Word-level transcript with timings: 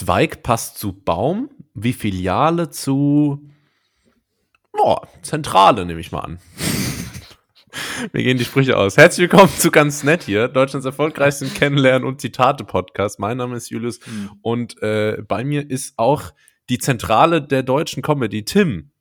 Zweig 0.00 0.42
passt 0.42 0.78
zu 0.78 0.94
Baum, 0.94 1.50
wie 1.74 1.92
Filiale 1.92 2.70
zu 2.70 3.50
oh, 4.72 4.96
Zentrale, 5.20 5.84
nehme 5.84 6.00
ich 6.00 6.10
mal 6.10 6.20
an. 6.20 6.38
Mir 8.14 8.22
gehen 8.22 8.38
die 8.38 8.46
Sprüche 8.46 8.78
aus. 8.78 8.96
Herzlich 8.96 9.30
willkommen 9.30 9.52
zu 9.58 9.70
ganz 9.70 10.02
nett 10.02 10.22
hier, 10.22 10.48
Deutschlands 10.48 10.86
erfolgreichsten 10.86 11.52
Kennenlernen 11.52 12.08
und 12.08 12.22
Zitate 12.22 12.64
Podcast. 12.64 13.18
Mein 13.18 13.36
Name 13.36 13.56
ist 13.56 13.68
Julius 13.68 14.00
mhm. 14.06 14.30
und 14.40 14.82
äh, 14.82 15.18
bei 15.28 15.44
mir 15.44 15.68
ist 15.68 15.98
auch 15.98 16.32
die 16.70 16.78
Zentrale 16.78 17.42
der 17.42 17.62
deutschen 17.62 18.02
Comedy, 18.02 18.46
Tim. 18.46 18.92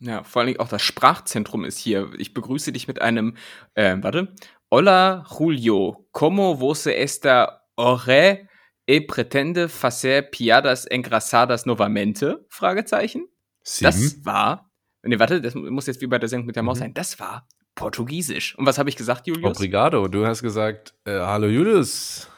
Ja, 0.00 0.24
vor 0.24 0.40
allen 0.40 0.48
Dingen 0.48 0.58
auch 0.58 0.66
das 0.66 0.82
Sprachzentrum 0.82 1.64
ist 1.64 1.78
hier. 1.78 2.10
Ich 2.18 2.34
begrüße 2.34 2.72
dich 2.72 2.88
mit 2.88 3.00
einem, 3.00 3.36
äh, 3.74 3.98
warte, 4.00 4.34
Hola 4.68 5.24
Julio, 5.30 6.08
¿cómo 6.10 6.58
vos 6.58 6.86
esta 6.86 7.60
ore 7.76 8.48
e 8.86 9.00
pretende 9.00 9.68
facer 9.68 10.22
piadas 10.22 10.86
engrasadas 10.86 11.66
novamente? 11.66 12.44
Fragezeichen. 12.48 13.28
Sim. 13.62 13.84
Das 13.84 14.24
war, 14.24 14.70
nee, 15.02 15.18
warte, 15.18 15.40
das 15.40 15.54
muss 15.54 15.86
jetzt 15.86 16.00
wie 16.00 16.06
bei 16.06 16.18
der 16.18 16.28
Sendung 16.28 16.46
mit 16.46 16.56
der 16.56 16.62
Maus 16.62 16.78
mhm. 16.78 16.84
sein. 16.84 16.94
Das 16.94 17.18
war 17.18 17.48
Portugiesisch. 17.74 18.56
Und 18.56 18.66
was 18.66 18.78
habe 18.78 18.88
ich 18.88 18.96
gesagt, 18.96 19.26
Julius? 19.26 19.56
Obrigado. 19.56 20.06
Du 20.08 20.26
hast 20.26 20.42
gesagt, 20.42 20.94
äh, 21.04 21.18
hallo 21.18 21.48
Julius. 21.48 22.28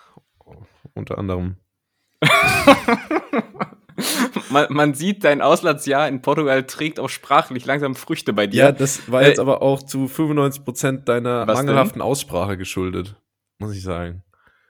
Unter 0.95 1.19
anderem. 1.19 1.56
man, 4.51 4.67
man, 4.70 4.95
sieht, 4.95 5.25
dein 5.25 5.42
Auslandsjahr 5.42 6.09
in 6.09 6.23
Portugal 6.23 6.65
trägt 6.65 6.98
auch 6.98 7.11
sprachlich 7.11 7.67
langsam 7.67 7.95
Früchte 7.95 8.33
bei 8.33 8.47
dir. 8.47 8.65
Ja, 8.65 8.73
das 8.73 9.11
war 9.11 9.23
jetzt 9.23 9.39
äh, 9.39 9.42
aber 9.42 9.61
auch 9.61 9.83
zu 9.83 10.06
95% 10.06 11.05
deiner 11.05 11.45
mangelhaften 11.45 11.98
denn? 11.98 12.09
Aussprache 12.09 12.56
geschuldet, 12.56 13.17
muss 13.59 13.75
ich 13.77 13.83
sagen. 13.83 14.23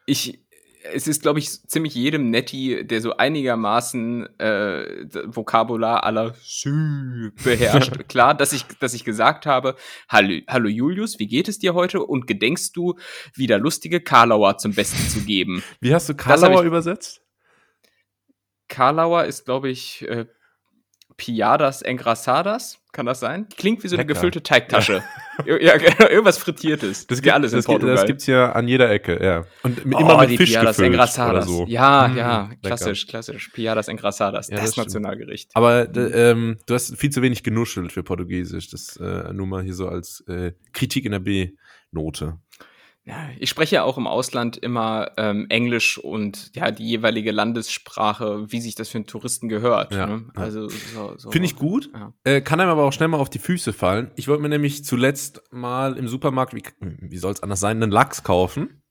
Ich, 0.06 0.45
es 0.92 1.08
ist, 1.08 1.22
glaube 1.22 1.38
ich, 1.38 1.50
ziemlich 1.50 1.94
jedem 1.94 2.30
Netti, 2.30 2.86
der 2.86 3.00
so 3.00 3.16
einigermaßen 3.16 4.38
äh, 4.38 5.06
Vokabular 5.26 6.04
aller 6.04 6.34
Sü 6.42 7.32
beherrscht. 7.42 7.92
Klar, 8.08 8.34
dass 8.34 8.52
ich, 8.52 8.64
dass 8.80 8.94
ich 8.94 9.04
gesagt 9.04 9.46
habe, 9.46 9.76
hallo, 10.08 10.40
hallo 10.48 10.68
Julius, 10.68 11.18
wie 11.18 11.26
geht 11.26 11.48
es 11.48 11.58
dir 11.58 11.74
heute? 11.74 12.02
Und 12.02 12.26
gedenkst 12.26 12.72
du, 12.74 12.94
wieder 13.34 13.58
lustige 13.58 14.00
Karlauer 14.00 14.58
zum 14.58 14.74
Besten 14.74 15.08
zu 15.08 15.20
geben? 15.20 15.62
Wie 15.80 15.94
hast 15.94 16.08
du 16.08 16.14
Karlauer 16.14 16.62
übersetzt? 16.62 17.22
Karlauer 18.68 19.24
ist, 19.24 19.44
glaube 19.44 19.68
ich, 19.68 20.02
äh, 20.08 20.26
Piadas 21.16 21.82
Engrasadas, 21.82 22.78
kann 22.92 23.06
das 23.06 23.20
sein? 23.20 23.46
Klingt 23.56 23.82
wie 23.82 23.88
so 23.88 23.96
eine 23.96 24.02
Lecker. 24.02 24.14
gefüllte 24.14 24.42
Teigtasche. 24.42 25.02
Ja. 25.46 25.56
ja, 25.60 25.76
genau, 25.76 26.08
irgendwas 26.08 26.38
Frittiertes. 26.38 27.06
Das 27.06 27.22
gibt 27.22 27.34
alles 27.34 27.52
in 27.52 27.58
das 27.58 27.66
Portugal. 27.66 27.94
das 27.94 28.06
gibt's 28.06 28.26
ja 28.26 28.52
an 28.52 28.68
jeder 28.68 28.90
Ecke, 28.90 29.22
ja. 29.22 29.44
Und 29.62 29.84
oh, 29.86 29.98
immer 29.98 30.26
mit 30.26 30.36
Fisch 30.36 30.50
Piadas 30.50 30.78
Engrasadas. 30.78 31.46
So. 31.46 31.66
Ja, 31.68 32.08
mmh, 32.08 32.16
ja, 32.16 32.50
klassisch, 32.62 33.02
lecker. 33.02 33.10
klassisch. 33.10 33.48
Piadas 33.48 33.88
Engrasadas, 33.88 34.48
ja, 34.48 34.56
das, 34.56 34.66
das 34.66 34.76
Nationalgericht. 34.76 35.50
Aber 35.54 35.94
ähm, 35.94 36.58
du 36.66 36.74
hast 36.74 36.96
viel 36.96 37.10
zu 37.10 37.22
wenig 37.22 37.42
genuschelt 37.42 37.92
für 37.92 38.02
Portugiesisch. 38.02 38.70
Das 38.70 38.96
äh, 38.96 39.32
nur 39.32 39.46
mal 39.46 39.62
hier 39.62 39.74
so 39.74 39.88
als 39.88 40.22
äh, 40.28 40.52
Kritik 40.72 41.04
in 41.04 41.12
der 41.12 41.20
B-Note. 41.20 42.38
Ich 43.38 43.50
spreche 43.50 43.76
ja 43.76 43.82
auch 43.84 43.98
im 43.98 44.08
Ausland 44.08 44.56
immer 44.56 45.12
ähm, 45.16 45.46
Englisch 45.48 45.96
und 45.96 46.50
ja 46.56 46.72
die 46.72 46.84
jeweilige 46.84 47.30
Landessprache, 47.30 48.50
wie 48.50 48.60
sich 48.60 48.74
das 48.74 48.88
für 48.88 48.98
einen 48.98 49.06
Touristen 49.06 49.48
gehört. 49.48 49.94
Ja, 49.94 50.06
ne? 50.06 50.24
Also 50.34 50.68
so, 50.68 51.14
so 51.16 51.30
finde 51.30 51.46
ich 51.46 51.54
gut. 51.54 51.90
Ja. 51.94 52.12
Äh, 52.24 52.40
kann 52.40 52.58
einem 52.58 52.70
aber 52.70 52.82
auch 52.82 52.92
schnell 52.92 53.08
mal 53.08 53.18
auf 53.18 53.30
die 53.30 53.38
Füße 53.38 53.72
fallen. 53.72 54.10
Ich 54.16 54.26
wollte 54.26 54.42
mir 54.42 54.48
nämlich 54.48 54.84
zuletzt 54.84 55.42
mal 55.52 55.96
im 55.96 56.08
Supermarkt, 56.08 56.52
wie, 56.54 56.64
wie 56.80 57.18
soll 57.18 57.32
es 57.32 57.44
anders 57.44 57.60
sein, 57.60 57.80
einen 57.80 57.92
Lachs 57.92 58.24
kaufen. 58.24 58.82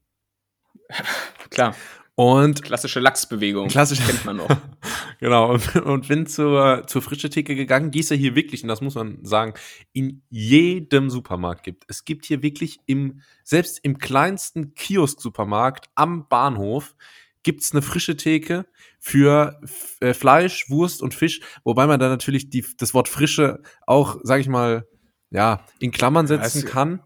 Klar. 1.49 1.75
Und 2.15 2.63
klassische 2.63 3.01
Lachsbewegung. 3.01 3.67
Klassisch 3.67 3.99
kennt 3.99 4.23
man 4.23 4.37
noch. 4.37 4.47
genau. 5.19 5.51
Und, 5.51 5.75
und, 5.75 6.07
bin 6.07 6.25
zur, 6.27 6.83
zur 6.87 7.01
frische 7.01 7.29
Theke 7.29 7.55
gegangen, 7.55 7.91
die 7.91 7.99
es 7.99 8.09
ja 8.09 8.15
hier 8.15 8.35
wirklich, 8.35 8.63
und 8.63 8.69
das 8.69 8.79
muss 8.79 8.95
man 8.95 9.19
sagen, 9.25 9.53
in 9.91 10.21
jedem 10.29 11.09
Supermarkt 11.09 11.63
gibt. 11.63 11.83
Es 11.89 12.05
gibt 12.05 12.23
hier 12.23 12.41
wirklich 12.41 12.79
im, 12.85 13.21
selbst 13.43 13.79
im 13.83 13.97
kleinsten 13.97 14.73
Kiosk-Supermarkt 14.75 15.89
am 15.95 16.27
Bahnhof 16.29 16.95
gibt's 17.43 17.73
eine 17.73 17.81
frische 17.81 18.17
Theke 18.17 18.65
für 18.99 19.59
äh, 19.99 20.13
Fleisch, 20.13 20.69
Wurst 20.69 21.01
und 21.01 21.13
Fisch, 21.13 21.41
wobei 21.63 21.85
man 21.85 21.99
da 21.99 22.09
natürlich 22.09 22.49
die, 22.49 22.65
das 22.77 22.93
Wort 22.93 23.07
frische 23.07 23.61
auch, 23.85 24.17
sag 24.23 24.39
ich 24.39 24.47
mal, 24.47 24.87
ja, 25.31 25.65
in 25.79 25.91
Klammern 25.91 26.27
setzen 26.27 26.63
ja, 26.63 26.69
kann. 26.69 27.03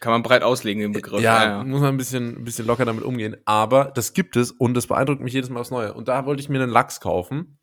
Kann 0.00 0.12
man 0.12 0.22
breit 0.22 0.42
auslegen, 0.42 0.82
den 0.82 0.92
Begriff. 0.92 1.20
Ja, 1.20 1.42
ja, 1.42 1.50
ja, 1.58 1.64
muss 1.64 1.80
man 1.80 1.94
ein 1.94 1.96
bisschen, 1.96 2.36
ein 2.38 2.44
bisschen 2.44 2.66
locker 2.66 2.84
damit 2.84 3.04
umgehen. 3.04 3.36
Aber 3.44 3.86
das 3.94 4.12
gibt 4.12 4.36
es 4.36 4.50
und 4.50 4.74
das 4.74 4.86
beeindruckt 4.86 5.20
mich 5.20 5.32
jedes 5.32 5.50
Mal 5.50 5.60
aufs 5.60 5.70
Neue. 5.70 5.94
Und 5.94 6.08
da 6.08 6.26
wollte 6.26 6.40
ich 6.40 6.48
mir 6.48 6.62
einen 6.62 6.72
Lachs 6.72 7.00
kaufen 7.00 7.58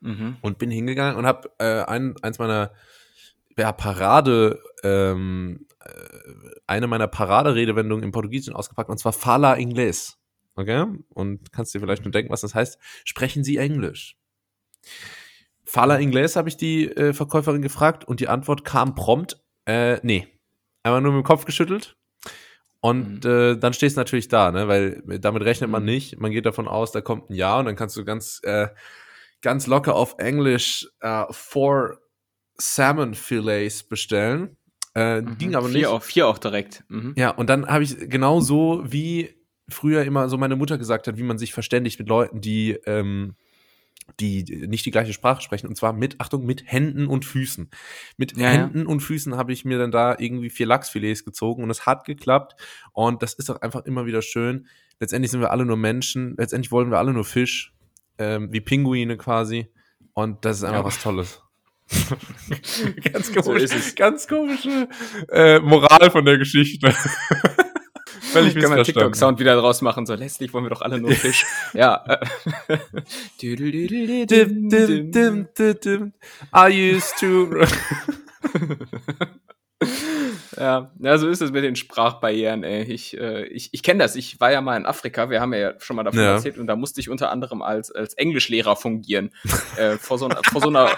mhm. 0.00 0.36
und 0.42 0.58
bin 0.58 0.70
hingegangen 0.70 1.16
und 1.16 1.26
habe 1.26 1.50
äh, 1.58 1.82
ein, 1.84 2.14
eins 2.22 2.38
meiner 2.38 2.72
ja, 3.56 3.72
Parade, 3.72 4.58
ähm, 4.82 5.66
äh, 5.84 5.90
eine 6.66 6.86
meiner 6.86 7.08
Paraderedewendungen 7.08 8.04
im 8.04 8.12
Portugiesischen 8.12 8.54
ausgepackt 8.54 8.90
und 8.90 8.98
zwar 8.98 9.12
Fala 9.12 9.54
Inglés. 9.54 10.14
Okay? 10.56 10.86
Und 11.10 11.52
kannst 11.52 11.74
dir 11.74 11.80
vielleicht 11.80 12.04
nur 12.04 12.12
denken, 12.12 12.32
was 12.32 12.40
das 12.40 12.54
heißt. 12.54 12.78
Sprechen 13.04 13.44
Sie 13.44 13.56
Englisch? 13.56 14.16
Fala 15.64 15.96
Inglés 15.96 16.36
habe 16.36 16.48
ich 16.48 16.56
die 16.56 16.88
äh, 16.88 17.12
Verkäuferin 17.12 17.62
gefragt 17.62 18.04
und 18.04 18.20
die 18.20 18.28
Antwort 18.28 18.64
kam 18.64 18.94
prompt, 18.94 19.40
äh, 19.66 19.98
nee 20.02 20.26
einmal 20.82 21.00
nur 21.00 21.12
mit 21.12 21.22
dem 21.22 21.26
Kopf 21.26 21.44
geschüttelt. 21.44 21.96
Und 22.80 23.24
mhm. 23.24 23.30
äh, 23.30 23.56
dann 23.56 23.74
stehst 23.74 23.96
du 23.96 24.00
natürlich 24.00 24.28
da, 24.28 24.50
ne? 24.50 24.66
Weil 24.66 25.02
damit 25.20 25.42
rechnet 25.42 25.70
man 25.70 25.82
mhm. 25.82 25.88
nicht. 25.88 26.18
Man 26.18 26.30
geht 26.30 26.46
davon 26.46 26.66
aus, 26.66 26.92
da 26.92 27.00
kommt 27.00 27.30
ein 27.30 27.34
Ja 27.34 27.58
und 27.58 27.66
dann 27.66 27.76
kannst 27.76 27.96
du 27.96 28.04
ganz, 28.04 28.40
äh, 28.42 28.68
ganz 29.42 29.66
locker 29.66 29.94
auf 29.94 30.16
Englisch 30.18 30.88
äh, 31.00 31.24
four 31.30 31.98
Salmon 32.56 33.14
Fillets 33.14 33.82
bestellen. 33.82 34.56
Äh, 34.94 35.20
mhm. 35.20 35.38
Ging 35.38 35.54
aber 35.54 35.68
vier 35.68 35.76
nicht. 35.76 35.86
Auch, 35.86 36.02
vier 36.02 36.26
auch 36.26 36.38
direkt. 36.38 36.84
Mhm. 36.88 37.14
Ja, 37.16 37.30
und 37.30 37.50
dann 37.50 37.66
habe 37.66 37.84
ich 37.84 37.96
genau 38.08 38.40
so, 38.40 38.82
wie 38.84 39.34
früher 39.68 40.02
immer 40.02 40.28
so 40.28 40.38
meine 40.38 40.56
Mutter 40.56 40.78
gesagt 40.78 41.06
hat, 41.06 41.16
wie 41.16 41.22
man 41.22 41.38
sich 41.38 41.52
verständigt 41.52 41.98
mit 41.98 42.08
Leuten, 42.08 42.40
die 42.40 42.72
ähm, 42.86 43.36
die 44.18 44.66
nicht 44.66 44.84
die 44.86 44.90
gleiche 44.90 45.12
Sprache 45.12 45.42
sprechen 45.42 45.68
und 45.68 45.76
zwar 45.76 45.92
mit, 45.92 46.20
Achtung, 46.20 46.44
mit 46.44 46.64
Händen 46.66 47.06
und 47.06 47.24
Füßen. 47.24 47.70
Mit 48.16 48.36
ja, 48.36 48.48
Händen 48.48 48.80
ja. 48.80 48.86
und 48.86 49.00
Füßen 49.00 49.36
habe 49.36 49.52
ich 49.52 49.64
mir 49.64 49.78
dann 49.78 49.90
da 49.90 50.16
irgendwie 50.18 50.50
vier 50.50 50.66
Lachsfilets 50.66 51.24
gezogen 51.24 51.62
und 51.62 51.70
es 51.70 51.86
hat 51.86 52.04
geklappt 52.04 52.56
und 52.92 53.22
das 53.22 53.34
ist 53.34 53.50
auch 53.50 53.60
einfach 53.60 53.84
immer 53.84 54.06
wieder 54.06 54.22
schön. 54.22 54.66
Letztendlich 54.98 55.30
sind 55.30 55.40
wir 55.40 55.50
alle 55.50 55.64
nur 55.64 55.76
Menschen, 55.76 56.34
letztendlich 56.36 56.72
wollen 56.72 56.90
wir 56.90 56.98
alle 56.98 57.12
nur 57.12 57.24
Fisch, 57.24 57.72
ähm, 58.18 58.52
wie 58.52 58.60
Pinguine 58.60 59.16
quasi 59.16 59.68
und 60.14 60.44
das 60.44 60.58
ist 60.58 60.64
einfach 60.64 60.80
ja. 60.80 60.84
was 60.84 61.02
Tolles. 61.02 61.42
ganz 63.12 63.32
komisch, 63.34 63.70
so 63.70 63.94
ganz 63.96 64.28
komische 64.28 64.88
äh, 65.30 65.58
Moral 65.58 66.10
von 66.10 66.24
der 66.24 66.38
Geschichte. 66.38 66.94
Völlig 68.30 68.54
Können 68.60 68.76
wir 68.76 68.82
TikTok-Sound 68.84 69.38
wieder 69.38 69.56
draus 69.56 69.82
machen. 69.82 70.06
So, 70.06 70.14
letztlich 70.14 70.52
wollen 70.52 70.64
wir 70.64 70.70
doch 70.70 70.82
alle 70.82 71.00
nur 71.00 71.10
Fisch. 71.16 71.44
ja. 71.74 72.04
I 76.54 76.92
used 76.94 77.18
to. 77.18 77.48
ja, 80.56 80.92
ja, 80.98 81.18
so 81.18 81.28
ist 81.28 81.40
es 81.42 81.52
mit 81.52 81.64
den 81.64 81.76
Sprachbarrieren, 81.76 82.64
ey. 82.64 82.82
Ich, 82.84 83.18
äh, 83.18 83.44
ich, 83.46 83.70
ich 83.72 83.82
kenne 83.82 84.02
das. 84.02 84.16
Ich 84.16 84.40
war 84.40 84.52
ja 84.52 84.60
mal 84.60 84.76
in 84.76 84.86
Afrika, 84.86 85.30
wir 85.30 85.40
haben 85.40 85.54
ja 85.54 85.78
schon 85.80 85.96
mal 85.96 86.04
davon 86.04 86.20
ja. 86.20 86.34
erzählt, 86.34 86.58
und 86.58 86.66
da 86.66 86.76
musste 86.76 87.00
ich 87.00 87.08
unter 87.08 87.30
anderem 87.30 87.62
als, 87.62 87.90
als 87.90 88.14
Englischlehrer 88.14 88.76
fungieren. 88.76 89.30
äh, 89.76 89.96
vor, 89.96 90.18
so, 90.18 90.28
vor 90.50 90.60
so 90.60 90.68
einer, 90.68 90.90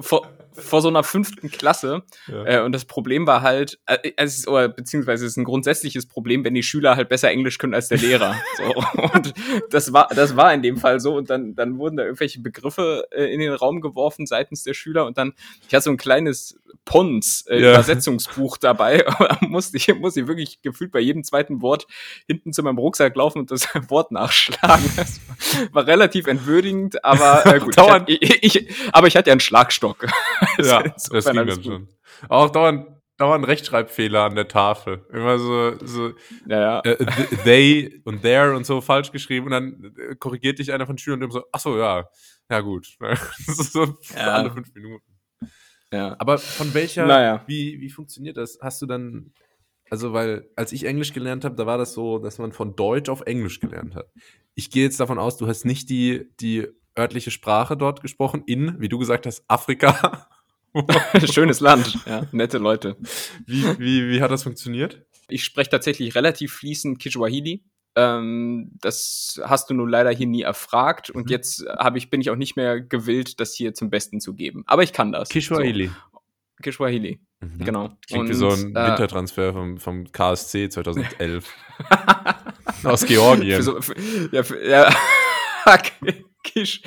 vor, 0.00 0.28
vor 0.54 0.82
so 0.82 0.88
einer 0.88 1.02
fünften 1.02 1.50
Klasse. 1.50 2.02
Ja. 2.26 2.44
Äh, 2.44 2.62
und 2.62 2.72
das 2.72 2.84
Problem 2.84 3.26
war 3.26 3.42
halt, 3.42 3.78
äh, 3.86 4.12
es 4.16 4.46
oder, 4.46 4.68
beziehungsweise 4.68 5.24
es 5.24 5.32
ist 5.32 5.36
ein 5.36 5.44
grundsätzliches 5.44 6.06
Problem, 6.06 6.44
wenn 6.44 6.54
die 6.54 6.62
Schüler 6.62 6.96
halt 6.96 7.08
besser 7.08 7.30
Englisch 7.30 7.58
können 7.58 7.74
als 7.74 7.88
der 7.88 7.98
Lehrer. 7.98 8.36
so. 8.56 9.02
Und 9.14 9.34
das 9.70 9.92
war, 9.92 10.08
das 10.14 10.36
war 10.36 10.52
in 10.52 10.62
dem 10.62 10.76
Fall 10.76 11.00
so. 11.00 11.16
Und 11.16 11.30
dann, 11.30 11.54
dann 11.54 11.78
wurden 11.78 11.96
da 11.96 12.04
irgendwelche 12.04 12.40
Begriffe 12.40 13.06
äh, 13.10 13.24
in 13.24 13.40
den 13.40 13.52
Raum 13.52 13.80
geworfen 13.80 14.26
seitens 14.26 14.62
der 14.62 14.74
Schüler. 14.74 15.06
Und 15.06 15.18
dann, 15.18 15.32
ich 15.66 15.74
hatte 15.74 15.84
so 15.84 15.90
ein 15.90 15.96
kleines 15.96 16.58
Pons 16.84 17.44
äh, 17.48 17.60
ja. 17.60 17.70
Übersetzungsbuch 17.70 18.56
dabei. 18.58 19.04
musste 19.40 19.76
ich, 19.76 19.94
musste 19.94 20.20
ich 20.20 20.26
wirklich 20.26 20.62
gefühlt 20.62 20.92
bei 20.92 21.00
jedem 21.00 21.24
zweiten 21.24 21.62
Wort 21.62 21.86
hinten 22.26 22.52
zu 22.52 22.62
meinem 22.62 22.78
Rucksack 22.78 23.14
laufen 23.16 23.40
und 23.40 23.50
das 23.50 23.68
Wort 23.88 24.12
nachschlagen. 24.12 24.90
Das 25.02 25.20
war 25.72 25.86
relativ 25.86 26.26
entwürdigend, 26.26 27.04
aber 27.04 27.44
äh, 27.46 27.58
gut. 27.58 27.76
ich, 28.06 28.22
ich, 28.22 28.42
ich, 28.42 28.74
aber 28.92 29.06
ich 29.06 29.16
hatte 29.16 29.30
ja 29.30 29.32
einen 29.32 29.40
Schlagstock. 29.40 30.06
ja, 30.58 30.82
das 30.82 31.08
ging 31.08 31.34
dann 31.34 31.62
schon. 31.62 31.88
Auch 32.28 32.50
dauernd, 32.50 32.86
dauernd 33.16 33.46
Rechtschreibfehler 33.46 34.24
an 34.24 34.34
der 34.34 34.48
Tafel. 34.48 35.06
Immer 35.12 35.38
so, 35.38 35.74
so 35.84 36.12
ja, 36.46 36.60
ja. 36.60 36.80
Äh, 36.80 37.04
they 37.44 38.00
und 38.04 38.22
there 38.22 38.54
und 38.54 38.66
so 38.66 38.80
falsch 38.80 39.12
geschrieben 39.12 39.46
und 39.46 39.52
dann 39.52 39.94
äh, 39.96 40.14
korrigiert 40.16 40.58
dich 40.58 40.72
einer 40.72 40.86
von 40.86 40.98
Schülern 40.98 41.22
und 41.22 41.30
immer 41.30 41.40
so, 41.40 41.44
ach 41.52 41.60
so, 41.60 41.78
ja, 41.78 42.08
ja 42.50 42.60
gut. 42.60 42.88
das 43.00 43.58
ist 43.58 43.72
so 43.72 43.98
ja. 44.14 44.34
alle 44.34 44.50
fünf 44.50 44.72
Minuten. 44.74 45.11
Ja. 45.92 46.16
Aber 46.18 46.38
von 46.38 46.72
welcher, 46.74 47.06
naja. 47.06 47.44
wie, 47.46 47.80
wie 47.80 47.90
funktioniert 47.90 48.38
das? 48.38 48.58
Hast 48.60 48.80
du 48.80 48.86
dann, 48.86 49.32
also 49.90 50.12
weil, 50.14 50.48
als 50.56 50.72
ich 50.72 50.84
Englisch 50.84 51.12
gelernt 51.12 51.44
habe, 51.44 51.54
da 51.54 51.66
war 51.66 51.78
das 51.78 51.92
so, 51.92 52.18
dass 52.18 52.38
man 52.38 52.52
von 52.52 52.74
Deutsch 52.74 53.10
auf 53.10 53.20
Englisch 53.20 53.60
gelernt 53.60 53.94
hat. 53.94 54.10
Ich 54.54 54.70
gehe 54.70 54.84
jetzt 54.84 54.98
davon 54.98 55.18
aus, 55.18 55.36
du 55.36 55.46
hast 55.46 55.64
nicht 55.64 55.90
die, 55.90 56.30
die 56.40 56.66
örtliche 56.98 57.30
Sprache 57.30 57.76
dort 57.76 58.00
gesprochen, 58.00 58.42
in, 58.46 58.80
wie 58.80 58.88
du 58.88 58.98
gesagt 58.98 59.26
hast, 59.26 59.44
Afrika. 59.48 60.28
Schönes 61.30 61.60
Land, 61.60 61.98
ja, 62.06 62.26
nette 62.32 62.56
Leute. 62.56 62.96
Wie, 63.46 63.62
wie, 63.78 64.08
wie 64.08 64.22
hat 64.22 64.30
das 64.30 64.42
funktioniert? 64.42 65.04
Ich 65.28 65.44
spreche 65.44 65.70
tatsächlich 65.70 66.14
relativ 66.14 66.54
fließend 66.54 66.98
Kiswahili. 66.98 67.62
Ähm, 67.94 68.70
das 68.80 69.40
hast 69.44 69.68
du 69.68 69.74
nun 69.74 69.88
leider 69.88 70.10
hier 70.10 70.26
nie 70.26 70.42
erfragt 70.42 71.10
und 71.10 71.26
mhm. 71.26 71.30
jetzt 71.30 71.66
habe 71.78 71.98
ich, 71.98 72.08
bin 72.08 72.20
ich 72.20 72.30
auch 72.30 72.36
nicht 72.36 72.56
mehr 72.56 72.80
gewillt, 72.80 73.38
das 73.38 73.54
hier 73.54 73.74
zum 73.74 73.90
Besten 73.90 74.20
zu 74.20 74.34
geben. 74.34 74.64
Aber 74.66 74.82
ich 74.82 74.92
kann 74.92 75.12
das. 75.12 75.28
Kiswahili. 75.28 75.88
So. 75.88 75.92
Kiswahili, 76.62 77.20
mhm. 77.40 77.64
genau. 77.64 77.90
Klingt 78.06 78.22
und, 78.22 78.28
wie 78.30 78.34
so 78.34 78.48
ein 78.48 78.74
äh, 78.74 78.86
Wintertransfer 78.86 79.52
vom, 79.52 79.78
vom 79.78 80.10
KSC 80.10 80.70
2011. 80.70 81.46
Aus 82.84 83.04
Georgien. 83.04 83.56
Für 83.56 83.62
so, 83.62 83.80
für, 83.80 83.94
ja, 84.32 84.42
für, 84.42 84.66
ja. 84.66 84.94
Kisch, 86.44 86.82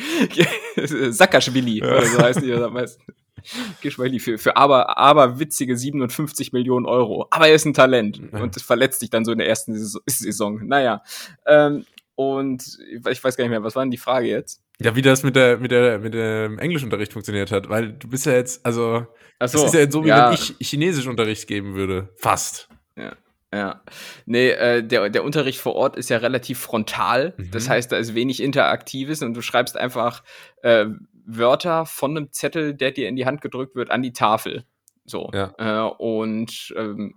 Saakashvili, 0.75 1.79
ja. 1.79 1.85
oder 1.85 2.05
so 2.05 2.19
heißt 2.19 2.41
die 2.41 2.51
am 2.51 2.73
meisten. 2.73 3.03
Geschweili 3.81 4.19
für, 4.19 4.37
für 4.37 4.57
aber, 4.57 4.97
aber 4.97 5.39
witzige 5.39 5.77
57 5.77 6.53
Millionen 6.53 6.85
Euro. 6.85 7.27
Aber 7.31 7.47
er 7.47 7.55
ist 7.55 7.65
ein 7.65 7.73
Talent 7.73 8.21
und 8.31 8.55
das 8.55 8.63
verletzt 8.63 8.99
sich 8.99 9.09
dann 9.09 9.25
so 9.25 9.31
in 9.31 9.37
der 9.37 9.47
ersten 9.47 9.75
Saison. 10.05 10.65
Naja. 10.65 11.03
Ähm, 11.45 11.85
und 12.15 12.77
ich 12.87 13.23
weiß 13.23 13.35
gar 13.35 13.43
nicht 13.43 13.51
mehr, 13.51 13.63
was 13.63 13.75
war 13.75 13.83
denn 13.83 13.91
die 13.91 13.97
Frage 13.97 14.27
jetzt? 14.27 14.61
Ja, 14.79 14.95
wie 14.95 15.01
das 15.01 15.23
mit 15.23 15.35
der, 15.35 15.57
mit 15.57 15.71
der, 15.71 15.99
mit 15.99 16.13
dem 16.13 16.59
Englischunterricht 16.59 17.13
funktioniert 17.13 17.51
hat, 17.51 17.69
weil 17.69 17.93
du 17.93 18.09
bist 18.09 18.25
ja 18.25 18.33
jetzt, 18.33 18.65
also, 18.65 19.05
Ach 19.39 19.47
so, 19.47 19.59
das 19.59 19.67
ist 19.67 19.73
ja 19.73 19.81
jetzt 19.81 19.93
so, 19.93 20.03
wie 20.03 20.09
ja. 20.09 20.27
wenn 20.27 20.33
ich 20.33 20.55
Chinesischunterricht 20.59 21.47
geben 21.47 21.75
würde. 21.75 22.13
Fast. 22.17 22.69
Ja. 22.97 23.15
Ja, 23.53 23.81
nee, 24.25 24.49
äh, 24.49 24.83
der, 24.83 25.09
der 25.09 25.23
Unterricht 25.23 25.61
vor 25.61 25.75
Ort 25.75 25.95
ist 25.95 26.09
ja 26.09 26.17
relativ 26.17 26.59
frontal. 26.59 27.35
Mhm. 27.37 27.51
Das 27.51 27.69
heißt, 27.69 27.89
da 27.89 27.95
ist 27.95 28.13
wenig 28.13 28.43
Interaktives 28.43 29.21
und 29.21 29.33
du 29.33 29.41
schreibst 29.41 29.77
einfach 29.77 30.23
äh, 30.61 30.87
Wörter 31.25 31.85
von 31.85 32.11
einem 32.11 32.31
Zettel, 32.31 32.73
der 32.73 32.91
dir 32.91 33.09
in 33.09 33.15
die 33.15 33.25
Hand 33.25 33.41
gedrückt 33.41 33.75
wird, 33.75 33.91
an 33.91 34.01
die 34.01 34.13
Tafel. 34.13 34.65
So. 35.05 35.29
Ja. 35.33 35.53
Äh, 35.57 35.91
und 35.97 36.73
ähm, 36.77 37.15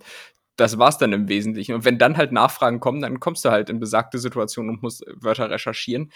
das 0.58 0.76
war's 0.76 0.98
dann 0.98 1.12
im 1.12 1.28
Wesentlichen. 1.28 1.72
Und 1.72 1.84
wenn 1.84 1.98
dann 1.98 2.16
halt 2.16 2.32
Nachfragen 2.32 2.80
kommen, 2.80 3.00
dann 3.00 3.20
kommst 3.20 3.44
du 3.44 3.50
halt 3.50 3.70
in 3.70 3.78
besagte 3.78 4.18
Situationen 4.18 4.74
und 4.74 4.82
musst 4.82 5.04
Wörter 5.14 5.48
recherchieren. 5.48 6.12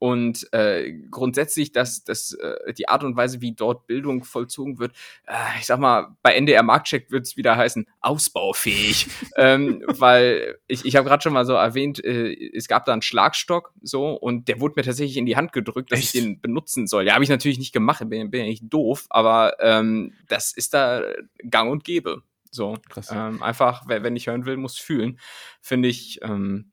Und 0.00 0.52
äh, 0.52 0.92
grundsätzlich, 1.10 1.70
dass, 1.70 2.02
dass 2.02 2.32
äh, 2.32 2.74
die 2.74 2.88
Art 2.88 3.04
und 3.04 3.16
Weise, 3.16 3.40
wie 3.40 3.52
dort 3.52 3.86
Bildung 3.86 4.24
vollzogen 4.24 4.80
wird, 4.80 4.96
äh, 5.26 5.32
ich 5.60 5.66
sag 5.66 5.78
mal, 5.78 6.16
bei 6.22 6.34
NDR 6.34 6.64
Marktcheck 6.64 7.12
wird 7.12 7.24
es 7.24 7.36
wieder 7.36 7.56
heißen, 7.56 7.86
ausbaufähig. 8.00 9.06
ähm, 9.36 9.84
weil 9.86 10.58
ich, 10.66 10.84
ich 10.84 10.96
habe 10.96 11.08
gerade 11.08 11.22
schon 11.22 11.32
mal 11.32 11.46
so 11.46 11.52
erwähnt, 11.52 12.04
äh, 12.04 12.34
es 12.52 12.66
gab 12.66 12.86
da 12.86 12.92
einen 12.92 13.02
Schlagstock 13.02 13.72
so 13.80 14.10
und 14.10 14.48
der 14.48 14.60
wurde 14.60 14.74
mir 14.76 14.82
tatsächlich 14.82 15.18
in 15.18 15.26
die 15.26 15.36
Hand 15.36 15.52
gedrückt, 15.52 15.92
dass 15.92 16.00
Echt? 16.00 16.16
ich 16.16 16.20
den 16.20 16.40
benutzen 16.40 16.88
soll. 16.88 17.06
Ja, 17.06 17.14
habe 17.14 17.22
ich 17.22 17.30
natürlich 17.30 17.58
nicht 17.58 17.72
gemacht, 17.72 18.00
bin, 18.08 18.30
bin 18.32 18.40
ja 18.40 18.46
nicht 18.46 18.64
doof, 18.68 19.06
aber 19.08 19.54
ähm, 19.60 20.14
das 20.26 20.50
ist 20.50 20.74
da 20.74 21.02
gang 21.48 21.70
und 21.70 21.84
gäbe. 21.84 22.24
So, 22.54 22.76
ähm, 23.10 23.42
einfach, 23.42 23.82
wenn 23.86 24.16
ich 24.16 24.28
hören 24.28 24.46
will, 24.46 24.56
muss 24.56 24.78
fühlen. 24.78 25.18
Finde 25.60 25.88
ich 25.88 26.20
ähm, 26.22 26.72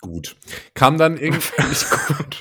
gut. 0.00 0.36
Kam 0.74 0.98
dann 0.98 1.16
irgendwann 1.18 1.74
gut. 2.16 2.40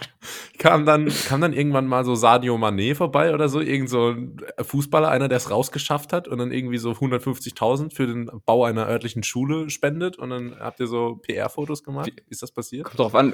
kam 0.58 0.86
dann 0.86 1.12
kam 1.28 1.42
dann 1.42 1.54
irgendwann 1.54 1.88
mal 1.88 2.04
so 2.06 2.16
Sadio 2.16 2.56
Mané 2.56 2.96
vorbei 2.96 3.34
oder 3.34 3.50
so, 3.50 3.62
irgend 3.62 3.90
so 3.90 4.10
ein 4.10 4.38
Fußballer, 4.62 5.10
einer, 5.10 5.28
der 5.28 5.38
es 5.38 5.50
rausgeschafft 5.50 6.14
hat 6.14 6.28
und 6.28 6.38
dann 6.38 6.52
irgendwie 6.52 6.78
so 6.78 6.92
150.000 6.92 7.94
für 7.94 8.08
den 8.08 8.30
Bau 8.46 8.64
einer 8.64 8.88
örtlichen 8.88 9.24
Schule 9.24 9.70
spendet 9.70 10.18
und 10.18 10.30
dann 10.30 10.56
habt 10.60 10.80
ihr 10.80 10.88
so 10.88 11.16
PR-Fotos 11.16 11.84
gemacht. 11.84 12.12
Wie, 12.16 12.32
ist 12.32 12.42
das 12.42 12.52
passiert? 12.52 12.86
Kommt 12.86 13.00
drauf 13.00 13.16
an. 13.16 13.34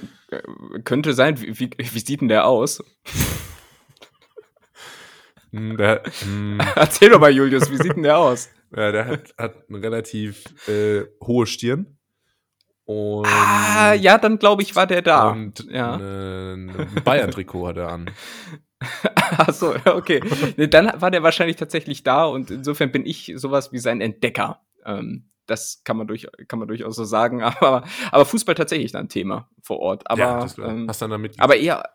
Könnte 0.84 1.14
sein. 1.14 1.40
Wie, 1.42 1.60
wie, 1.60 1.70
wie 1.78 2.00
sieht 2.00 2.22
denn 2.22 2.30
der 2.30 2.48
aus? 2.48 2.84
Hm, 5.54 5.78
der, 5.78 6.04
hm. 6.22 6.60
Erzähl 6.76 7.12
doch 7.12 7.20
mal, 7.20 7.32
Julius, 7.32 7.72
wie 7.72 7.78
sieht 7.78 7.96
denn 7.96 8.04
der 8.04 8.18
aus? 8.18 8.50
Ja, 8.76 8.92
der 8.92 9.06
hat, 9.06 9.36
hat 9.38 9.70
eine 9.70 9.84
relativ 9.84 10.46
äh, 10.68 11.04
hohe 11.24 11.46
Stirn. 11.46 11.96
Und 12.86 13.28
ah, 13.28 13.94
ja, 13.94 14.18
dann 14.18 14.40
glaube 14.40 14.64
ich, 14.64 14.76
war 14.76 14.88
der 14.88 15.04
da. 15.04 15.30
Und 15.30 15.68
ja. 15.70 15.94
ein 15.94 16.74
Bayern-Trikot 17.06 17.68
hat 17.68 17.78
er 17.78 17.90
an. 17.90 18.10
Achso, 19.38 19.76
okay. 19.86 20.24
Nee, 20.58 20.66
dann 20.66 20.92
war 21.00 21.12
der 21.12 21.22
wahrscheinlich 21.22 21.58
tatsächlich 21.58 22.02
da 22.02 22.26
und 22.26 22.50
insofern 22.50 22.92
bin 22.92 23.06
ich 23.06 23.32
sowas 23.36 23.72
wie 23.72 23.78
sein 23.78 24.02
Entdecker. 24.02 24.62
Ähm, 24.88 25.30
das 25.46 25.84
kann 25.84 25.98
man, 25.98 26.08
durch, 26.08 26.28
kann 26.48 26.58
man 26.58 26.68
durchaus 26.68 26.96
so 26.96 27.04
sagen. 27.04 27.44
Aber, 27.44 27.84
aber 28.12 28.26
Fußball 28.26 28.56
tatsächlich 28.56 28.92
dann 28.92 29.08
Thema 29.08 29.50
vor 29.62 29.78
Ort. 29.80 30.10
Aber, 30.10 30.20
ja, 30.20 30.48
ähm, 30.66 30.88
hast 30.88 31.02
dann 31.02 31.12
damit 31.12 31.40
aber 31.40 31.58
eher, 31.58 31.90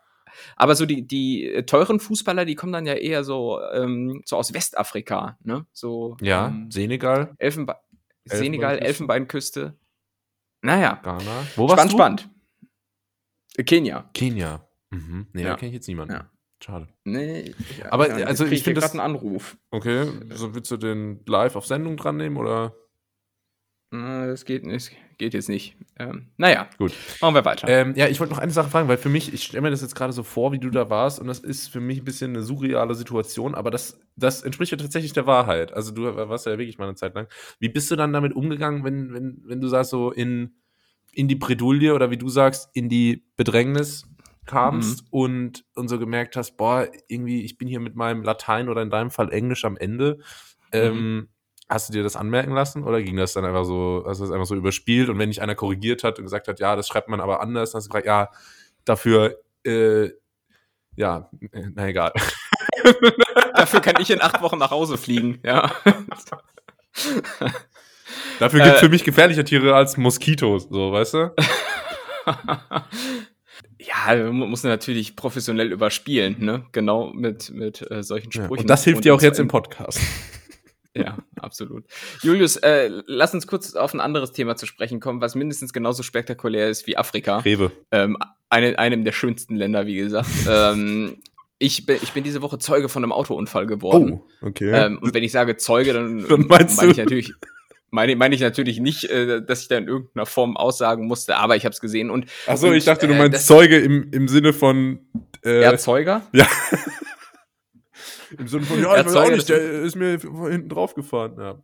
aber 0.55 0.75
so 0.75 0.85
die, 0.85 1.07
die 1.07 1.45
äh, 1.45 1.63
teuren 1.63 1.99
Fußballer, 1.99 2.45
die 2.45 2.55
kommen 2.55 2.73
dann 2.73 2.85
ja 2.85 2.93
eher 2.93 3.23
so, 3.23 3.61
ähm, 3.73 4.21
so 4.25 4.37
aus 4.37 4.53
Westafrika, 4.53 5.37
ne? 5.43 5.65
So, 5.73 6.17
ja, 6.21 6.47
ähm, 6.47 6.69
Senegal. 6.71 7.33
Elfenbe 7.37 7.75
Senegal, 8.25 8.79
Elfenbeinküste. 8.79 9.77
Naja. 10.61 10.99
Ghana. 11.03 11.47
Wo 11.55 11.67
warst 11.67 11.89
spannend, 11.89 11.91
du? 11.91 11.97
Spannend. 11.97 12.29
Äh, 13.57 13.63
Kenia. 13.63 14.09
Kenia. 14.13 14.67
Mhm. 14.91 15.27
Nee, 15.33 15.43
ja. 15.43 15.49
da 15.49 15.55
kenne 15.55 15.69
ich 15.69 15.75
jetzt 15.75 15.87
niemanden. 15.87 16.13
Ja. 16.13 16.29
Schade. 16.61 16.89
Nee, 17.05 17.55
aber 17.89 18.19
ja, 18.19 18.25
also 18.27 18.45
ich 18.45 18.63
finde 18.63 18.81
das 18.81 18.91
einen 18.91 18.99
Anruf. 18.99 19.57
Okay, 19.71 20.11
so 20.31 20.53
willst 20.53 20.69
du 20.71 20.75
den 20.75 21.23
live 21.25 21.55
auf 21.55 21.65
Sendung 21.65 21.95
dran 21.95 22.17
nehmen 22.17 22.35
oder? 22.35 22.75
Das 23.91 24.45
geht, 24.45 24.63
geht 25.17 25.33
jetzt 25.33 25.49
nicht. 25.49 25.75
Ähm, 25.97 26.27
naja, 26.37 26.69
gut. 26.77 26.93
Machen 27.21 27.33
wir 27.33 27.43
weiter. 27.43 27.67
Ähm, 27.67 27.95
ja, 27.95 28.07
ich 28.07 28.19
wollte 28.19 28.33
noch 28.33 28.39
eine 28.39 28.51
Sache 28.51 28.69
fragen, 28.69 28.87
weil 28.87 28.97
für 28.97 29.09
mich, 29.09 29.33
ich 29.33 29.43
stelle 29.43 29.61
mir 29.61 29.71
das 29.71 29.81
jetzt 29.81 29.95
gerade 29.95 30.13
so 30.13 30.21
vor, 30.21 30.51
wie 30.51 30.59
du 30.59 30.69
da 30.69 30.91
warst, 30.91 31.19
und 31.19 31.25
das 31.25 31.39
ist 31.39 31.69
für 31.69 31.79
mich 31.79 31.99
ein 31.99 32.05
bisschen 32.05 32.31
eine 32.31 32.43
surreale 32.43 32.93
Situation, 32.93 33.55
aber 33.55 33.71
das, 33.71 33.99
das 34.15 34.43
entspricht 34.43 34.71
ja 34.71 34.77
tatsächlich 34.77 35.13
der 35.13 35.25
Wahrheit. 35.25 35.73
Also 35.73 35.91
du 35.91 36.03
warst 36.03 36.45
ja 36.45 36.57
wirklich 36.59 36.77
mal 36.77 36.85
eine 36.85 36.95
Zeit 36.95 37.15
lang. 37.15 37.27
Wie 37.59 37.69
bist 37.69 37.89
du 37.89 37.95
dann 37.95 38.13
damit 38.13 38.33
umgegangen, 38.33 38.83
wenn, 38.83 39.11
wenn, 39.11 39.41
wenn 39.45 39.59
du 39.59 39.67
sagst, 39.67 39.89
so 39.89 40.11
in, 40.11 40.53
in 41.11 41.27
die 41.27 41.35
Bredouille 41.35 41.95
oder 41.95 42.11
wie 42.11 42.17
du 42.17 42.29
sagst, 42.29 42.69
in 42.73 42.89
die 42.89 43.25
Bedrängnis 43.37 44.07
kamst 44.45 45.03
mhm. 45.03 45.07
und, 45.09 45.65
und 45.75 45.87
so 45.87 45.97
gemerkt 45.97 46.35
hast, 46.35 46.57
boah, 46.57 46.87
irgendwie, 47.07 47.43
ich 47.43 47.57
bin 47.57 47.67
hier 47.67 47.79
mit 47.79 47.95
meinem 47.95 48.21
Latein 48.21 48.69
oder 48.69 48.83
in 48.83 48.91
deinem 48.91 49.09
Fall 49.09 49.31
Englisch 49.31 49.65
am 49.65 49.77
Ende. 49.77 50.17
Mhm. 50.71 50.79
Ähm, 50.79 51.27
Hast 51.69 51.89
du 51.89 51.93
dir 51.93 52.03
das 52.03 52.15
anmerken 52.15 52.51
lassen 52.51 52.83
oder 52.83 53.01
ging 53.01 53.15
das 53.15 53.33
dann 53.33 53.45
einfach 53.45 53.63
so, 53.63 54.03
hast 54.07 54.19
du 54.19 54.23
das 54.25 54.33
einfach 54.33 54.47
so 54.47 54.55
überspielt 54.55 55.09
und 55.09 55.19
wenn 55.19 55.29
dich 55.29 55.41
einer 55.41 55.55
korrigiert 55.55 56.03
hat 56.03 56.17
und 56.17 56.25
gesagt 56.25 56.47
hat, 56.47 56.59
ja, 56.59 56.75
das 56.75 56.87
schreibt 56.87 57.09
man 57.09 57.21
aber 57.21 57.41
anders, 57.41 57.71
dann 57.71 57.79
hast 57.79 57.85
du 57.85 57.89
gesagt, 57.89 58.07
ja, 58.07 58.29
dafür, 58.85 59.39
äh, 59.63 60.09
ja, 60.95 61.29
na 61.75 61.87
egal. 61.87 62.11
dafür 63.53 63.81
kann 63.81 64.01
ich 64.01 64.09
in 64.09 64.21
acht 64.21 64.41
Wochen 64.41 64.57
nach 64.57 64.71
Hause 64.71 64.97
fliegen, 64.97 65.39
ja. 65.43 65.71
Dafür 68.39 68.61
gibt 68.61 68.75
es 68.75 68.77
äh, 68.77 68.85
für 68.85 68.89
mich 68.89 69.03
gefährliche 69.03 69.43
Tiere 69.43 69.75
als 69.75 69.97
Moskitos, 69.97 70.67
so, 70.69 70.91
weißt 70.91 71.13
du? 71.13 71.35
ja, 73.77 74.31
muss 74.31 74.63
natürlich 74.63 75.15
professionell 75.15 75.71
überspielen, 75.71 76.37
ne? 76.39 76.65
Genau 76.71 77.11
mit, 77.13 77.51
mit 77.51 77.89
äh, 77.91 78.01
solchen 78.01 78.31
Sprüchen. 78.31 78.55
Ja, 78.55 78.61
und 78.61 78.69
das 78.69 78.83
hilft 78.83 79.05
dir 79.05 79.13
auch 79.13 79.21
jetzt 79.21 79.39
im 79.39 79.47
Podcast. 79.47 79.99
Ja, 80.99 81.17
absolut. 81.39 81.85
Julius, 82.21 82.57
äh, 82.57 82.89
lass 83.07 83.33
uns 83.33 83.47
kurz 83.47 83.75
auf 83.75 83.93
ein 83.93 83.99
anderes 83.99 84.31
Thema 84.31 84.55
zu 84.55 84.65
sprechen 84.65 84.99
kommen, 84.99 85.21
was 85.21 85.35
mindestens 85.35 85.73
genauso 85.73 86.03
spektakulär 86.03 86.69
ist 86.69 86.87
wie 86.87 86.97
Afrika. 86.97 87.39
Rewe. 87.39 87.71
Ähm, 87.91 88.17
eine, 88.49 88.77
einem 88.79 89.03
der 89.03 89.11
schönsten 89.11 89.55
Länder, 89.55 89.85
wie 89.85 89.95
gesagt. 89.95 90.29
ähm, 90.49 91.17
ich 91.57 91.85
bin, 91.85 91.97
ich 92.01 92.13
bin 92.13 92.23
diese 92.23 92.41
Woche 92.41 92.57
Zeuge 92.57 92.89
von 92.89 93.03
einem 93.03 93.11
Autounfall 93.11 93.67
geworden. 93.67 94.21
Oh, 94.41 94.47
okay. 94.47 94.71
Ähm, 94.71 94.99
und 94.99 95.13
wenn 95.13 95.23
ich 95.23 95.31
sage 95.31 95.57
Zeuge, 95.57 95.93
dann, 95.93 96.27
dann 96.29 96.47
meine 96.47 96.91
ich 96.91 96.97
natürlich 96.97 97.33
meine, 97.91 98.15
meine 98.15 98.35
ich 98.35 98.41
natürlich 98.41 98.79
nicht, 98.79 99.05
äh, 99.05 99.41
dass 99.43 99.63
ich 99.63 99.67
da 99.67 99.77
in 99.77 99.87
irgendeiner 99.87 100.25
Form 100.25 100.57
aussagen 100.57 101.07
musste, 101.07 101.37
aber 101.37 101.55
ich 101.55 101.65
habe 101.65 101.73
es 101.73 101.81
gesehen 101.81 102.09
und. 102.09 102.25
Achso, 102.45 102.71
ich 102.71 102.85
dachte, 102.85 103.07
du 103.07 103.13
äh, 103.13 103.17
meinst 103.17 103.47
Zeuge 103.47 103.79
im, 103.79 104.09
im 104.11 104.27
Sinne 104.27 104.53
von. 104.53 104.99
Äh, 105.43 105.61
Erzeuger? 105.61 106.21
Ja. 106.33 106.47
Im 108.37 108.47
Sinne 108.47 108.65
von, 108.65 108.81
ja, 108.81 108.97
ich 108.99 109.05
weiß 109.05 109.15
auch 109.15 109.29
nicht, 109.29 109.49
der 109.49 109.59
ist 109.59 109.95
mir 109.95 110.19
hinten 110.19 110.69
drauf 110.69 110.93
gefahren. 110.93 111.35
Ja. 111.37 111.63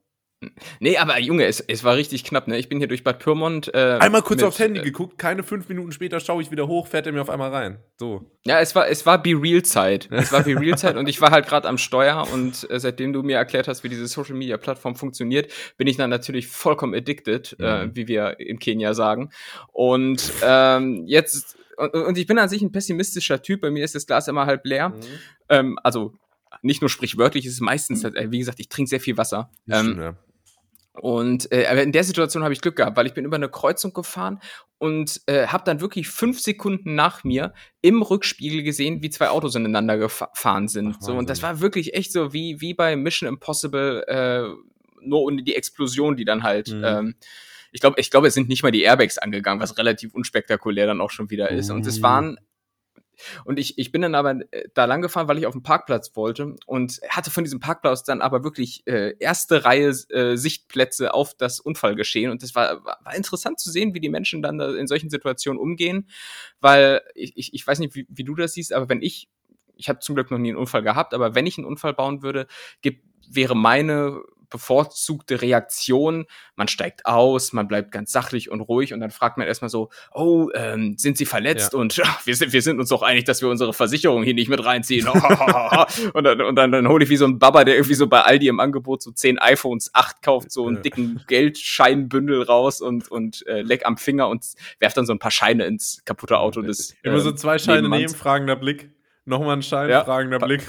Nee, 0.79 0.97
aber 0.97 1.19
Junge, 1.19 1.45
es, 1.45 1.59
es 1.61 1.83
war 1.83 1.95
richtig 1.95 2.23
knapp, 2.23 2.47
ne? 2.47 2.57
Ich 2.57 2.69
bin 2.69 2.77
hier 2.77 2.87
durch 2.87 3.03
Bad 3.03 3.19
Pyrmont. 3.19 3.73
Äh, 3.73 3.97
einmal 3.99 4.21
kurz 4.21 4.41
mit, 4.41 4.47
aufs 4.47 4.59
Handy 4.59 4.79
äh, 4.79 4.83
geguckt, 4.83 5.17
keine 5.17 5.43
fünf 5.43 5.69
Minuten 5.69 5.91
später 5.91 6.19
schaue 6.19 6.41
ich 6.41 6.51
wieder 6.51 6.67
hoch, 6.67 6.87
fährt 6.87 7.07
er 7.07 7.13
mir 7.13 7.21
auf 7.21 7.29
einmal 7.29 7.51
rein. 7.51 7.79
So. 7.97 8.29
Ja, 8.45 8.59
es 8.59 8.75
war, 8.75 8.87
es 8.87 9.05
war 9.05 9.21
Be 9.21 9.31
Real 9.31 9.63
Zeit. 9.63 10.09
Es 10.15 10.31
war 10.31 10.43
Be 10.43 10.59
Real 10.59 10.77
Zeit 10.77 10.97
und 10.97 11.07
ich 11.07 11.21
war 11.21 11.31
halt 11.31 11.47
gerade 11.47 11.67
am 11.67 11.77
Steuer 11.77 12.27
und 12.33 12.69
äh, 12.69 12.79
seitdem 12.79 13.13
du 13.13 13.23
mir 13.23 13.37
erklärt 13.37 13.67
hast, 13.67 13.83
wie 13.83 13.89
diese 13.89 14.07
Social 14.07 14.35
Media 14.35 14.57
Plattform 14.57 14.95
funktioniert, 14.95 15.51
bin 15.77 15.87
ich 15.87 15.97
dann 15.97 16.09
natürlich 16.09 16.47
vollkommen 16.47 16.93
addicted, 16.93 17.55
äh, 17.59 17.85
mhm. 17.85 17.91
äh, 17.91 17.95
wie 17.95 18.07
wir 18.07 18.39
in 18.39 18.59
Kenia 18.59 18.93
sagen. 18.93 19.29
Und 19.71 20.31
ähm, 20.43 21.03
jetzt 21.05 21.57
und, 21.77 21.93
und, 21.93 22.17
ich 22.17 22.25
bin 22.25 22.39
an 22.39 22.47
sich 22.47 22.61
ein 22.61 22.71
pessimistischer 22.71 23.41
Typ. 23.41 23.61
Bei 23.61 23.69
mir 23.69 23.83
ist 23.83 23.95
das 23.95 24.07
Glas 24.07 24.29
immer 24.29 24.45
halb 24.45 24.65
leer. 24.65 24.89
Mhm. 24.89 25.03
Ähm, 25.49 25.79
also 25.83 26.13
nicht 26.61 26.81
nur 26.81 26.89
sprichwörtlich, 26.89 27.45
es 27.45 27.53
ist 27.53 27.61
meistens, 27.61 28.03
halt, 28.03 28.15
wie 28.31 28.39
gesagt, 28.39 28.59
ich 28.59 28.69
trinke 28.69 28.89
sehr 28.89 28.99
viel 28.99 29.17
Wasser. 29.17 29.49
Ähm, 29.69 29.85
stimmt, 29.85 30.01
ja. 30.01 30.15
Und 31.01 31.51
äh, 31.51 31.67
aber 31.67 31.83
in 31.83 31.91
der 31.91 32.03
Situation 32.03 32.43
habe 32.43 32.53
ich 32.53 32.61
Glück 32.61 32.77
gehabt, 32.77 32.95
weil 32.95 33.05
ich 33.05 33.13
bin 33.13 33.25
über 33.25 33.35
eine 33.35 33.49
Kreuzung 33.49 33.93
gefahren 33.93 34.39
und 34.77 35.21
äh, 35.25 35.47
habe 35.47 35.63
dann 35.65 35.81
wirklich 35.81 36.07
fünf 36.07 36.39
Sekunden 36.39 36.95
nach 36.95 37.23
mir 37.23 37.53
im 37.81 38.01
Rückspiegel 38.01 38.63
gesehen, 38.63 39.01
wie 39.01 39.09
zwei 39.09 39.29
Autos 39.29 39.55
ineinander 39.55 39.97
gefahren 39.97 40.67
sind. 40.67 40.95
Ach, 40.95 41.01
so 41.01 41.13
und 41.13 41.29
das 41.29 41.43
war 41.43 41.59
wirklich 41.59 41.95
echt 41.95 42.13
so 42.13 42.33
wie 42.33 42.61
wie 42.61 42.73
bei 42.73 42.95
Mission 42.95 43.27
Impossible, 43.27 44.03
äh, 44.07 44.43
nur 45.01 45.21
ohne 45.21 45.43
die 45.43 45.55
Explosion, 45.55 46.15
die 46.15 46.25
dann 46.25 46.43
halt. 46.43 46.69
Mhm. 46.69 46.83
Ähm, 46.83 47.15
ich 47.71 47.81
glaube, 47.81 47.99
ich 47.99 48.09
glaube, 48.09 48.27
es 48.27 48.33
sind 48.33 48.47
nicht 48.47 48.63
mal 48.63 48.71
die 48.71 48.83
Airbags 48.83 49.17
angegangen, 49.17 49.61
was 49.61 49.77
relativ 49.77 50.13
unspektakulär 50.13 50.87
dann 50.87 51.01
auch 51.01 51.11
schon 51.11 51.29
wieder 51.29 51.49
ist. 51.49 51.69
Und 51.71 51.85
es 51.85 52.01
waren 52.01 52.39
und 53.45 53.59
ich, 53.59 53.77
ich 53.77 53.91
bin 53.91 54.01
dann 54.01 54.15
aber 54.15 54.41
äh, 54.51 54.67
da 54.73 54.85
lang 54.85 55.01
gefahren, 55.01 55.27
weil 55.27 55.37
ich 55.37 55.45
auf 55.45 55.53
den 55.53 55.63
Parkplatz 55.63 56.15
wollte 56.15 56.55
und 56.65 56.99
hatte 57.09 57.31
von 57.31 57.43
diesem 57.43 57.59
Parkplatz 57.59 58.03
dann 58.03 58.21
aber 58.21 58.43
wirklich 58.43 58.85
äh, 58.87 59.15
erste 59.19 59.65
Reihe 59.65 59.89
äh, 60.09 60.35
Sichtplätze 60.35 61.13
auf 61.13 61.33
das 61.35 61.59
Unfallgeschehen. 61.59 62.31
Und 62.31 62.43
das 62.43 62.55
war, 62.55 62.83
war 62.83 63.15
interessant 63.15 63.59
zu 63.59 63.71
sehen, 63.71 63.93
wie 63.93 63.99
die 63.99 64.09
Menschen 64.09 64.41
dann 64.41 64.59
in 64.59 64.87
solchen 64.87 65.09
Situationen 65.09 65.59
umgehen, 65.59 66.07
weil 66.61 67.01
ich, 67.13 67.33
ich, 67.35 67.53
ich 67.53 67.65
weiß 67.65 67.79
nicht, 67.79 67.95
wie, 67.95 68.05
wie 68.09 68.23
du 68.23 68.35
das 68.35 68.53
siehst, 68.53 68.73
aber 68.73 68.89
wenn 68.89 69.01
ich, 69.01 69.29
ich 69.75 69.89
habe 69.89 69.99
zum 69.99 70.15
Glück 70.15 70.31
noch 70.31 70.37
nie 70.37 70.49
einen 70.49 70.57
Unfall 70.57 70.83
gehabt, 70.83 71.13
aber 71.13 71.35
wenn 71.35 71.45
ich 71.45 71.57
einen 71.57 71.67
Unfall 71.67 71.93
bauen 71.93 72.21
würde, 72.21 72.47
gibt, 72.81 73.03
wäre 73.29 73.55
meine 73.55 74.21
bevorzugte 74.49 75.41
Reaktion. 75.41 76.25
Man 76.55 76.67
steigt 76.67 77.05
aus, 77.05 77.53
man 77.53 77.67
bleibt 77.67 77.91
ganz 77.91 78.11
sachlich 78.11 78.49
und 78.49 78.61
ruhig 78.61 78.93
und 78.93 78.99
dann 78.99 79.11
fragt 79.11 79.37
man 79.37 79.47
erstmal 79.47 79.69
so, 79.69 79.89
oh, 80.13 80.49
ähm, 80.53 80.95
sind 80.97 81.17
Sie 81.17 81.25
verletzt? 81.25 81.73
Ja. 81.73 81.79
Und 81.79 81.99
ach, 82.03 82.21
wir, 82.25 82.35
sind, 82.35 82.53
wir 82.53 82.61
sind 82.61 82.79
uns 82.79 82.89
doch 82.89 83.01
einig, 83.01 83.25
dass 83.25 83.41
wir 83.41 83.49
unsere 83.49 83.73
Versicherung 83.73 84.23
hier 84.23 84.33
nicht 84.33 84.49
mit 84.49 84.63
reinziehen. 84.63 85.07
und 86.13 86.23
dann, 86.23 86.41
und 86.41 86.55
dann, 86.55 86.71
dann 86.71 86.87
hole 86.87 87.03
ich 87.03 87.09
wie 87.09 87.17
so 87.17 87.25
ein 87.25 87.39
Baba, 87.39 87.63
der 87.63 87.75
irgendwie 87.75 87.95
so 87.95 88.07
bei 88.07 88.21
Aldi 88.21 88.47
im 88.47 88.59
Angebot 88.59 89.01
so 89.01 89.11
zehn 89.11 89.39
iPhones 89.39 89.91
8 89.93 90.21
kauft, 90.21 90.51
so 90.51 90.67
einen 90.67 90.81
dicken 90.81 91.21
Geldscheinbündel 91.27 92.43
raus 92.43 92.81
und, 92.81 93.09
und 93.09 93.45
äh, 93.47 93.61
leck 93.61 93.85
am 93.85 93.97
Finger 93.97 94.27
und 94.29 94.45
werft 94.79 94.97
dann 94.97 95.05
so 95.05 95.13
ein 95.13 95.19
paar 95.19 95.31
Scheine 95.31 95.65
ins 95.65 96.01
kaputte 96.05 96.39
Auto 96.39 96.61
des. 96.61 96.95
Immer 97.03 97.19
so 97.19 97.29
ähm, 97.29 97.37
zwei 97.37 97.57
Scheine 97.57 97.89
nehmen, 97.89 98.09
fragender 98.09 98.55
Blick. 98.55 98.91
Nochmal 99.25 99.57
ein 99.57 99.63
Schein, 99.63 99.89
ja. 99.89 100.03
fragender 100.03 100.39
Blick. 100.39 100.61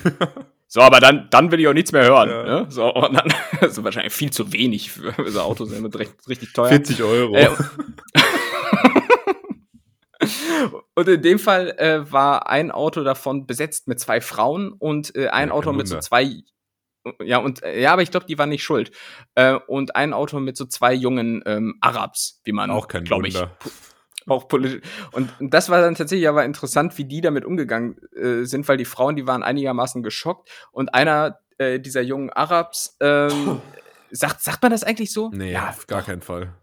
So, 0.69 0.81
aber 0.81 1.01
dann, 1.01 1.29
dann 1.31 1.53
will 1.53 1.61
ich 1.61 1.69
auch 1.69 1.73
nichts 1.73 1.93
mehr 1.93 2.05
hören. 2.05 2.29
Ja. 2.29 2.43
Ne? 2.43 2.67
So, 2.69 2.93
und 2.93 3.15
dann 3.15 3.33
ist 3.69 3.83
wahrscheinlich 3.83 4.13
viel 4.13 4.31
zu 4.31 4.53
wenig 4.53 4.91
für 4.91 5.15
so 5.31 5.41
Autos, 5.41 5.71
sind 5.71 5.97
recht, 5.97 6.15
richtig 6.29 6.53
teuer. 6.53 6.69
40 6.69 7.03
Euro. 7.03 7.35
Äh, 7.37 7.51
und 10.95 11.09
in 11.09 11.23
dem 11.23 11.39
Fall 11.39 11.71
äh, 11.79 12.11
war 12.11 12.49
ein 12.49 12.73
Auto 12.73 13.05
davon 13.05 13.47
besetzt 13.47 13.87
mit 13.87 14.01
zwei 14.01 14.21
Frauen 14.21 14.73
und 14.73 15.15
äh, 15.15 15.29
ein 15.29 15.49
ja, 15.49 15.55
Auto 15.55 15.73
mit 15.73 15.87
so 15.87 16.01
zwei 16.01 16.43
ja, 17.23 17.39
und 17.39 17.63
äh, 17.63 17.81
ja, 17.81 17.93
aber 17.93 18.03
ich 18.03 18.11
glaube, 18.11 18.27
die 18.27 18.37
waren 18.37 18.49
nicht 18.49 18.65
schuld. 18.65 18.91
Äh, 19.35 19.61
und 19.69 19.95
ein 19.95 20.13
Auto 20.13 20.41
mit 20.41 20.57
so 20.57 20.65
zwei 20.65 20.93
jungen 20.93 21.41
ähm, 21.47 21.77
Arabs, 21.81 22.41
wie 22.45 22.51
man, 22.51 22.69
glaube 23.05 23.29
ich, 23.29 23.41
auch 24.27 24.49
politisch. 24.49 24.83
Und 25.13 25.31
das 25.41 25.69
war 25.69 25.81
dann 25.81 25.95
tatsächlich 25.95 26.29
aber 26.29 26.45
interessant, 26.45 26.97
wie 26.99 27.05
die 27.05 27.21
damit 27.21 27.45
umgegangen 27.45 27.97
äh, 28.15 28.45
sind, 28.45 28.69
weil 28.69 28.77
die 28.77 28.85
Frauen, 28.85 29.17
die 29.17 29.27
waren 29.27 29.43
einigermaßen 29.43 30.03
geschockt 30.03 30.51
und 30.73 30.95
einer 30.95 31.39
äh, 31.59 31.81
dieser 31.81 32.03
jungen 32.03 32.31
Arabs, 32.31 32.97
ähm, 33.01 33.61
sagt, 34.11 34.43
sagt 34.43 34.63
man 34.63 34.73
das 34.73 34.85
eigentlich 34.85 35.13
so? 35.13 35.31
Nee, 35.33 35.53
ja, 35.53 35.71
auf 35.71 35.87
gar 35.87 36.03
keinen 36.03 36.23
Fall. 36.23 36.55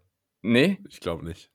Nee? 0.41 0.79
Ich 0.89 0.99
glaube 0.99 1.25
nicht. 1.25 1.49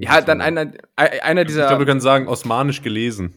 Ja, 0.00 0.20
dann 0.20 0.40
einer, 0.40 0.72
einer 0.96 1.44
dieser. 1.44 1.62
Ich 1.62 1.68
glaube, 1.68 1.84
du 1.84 1.90
kannst 1.90 2.04
sagen, 2.04 2.28
osmanisch 2.28 2.82
gelesen. 2.82 3.34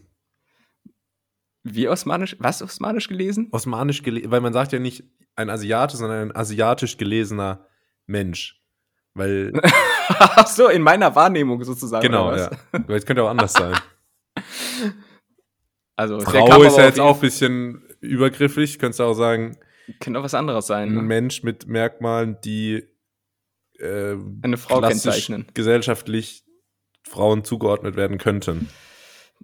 Wie 1.64 1.88
osmanisch? 1.88 2.36
Was 2.38 2.62
osmanisch 2.62 3.08
gelesen? 3.08 3.48
Osmanisch 3.50 4.04
gelesen, 4.04 4.30
weil 4.30 4.40
man 4.40 4.52
sagt 4.52 4.72
ja 4.72 4.78
nicht 4.78 5.04
ein 5.34 5.50
Asiate, 5.50 5.96
sondern 5.96 6.30
ein 6.30 6.36
asiatisch 6.36 6.96
gelesener 6.96 7.66
Mensch. 8.06 8.62
Weil. 9.16 9.52
Ach 10.08 10.46
so, 10.46 10.68
in 10.68 10.82
meiner 10.82 11.14
Wahrnehmung 11.14 11.64
sozusagen. 11.64 12.02
Genau, 12.02 12.34
ja. 12.34 12.50
Weil 12.72 12.96
es 12.96 13.06
könnte 13.06 13.22
auch 13.22 13.30
anders 13.30 13.52
sein. 13.52 13.74
Also, 15.98 16.20
Frau 16.20 16.62
ist 16.62 16.76
ja 16.76 16.84
jetzt 16.84 17.00
auch 17.00 17.14
ein 17.14 17.20
bisschen 17.22 17.82
übergriffig. 18.00 18.78
Könntest 18.78 19.00
du 19.00 19.04
auch 19.04 19.14
sagen. 19.14 19.56
Könnte 19.98 20.20
auch 20.20 20.24
was 20.24 20.34
anderes 20.34 20.66
sein. 20.66 20.92
Ne? 20.92 21.00
Ein 21.00 21.06
Mensch 21.06 21.42
mit 21.42 21.68
Merkmalen, 21.68 22.36
die 22.44 22.84
äh, 23.78 24.14
eine 24.42 24.58
Frau 24.58 24.82
kennzeichnen. 24.82 25.46
gesellschaftlich 25.54 26.44
Frauen 27.02 27.44
zugeordnet 27.44 27.96
werden 27.96 28.18
könnten. 28.18 28.68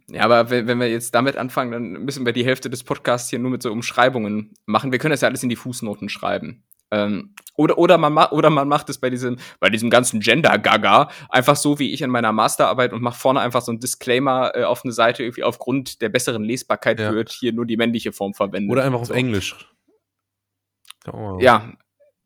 Ja, 0.09 0.25
aber 0.25 0.51
wenn 0.51 0.79
wir 0.79 0.91
jetzt 0.91 1.15
damit 1.15 1.39
anfangen, 1.39 1.73
dann 1.73 2.05
müssen 2.05 2.27
wir 2.27 2.35
die 2.35 2.45
Hälfte 2.45 2.69
des 2.69 2.85
Podcasts 2.85 3.31
hier 3.31 3.39
nur 3.39 3.51
mit 3.51 3.63
so 3.63 3.73
Umschreibungen 3.73 4.53
machen. 4.67 4.93
Wir 4.93 4.99
können 4.99 5.13
das 5.13 5.23
ja 5.23 5.29
alles 5.29 5.43
in 5.43 5.49
die 5.49 5.57
Fußnoten 5.57 6.11
schreiben. 6.11 6.65
Ähm, 6.93 7.35
oder, 7.57 7.79
oder, 7.79 7.99
man 7.99 8.17
oder 8.29 8.51
man 8.51 8.69
macht 8.69 8.89
es 8.91 8.99
bei 8.99 9.11
diesem, 9.11 9.39
bei 9.61 9.71
diesem 9.71 9.91
ganzen 9.91 10.21
Gender-Gaga 10.21 11.09
einfach 11.31 11.57
so 11.57 11.79
wie 11.79 11.93
ich 11.93 12.03
in 12.03 12.11
meiner 12.11 12.33
Masterarbeit 12.33 12.93
und 12.93 13.03
mache 13.03 13.19
vorne 13.19 13.41
einfach 13.41 13.63
so 13.63 13.73
ein 13.73 13.81
Disclaimer 13.81 14.53
äh, 14.55 14.65
auf 14.65 14.85
eine 14.85 14.93
Seite, 14.93 15.23
irgendwie 15.23 15.43
aufgrund 15.43 16.03
der 16.03 16.11
besseren 16.11 16.45
Lesbarkeit 16.45 17.01
ja. 17.01 17.13
wird 17.13 17.31
hier 17.31 17.53
nur 17.53 17.67
die 17.67 17.77
männliche 17.77 18.13
Form 18.13 18.35
verwendet. 18.35 18.71
Oder 18.71 18.85
einfach 18.85 19.01
auf 19.01 19.09
so. 19.09 19.15
Englisch. 19.15 19.57
Ja, 21.41 21.73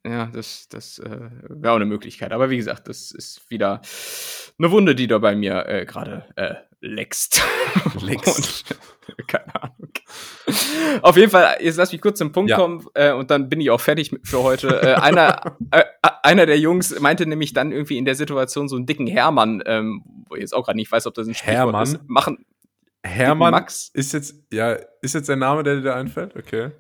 ja, 0.07 0.27
das, 0.27 0.69
das 0.69 0.99
äh, 0.99 1.31
wäre 1.49 1.73
auch 1.73 1.77
eine 1.77 1.87
Möglichkeit. 1.87 2.33
Aber 2.33 2.51
wie 2.51 2.57
gesagt, 2.57 2.89
das 2.89 3.11
ist 3.11 3.49
wieder 3.51 3.81
eine 4.59 4.71
Wunde, 4.71 4.95
die 4.95 5.07
da 5.07 5.19
bei 5.19 5.35
mir 5.35 5.67
äh, 5.67 5.85
gerade 5.85 6.27
äh, 6.37 6.55
leckst. 6.87 7.43
Leckst. 8.01 8.75
keine 9.27 9.55
Ahnung. 9.63 9.93
Auf 11.03 11.17
jeden 11.17 11.31
Fall, 11.31 11.57
jetzt 11.61 11.77
lass 11.77 11.93
mich 11.93 12.01
kurz 12.01 12.19
zum 12.19 12.33
Punkt 12.33 12.51
ja. 12.51 12.57
kommen 12.57 12.87
äh, 12.95 13.13
und 13.13 13.31
dann 13.31 13.49
bin 13.49 13.61
ich 13.61 13.71
auch 13.71 13.81
fertig 13.81 14.15
für 14.23 14.43
heute. 14.43 14.69
Äh, 14.83 14.95
einer, 14.95 15.57
äh, 15.71 15.85
einer 16.23 16.47
der 16.47 16.59
Jungs 16.59 16.99
meinte 17.01 17.27
nämlich 17.27 17.53
dann 17.53 17.73
irgendwie 17.73 17.99
in 17.99 18.05
der 18.05 18.15
Situation 18.15 18.69
so 18.69 18.77
einen 18.77 18.87
dicken 18.87 19.07
Hermann, 19.07 19.63
ähm, 19.67 20.03
wo 20.29 20.35
ich 20.37 20.41
jetzt 20.41 20.55
auch 20.55 20.65
gerade 20.65 20.77
nicht 20.77 20.91
weiß, 20.91 21.07
ob 21.07 21.15
das 21.15 21.27
ein 21.27 21.35
Sprichwort 21.35 21.57
Hermann? 21.57 21.83
ist, 21.83 21.99
machen. 22.07 22.47
Hermann 23.03 23.53
Max 23.53 23.91
ist 23.93 24.13
jetzt, 24.13 24.35
ja, 24.53 24.77
ist 25.01 25.15
jetzt 25.15 25.29
der 25.29 25.37
Name, 25.37 25.63
der 25.63 25.77
dir 25.77 25.83
da 25.83 25.95
einfällt? 25.95 26.35
Okay. 26.37 26.71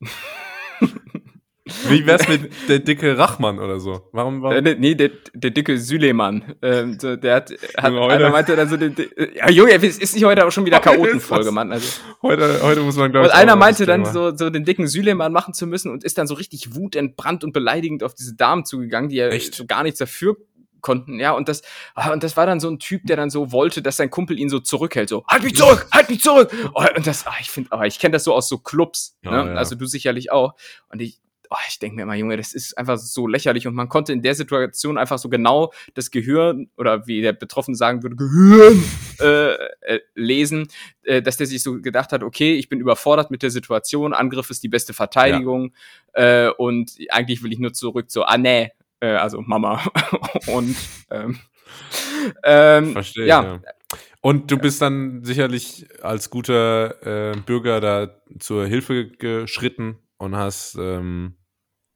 Wie 1.88 2.06
wär's 2.06 2.28
mit 2.28 2.50
der 2.68 2.78
dicke 2.78 3.16
Rachmann 3.18 3.58
oder 3.58 3.80
so? 3.80 4.08
Warum, 4.12 4.42
warum? 4.42 4.64
Äh, 4.64 4.76
nee, 4.78 4.94
der, 4.94 5.10
der 5.34 5.50
dicke 5.50 5.78
Süleman. 5.78 6.54
Ähm, 6.62 6.98
so, 7.00 7.16
der 7.16 7.36
hat, 7.36 7.50
hat 7.76 7.92
einer 7.92 8.30
meinte 8.30 8.56
dann 8.56 8.68
so, 8.68 8.76
den, 8.76 8.94
ja 9.34 9.50
Junge, 9.50 9.72
es 9.74 9.98
ist 9.98 10.14
nicht 10.14 10.24
heute 10.24 10.46
auch 10.46 10.50
schon 10.52 10.64
wieder 10.64 10.80
Chaotenfolge, 10.80 11.50
Mann. 11.50 11.72
Also, 11.72 12.00
heute, 12.22 12.62
heute 12.62 12.80
muss 12.80 12.96
man, 12.96 13.10
glaube 13.12 13.26
ich. 13.26 13.32
Und 13.32 13.38
einer 13.38 13.56
meinte 13.56 13.86
dann 13.86 14.04
so, 14.04 14.36
so 14.36 14.50
den 14.50 14.64
dicken 14.64 14.86
Süleman 14.86 15.32
machen 15.32 15.54
zu 15.54 15.66
müssen 15.66 15.90
und 15.90 16.04
ist 16.04 16.18
dann 16.18 16.26
so 16.26 16.34
richtig 16.34 16.74
wutentbrannt 16.74 17.44
und 17.44 17.52
beleidigend 17.52 18.02
auf 18.02 18.14
diese 18.14 18.34
Damen 18.34 18.64
zugegangen, 18.64 19.10
die 19.10 19.16
ja 19.16 19.28
Echt? 19.28 19.54
so 19.54 19.66
gar 19.66 19.82
nichts 19.82 19.98
dafür 19.98 20.36
konnten, 20.82 21.18
ja, 21.18 21.32
und 21.32 21.48
das, 21.48 21.62
ah, 21.94 22.12
und 22.12 22.22
das 22.22 22.36
war 22.36 22.44
dann 22.44 22.60
so 22.60 22.68
ein 22.68 22.78
Typ, 22.78 23.06
der 23.06 23.16
dann 23.16 23.30
so 23.30 23.52
wollte, 23.52 23.80
dass 23.80 23.96
sein 23.96 24.10
Kumpel 24.10 24.38
ihn 24.38 24.50
so 24.50 24.58
zurückhält, 24.58 25.08
so, 25.08 25.24
halt 25.26 25.44
mich 25.44 25.54
zurück, 25.54 25.86
halt 25.90 26.10
mich 26.10 26.20
zurück! 26.20 26.52
Oh, 26.74 26.84
und 26.96 27.06
das, 27.06 27.26
ah, 27.26 27.34
ich 27.40 27.50
finde, 27.50 27.70
oh, 27.72 27.80
ich 27.82 27.98
kenne 27.98 28.12
das 28.12 28.24
so 28.24 28.34
aus 28.34 28.48
so 28.48 28.58
Clubs, 28.58 29.16
ne? 29.22 29.30
Ja, 29.30 29.46
ja. 29.46 29.54
also 29.54 29.76
du 29.76 29.86
sicherlich 29.86 30.30
auch. 30.30 30.54
Und 30.90 31.00
ich, 31.00 31.20
oh, 31.52 31.58
ich 31.68 31.78
denke 31.78 31.96
mir 31.96 32.02
immer, 32.02 32.14
Junge, 32.14 32.36
das 32.36 32.52
ist 32.52 32.76
einfach 32.78 32.98
so 32.98 33.26
lächerlich 33.26 33.66
und 33.66 33.74
man 33.74 33.88
konnte 33.88 34.12
in 34.12 34.22
der 34.22 34.34
Situation 34.34 34.98
einfach 34.98 35.18
so 35.18 35.28
genau 35.28 35.72
das 35.94 36.10
Gehirn 36.10 36.70
oder 36.76 37.06
wie 37.06 37.20
der 37.20 37.32
Betroffene 37.32 37.76
sagen 37.76 38.02
würde, 38.02 38.16
Gehirn 38.16 38.82
äh, 39.20 39.52
äh, 39.52 40.00
lesen, 40.14 40.68
äh, 41.02 41.22
dass 41.22 41.36
der 41.36 41.46
sich 41.46 41.62
so 41.62 41.80
gedacht 41.80 42.12
hat, 42.12 42.22
okay, 42.22 42.54
ich 42.54 42.68
bin 42.68 42.80
überfordert 42.80 43.30
mit 43.30 43.42
der 43.42 43.50
Situation, 43.50 44.14
Angriff 44.14 44.50
ist 44.50 44.62
die 44.62 44.68
beste 44.68 44.94
Verteidigung 44.94 45.72
ja. 46.16 46.46
äh, 46.46 46.50
und 46.50 46.96
eigentlich 47.10 47.42
will 47.42 47.52
ich 47.52 47.58
nur 47.58 47.72
zurück 47.72 48.10
zu, 48.10 48.24
ah 48.24 48.38
nee, 48.38 48.70
äh, 49.00 49.08
also 49.08 49.40
Mama 49.42 49.82
und 50.46 50.76
ähm, 51.10 51.38
ähm, 52.44 52.92
Verstehe, 52.92 53.26
ja. 53.26 53.42
ja. 53.42 53.60
Und 54.20 54.52
du 54.52 54.56
bist 54.56 54.80
dann 54.80 55.24
sicherlich 55.24 55.88
als 56.00 56.30
guter 56.30 57.32
äh, 57.32 57.36
Bürger 57.40 57.80
da 57.80 58.20
zur 58.38 58.66
Hilfe 58.66 59.08
geschritten 59.08 59.98
und 60.16 60.36
hast 60.36 60.76
ähm, 60.80 61.34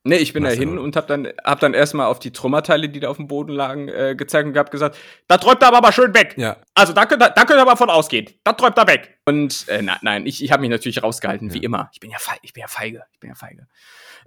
Nee, 0.06 0.18
ich 0.18 0.32
bin 0.32 0.44
da 0.44 0.50
hin 0.50 0.78
und 0.78 0.94
hab 0.94 1.08
dann, 1.08 1.28
hab 1.44 1.58
dann 1.58 1.74
erstmal 1.74 2.06
auf 2.06 2.20
die 2.20 2.32
Trümmerteile, 2.32 2.88
die 2.88 3.00
da 3.00 3.08
auf 3.08 3.16
dem 3.16 3.26
Boden 3.26 3.52
lagen, 3.52 3.88
äh, 3.88 4.14
gezeigt 4.16 4.48
und 4.48 4.56
hab 4.56 4.70
gesagt, 4.70 4.96
da 5.26 5.36
träumt 5.36 5.60
er 5.62 5.74
aber 5.74 5.90
schön 5.90 6.14
weg. 6.14 6.34
Ja. 6.36 6.58
Also 6.74 6.92
da 6.92 7.06
könnt 7.06 7.22
ihr, 7.22 7.30
da 7.30 7.44
könnt 7.44 7.58
ihr 7.58 7.62
aber 7.62 7.76
von 7.76 7.90
ausgehen. 7.90 8.30
Da 8.44 8.52
träumt 8.52 8.78
er 8.78 8.86
weg. 8.86 9.18
Und 9.24 9.68
äh, 9.68 9.82
na, 9.82 9.98
nein, 10.02 10.24
ich, 10.24 10.44
ich 10.44 10.52
habe 10.52 10.60
mich 10.60 10.70
natürlich 10.70 11.02
rausgehalten, 11.02 11.48
ja. 11.48 11.54
wie 11.54 11.58
immer. 11.58 11.90
Ich 11.92 11.98
bin 11.98 12.10
ja 12.10 12.18
feige, 12.20 12.40
ich 12.42 12.52
bin 12.52 12.60
ja 12.60 12.68
feige, 12.68 13.02
ich 13.12 13.18
bin 13.18 13.30
ja 13.30 13.34
feige. 13.34 13.66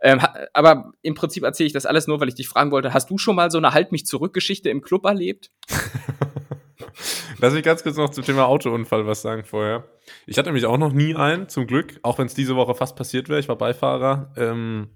Ähm, 0.02 0.20
aber 0.54 0.92
im 1.02 1.14
Prinzip 1.14 1.44
erzähle 1.44 1.68
ich 1.68 1.74
das 1.74 1.86
alles 1.86 2.08
nur, 2.08 2.20
weil 2.20 2.28
ich 2.28 2.36
dich 2.36 2.50
fragen 2.50 2.72
wollte, 2.72 2.94
hast 2.94 3.10
du 3.10 3.18
schon 3.18 3.38
mal 3.38 3.50
so 3.50 3.58
eine 3.58 3.74
Halt 3.74 3.94
mich 3.94 4.06
zurück 4.06 4.34
Geschichte 4.34 4.70
im 4.70 4.82
Club 4.82 5.06
erlebt? 5.06 5.50
Lass 7.40 7.54
mich 7.54 7.64
ganz 7.64 7.84
kurz 7.84 7.96
noch 7.96 8.10
zum 8.10 8.26
Thema 8.26 8.48
Autounfall 8.48 9.08
was 9.08 9.22
sagen 9.22 9.46
vorher. 9.46 9.86
Ich 10.26 10.38
hatte 10.38 10.50
nämlich 10.50 10.66
auch 10.66 10.78
noch 10.78 10.92
nie 10.92 11.16
einen, 11.16 11.48
zum 11.48 11.68
Glück, 11.68 12.00
auch 12.04 12.18
wenn 12.18 12.26
es 12.26 12.34
diese 12.34 12.58
Woche 12.58 12.76
fast 12.76 12.98
passiert 12.98 13.30
wäre. 13.30 13.40
Ich 13.40 13.48
war 13.48 13.58
Beifahrer. 13.58 14.34
Ähm, 14.36 14.90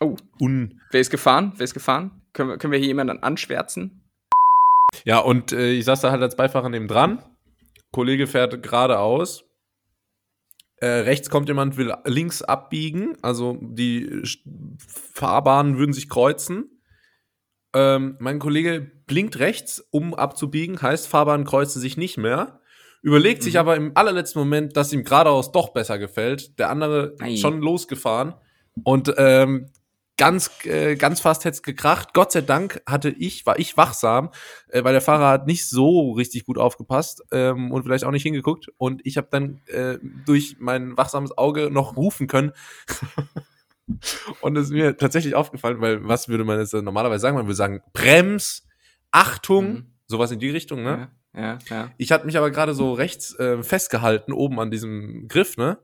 Oh. 0.00 0.16
Un 0.40 0.80
Wer 0.90 1.00
ist 1.00 1.10
gefahren? 1.10 1.52
Wer 1.56 1.64
ist 1.64 1.74
gefahren? 1.74 2.22
Können 2.32 2.50
wir, 2.50 2.58
können 2.58 2.72
wir 2.72 2.78
hier 2.78 2.88
jemanden 2.88 3.22
anschwärzen? 3.22 4.02
Ja, 5.04 5.18
und 5.18 5.52
äh, 5.52 5.72
ich 5.72 5.84
saß 5.84 6.00
da 6.00 6.10
halt 6.10 6.22
als 6.22 6.36
Beifahrer 6.36 6.68
neben 6.68 6.88
dran. 6.88 7.22
Kollege 7.92 8.26
fährt 8.26 8.62
geradeaus. 8.62 9.44
Äh, 10.76 10.86
rechts 10.86 11.28
kommt 11.28 11.48
jemand, 11.48 11.76
will 11.76 11.94
links 12.04 12.42
abbiegen. 12.42 13.16
Also 13.22 13.58
die 13.60 14.22
Fahrbahnen 15.14 15.76
würden 15.76 15.92
sich 15.92 16.08
kreuzen. 16.08 16.80
Ähm, 17.74 18.16
mein 18.18 18.38
Kollege 18.38 18.90
blinkt 19.06 19.38
rechts, 19.38 19.86
um 19.90 20.14
abzubiegen, 20.14 20.80
heißt, 20.80 21.06
Fahrbahn 21.06 21.44
kreuzen 21.44 21.80
sich 21.80 21.96
nicht 21.96 22.16
mehr. 22.16 22.60
Überlegt 23.02 23.42
mhm. 23.42 23.44
sich 23.44 23.58
aber 23.58 23.76
im 23.76 23.92
allerletzten 23.94 24.40
Moment, 24.40 24.76
dass 24.76 24.92
ihm 24.92 25.04
geradeaus 25.04 25.52
doch 25.52 25.72
besser 25.72 25.98
gefällt. 25.98 26.58
Der 26.58 26.70
andere 26.70 27.14
Nein. 27.18 27.36
schon 27.36 27.60
losgefahren. 27.60 28.34
Und 28.82 29.12
ähm, 29.18 29.66
ganz, 30.20 30.50
äh, 30.66 30.96
ganz 30.96 31.18
fast 31.20 31.46
hätte 31.46 31.54
es 31.54 31.62
gekracht. 31.62 32.12
Gott 32.12 32.30
sei 32.30 32.42
Dank 32.42 32.82
hatte 32.86 33.08
ich, 33.08 33.46
war 33.46 33.58
ich 33.58 33.78
wachsam, 33.78 34.28
äh, 34.68 34.84
weil 34.84 34.92
der 34.92 35.00
Fahrer 35.00 35.30
hat 35.30 35.46
nicht 35.46 35.66
so 35.66 36.12
richtig 36.12 36.44
gut 36.44 36.58
aufgepasst 36.58 37.24
ähm, 37.32 37.72
und 37.72 37.84
vielleicht 37.84 38.04
auch 38.04 38.10
nicht 38.10 38.24
hingeguckt. 38.24 38.68
Und 38.76 39.00
ich 39.06 39.16
habe 39.16 39.28
dann 39.30 39.62
äh, 39.68 39.96
durch 40.26 40.56
mein 40.58 40.94
wachsames 40.98 41.38
Auge 41.38 41.70
noch 41.70 41.96
rufen 41.96 42.26
können. 42.26 42.52
und 44.42 44.58
es 44.58 44.66
ist 44.66 44.72
mir 44.72 44.98
tatsächlich 44.98 45.34
aufgefallen, 45.34 45.80
weil 45.80 46.06
was 46.06 46.28
würde 46.28 46.44
man 46.44 46.58
jetzt 46.58 46.74
normalerweise 46.74 47.22
sagen? 47.22 47.36
Man 47.36 47.46
würde 47.46 47.54
sagen, 47.54 47.80
Brems, 47.94 48.68
Achtung, 49.12 49.72
mhm. 49.72 49.86
sowas 50.06 50.30
in 50.32 50.38
die 50.38 50.50
Richtung, 50.50 50.82
ne? 50.82 51.08
Ja, 51.32 51.40
ja. 51.40 51.58
ja. 51.70 51.90
Ich 51.96 52.12
hatte 52.12 52.26
mich 52.26 52.36
aber 52.36 52.50
gerade 52.50 52.74
so 52.74 52.92
rechts 52.92 53.34
äh, 53.38 53.62
festgehalten, 53.62 54.34
oben 54.34 54.60
an 54.60 54.70
diesem 54.70 55.28
Griff, 55.28 55.56
ne? 55.56 55.78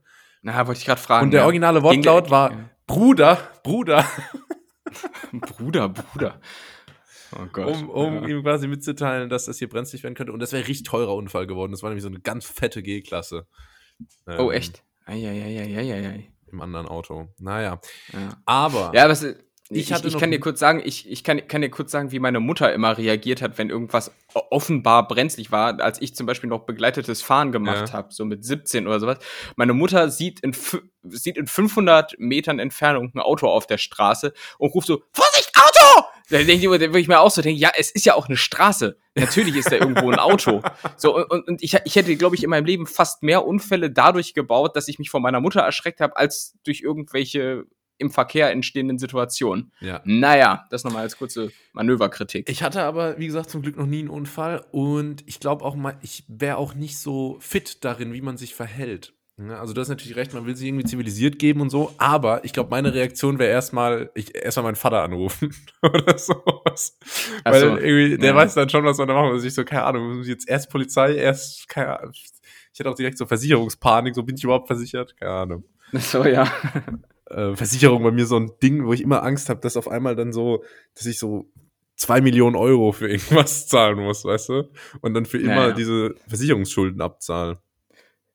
Na, 0.47 0.65
wollte 0.65 0.79
ich 0.79 0.87
gerade 0.87 1.01
fragen. 1.01 1.25
Und 1.25 1.31
der 1.33 1.43
originale 1.43 1.83
Wortlaut 1.83 2.31
war, 2.31 2.71
Bruder, 2.87 3.37
Bruder. 3.65 4.07
Bruder, 5.33 5.89
Bruder. 5.89 6.41
Oh 7.37 7.47
Gott. 7.53 7.67
Um, 7.67 7.91
um 7.91 8.15
ja. 8.23 8.29
ihm 8.29 8.43
quasi 8.45 8.69
mitzuteilen, 8.69 9.29
dass 9.29 9.47
das 9.47 9.59
hier 9.59 9.69
brenzlig 9.69 10.05
werden 10.05 10.15
könnte. 10.15 10.33
Und 10.33 10.39
das 10.39 10.53
wäre 10.53 10.69
richtig 10.69 10.87
teurer 10.87 11.17
Unfall 11.17 11.49
geworden. 11.49 11.73
Das 11.73 11.83
war 11.83 11.91
nämlich 11.91 12.05
so 12.05 12.09
eine 12.09 12.21
ganz 12.21 12.47
fette 12.47 12.81
G-Klasse. 12.81 13.49
Oh, 14.27 14.31
ähm, 14.31 14.39
oh, 14.39 14.53
echt? 14.53 14.85
Eieieiei. 15.05 16.31
Im 16.47 16.61
anderen 16.61 16.87
Auto. 16.87 17.27
Naja. 17.39 17.81
Ja. 18.13 18.41
Aber. 18.45 18.93
Ja, 18.95 19.09
was, 19.09 19.27
ich, 19.71 19.91
ich, 19.91 20.05
ich 20.05 20.19
kann 20.19 20.31
dir 20.31 20.39
kurz 20.39 20.61
sagen, 20.61 20.81
ich, 20.85 21.11
ich 21.11 21.25
kann, 21.25 21.47
kann 21.49 21.61
dir 21.61 21.71
kurz 21.71 21.91
sagen, 21.91 22.13
wie 22.13 22.21
meine 22.21 22.39
Mutter 22.39 22.73
immer 22.73 22.97
reagiert 22.97 23.43
hat, 23.43 23.59
wenn 23.59 23.69
irgendwas 23.69 24.13
offenbar 24.51 25.09
brenzlig 25.09 25.51
war, 25.51 25.81
als 25.81 26.01
ich 26.01 26.15
zum 26.15 26.27
Beispiel 26.27 26.49
noch 26.49 26.67
begleitetes 26.67 27.23
Fahren 27.23 27.51
gemacht 27.51 27.89
ja. 27.89 27.95
habe, 27.95 28.13
so 28.13 28.25
mit 28.25 28.45
17 28.45 28.87
oder 28.87 29.01
sowas. 29.01 29.19
Meine 29.57 29.73
Mutter 29.73 30.11
sieht 30.11 30.41
in, 30.41 30.55
sieht 31.03 31.37
in 31.37 31.47
500 31.47 32.15
Metern 32.19 32.59
Entfernung 32.59 33.11
ein 33.15 33.21
Auto 33.21 33.49
auf 33.49 33.67
der 33.67 33.79
Straße 33.79 34.33
und 34.59 34.75
ruft 34.75 34.87
so, 34.87 35.03
Vorsicht, 35.13 35.51
Auto! 35.57 36.07
Da 36.29 36.39
denke 36.39 36.55
ich, 36.55 36.65
würde 36.65 36.99
ich 36.99 37.09
mir 37.09 37.21
auch 37.21 37.31
so 37.31 37.41
denken, 37.41 37.61
ja, 37.61 37.71
es 37.77 37.91
ist 37.91 38.05
ja 38.05 38.15
auch 38.15 38.27
eine 38.27 38.37
Straße. 38.37 38.99
Natürlich 39.15 39.57
ist 39.57 39.71
da 39.71 39.77
irgendwo 39.77 40.11
ein 40.11 40.19
Auto. 40.19 40.63
So, 40.99 41.17
und, 41.17 41.47
und 41.47 41.63
ich, 41.63 41.77
ich 41.85 41.97
hätte, 41.97 42.17
glaube 42.17 42.37
ich, 42.37 42.43
in 42.43 42.51
meinem 42.51 42.65
Leben 42.65 42.87
fast 42.87 43.23
mehr 43.23 43.45
Unfälle 43.45 43.91
dadurch 43.91 44.35
gebaut, 44.35 44.77
dass 44.77 44.89
ich 44.89 44.99
mich 44.99 45.11
von 45.11 45.21
meiner 45.21 45.41
Mutter 45.41 45.61
erschreckt 45.61 46.01
habe, 46.01 46.17
als 46.17 46.55
durch 46.65 46.81
irgendwelche 46.81 47.65
im 47.99 48.11
Verkehr 48.11 48.51
entstehenden 48.51 48.99
Situationen. 48.99 49.73
Ja. 49.81 50.01
Naja, 50.05 50.67
das 50.71 50.85
nochmal 50.85 51.03
als 51.03 51.17
kurze 51.17 51.51
Manöverkritik. 51.73 52.49
Ich 52.49 52.63
hatte 52.63 52.83
aber, 52.83 53.19
wie 53.19 53.27
gesagt, 53.27 53.51
zum 53.51 53.63
Glück 53.63 53.77
noch 53.77 53.87
nie 53.87 54.01
einen 54.01 54.11
Unfall 54.11 54.65
und 54.71 55.23
ich 55.27 55.41
glaube 55.41 55.65
auch 55.65 55.77
mal, 55.77 55.99
ich 56.03 56.25
wäre 56.29 56.57
auch 56.57 56.75
nicht 56.75 56.99
so 56.99 57.37
fit 57.41 57.85
darin, 57.85 58.13
wie 58.13 58.21
man 58.21 58.37
sich 58.37 58.55
verhält. 58.55 59.13
Also 59.39 59.75
du 59.75 59.83
hast 59.83 59.91
natürlich 59.91 60.17
recht, 60.17 60.33
man 60.33 60.47
will 60.47 60.57
sich 60.57 60.67
irgendwie 60.67 60.87
zivilisiert 60.87 61.39
geben 61.39 61.61
und 61.61 61.69
so, 61.69 61.93
aber 61.99 62.43
ich 62.47 62.55
glaube, 62.55 62.71
meine 62.71 62.95
Reaktion 62.95 63.39
wäre 63.39 63.51
erstmal, 63.51 64.11
ich 64.15 64.35
erstmal 64.35 64.65
meinen 64.65 64.77
Vater 64.77 65.03
anrufen 65.03 65.55
oder 65.83 66.17
sowas. 66.17 66.99
Ach 67.45 67.53
Weil 67.53 67.61
so. 67.61 67.67
irgendwie, 67.77 68.17
der 68.17 68.31
ja. 68.31 68.35
weiß 68.35 68.55
dann 68.55 68.71
schon, 68.71 68.85
was 68.87 68.97
man 68.97 69.09
da 69.09 69.15
machen 69.15 69.35
muss. 69.35 69.45
Ich 69.45 69.53
so, 69.53 69.63
keine 69.65 69.85
Ahnung, 69.85 70.23
jetzt 70.23 70.49
erst 70.49 70.71
Polizei, 70.71 71.17
erst, 71.17 71.69
keine 71.69 71.99
Ahnung. 71.99 72.13
Ich 72.73 72.81
hatte 72.81 72.89
auch 72.89 72.95
direkt 72.95 73.19
so 73.19 73.27
Versicherungspanik, 73.27 74.15
so 74.15 74.23
bin 74.23 74.37
ich 74.37 74.45
überhaupt 74.45 74.69
versichert? 74.69 75.15
Keine 75.19 75.33
Ahnung. 75.33 75.65
So, 75.93 76.25
ja 76.25 76.51
äh, 77.31 77.55
Versicherung 77.55 78.03
bei 78.03 78.11
mir 78.11 78.27
so 78.27 78.37
ein 78.37 78.53
Ding, 78.63 78.87
wo 78.87 78.93
ich 78.93 79.03
immer 79.03 79.23
Angst 79.23 79.49
habe, 79.49 79.61
dass 79.61 79.77
auf 79.77 79.89
einmal 79.89 80.17
dann 80.17 80.33
so, 80.33 80.65
dass 80.95 81.07
ich 81.07 81.19
so 81.19 81.51
zwei 81.97 82.21
Millionen 82.21 82.57
Euro 82.57 82.93
für 82.93 83.09
irgendwas 83.09 83.67
zahlen 83.69 83.99
muss, 83.99 84.25
weißt 84.25 84.49
du? 84.51 84.71
Und 85.01 85.15
dann 85.15 85.27
für 85.27 85.39
immer 85.39 85.55
naja. 85.55 85.73
diese 85.73 86.15
Versicherungsschulden 86.29 87.01
abzahlen. 87.01 87.59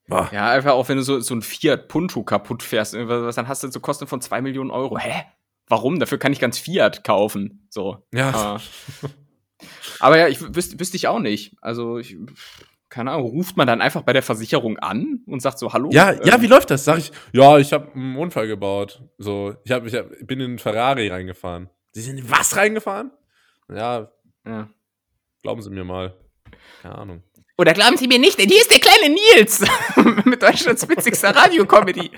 Boah. 0.08 0.30
Ja, 0.34 0.50
einfach 0.50 0.74
auch 0.74 0.90
wenn 0.90 0.98
du 0.98 1.04
so, 1.04 1.20
so 1.22 1.34
ein 1.34 1.42
Fiat 1.42 1.88
Punto 1.88 2.24
kaputt 2.24 2.64
fährst, 2.64 2.96
was 2.96 3.36
dann 3.36 3.48
hast 3.48 3.64
du 3.64 3.72
so 3.72 3.80
Kosten 3.80 4.08
von 4.08 4.20
zwei 4.20 4.42
Millionen 4.42 4.72
Euro. 4.72 4.98
Hä? 4.98 5.24
Warum? 5.68 6.00
Dafür 6.00 6.18
kann 6.18 6.34
ich 6.34 6.40
ganz 6.40 6.58
Fiat 6.58 7.06
kaufen. 7.06 7.66
So. 7.70 8.06
Ja. 8.14 8.58
Äh. 8.58 9.08
Aber 10.00 10.18
ja, 10.18 10.28
ich 10.28 10.42
wüsste 10.54 10.80
wüsste 10.80 10.98
ich 10.98 11.08
auch 11.08 11.20
nicht. 11.20 11.56
Also 11.62 11.98
ich 11.98 12.18
keine 12.92 13.12
Ahnung, 13.12 13.28
ruft 13.28 13.56
man 13.56 13.66
dann 13.66 13.82
einfach 13.82 14.02
bei 14.02 14.12
der 14.12 14.22
Versicherung 14.22 14.78
an 14.78 15.22
und 15.26 15.42
sagt 15.42 15.58
so, 15.58 15.72
hallo? 15.72 15.90
Ja, 15.94 16.12
ähm, 16.12 16.20
ja, 16.26 16.42
wie 16.42 16.48
läuft 16.48 16.70
das? 16.72 16.84
Sag 16.84 16.98
ich, 16.98 17.12
ja, 17.32 17.58
ich 17.58 17.72
habe 17.72 17.94
einen 17.94 18.18
Unfall 18.18 18.48
gebaut. 18.48 19.02
So, 19.18 19.56
ich, 19.64 19.72
hab, 19.72 19.86
ich 19.86 19.96
hab, 19.96 20.10
bin 20.28 20.42
in 20.42 20.52
einen 20.52 20.60
Ferrari 20.60 21.08
reingefahren. 21.08 21.70
Sie 21.94 22.02
sind 22.02 22.18
in 22.18 22.30
was 22.30 22.58
reingefahren? 22.58 23.12
Ja, 23.74 24.12
ja. 24.46 24.70
Glauben 25.42 25.62
Sie 25.62 25.70
mir 25.70 25.86
mal. 25.86 26.14
Keine 26.82 26.98
Ahnung. 26.98 27.24
Oder 27.58 27.74
glauben 27.74 27.96
Sie 27.96 28.08
mir 28.08 28.20
nicht, 28.20 28.38
denn 28.38 28.50
hier 28.50 28.60
ist 28.60 28.72
der 28.72 28.80
kleine 28.80 29.16
Nils 29.16 29.64
mit 30.26 30.44
Deutschlands 30.44 30.88
witzigster 30.88 31.34
Radiocomedy. 31.34 32.12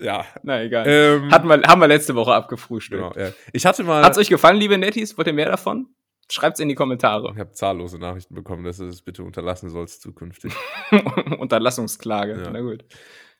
ja. 0.00 0.26
Na 0.42 0.62
egal. 0.62 0.84
Ähm, 0.86 1.30
Hatten 1.30 1.48
wir, 1.48 1.62
haben 1.62 1.80
wir 1.80 1.88
letzte 1.88 2.14
Woche 2.14 2.34
abgefrühstückt. 2.34 3.14
Genau, 3.14 3.28
ja. 3.28 3.32
Ich 3.54 3.64
hatte 3.64 3.82
mal. 3.82 4.02
Hat's 4.02 4.18
euch 4.18 4.28
gefallen, 4.28 4.58
liebe 4.58 4.76
Netties? 4.76 5.16
Wollt 5.16 5.26
ihr 5.26 5.32
mehr 5.32 5.50
davon? 5.50 5.88
Schreibt's 6.30 6.60
in 6.60 6.68
die 6.68 6.74
Kommentare. 6.74 7.30
Ich 7.32 7.38
habe 7.38 7.52
zahllose 7.52 7.98
Nachrichten 7.98 8.34
bekommen, 8.34 8.64
dass 8.64 8.78
du 8.78 8.86
es 8.86 9.02
bitte 9.02 9.22
unterlassen 9.22 9.70
sollst 9.70 10.02
zukünftig. 10.02 10.52
Unterlassungsklage, 11.38 12.42
ja. 12.42 12.50
na 12.50 12.60
gut. 12.60 12.84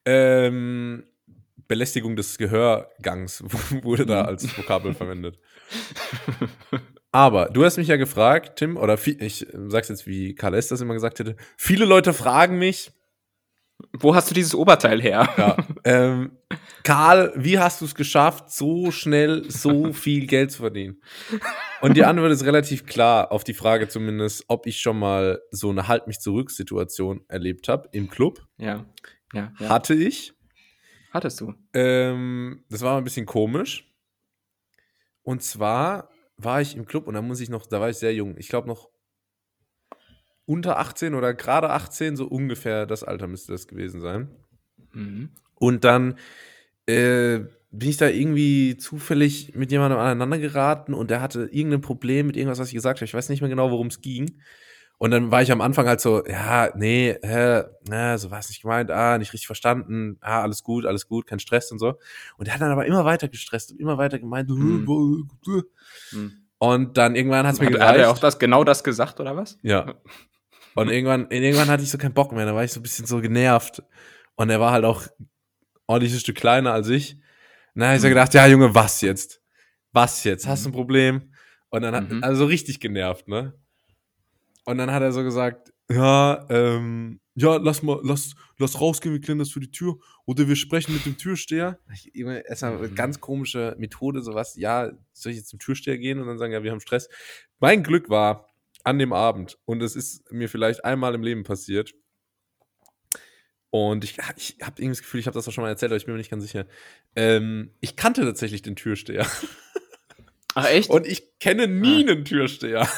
Ähm, 0.05 1.05
Belästigung 1.69 2.17
des 2.17 2.39
Gehörgangs 2.39 3.43
wurde 3.83 4.07
da 4.07 4.23
als 4.23 4.47
Vokabel 4.59 4.95
verwendet. 4.95 5.39
Aber 7.11 7.47
du 7.47 7.65
hast 7.65 7.77
mich 7.77 7.89
ja 7.89 7.97
gefragt, 7.97 8.57
Tim, 8.57 8.77
oder 8.77 8.99
ich 9.05 9.47
sag's 9.69 9.89
jetzt, 9.89 10.07
wie 10.07 10.35
Karl 10.35 10.55
S. 10.55 10.69
das 10.69 10.81
immer 10.81 10.95
gesagt 10.95 11.19
hätte, 11.19 11.37
viele 11.57 11.87
Leute 11.87 12.13
fragen 12.13 12.59
mich, 12.59 12.93
wo 13.93 14.15
hast 14.15 14.31
du 14.31 14.35
dieses 14.35 14.55
Oberteil 14.55 15.01
her? 15.01 15.29
Ja. 15.37 15.57
Ähm, 15.85 16.33
Karl, 16.83 17.33
wie 17.37 17.59
hast 17.59 17.81
du 17.81 17.85
es 17.85 17.95
geschafft, 17.95 18.51
so 18.51 18.91
schnell 18.91 19.51
so 19.51 19.93
viel 19.93 20.27
Geld 20.27 20.53
zu 20.53 20.59
verdienen? 20.59 21.01
Und 21.81 21.97
die 21.97 22.05
Antwort 22.05 22.33
ist 22.33 22.45
relativ 22.45 22.87
klar, 22.87 23.33
auf 23.33 23.45
die 23.45 23.55
Frage 23.55 23.89
zumindest, 23.89 24.45
ob 24.49 24.67
ich 24.67 24.81
schon 24.81 24.99
mal 24.99 25.41
so 25.51 25.71
eine 25.71 25.89
Halt 25.89 26.07
mich 26.07 26.21
zurück 26.21 26.51
Situation 26.51 27.25
erlebt 27.29 27.69
habe 27.69 27.89
im 27.93 28.09
Club. 28.09 28.47
Ja. 28.59 28.85
ja, 29.33 29.53
ja. 29.59 29.69
Hatte 29.69 29.95
ich. 29.95 30.33
Hattest 31.13 31.41
du? 31.41 31.55
Ähm, 31.73 32.65
das 32.69 32.83
war 32.83 32.99
ein 32.99 33.05
bisschen 33.05 33.27
komisch. 33.27 33.93
Und 35.23 35.43
zwar 35.43 36.11
war 36.37 36.61
ich 36.61 36.77
im 36.77 36.87
Club 36.87 37.07
und 37.07 37.15
da 37.15 37.23
muss 37.23 37.41
ich 37.41 37.49
noch, 37.49 37.67
da 37.67 37.81
war 37.81 37.91
ich 37.91 37.97
sehr 37.97 38.15
jung. 38.15 38.37
Ich 38.39 38.49
glaube 38.49 38.69
noch 38.69 38.91
unter 40.47 40.79
18 40.79 41.15
oder 41.15 41.35
gerade 41.35 41.71
18, 41.71 42.17
so 42.17 42.27
ungefähr 42.27 42.87
das 42.87 43.05
Alter 43.05 43.27
müsste 43.27 43.53
das 43.53 43.67
gewesen 43.67 44.01
sein. 44.01 44.31
Mhm. 44.93 45.31
Und 45.57 45.85
dann 45.85 46.17
äh, 46.87 47.41
bin 47.71 47.89
ich 47.89 47.97
da 47.97 48.09
irgendwie 48.09 48.77
zufällig 48.77 49.55
mit 49.55 49.71
jemandem 49.71 49.99
aneinander 49.99 50.39
geraten 50.39 50.95
und 50.95 51.11
der 51.11 51.21
hatte 51.21 51.49
irgendein 51.51 51.81
Problem 51.81 52.29
mit 52.29 52.37
irgendwas, 52.37 52.59
was 52.59 52.69
ich 52.69 52.75
gesagt 52.75 52.99
habe. 52.99 53.05
Ich 53.05 53.15
weiß 53.15 53.29
nicht 53.29 53.41
mehr 53.41 53.51
genau, 53.51 53.71
worum 53.71 53.89
es 53.89 54.01
ging. 54.01 54.41
Und 54.99 55.11
dann 55.11 55.31
war 55.31 55.43
ich 55.43 55.53
am 55.53 55.61
Anfang 55.61 55.87
halt 55.87 56.01
so, 56.01 56.25
ja, 56.27 56.71
nee, 56.75 57.17
hä, 57.23 57.65
na, 57.87 58.17
so 58.17 58.31
war 58.31 58.39
es 58.39 58.49
nicht 58.49 58.63
gemeint, 58.63 58.91
ah, 58.91 59.19
nicht 59.19 59.35
richtig 59.35 59.47
verstanden, 59.47 60.17
ah, 60.23 60.41
alles 60.41 60.63
gut, 60.63 60.87
alles 60.87 61.07
gut, 61.07 61.27
kein 61.27 61.39
Stress 61.39 61.71
und 61.71 61.79
so. 61.79 61.99
Und 62.39 62.49
er 62.49 62.55
hat 62.55 62.63
dann 62.63 62.71
aber 62.71 62.87
immer 62.87 63.05
weiter 63.05 63.29
gestresst 63.29 63.73
und 63.73 63.81
immer 63.81 63.99
weiter 63.99 64.19
gemeint, 64.19 64.49
mhm. 64.49 65.29
mhm. 65.45 66.33
und 66.57 66.97
dann 66.97 67.15
irgendwann 67.15 67.47
hat 67.47 67.55
es 67.55 67.61
mir 67.61 67.71
gereicht. 67.71 67.89
Hat 67.89 67.97
er 67.97 68.11
auch 68.11 68.19
das, 68.19 68.39
genau 68.39 68.65
das 68.65 68.83
gesagt, 68.85 69.21
oder 69.21 69.37
was? 69.37 69.59
Ja. 69.63 69.95
Und 70.77 70.91
irgendwann, 70.91 71.31
irgendwann 71.31 71.69
hatte 71.69 71.83
ich 71.83 71.91
so 71.91 71.99
keinen 71.99 72.15
Bock 72.15 72.33
mehr, 72.33 72.45
da 72.45 72.55
war 72.55 72.63
ich 72.63 72.73
so 72.73 72.81
ein 72.81 72.83
bisschen 72.83 73.07
so 73.07 73.21
genervt. 73.21 73.83
Und 74.35 74.51
er 74.51 74.61
war 74.61 74.73
halt 74.73 74.85
auch 74.85 75.07
ordentliches 75.87 76.21
Stück 76.21 76.37
kleiner 76.37 76.73
als 76.73 76.89
ich. 76.89 77.15
Und 77.75 77.81
dann 77.81 77.89
habe 77.89 77.97
ich 77.97 78.03
so 78.03 78.09
mhm. 78.09 78.13
gedacht, 78.13 78.35
ja, 78.35 78.47
Junge, 78.47 78.75
was 78.75 79.01
jetzt? 79.01 79.43
Was 79.93 80.23
jetzt? 80.25 80.47
Hast 80.47 80.65
du 80.65 80.69
ein 80.69 80.73
mhm. 80.73 80.77
Problem? 80.77 81.33
Und 81.71 81.83
dann 81.83 81.95
hat, 81.95 82.11
mhm. 82.11 82.23
also 82.23 82.45
so 82.45 82.47
richtig 82.47 82.79
genervt, 82.81 83.27
ne? 83.27 83.55
Und 84.65 84.79
dann 84.79 84.91
hat 84.91 85.03
er 85.03 85.13
so 85.13 85.23
gesagt, 85.23 85.73
ja, 85.91 86.45
ähm, 86.51 87.21
ja, 87.35 87.57
lass 87.57 87.83
mal, 87.83 88.01
lass, 88.03 88.35
lass 88.59 88.81
rausgehen, 88.81 89.15
wir 89.15 89.21
klären 89.21 89.39
das 89.39 89.51
für 89.51 89.61
die 89.61 89.71
Tür. 89.71 89.97
Oder 90.25 90.49
wir 90.49 90.57
sprechen 90.57 90.93
mit 90.93 91.07
dem 91.07 91.17
Türsteher. 91.17 91.79
Erstmal 92.15 92.79
eine 92.79 92.89
ganz 92.91 93.21
komische 93.21 93.77
Methode, 93.79 94.23
sowas, 94.23 94.57
ja, 94.57 94.91
soll 95.13 95.33
ich 95.33 95.39
jetzt 95.39 95.49
zum 95.49 95.59
Türsteher 95.59 95.99
gehen 95.99 96.19
und 96.19 96.27
dann 96.27 96.39
sagen, 96.39 96.53
ja, 96.53 96.63
wir 96.63 96.71
haben 96.73 96.81
Stress. 96.81 97.09
Mein 97.61 97.83
Glück 97.83 98.11
war, 98.11 98.49
an 98.87 98.99
dem 99.01 99.13
Abend. 99.13 99.59
Und 99.65 99.83
es 99.83 99.97
ist 99.97 100.31
mir 100.31 100.49
vielleicht 100.49 100.85
einmal 100.85 101.15
im 101.15 101.23
Leben 101.23 101.43
passiert. 101.43 101.93
Und 103.71 104.05
ich, 104.05 104.17
ich 104.37 104.57
habe 104.63 104.81
irgendwie 104.81 104.91
das 104.91 105.03
Gefühl, 105.03 105.21
ich 105.21 105.27
habe 105.27 105.35
das 105.35 105.49
auch 105.49 105.53
schon 105.53 105.63
mal 105.63 105.69
erzählt, 105.69 105.91
aber 105.91 105.97
ich 105.97 106.07
bin 106.07 106.15
mir 106.15 106.19
nicht 106.19 106.31
ganz 106.31 106.45
sicher. 106.45 106.67
Ähm, 107.17 107.73
ich 107.81 107.97
kannte 107.97 108.23
tatsächlich 108.23 108.63
den 108.63 108.77
Türsteher. 108.77 109.27
Ach 110.55 110.67
echt? 110.67 110.89
Und 110.89 111.07
ich 111.07 111.39
kenne 111.41 111.67
nie 111.67 112.07
ah. 112.07 112.13
einen 112.13 112.25
Türsteher. 112.25 112.89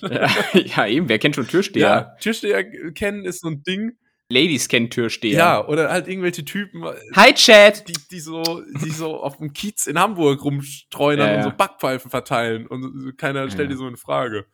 ja, 0.00 0.30
ja, 0.54 0.86
eben, 0.86 1.08
wer 1.10 1.18
kennt 1.18 1.36
schon 1.36 1.46
Türsteher? 1.46 1.86
Ja, 1.86 2.16
Türsteher 2.18 2.64
kennen 2.92 3.26
ist 3.26 3.42
so 3.42 3.48
ein 3.48 3.62
Ding. 3.62 3.92
Ladies 4.28 4.68
kennt 4.68 4.92
Türsteher. 4.92 5.38
Ja, 5.38 5.68
oder 5.68 5.90
halt 5.90 6.08
irgendwelche 6.08 6.44
Typen. 6.46 6.82
Äh, 6.82 6.94
Hi, 7.14 7.32
Chat! 7.34 7.86
Die, 7.86 7.94
die 8.10 8.20
so, 8.20 8.42
die 8.82 8.90
so 8.90 9.20
auf 9.20 9.36
dem 9.36 9.52
Kiez 9.52 9.86
in 9.86 10.00
Hamburg 10.00 10.42
rumstreunern 10.42 11.28
ja, 11.28 11.36
und 11.36 11.42
so 11.44 11.50
Backpfeifen 11.50 12.10
verteilen 12.10 12.66
und 12.66 13.16
keiner 13.18 13.48
stellt 13.50 13.70
dir 13.70 13.76
so 13.76 13.86
eine 13.86 13.98
Frage. 13.98 14.46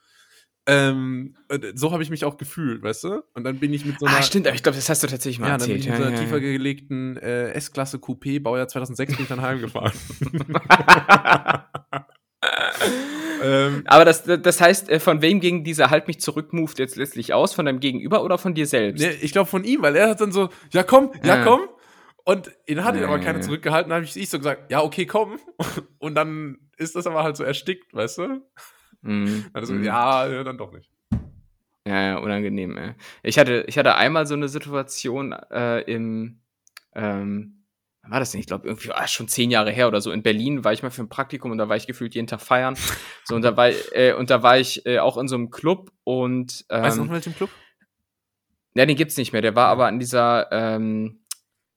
Ähm, 0.66 1.34
so 1.74 1.90
habe 1.90 2.04
ich 2.04 2.10
mich 2.10 2.24
auch 2.24 2.36
gefühlt, 2.36 2.82
weißt 2.82 3.04
du? 3.04 3.24
Und 3.34 3.42
dann 3.42 3.58
bin 3.58 3.74
ich 3.74 3.84
mit 3.84 3.98
so 3.98 4.06
einer. 4.06 4.18
Ah, 4.18 4.22
stimmt, 4.22 4.46
aber 4.46 4.54
ich 4.54 4.62
glaube, 4.62 4.76
das 4.76 4.88
hast 4.88 5.02
du 5.02 5.08
tatsächlich 5.08 5.40
mal 5.40 5.48
ja, 5.48 5.54
erzählt. 5.54 5.70
Dann 5.70 5.74
bin 5.74 5.80
ich 5.80 5.88
mit 5.88 5.98
so 5.98 6.04
einer 6.04 6.16
tiefer 6.16 6.40
gelegten 6.40 7.16
äh, 7.16 7.50
S-Klasse 7.52 7.96
Coupé, 7.96 8.40
Baujahr 8.40 8.68
2006, 8.68 9.16
bin 9.16 9.22
ich 9.24 9.28
dann 9.28 9.42
heimgefahren. 9.42 9.92
ähm, 13.42 13.82
aber 13.86 14.04
das, 14.04 14.22
das 14.22 14.60
heißt, 14.60 14.88
äh, 14.88 15.00
von 15.00 15.20
wem 15.20 15.40
ging 15.40 15.64
dieser 15.64 15.90
Halt 15.90 16.06
mich 16.06 16.20
zurück 16.20 16.52
Move 16.52 16.72
jetzt 16.76 16.94
letztlich 16.94 17.34
aus? 17.34 17.54
Von 17.54 17.66
deinem 17.66 17.80
Gegenüber 17.80 18.22
oder 18.22 18.38
von 18.38 18.54
dir 18.54 18.68
selbst? 18.68 19.02
Nee, 19.02 19.18
ich 19.20 19.32
glaube 19.32 19.50
von 19.50 19.64
ihm, 19.64 19.82
weil 19.82 19.96
er 19.96 20.10
hat 20.10 20.20
dann 20.20 20.30
so, 20.30 20.48
ja 20.72 20.84
komm, 20.84 21.10
ja 21.24 21.40
ah. 21.40 21.44
komm. 21.44 21.60
Und 22.24 22.52
ihn 22.66 22.84
hat 22.84 22.94
ihn 22.94 23.02
aber 23.02 23.18
keiner 23.18 23.40
zurückgehalten, 23.40 23.90
dann 23.90 23.96
habe 23.96 24.04
ich, 24.04 24.16
ich 24.16 24.30
so 24.30 24.38
gesagt, 24.38 24.70
ja, 24.70 24.80
okay, 24.80 25.06
komm. 25.06 25.40
Und 25.98 26.14
dann 26.14 26.58
ist 26.76 26.94
das 26.94 27.08
aber 27.08 27.24
halt 27.24 27.36
so 27.36 27.42
erstickt, 27.42 27.92
weißt 27.92 28.18
du? 28.18 28.42
Mhm. 29.02 29.46
Also, 29.52 29.74
mhm. 29.74 29.84
ja, 29.84 30.42
dann 30.44 30.58
doch 30.58 30.72
nicht. 30.72 30.90
Ja, 31.86 32.00
ja, 32.00 32.18
unangenehm, 32.18 32.76
ey. 32.78 32.94
Ich 33.22 33.38
hatte, 33.38 33.64
ich 33.66 33.76
hatte 33.76 33.96
einmal 33.96 34.26
so 34.26 34.34
eine 34.34 34.48
Situation 34.48 35.32
äh, 35.32 35.80
im, 35.80 36.40
ähm, 36.94 37.62
war 38.08 38.18
das 38.18 38.32
denn? 38.32 38.40
Ich 38.40 38.46
glaube, 38.46 38.66
irgendwie 38.66 38.90
ah, 38.92 39.06
schon 39.06 39.28
zehn 39.28 39.50
Jahre 39.50 39.70
her 39.70 39.86
oder 39.86 40.00
so. 40.00 40.10
In 40.10 40.22
Berlin 40.22 40.64
war 40.64 40.72
ich 40.72 40.82
mal 40.82 40.90
für 40.90 41.02
ein 41.02 41.08
Praktikum 41.08 41.52
und 41.52 41.58
da 41.58 41.68
war 41.68 41.76
ich 41.76 41.86
gefühlt 41.86 42.14
jeden 42.14 42.26
Tag 42.26 42.40
feiern. 42.40 42.76
So, 43.24 43.36
und 43.36 43.42
da 43.42 43.56
war, 43.56 43.68
äh, 43.92 44.12
und 44.14 44.30
da 44.30 44.42
war 44.42 44.58
ich 44.58 44.84
äh, 44.86 44.98
auch 44.98 45.16
in 45.16 45.28
so 45.28 45.36
einem 45.36 45.50
Club 45.50 45.92
und. 46.02 46.64
Ähm, 46.68 46.82
weißt 46.82 46.96
du 46.96 47.00
noch 47.02 47.08
in 47.08 47.14
welchem 47.14 47.34
Club? 47.34 47.50
Ja, 48.74 48.86
den 48.86 48.96
gibt's 48.96 49.16
nicht 49.16 49.32
mehr. 49.32 49.42
Der 49.42 49.54
war 49.54 49.68
aber 49.68 49.86
an 49.86 50.00
dieser, 50.00 50.50
ähm, 50.50 51.20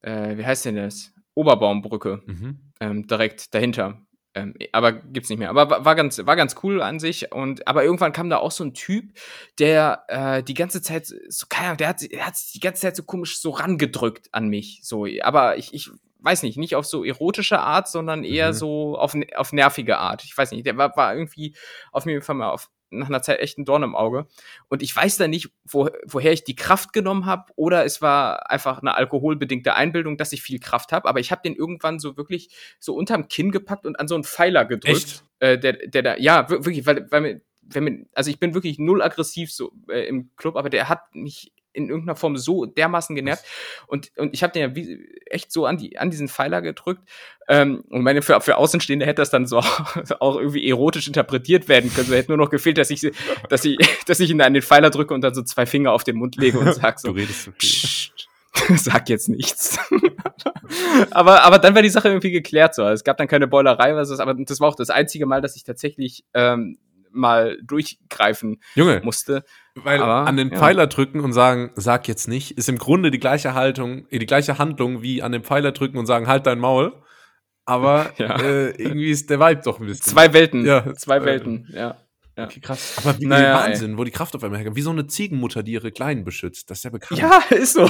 äh, 0.01 0.37
wie 0.37 0.45
heißt 0.45 0.65
denn 0.65 0.77
das? 0.77 1.13
Oberbaumbrücke. 1.35 2.23
Mhm. 2.25 2.59
Ähm, 2.79 3.07
direkt 3.07 3.53
dahinter. 3.53 4.04
Ähm, 4.35 4.53
aber 4.73 4.91
gibt's 4.91 5.29
nicht 5.29 5.39
mehr. 5.39 5.49
Aber 5.49 5.69
war, 5.69 5.85
war, 5.85 5.95
ganz, 5.95 6.19
war 6.25 6.35
ganz 6.35 6.57
cool 6.61 6.81
an 6.81 6.99
sich. 6.99 7.31
Und 7.31 7.67
aber 7.67 7.83
irgendwann 7.83 8.11
kam 8.11 8.29
da 8.29 8.37
auch 8.37 8.51
so 8.51 8.63
ein 8.63 8.73
Typ, 8.73 9.13
der 9.59 10.03
äh, 10.09 10.43
die 10.43 10.53
ganze 10.53 10.81
Zeit 10.81 11.07
so, 11.07 11.45
keine 11.49 11.67
Ahnung, 11.67 11.77
der 11.77 11.87
hat, 11.87 12.11
der 12.11 12.27
hat 12.27 12.35
sich 12.35 12.51
die 12.51 12.59
ganze 12.59 12.81
Zeit 12.81 12.95
so 12.95 13.03
komisch 13.03 13.39
so 13.39 13.51
rangedrückt 13.51 14.27
an 14.33 14.49
mich. 14.49 14.81
So, 14.83 15.07
aber 15.21 15.57
ich, 15.57 15.73
ich 15.73 15.89
weiß 16.19 16.43
nicht, 16.43 16.57
nicht 16.57 16.75
auf 16.75 16.85
so 16.85 17.05
erotische 17.05 17.59
Art, 17.59 17.87
sondern 17.87 18.23
eher 18.23 18.49
mhm. 18.49 18.53
so 18.53 18.97
auf, 18.97 19.15
auf 19.35 19.53
nervige 19.53 19.99
Art. 19.99 20.23
Ich 20.23 20.37
weiß 20.37 20.51
nicht, 20.51 20.65
der 20.65 20.75
war, 20.75 20.95
war 20.97 21.15
irgendwie 21.15 21.55
auf 21.91 22.05
jeden 22.05 22.21
Fall 22.21 22.35
mal 22.35 22.49
auf, 22.49 22.69
nach 22.99 23.07
einer 23.07 23.21
Zeit 23.21 23.39
echt 23.39 23.57
ein 23.57 23.65
Dorn 23.65 23.83
im 23.83 23.95
Auge. 23.95 24.27
Und 24.67 24.81
ich 24.81 24.95
weiß 24.95 25.17
da 25.17 25.27
nicht, 25.27 25.49
wo, 25.65 25.89
woher 26.05 26.31
ich 26.31 26.43
die 26.43 26.55
Kraft 26.55 26.93
genommen 26.93 27.25
habe 27.25 27.51
oder 27.55 27.85
es 27.85 28.01
war 28.01 28.49
einfach 28.49 28.81
eine 28.81 28.95
alkoholbedingte 28.95 29.73
Einbildung, 29.73 30.17
dass 30.17 30.33
ich 30.33 30.41
viel 30.41 30.59
Kraft 30.59 30.91
habe. 30.91 31.07
Aber 31.07 31.19
ich 31.19 31.31
habe 31.31 31.41
den 31.43 31.55
irgendwann 31.55 31.99
so 31.99 32.17
wirklich 32.17 32.49
so 32.79 32.95
unterm 32.95 33.27
Kinn 33.27 33.51
gepackt 33.51 33.85
und 33.85 33.99
an 33.99 34.07
so 34.07 34.15
einen 34.15 34.23
Pfeiler 34.23 34.65
gedrückt. 34.65 35.23
Äh, 35.39 35.57
der, 35.57 35.73
der 35.73 36.01
da, 36.01 36.17
ja, 36.17 36.49
wirklich, 36.49 36.85
weil, 36.85 37.11
weil 37.11 37.21
mir, 37.21 37.41
wenn 37.61 37.83
mir, 37.83 38.05
also 38.13 38.29
ich 38.29 38.39
bin 38.39 38.53
wirklich 38.53 38.79
null 38.79 39.01
aggressiv 39.01 39.51
so 39.51 39.71
äh, 39.89 40.07
im 40.07 40.29
Club, 40.35 40.55
aber 40.55 40.69
der 40.69 40.87
hat 40.87 41.13
mich 41.13 41.51
in 41.75 41.89
irgendeiner 41.89 42.15
Form 42.15 42.37
so 42.37 42.65
dermaßen 42.65 43.15
genervt. 43.15 43.43
Und, 43.87 44.11
und 44.17 44.33
ich 44.33 44.43
habe 44.43 44.53
den 44.53 44.61
ja 44.61 44.75
wie, 44.75 45.07
echt 45.25 45.51
so 45.51 45.65
an, 45.65 45.77
die, 45.77 45.97
an 45.97 46.09
diesen 46.09 46.27
Pfeiler 46.27 46.61
gedrückt. 46.61 47.01
Ähm, 47.47 47.83
und 47.89 48.01
meine, 48.01 48.21
für, 48.21 48.39
für 48.41 48.57
Außenstehende 48.57 49.05
hätte 49.05 49.21
das 49.21 49.29
dann 49.29 49.45
so 49.45 49.57
auch 50.19 50.37
irgendwie 50.37 50.67
erotisch 50.67 51.07
interpretiert 51.07 51.67
werden 51.67 51.93
können. 51.93 52.07
So 52.07 52.15
hätte 52.15 52.31
nur 52.31 52.37
noch 52.37 52.49
gefehlt, 52.49 52.77
dass 52.77 52.89
ich, 52.89 53.11
dass 53.49 53.65
ich, 53.65 53.77
dass 54.07 54.19
ich 54.19 54.29
ihn 54.29 54.41
an 54.41 54.53
den 54.53 54.63
Pfeiler 54.63 54.89
drücke 54.89 55.13
und 55.13 55.21
dann 55.21 55.33
so 55.33 55.43
zwei 55.43 55.65
Finger 55.65 55.91
auf 55.91 56.03
den 56.03 56.17
Mund 56.17 56.35
lege 56.35 56.59
und 56.59 56.73
sag 56.73 56.99
so. 56.99 57.09
du 57.09 57.15
redest 57.15 57.43
so 57.43 57.51
viel. 57.57 58.11
sag 58.77 59.09
jetzt 59.09 59.29
nichts. 59.29 59.77
aber, 61.11 61.43
aber 61.43 61.59
dann 61.59 61.75
war 61.75 61.81
die 61.81 61.89
Sache 61.89 62.07
irgendwie 62.07 62.31
geklärt 62.31 62.73
so. 62.73 62.87
Es 62.87 63.03
gab 63.03 63.17
dann 63.17 63.27
keine 63.27 63.47
Beulerei, 63.47 63.95
was 63.95 64.09
ist, 64.09 64.19
aber 64.19 64.33
das 64.33 64.59
war 64.59 64.69
auch 64.69 64.75
das 64.75 64.89
einzige 64.89 65.25
Mal, 65.25 65.41
dass 65.41 65.55
ich 65.55 65.63
tatsächlich 65.63 66.23
ähm, 66.33 66.77
mal 67.11 67.57
durchgreifen 67.63 68.61
Junge, 68.75 69.01
musste. 69.03 69.43
Weil 69.75 70.01
Aber, 70.01 70.27
an 70.27 70.37
den 70.37 70.51
ja. 70.51 70.57
Pfeiler 70.57 70.87
drücken 70.87 71.19
und 71.19 71.33
sagen, 71.33 71.71
sag 71.75 72.07
jetzt 72.07 72.29
nicht, 72.29 72.57
ist 72.57 72.69
im 72.69 72.77
Grunde 72.77 73.11
die 73.11 73.19
gleiche 73.19 73.53
Haltung, 73.53 74.07
die 74.09 74.25
gleiche 74.25 74.57
Handlung 74.57 75.01
wie 75.01 75.21
an 75.21 75.33
den 75.33 75.43
Pfeiler 75.43 75.73
drücken 75.73 75.97
und 75.97 76.05
sagen, 76.05 76.27
halt 76.27 76.45
dein 76.45 76.59
Maul. 76.59 76.93
Aber 77.65 78.11
ja. 78.17 78.39
äh, 78.39 78.69
irgendwie 78.71 79.11
ist 79.11 79.29
der 79.29 79.39
Vibe 79.39 79.61
doch 79.63 79.79
ein 79.79 79.85
bisschen. 79.87 80.03
Zwei 80.03 80.31
Welten. 80.33 80.65
Ja, 80.65 80.93
zwei 80.93 81.17
äh, 81.17 81.25
Welten, 81.25 81.67
ja. 81.73 81.97
Ja. 82.37 82.45
Okay, 82.45 82.59
krass. 82.59 82.95
Aber 82.97 83.19
wie 83.19 83.25
naja, 83.25 83.53
Wahnsinn, 83.55 83.91
ey. 83.91 83.97
wo 83.97 84.03
die 84.03 84.11
Kraft 84.11 84.35
auf 84.35 84.43
einmal 84.43 84.59
herkommt. 84.59 84.75
Wie 84.75 84.81
so 84.81 84.89
eine 84.89 85.07
Ziegenmutter, 85.07 85.63
die 85.63 85.71
ihre 85.71 85.91
Kleinen 85.91 86.25
beschützt. 86.25 86.69
Das 86.69 86.79
ist 86.79 86.83
ja 86.83 86.89
bekannt. 86.89 87.19
Ja, 87.19 87.39
ist 87.49 87.73
so. 87.73 87.89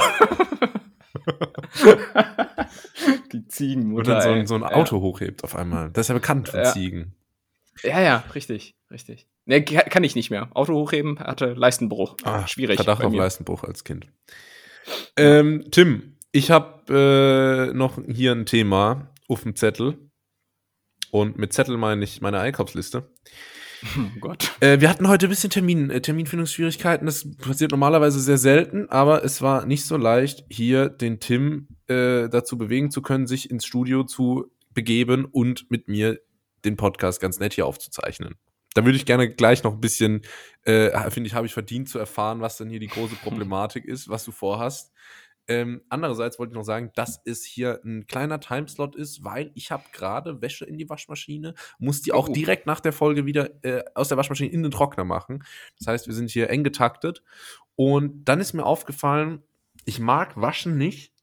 die 3.32 3.46
Ziegenmutter. 3.48 4.14
Und 4.16 4.24
dann 4.24 4.46
so, 4.46 4.56
so 4.56 4.64
ein 4.64 4.64
Auto 4.64 4.96
ja. 4.96 5.02
hochhebt 5.02 5.42
auf 5.42 5.56
einmal. 5.56 5.90
Das 5.90 6.04
ist 6.04 6.08
ja 6.08 6.14
bekannt 6.14 6.48
von 6.48 6.60
ja. 6.60 6.72
Ziegen. 6.72 7.16
Ja, 7.82 8.00
ja, 8.00 8.24
richtig, 8.34 8.76
richtig. 8.90 9.26
Ne, 9.46 9.62
kann 9.62 10.02
ich 10.02 10.16
nicht 10.16 10.30
mehr. 10.30 10.50
Auto 10.54 10.74
hochheben, 10.74 11.20
hatte 11.20 11.54
Leistenbruch. 11.54 12.16
Ah, 12.24 12.46
Schwierig. 12.48 12.76
Verdacht 12.76 13.04
auf 13.04 13.14
Leistenbruch 13.14 13.62
als 13.62 13.84
Kind. 13.84 14.08
Ähm, 15.16 15.64
Tim, 15.70 16.16
ich 16.32 16.50
habe 16.50 17.70
äh, 17.70 17.74
noch 17.74 17.98
hier 18.08 18.32
ein 18.32 18.44
Thema 18.44 19.14
auf 19.28 19.44
dem 19.44 19.54
Zettel. 19.54 19.98
Und 21.12 21.38
mit 21.38 21.52
Zettel 21.52 21.76
meine 21.76 22.04
ich 22.04 22.20
meine 22.20 22.40
Einkaufsliste. 22.40 23.10
Oh 23.98 24.20
Gott. 24.20 24.52
Äh, 24.60 24.80
wir 24.80 24.88
hatten 24.88 25.06
heute 25.06 25.26
ein 25.26 25.28
bisschen 25.28 25.50
Termin, 25.50 25.90
äh, 25.90 26.00
Terminfindungsschwierigkeiten. 26.00 27.06
Das 27.06 27.30
passiert 27.36 27.70
normalerweise 27.70 28.18
sehr 28.20 28.38
selten, 28.38 28.88
aber 28.88 29.22
es 29.22 29.42
war 29.42 29.66
nicht 29.66 29.84
so 29.84 29.98
leicht, 29.98 30.44
hier 30.48 30.88
den 30.88 31.20
Tim 31.20 31.68
äh, 31.86 32.28
dazu 32.30 32.56
bewegen 32.56 32.90
zu 32.90 33.02
können, 33.02 33.26
sich 33.26 33.50
ins 33.50 33.66
Studio 33.66 34.02
zu 34.02 34.50
begeben 34.72 35.26
und 35.26 35.70
mit 35.70 35.88
mir 35.88 36.18
den 36.64 36.76
Podcast 36.76 37.20
ganz 37.20 37.38
nett 37.38 37.52
hier 37.52 37.66
aufzuzeichnen. 37.66 38.36
Da 38.76 38.84
würde 38.84 38.98
ich 38.98 39.06
gerne 39.06 39.30
gleich 39.30 39.64
noch 39.64 39.72
ein 39.72 39.80
bisschen, 39.80 40.20
äh, 40.64 40.90
finde 41.10 41.28
ich, 41.28 41.34
habe 41.34 41.46
ich 41.46 41.54
verdient 41.54 41.88
zu 41.88 41.98
erfahren, 41.98 42.42
was 42.42 42.58
denn 42.58 42.68
hier 42.68 42.78
die 42.78 42.88
große 42.88 43.16
Problematik 43.16 43.86
ist, 43.86 44.10
was 44.10 44.22
du 44.22 44.32
vorhast. 44.32 44.92
Ähm, 45.48 45.80
andererseits 45.88 46.38
wollte 46.38 46.50
ich 46.50 46.56
noch 46.56 46.64
sagen, 46.64 46.90
dass 46.94 47.22
es 47.24 47.42
hier 47.42 47.80
ein 47.86 48.06
kleiner 48.06 48.38
Timeslot 48.38 48.94
ist, 48.94 49.24
weil 49.24 49.50
ich 49.54 49.70
habe 49.70 49.84
gerade 49.92 50.42
Wäsche 50.42 50.66
in 50.66 50.76
die 50.76 50.90
Waschmaschine, 50.90 51.54
muss 51.78 52.02
die 52.02 52.12
auch 52.12 52.28
oh. 52.28 52.32
direkt 52.32 52.66
nach 52.66 52.80
der 52.80 52.92
Folge 52.92 53.24
wieder 53.24 53.48
äh, 53.64 53.82
aus 53.94 54.08
der 54.08 54.18
Waschmaschine 54.18 54.50
in 54.50 54.62
den 54.62 54.72
Trockner 54.72 55.04
machen. 55.04 55.42
Das 55.78 55.86
heißt, 55.86 56.06
wir 56.06 56.14
sind 56.14 56.30
hier 56.30 56.50
eng 56.50 56.62
getaktet. 56.62 57.22
Und 57.76 58.26
dann 58.26 58.40
ist 58.40 58.52
mir 58.52 58.66
aufgefallen, 58.66 59.42
ich 59.86 60.00
mag 60.00 60.38
Waschen 60.38 60.76
nicht, 60.76 61.14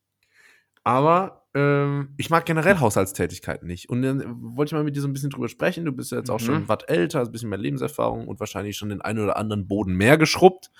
aber 0.83 1.42
ähm, 1.55 2.13
ich 2.17 2.29
mag 2.29 2.45
generell 2.45 2.79
Haushaltstätigkeiten 2.79 3.67
nicht. 3.67 3.89
Und 3.89 4.01
dann 4.01 4.23
wollte 4.55 4.69
ich 4.69 4.73
mal 4.73 4.83
mit 4.83 4.95
dir 4.95 5.01
so 5.01 5.07
ein 5.07 5.13
bisschen 5.13 5.29
drüber 5.29 5.49
sprechen. 5.49 5.85
Du 5.85 5.91
bist 5.91 6.11
ja 6.11 6.17
jetzt 6.17 6.29
auch 6.29 6.39
mhm. 6.39 6.45
schon 6.45 6.67
was 6.67 6.83
älter, 6.87 7.21
ein 7.21 7.31
bisschen 7.31 7.49
mehr 7.49 7.59
Lebenserfahrung 7.59 8.27
und 8.27 8.39
wahrscheinlich 8.39 8.77
schon 8.77 8.89
den 8.89 9.01
einen 9.01 9.19
oder 9.19 9.37
anderen 9.37 9.67
Boden 9.67 9.95
mehr 9.95 10.17
geschrubbt. 10.17 10.71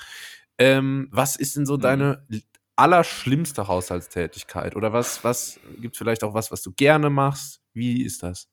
Ähm, 0.58 1.10
was 1.12 1.36
ist 1.36 1.56
denn 1.56 1.66
so 1.66 1.78
mhm. 1.78 1.82
deine 1.82 2.28
allerschlimmste 2.76 3.68
Haushaltstätigkeit? 3.68 4.76
Oder 4.76 4.94
was, 4.94 5.24
was 5.24 5.60
gibt 5.80 5.96
vielleicht 5.96 6.24
auch 6.24 6.34
was, 6.34 6.52
was 6.52 6.64
du 6.64 6.72
gerne 6.72 7.10
machst? 7.10 7.62
Wie 7.74 8.04
ist 8.04 8.24
das? 8.24 8.50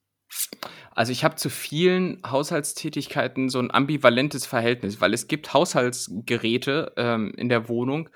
Also 0.95 1.13
ich 1.13 1.25
habe 1.25 1.37
zu 1.37 1.49
vielen 1.49 2.21
Haushaltstätigkeiten 2.25 3.49
so 3.49 3.59
ein 3.59 3.71
ambivalentes 3.71 4.47
Verhältnis, 4.47 5.01
weil 5.01 5.15
es 5.15 5.27
gibt 5.27 5.55
Haushaltsgeräte 5.55 6.93
ähm, 6.97 7.33
in 7.37 7.49
der 7.49 7.69
Wohnung. 7.69 8.11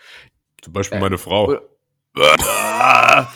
Zum 0.63 0.73
Beispiel 0.75 0.99
äh, 0.99 1.01
meine 1.01 1.19
Frau. 1.19 1.59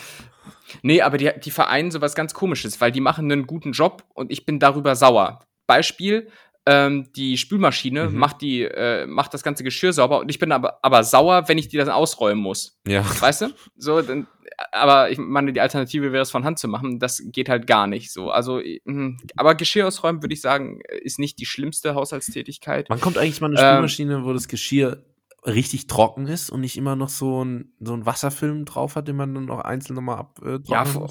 Nee, 0.81 1.01
aber 1.01 1.17
die, 1.17 1.31
die 1.43 1.51
vereinen 1.51 1.91
sowas 1.91 2.15
ganz 2.15 2.33
komisches, 2.33 2.79
weil 2.81 2.91
die 2.91 3.01
machen 3.01 3.31
einen 3.31 3.47
guten 3.47 3.71
Job 3.71 4.03
und 4.13 4.31
ich 4.31 4.45
bin 4.45 4.59
darüber 4.59 4.95
sauer. 4.95 5.39
Beispiel, 5.67 6.29
ähm, 6.65 7.07
die 7.15 7.37
Spülmaschine 7.37 8.09
mhm. 8.09 8.17
macht, 8.17 8.41
die, 8.41 8.63
äh, 8.63 9.05
macht 9.07 9.33
das 9.33 9.43
ganze 9.43 9.63
Geschirr 9.63 9.93
sauber 9.93 10.19
und 10.19 10.29
ich 10.29 10.39
bin 10.39 10.51
aber, 10.51 10.79
aber 10.83 11.03
sauer, 11.03 11.47
wenn 11.47 11.57
ich 11.57 11.67
die 11.67 11.77
dann 11.77 11.89
ausräumen 11.89 12.41
muss. 12.41 12.79
Ja. 12.87 13.03
Weißt 13.21 13.41
du? 13.41 13.47
So, 13.75 14.01
dann, 14.01 14.27
aber 14.71 15.09
ich 15.09 15.17
meine, 15.17 15.53
die 15.53 15.61
Alternative 15.61 16.11
wäre 16.11 16.21
es 16.21 16.31
von 16.31 16.43
Hand 16.43 16.59
zu 16.59 16.67
machen. 16.67 16.99
Das 16.99 17.23
geht 17.25 17.49
halt 17.49 17.65
gar 17.65 17.87
nicht 17.87 18.11
so. 18.11 18.29
Also, 18.29 18.61
mh, 18.83 19.17
aber 19.35 19.55
Geschirr 19.55 19.87
ausräumen, 19.87 20.21
würde 20.21 20.33
ich 20.33 20.41
sagen, 20.41 20.81
ist 21.01 21.17
nicht 21.17 21.39
die 21.39 21.45
schlimmste 21.45 21.95
Haushaltstätigkeit. 21.95 22.87
Wann 22.89 23.01
kommt 23.01 23.17
eigentlich 23.17 23.41
mal 23.41 23.47
eine 23.47 23.57
Spülmaschine, 23.57 24.15
ähm, 24.15 24.25
wo 24.25 24.33
das 24.33 24.47
Geschirr 24.47 25.03
richtig 25.45 25.87
trocken 25.87 26.27
ist 26.27 26.49
und 26.49 26.61
nicht 26.61 26.77
immer 26.77 26.95
noch 26.95 27.09
so 27.09 27.43
ein, 27.43 27.73
so 27.79 27.93
ein 27.93 28.05
Wasserfilm 28.05 28.65
drauf 28.65 28.95
hat, 28.95 29.07
den 29.07 29.15
man 29.15 29.33
dann 29.33 29.45
noch 29.45 29.59
einzeln 29.59 29.95
nochmal 29.95 30.17
ab. 30.17 30.39
Äh, 30.43 30.59
ja, 30.65 30.85
vor, 30.85 31.09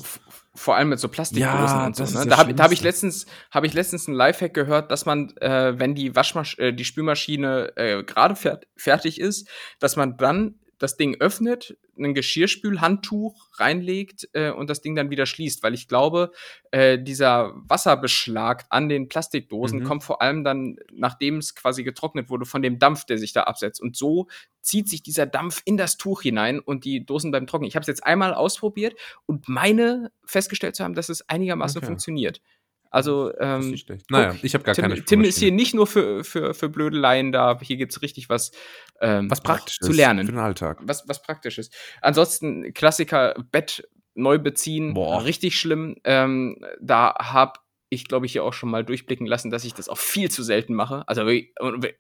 vor, 0.55 0.77
allem 0.77 0.91
mit 0.91 0.99
so 0.99 1.09
Plastikdosen 1.09 1.79
ja, 1.79 1.87
und 1.87 1.97
so. 1.97 2.05
Ne? 2.05 2.27
Da 2.27 2.37
habe 2.37 2.55
hab 2.63 2.73
ich 2.73 2.83
letztens 2.83 3.27
habe 3.51 3.67
ich 3.67 3.73
letztens 3.73 4.07
einen 4.07 4.17
Lifehack 4.17 4.53
gehört, 4.53 4.91
dass 4.91 5.07
man, 5.07 5.35
äh, 5.39 5.79
wenn 5.79 5.95
die 5.95 6.15
Waschmasch 6.15 6.59
äh, 6.59 6.73
die 6.73 6.85
Spülmaschine 6.85 7.73
äh, 7.77 8.05
gerade 8.05 8.37
fer 8.37 8.61
fertig 8.77 9.21
ist, 9.21 9.49
dass 9.79 9.97
man 9.97 10.17
dann 10.17 10.57
das 10.79 10.97
Ding 10.97 11.17
öffnet, 11.21 11.77
ein 11.99 12.15
Geschirrspülhandtuch 12.15 13.49
reinlegt 13.55 14.29
äh, 14.33 14.51
und 14.51 14.71
das 14.71 14.81
Ding 14.81 14.95
dann 14.95 15.11
wieder 15.11 15.27
schließt, 15.27 15.63
weil 15.63 15.75
ich 15.75 15.89
glaube, 15.89 16.31
äh, 16.71 16.99
dieser 16.99 17.53
Wasserbeschlag 17.57 18.65
an 18.71 18.89
den 18.89 19.09
Plastikdosen 19.09 19.81
mhm. 19.81 19.85
kommt 19.85 20.05
vor 20.05 20.23
allem 20.23 20.45
dann, 20.45 20.77
nachdem 20.93 21.39
es 21.39 21.55
quasi 21.55 21.83
getrocknet 21.83 22.31
wurde, 22.31 22.47
von 22.47 22.63
dem 22.63 22.79
Dampf, 22.79 23.05
der 23.05 23.19
sich 23.19 23.33
da 23.33 23.43
absetzt. 23.43 23.81
Und 23.81 23.97
so 23.97 24.29
zieht 24.61 24.89
sich 24.89 25.03
dieser 25.03 25.27
Dampf 25.27 25.63
in 25.65 25.77
das 25.77 25.97
Tuch 25.97 26.23
hinein 26.23 26.61
und 26.61 26.85
die 26.85 27.05
Dosen 27.05 27.33
beim 27.33 27.47
Trocknen. 27.47 27.69
Ich 27.69 27.75
habe 27.75 27.83
es 27.83 27.89
jetzt 27.89 28.05
einmal 28.05 28.35
ausprobiert 28.35 28.95
und 29.27 29.49
meine 29.49 30.13
festgestellt 30.25 30.77
zu 30.77 30.85
haben, 30.85 30.95
dass 30.95 31.09
es 31.09 31.29
einigermaßen 31.29 31.79
okay. 31.79 31.87
funktioniert. 31.87 32.41
Also, 32.91 33.33
ähm, 33.39 33.79
naja, 34.09 34.35
ich 34.43 34.55
habe 34.55 34.65
gar 34.65 34.75
Tim, 34.75 34.83
keine 34.83 35.05
Tim 35.05 35.25
ist 35.25 35.39
hier 35.39 35.53
nicht 35.53 35.75
nur 35.75 35.87
für, 35.87 36.25
für, 36.25 36.55
für 36.55 36.69
Blödeleien 36.69 37.33
da, 37.33 37.59
hier 37.61 37.77
gibt 37.77 37.93
es 37.93 38.03
richtig 38.03 38.29
was, 38.29 38.53
ähm, 39.01 39.31
was 39.31 39.43
praktisch 39.43 39.79
zu 39.79 39.93
lernen. 39.93 40.27
Für 40.27 40.33
den 40.33 40.41
Alltag. 40.41 40.79
Was, 40.83 41.07
was 41.07 41.23
praktisch 41.23 41.59
ist. 41.59 41.75
Ansonsten, 42.01 42.73
Klassiker, 42.73 43.35
Bett 43.53 43.87
neu 44.15 44.39
beziehen, 44.39 44.95
Boah. 44.95 45.25
richtig 45.25 45.59
schlimm. 45.59 45.97
Ähm, 46.05 46.59
da 46.81 47.15
habe 47.19 47.61
ich, 47.91 48.07
glaube 48.07 48.27
ich, 48.27 48.33
hier 48.33 48.45
auch 48.45 48.53
schon 48.53 48.71
mal 48.71 48.85
durchblicken 48.85 49.27
lassen, 49.27 49.51
dass 49.51 49.65
ich 49.65 49.75
das 49.75 49.89
auch 49.89 49.99
viel 49.99 50.31
zu 50.31 50.43
selten 50.43 50.75
mache. 50.75 51.05
Also, 51.07 51.23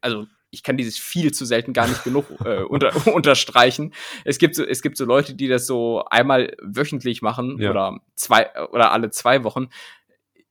also 0.00 0.26
ich 0.50 0.62
kann 0.62 0.76
dieses 0.76 0.98
viel 0.98 1.32
zu 1.32 1.44
selten 1.44 1.72
gar 1.72 1.88
nicht 1.88 2.04
genug 2.04 2.26
äh, 2.44 2.62
unter, 2.62 2.92
unterstreichen. 3.14 3.94
Es 4.24 4.38
gibt, 4.38 4.54
so, 4.54 4.64
es 4.64 4.82
gibt 4.82 4.96
so 4.96 5.04
Leute, 5.04 5.34
die 5.34 5.48
das 5.48 5.66
so 5.66 6.04
einmal 6.06 6.54
wöchentlich 6.62 7.22
machen 7.22 7.58
ja. 7.58 7.70
oder 7.70 7.98
zwei 8.14 8.50
oder 8.70 8.92
alle 8.92 9.10
zwei 9.10 9.44
Wochen 9.44 9.68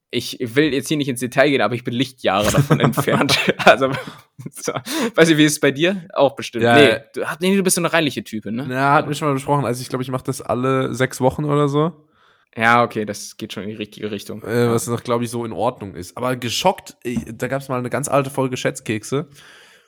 ich 0.10 0.38
will 0.39 0.74
jetzt 0.74 0.88
hier 0.88 0.98
nicht 0.98 1.10
ins 1.10 1.20
Detail 1.20 1.50
gehen, 1.50 1.62
aber 1.62 1.76
ich 1.76 1.84
bin 1.84 1.93
Lichtjahre 1.93 2.52
davon 2.52 2.80
entfernt. 2.82 3.38
Also, 3.65 3.91
so. 4.52 4.74
weiß 5.15 5.30
ich, 5.30 5.38
wie 5.38 5.46
ist 5.46 5.54
es 5.54 5.60
bei 5.60 5.72
dir? 5.72 6.08
Auch 6.13 6.36
bestimmt. 6.36 6.63
Ja, 6.63 6.76
nee, 6.76 7.00
du, 7.13 7.22
nee, 7.39 7.56
du 7.56 7.63
bist 7.63 7.76
so 7.76 7.82
eine 7.82 7.91
reinliche 7.91 8.24
Type, 8.24 8.52
ne? 8.52 8.67
Ja, 8.70 8.93
hatten 8.93 9.10
wir 9.10 9.15
schon 9.15 9.28
mal 9.28 9.34
besprochen. 9.34 9.65
Also 9.65 9.82
ich 9.82 9.89
glaube, 9.89 10.04
ich 10.04 10.12
mache 10.12 10.24
das 10.24 10.41
alle 10.41 10.93
sechs 10.93 11.20
Wochen 11.20 11.46
oder 11.46 11.67
so. 11.67 12.08
Ja, 12.56 12.84
okay, 12.84 13.06
das 13.06 13.38
geht 13.38 13.54
schon 13.54 13.63
in 13.63 13.70
die 13.70 13.76
richtige 13.76 14.10
Richtung. 14.10 14.41
Äh, 14.43 14.70
was 14.72 14.88
noch, 14.88 15.04
glaube 15.04 15.24
ich, 15.24 15.30
so 15.30 15.46
in 15.46 15.52
Ordnung 15.52 15.93
ist. 15.93 16.17
Aber 16.17 16.36
geschockt, 16.36 16.98
da 17.34 17.48
gab 17.48 17.62
es 17.62 17.70
mal 17.70 17.78
eine 17.78 17.89
ganz 17.89 18.08
alte 18.08 18.30
Folge 18.30 18.58
Schätzkekse. 18.58 19.28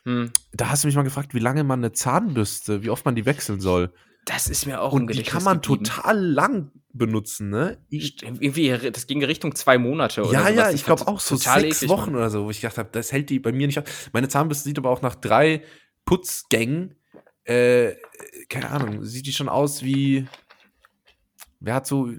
Hm. 0.06 0.32
Da 0.54 0.70
hast 0.70 0.84
du 0.84 0.88
mich 0.88 0.96
mal 0.96 1.04
gefragt, 1.04 1.34
wie 1.34 1.40
lange 1.40 1.64
man 1.64 1.80
eine 1.80 1.94
Zahnbürste, 1.94 2.84
wie 2.84 2.90
oft 2.90 3.06
man 3.06 3.16
die 3.16 3.26
wechseln 3.26 3.60
soll. 3.60 3.92
Das 4.26 4.48
ist 4.48 4.66
mir 4.66 4.82
auch 4.82 4.94
Und 4.94 5.14
die 5.14 5.24
kann 5.24 5.44
man 5.44 5.62
geblieben. 5.62 5.86
total 5.86 6.20
lang 6.20 6.72
benutzen, 6.92 7.50
ne? 7.50 7.78
Ich, 7.90 8.22
Irgendwie, 8.24 8.70
das 8.92 9.08
ging 9.08 9.24
Richtung 9.24 9.56
zwei 9.56 9.78
Monate 9.78 10.24
oder 10.24 10.34
Ja, 10.34 10.50
ja, 10.50 10.72
ich 10.72 10.86
glaube 10.86 11.08
auch 11.08 11.20
so 11.20 11.36
sechs 11.36 11.88
Wochen 11.88 12.16
oder 12.16 12.30
so, 12.30 12.46
wo 12.46 12.52
ich 12.52 12.62
gedacht 12.62 12.78
habe, 12.78 12.90
das 12.92 13.12
hält 13.12 13.30
die 13.30 13.40
bei 13.40 13.52
mir 13.52 13.68
nicht 13.68 13.80
auf. 13.80 14.10
Meine 14.14 14.28
Zahnbürste 14.28 14.66
sieht 14.66 14.78
aber 14.78 14.90
auch 14.90 15.02
nach 15.02 15.16
drei 15.16 15.64
Putzgängen, 16.06 16.96
äh, 17.44 17.96
keine 18.50 18.70
Ahnung, 18.70 19.04
sieht 19.04 19.26
die 19.26 19.34
schon 19.34 19.50
aus 19.50 19.84
wie, 19.84 20.28
wer 21.60 21.76
hat 21.76 21.88
so, 21.88 22.08
äh, 22.10 22.16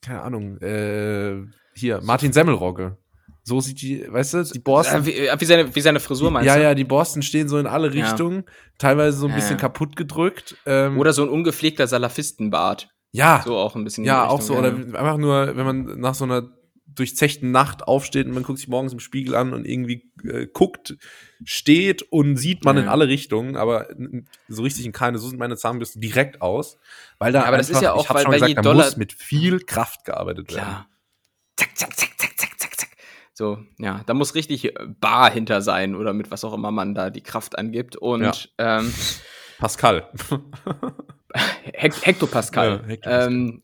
keine 0.00 0.22
Ahnung, 0.22 0.58
äh, 0.58 1.42
hier, 1.74 2.00
Martin 2.02 2.32
Semmelrogge. 2.32 2.98
So 3.44 3.60
sieht 3.60 3.82
die, 3.82 4.06
weißt 4.08 4.34
du, 4.34 4.42
die 4.44 4.60
Borsten. 4.60 5.04
Wie, 5.04 5.14
wie, 5.36 5.44
seine, 5.44 5.74
wie 5.74 5.80
seine 5.80 5.98
Frisur 5.98 6.30
meinst 6.30 6.46
ja, 6.46 6.54
du? 6.54 6.62
Ja, 6.62 6.68
ja, 6.68 6.74
die 6.74 6.84
Borsten 6.84 7.22
stehen 7.22 7.48
so 7.48 7.58
in 7.58 7.66
alle 7.66 7.92
Richtungen, 7.92 8.44
ja. 8.46 8.52
teilweise 8.78 9.18
so 9.18 9.26
ein 9.26 9.34
bisschen 9.34 9.56
ja. 9.56 9.56
kaputt 9.56 9.96
gedrückt. 9.96 10.56
Ähm, 10.64 10.98
oder 10.98 11.12
so 11.12 11.22
ein 11.22 11.28
ungepflegter 11.28 11.86
Salafistenbart. 11.86 12.88
Ja. 13.10 13.42
So 13.44 13.56
auch 13.56 13.74
ein 13.74 13.84
bisschen. 13.84 14.04
Ja, 14.04 14.28
auch 14.28 14.40
so. 14.40 14.56
Oder 14.56 14.68
einfach 14.68 15.16
nur, 15.16 15.56
wenn 15.56 15.66
man 15.66 16.00
nach 16.00 16.14
so 16.14 16.24
einer 16.24 16.48
durchzechten 16.94 17.50
Nacht 17.50 17.88
aufsteht 17.88 18.26
und 18.26 18.34
man 18.34 18.42
guckt 18.42 18.58
sich 18.58 18.68
morgens 18.68 18.92
im 18.92 19.00
Spiegel 19.00 19.34
an 19.34 19.52
und 19.54 19.64
irgendwie 19.64 20.12
äh, 20.24 20.46
guckt, 20.46 20.96
steht 21.44 22.02
und 22.02 22.36
sieht 22.36 22.64
man 22.64 22.76
in 22.76 22.88
alle 22.88 23.08
Richtungen, 23.08 23.56
aber 23.56 23.88
so 24.48 24.62
richtig 24.62 24.84
in 24.86 24.92
keine. 24.92 25.18
So 25.18 25.28
sind 25.28 25.38
meine 25.38 25.56
Zahnbürsten 25.56 26.00
direkt 26.00 26.42
aus, 26.42 26.78
weil 27.18 27.32
da 27.32 27.40
ja, 27.40 27.44
aber 27.46 27.56
einfach, 27.56 27.68
das 27.68 27.76
ist 27.76 27.82
ja 27.82 27.92
auch, 27.92 28.08
weil, 28.10 28.26
weil 28.26 28.40
gesagt, 28.40 28.64
da 28.64 28.74
muss 28.74 28.96
mit 28.96 29.12
viel 29.12 29.60
Kraft 29.60 30.04
gearbeitet 30.04 30.54
werden. 30.54 30.84
Zack, 31.56 31.70
zack, 31.76 31.96
zack, 31.96 31.98
zack. 31.98 32.11
So, 33.34 33.58
ja, 33.78 34.02
da 34.06 34.14
muss 34.14 34.34
richtig 34.34 34.74
Bar 35.00 35.30
hinter 35.30 35.62
sein 35.62 35.94
oder 35.94 36.12
mit 36.12 36.30
was 36.30 36.44
auch 36.44 36.52
immer 36.52 36.70
man 36.70 36.94
da 36.94 37.10
die 37.10 37.22
Kraft 37.22 37.58
angibt. 37.58 37.96
Und 37.96 38.50
ja. 38.58 38.78
ähm, 38.78 38.92
Pascal. 39.58 40.08
Hekt 41.34 42.04
Hektopascal. 42.04 42.80
Ja, 42.82 42.88
Hektopascal. 42.88 43.32
Ähm, 43.32 43.62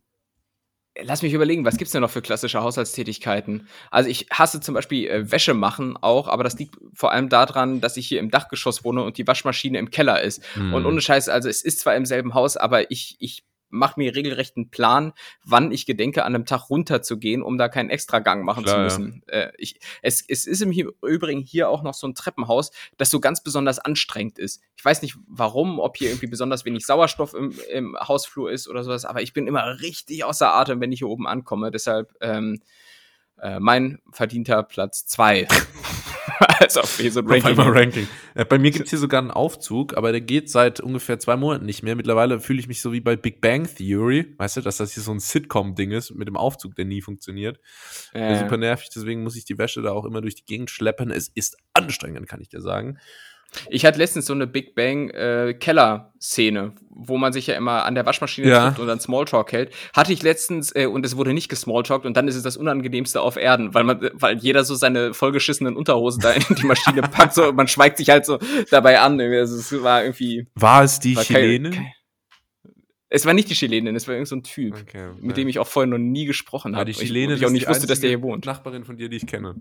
lass 1.02 1.22
mich 1.22 1.32
überlegen, 1.32 1.64
was 1.64 1.76
gibt's 1.76 1.92
denn 1.92 2.02
noch 2.02 2.10
für 2.10 2.22
klassische 2.22 2.60
Haushaltstätigkeiten? 2.60 3.68
Also 3.90 4.08
ich 4.08 4.26
hasse 4.30 4.60
zum 4.60 4.74
Beispiel 4.74 5.08
äh, 5.08 5.30
Wäsche 5.30 5.54
machen 5.54 5.96
auch, 5.96 6.28
aber 6.28 6.44
das 6.44 6.58
liegt 6.58 6.76
vor 6.94 7.12
allem 7.12 7.28
daran, 7.28 7.80
dass 7.80 7.96
ich 7.96 8.06
hier 8.08 8.20
im 8.20 8.30
Dachgeschoss 8.30 8.84
wohne 8.84 9.02
und 9.02 9.18
die 9.18 9.26
Waschmaschine 9.26 9.78
im 9.78 9.90
Keller 9.90 10.22
ist. 10.22 10.42
Mhm. 10.56 10.74
Und 10.74 10.86
ohne 10.86 11.00
Scheiß, 11.00 11.28
also 11.28 11.48
es 11.48 11.62
ist 11.62 11.80
zwar 11.80 11.96
im 11.96 12.06
selben 12.06 12.34
Haus, 12.34 12.56
aber 12.56 12.90
ich, 12.90 13.16
ich 13.18 13.44
mache 13.70 14.00
mir 14.00 14.14
regelrecht 14.14 14.56
einen 14.56 14.70
Plan, 14.70 15.12
wann 15.44 15.72
ich 15.72 15.86
gedenke, 15.86 16.24
an 16.24 16.34
einem 16.34 16.46
Tag 16.46 16.70
runterzugehen, 16.70 17.42
um 17.42 17.58
da 17.58 17.68
keinen 17.68 17.90
Extragang 17.90 18.44
machen 18.44 18.64
Klar, 18.64 18.88
zu 18.88 19.00
müssen. 19.00 19.22
Ja. 19.28 19.34
Äh, 19.34 19.52
ich, 19.58 19.80
es, 20.02 20.24
es 20.26 20.46
ist 20.46 20.62
im 20.62 20.72
Übrigen 20.72 21.40
hier 21.40 21.68
auch 21.68 21.82
noch 21.82 21.94
so 21.94 22.06
ein 22.06 22.14
Treppenhaus, 22.14 22.70
das 22.96 23.10
so 23.10 23.20
ganz 23.20 23.42
besonders 23.42 23.78
anstrengend 23.78 24.38
ist. 24.38 24.62
Ich 24.76 24.84
weiß 24.84 25.02
nicht 25.02 25.16
warum, 25.26 25.78
ob 25.78 25.96
hier 25.96 26.10
irgendwie 26.10 26.26
besonders 26.28 26.64
wenig 26.64 26.86
Sauerstoff 26.86 27.34
im, 27.34 27.54
im 27.70 27.96
Hausflur 27.98 28.50
ist 28.50 28.68
oder 28.68 28.84
sowas, 28.84 29.04
aber 29.04 29.22
ich 29.22 29.32
bin 29.32 29.46
immer 29.46 29.80
richtig 29.80 30.24
außer 30.24 30.54
Atem, 30.54 30.80
wenn 30.80 30.92
ich 30.92 31.00
hier 31.00 31.08
oben 31.08 31.26
ankomme. 31.26 31.70
Deshalb 31.70 32.14
ähm, 32.20 32.60
äh, 33.40 33.60
mein 33.60 34.00
verdienter 34.10 34.62
Platz 34.62 35.06
zwei 35.06 35.46
also 36.60 36.80
auf 36.80 37.00
so 37.10 37.20
ein 37.20 37.26
Ranking. 37.26 37.58
Ranking. 37.58 38.08
Ja, 38.36 38.44
bei 38.44 38.58
mir 38.58 38.70
gibt 38.70 38.84
es 38.84 38.90
hier 38.90 38.98
sogar 38.98 39.20
einen 39.20 39.30
Aufzug, 39.30 39.96
aber 39.96 40.12
der 40.12 40.20
geht 40.20 40.50
seit 40.50 40.80
ungefähr 40.80 41.18
zwei 41.18 41.36
Monaten 41.36 41.66
nicht 41.66 41.82
mehr. 41.82 41.96
Mittlerweile 41.96 42.40
fühle 42.40 42.60
ich 42.60 42.68
mich 42.68 42.80
so 42.80 42.92
wie 42.92 43.00
bei 43.00 43.16
Big 43.16 43.40
Bang 43.40 43.68
Theory, 43.72 44.34
weißt 44.38 44.58
du, 44.58 44.60
dass 44.60 44.76
das 44.76 44.94
hier 44.94 45.02
so 45.02 45.12
ein 45.12 45.20
Sitcom-Ding 45.20 45.90
ist 45.90 46.14
mit 46.14 46.28
dem 46.28 46.36
Aufzug, 46.36 46.74
der 46.76 46.84
nie 46.84 47.02
funktioniert. 47.02 47.60
Äh. 48.12 48.38
Super 48.38 48.56
nervig, 48.56 48.90
deswegen 48.94 49.22
muss 49.22 49.36
ich 49.36 49.44
die 49.44 49.58
Wäsche 49.58 49.82
da 49.82 49.92
auch 49.92 50.04
immer 50.04 50.20
durch 50.20 50.36
die 50.36 50.44
Gegend 50.44 50.70
schleppen. 50.70 51.10
Es 51.10 51.28
ist 51.28 51.56
anstrengend, 51.74 52.28
kann 52.28 52.40
ich 52.40 52.48
dir 52.48 52.60
sagen. 52.60 52.98
Ich 53.70 53.84
hatte 53.86 53.98
letztens 53.98 54.26
so 54.26 54.34
eine 54.34 54.46
Big 54.46 54.74
Bang 54.74 55.10
äh, 55.10 55.54
Keller-Szene, 55.58 56.72
wo 56.90 57.16
man 57.16 57.32
sich 57.32 57.46
ja 57.46 57.54
immer 57.54 57.84
an 57.84 57.94
der 57.94 58.04
Waschmaschine 58.04 58.48
ja. 58.48 58.66
trifft 58.66 58.80
und 58.80 58.86
dann 58.86 59.00
Smalltalk 59.00 59.52
hält. 59.52 59.72
Hatte 59.94 60.12
ich 60.12 60.22
letztens 60.22 60.74
äh, 60.74 60.86
und 60.86 61.04
es 61.06 61.16
wurde 61.16 61.32
nicht 61.32 61.48
gesmalltalkt 61.48 62.04
und 62.04 62.16
dann 62.16 62.28
ist 62.28 62.36
es 62.36 62.42
das 62.42 62.56
Unangenehmste 62.56 63.20
auf 63.20 63.36
Erden, 63.36 63.72
weil 63.74 63.84
man, 63.84 64.10
weil 64.12 64.38
jeder 64.38 64.64
so 64.64 64.74
seine 64.74 65.14
vollgeschissenen 65.14 65.76
Unterhosen 65.76 66.20
da 66.20 66.32
in 66.32 66.42
die 66.56 66.66
Maschine 66.66 67.02
packt, 67.02 67.34
so 67.34 67.52
man 67.52 67.68
schweigt 67.68 67.96
sich 67.96 68.10
halt 68.10 68.26
so 68.26 68.38
dabei 68.70 69.00
an. 69.00 69.20
Also 69.20 69.56
es 69.56 69.82
war 69.82 70.02
irgendwie. 70.02 70.46
War 70.54 70.84
es 70.84 71.00
die 71.00 71.16
war 71.16 71.24
Chilene? 71.24 71.70
Kein, 71.70 71.82
kein, 71.82 71.92
es 73.10 73.24
war 73.24 73.32
nicht 73.32 73.48
die 73.48 73.54
Chilenin, 73.54 73.96
es 73.96 74.06
war 74.06 74.14
irgendein 74.14 74.28
so 74.28 74.36
ein 74.36 74.42
Typ, 74.42 74.74
okay, 74.74 75.10
mit 75.20 75.36
dem 75.38 75.48
ich 75.48 75.58
auch 75.58 75.66
vorher 75.66 75.88
noch 75.88 75.98
nie 75.98 76.26
gesprochen 76.26 76.76
habe. 76.76 76.84
Die 76.84 76.92
Chilene, 76.92 77.34
ich, 77.34 77.40
ich 77.40 77.46
auch 77.46 77.50
nicht 77.50 77.68
wusste, 77.68 77.86
dass 77.86 78.00
der 78.00 78.10
hier 78.10 78.22
wohnt. 78.22 78.44
Nachbarin 78.44 78.84
von 78.84 78.98
dir, 78.98 79.08
die 79.08 79.16
ich 79.16 79.26
kenne. 79.26 79.54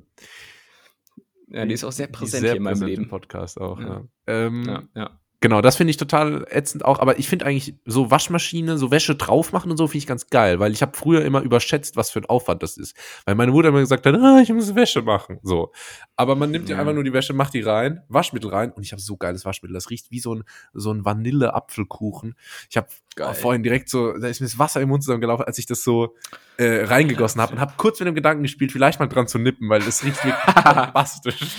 Ja, 1.47 1.65
die 1.65 1.73
ist 1.73 1.83
auch 1.83 1.91
sehr 1.91 2.07
präsent 2.07 2.41
sehr 2.41 2.51
hier 2.51 2.57
in 2.57 2.63
meinem 2.63 2.83
Leben. 2.83 3.07
Podcast 3.07 3.59
auch, 3.59 3.79
ja. 3.79 3.87
ja. 3.87 4.03
Ähm, 4.27 4.65
ja, 4.65 4.83
ja. 4.95 5.19
Genau, 5.39 5.61
das 5.61 5.75
finde 5.75 5.91
ich 5.91 5.97
total 5.97 6.47
ätzend 6.49 6.83
auch, 6.83 6.97
aber 6.97 7.19
ich 7.19 7.29
finde 7.29 7.45
eigentlich 7.45 7.75
so 7.85 8.09
Waschmaschine, 8.09 8.79
so 8.79 8.89
Wäsche 8.89 9.15
drauf 9.15 9.53
machen 9.53 9.69
und 9.69 9.77
so 9.77 9.85
finde 9.85 9.99
ich 9.99 10.07
ganz 10.07 10.31
geil, 10.31 10.59
weil 10.59 10.71
ich 10.71 10.81
habe 10.81 10.97
früher 10.97 11.23
immer 11.23 11.41
überschätzt, 11.41 11.95
was 11.95 12.09
für 12.09 12.19
ein 12.19 12.25
Aufwand 12.25 12.63
das 12.63 12.75
ist. 12.75 12.97
Weil 13.25 13.35
meine 13.35 13.51
Mutter 13.51 13.69
immer 13.69 13.79
gesagt 13.79 14.07
hat, 14.07 14.15
ah, 14.15 14.39
ich 14.41 14.51
muss 14.51 14.73
Wäsche 14.73 15.03
machen, 15.03 15.39
so. 15.43 15.71
Aber 16.15 16.35
man 16.35 16.49
nimmt 16.49 16.69
ja 16.69 16.79
einfach 16.79 16.93
nur 16.93 17.03
die 17.03 17.13
Wäsche, 17.13 17.33
macht 17.33 17.53
die 17.53 17.61
rein, 17.61 18.01
Waschmittel 18.09 18.49
rein 18.49 18.71
und 18.71 18.81
ich 18.81 18.91
habe 18.93 19.01
so 19.01 19.15
geiles 19.15 19.45
Waschmittel, 19.45 19.75
das 19.75 19.91
riecht 19.91 20.09
wie 20.09 20.19
so 20.19 20.33
ein 20.33 20.43
so 20.73 20.91
ein 20.91 21.05
Vanille 21.05 21.53
Apfelkuchen. 21.53 22.35
Ich 22.71 22.77
habe 22.77 22.87
vorhin 23.35 23.61
direkt 23.61 23.89
so, 23.89 24.17
da 24.17 24.27
ist 24.27 24.41
mir 24.41 24.47
das 24.47 24.57
Wasser 24.57 24.81
im 24.81 24.89
Mund 24.89 25.03
zusammengelaufen, 25.03 25.45
als 25.45 25.59
ich 25.59 25.67
das 25.67 25.83
so 25.83 26.15
äh, 26.57 26.83
reingegossen 26.85 27.41
habe 27.41 27.53
und 27.53 27.59
habe 27.59 27.73
kurz 27.77 27.99
mit 27.99 28.07
dem 28.07 28.15
Gedanken 28.15 28.41
gespielt, 28.41 28.71
vielleicht 28.71 28.99
mal 28.99 29.07
dran 29.07 29.27
zu 29.27 29.37
nippen, 29.37 29.69
weil 29.69 29.81
das 29.81 30.03
riecht 30.03 30.23
wirklich 30.25 30.55
bombastisch. 30.63 31.55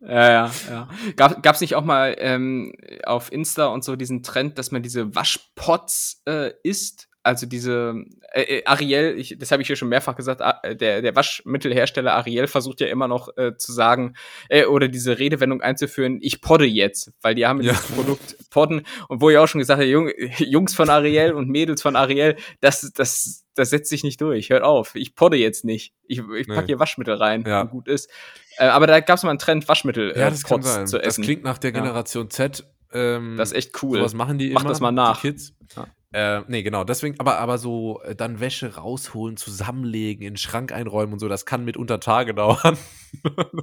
Ja, 0.00 0.30
ja, 0.30 0.50
ja. 0.70 0.88
Gab, 1.16 1.42
gab's 1.42 1.60
nicht 1.60 1.74
auch 1.74 1.84
mal 1.84 2.14
ähm, 2.18 2.72
auf 3.04 3.32
Insta 3.32 3.66
und 3.66 3.82
so 3.82 3.96
diesen 3.96 4.22
Trend, 4.22 4.56
dass 4.58 4.70
man 4.70 4.82
diese 4.82 5.14
Waschpots 5.14 6.22
äh, 6.26 6.52
isst? 6.62 7.07
Also 7.28 7.44
diese 7.44 8.06
äh, 8.32 8.40
äh 8.40 8.64
Ariel, 8.64 9.14
ich, 9.18 9.36
das 9.38 9.52
habe 9.52 9.60
ich 9.60 9.66
hier 9.66 9.76
schon 9.76 9.90
mehrfach 9.90 10.16
gesagt, 10.16 10.40
äh, 10.62 10.74
der, 10.74 11.02
der 11.02 11.14
Waschmittelhersteller 11.14 12.14
Ariel 12.14 12.46
versucht 12.46 12.80
ja 12.80 12.86
immer 12.86 13.06
noch 13.06 13.36
äh, 13.36 13.54
zu 13.54 13.70
sagen, 13.70 14.14
äh, 14.48 14.64
oder 14.64 14.88
diese 14.88 15.18
Redewendung 15.18 15.60
einzuführen, 15.60 16.20
ich 16.22 16.40
podde 16.40 16.64
jetzt, 16.64 17.12
weil 17.20 17.34
die 17.34 17.44
haben 17.44 17.60
ja. 17.60 17.72
das 17.72 17.82
Produkt 17.82 18.36
podden 18.48 18.86
und 19.08 19.20
wo 19.20 19.28
ich 19.28 19.36
auch 19.36 19.46
schon 19.46 19.58
gesagt 19.58 19.78
habe, 19.78 19.90
Jung, 19.90 20.10
Jungs 20.38 20.74
von 20.74 20.88
Ariel 20.88 21.34
und 21.34 21.50
Mädels 21.50 21.82
von 21.82 21.96
Ariel, 21.96 22.36
das, 22.62 22.90
das, 22.94 23.44
das 23.54 23.68
setzt 23.68 23.90
sich 23.90 24.04
nicht 24.04 24.22
durch, 24.22 24.48
hört 24.48 24.62
auf, 24.62 24.94
ich 24.94 25.14
podde 25.14 25.36
jetzt 25.36 25.66
nicht, 25.66 25.92
ich, 26.06 26.20
ich 26.20 26.48
packe 26.48 26.60
nee. 26.62 26.66
hier 26.68 26.78
Waschmittel 26.78 27.16
rein 27.16 27.44
ja. 27.46 27.60
und 27.60 27.70
gut 27.70 27.88
ist. 27.88 28.08
Äh, 28.56 28.68
aber 28.68 28.86
da 28.86 29.00
gab 29.00 29.18
es 29.18 29.22
mal 29.22 29.30
einen 29.30 29.38
Trend, 29.38 29.68
Waschmittel 29.68 30.14
ja, 30.16 30.30
das 30.30 30.44
kann 30.44 30.62
sein. 30.62 30.86
zu 30.86 30.96
essen. 30.98 31.20
Das 31.20 31.26
klingt 31.26 31.44
nach 31.44 31.58
der 31.58 31.72
Generation 31.72 32.24
ja. 32.24 32.30
Z. 32.30 32.64
Ähm, 32.90 33.36
das 33.36 33.50
ist 33.50 33.58
echt 33.58 33.82
cool. 33.82 34.00
Was 34.00 34.14
machen 34.14 34.38
die 34.38 34.48
Mach 34.48 34.62
immer, 34.62 34.70
das 34.70 34.80
mal 34.80 34.92
nach. 34.92 35.20
Kids. 35.20 35.52
Ja. 35.76 35.88
Äh, 36.10 36.40
nee, 36.48 36.62
genau, 36.62 36.84
deswegen, 36.84 37.20
aber, 37.20 37.38
aber 37.38 37.58
so 37.58 38.00
äh, 38.02 38.14
dann 38.14 38.40
Wäsche 38.40 38.76
rausholen, 38.76 39.36
zusammenlegen, 39.36 40.22
in 40.22 40.32
den 40.32 40.36
Schrank 40.38 40.72
einräumen 40.72 41.12
und 41.12 41.18
so, 41.18 41.28
das 41.28 41.44
kann 41.44 41.66
mitunter 41.66 42.00
Tage 42.00 42.32
dauern. 42.34 42.78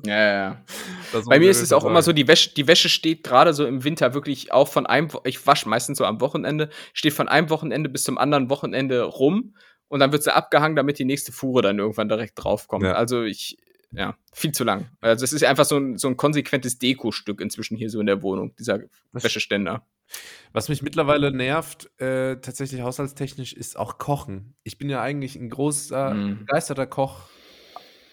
ja, 0.05 0.15
ja, 0.15 0.34
ja. 0.34 1.21
Bei 1.27 1.39
mir 1.39 1.49
ist 1.49 1.62
es 1.62 1.73
auch 1.73 1.86
immer 1.86 2.03
so, 2.03 2.13
die 2.13 2.27
Wäsche, 2.27 2.53
die 2.53 2.67
Wäsche 2.67 2.89
steht 2.89 3.23
gerade 3.23 3.53
so 3.53 3.65
im 3.65 3.84
Winter 3.84 4.13
wirklich 4.13 4.51
auch 4.51 4.67
von 4.67 4.86
einem, 4.86 5.10
ich 5.23 5.45
wasche 5.47 5.67
meistens 5.67 5.97
so 5.97 6.05
am 6.05 6.21
Wochenende, 6.21 6.69
steht 6.93 7.13
von 7.13 7.27
einem 7.27 7.49
Wochenende 7.49 7.89
bis 7.89 8.03
zum 8.03 8.19
anderen 8.19 8.49
Wochenende 8.51 9.01
rum 9.01 9.55
und 9.88 9.99
dann 9.99 10.12
wird 10.12 10.21
sie 10.21 10.34
abgehangen, 10.34 10.75
damit 10.75 10.99
die 10.99 11.05
nächste 11.05 11.31
Fuhre 11.31 11.63
dann 11.63 11.79
irgendwann 11.79 12.10
direkt 12.10 12.43
draufkommt. 12.43 12.84
Ja. 12.84 12.93
Also 12.93 13.23
ich, 13.23 13.58
ja, 13.91 14.15
viel 14.34 14.51
zu 14.51 14.63
lang. 14.63 14.89
Also 15.01 15.23
es 15.23 15.34
ist 15.34 15.43
einfach 15.43 15.65
so 15.65 15.77
ein, 15.77 15.97
so 15.97 16.08
ein 16.08 16.17
konsequentes 16.17 16.77
Dekostück 16.77 17.41
inzwischen 17.41 17.75
hier 17.75 17.89
so 17.89 17.99
in 17.99 18.05
der 18.05 18.21
Wohnung, 18.21 18.55
dieser 18.55 18.81
Wäscheständer. 19.13 19.84
Was 20.54 20.70
mich 20.70 20.82
mittlerweile 20.82 21.32
nervt, 21.32 21.89
äh, 22.00 22.38
tatsächlich 22.38 22.82
haushaltstechnisch, 22.82 23.54
ist 23.54 23.78
auch 23.78 23.98
Kochen. 23.98 24.56
Ich 24.63 24.78
bin 24.78 24.89
ja 24.89 25.02
eigentlich 25.02 25.36
ein 25.36 25.50
großer, 25.50 26.13
mm. 26.13 26.39
begeisterter 26.39 26.88
Koch. 26.88 27.30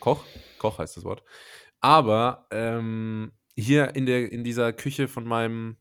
Koch? 0.00 0.24
Koch 0.58 0.78
heißt 0.78 0.96
das 0.96 1.04
Wort. 1.04 1.22
Aber 1.80 2.46
ähm, 2.50 3.32
hier 3.56 3.94
in, 3.94 4.06
der, 4.06 4.32
in 4.32 4.44
dieser 4.44 4.72
Küche 4.72 5.08
von 5.08 5.24
meinem 5.24 5.76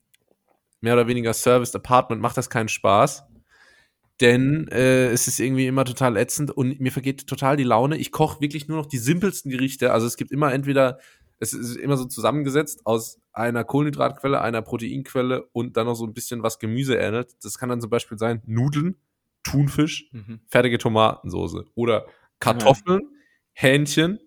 mehr 0.82 0.94
oder 0.94 1.08
weniger 1.08 1.34
Service 1.34 1.76
Apartment 1.76 2.22
macht 2.22 2.38
das 2.38 2.50
keinen 2.50 2.70
Spaß 2.70 3.24
denn 4.22 4.68
äh, 4.68 5.08
es 5.08 5.28
ist 5.28 5.40
irgendwie 5.40 5.66
immer 5.66 5.84
total 5.84 6.16
ätzend 6.16 6.52
und 6.52 6.80
mir 6.80 6.92
vergeht 6.92 7.28
total 7.28 7.58
die 7.58 7.64
Laune. 7.64 7.98
Ich 7.98 8.12
koche 8.12 8.40
wirklich 8.40 8.68
nur 8.68 8.78
noch 8.78 8.86
die 8.86 9.00
simpelsten 9.00 9.50
Gerichte. 9.50 9.92
Also 9.92 10.06
es 10.06 10.16
gibt 10.16 10.32
immer 10.32 10.54
entweder, 10.54 11.00
es 11.40 11.54
ist 11.54 11.76
immer 11.76 11.98
so 11.98 12.06
zusammengesetzt 12.06 12.86
aus 12.86 13.20
einer 13.34 13.64
Kohlenhydratquelle, 13.64 14.42
einer 14.42 14.62
Proteinquelle 14.62 15.48
und 15.52 15.78
dann 15.78 15.88
noch 15.88 15.96
so 15.96 16.06
ein 16.06 16.14
bisschen 16.14 16.44
was 16.44 16.60
Gemüse 16.60 16.96
ähnelt. 16.96 17.36
Das 17.44 17.58
kann 17.58 17.70
dann 17.70 17.82
zum 17.82 17.90
Beispiel 17.90 18.18
sein 18.18 18.42
Nudeln, 18.46 18.96
Thunfisch, 19.44 20.10
mhm. 20.12 20.42
fertige 20.48 20.78
Tomatensoße 20.78 21.66
oder 21.76 22.06
Kartoffeln, 22.40 23.02
ja. 23.02 23.08
Hähnchen, 23.54 24.20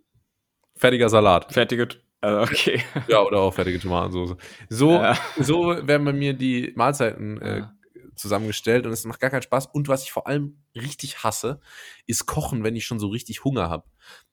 fertiger 0.76 1.08
Salat. 1.08 1.52
Fertige 1.52 1.88
also 2.20 2.40
okay. 2.40 2.82
Ja, 3.08 3.20
oder 3.22 3.40
auch 3.40 3.52
fertige 3.52 3.78
Tomatensoße. 3.78 4.36
So, 4.70 4.92
ja. 4.92 5.16
so 5.38 5.68
werden 5.86 6.04
bei 6.04 6.12
mir 6.12 6.32
die 6.32 6.72
Mahlzeiten 6.74 7.40
äh, 7.40 7.58
ja 7.58 7.74
zusammengestellt 8.16 8.86
und 8.86 8.92
es 8.92 9.04
macht 9.04 9.20
gar 9.20 9.30
keinen 9.30 9.42
Spaß. 9.42 9.66
Und 9.66 9.88
was 9.88 10.04
ich 10.04 10.12
vor 10.12 10.26
allem 10.26 10.62
richtig 10.74 11.22
hasse, 11.22 11.60
ist 12.06 12.26
Kochen, 12.26 12.64
wenn 12.64 12.76
ich 12.76 12.86
schon 12.86 12.98
so 12.98 13.08
richtig 13.08 13.44
Hunger 13.44 13.68
habe. 13.68 13.84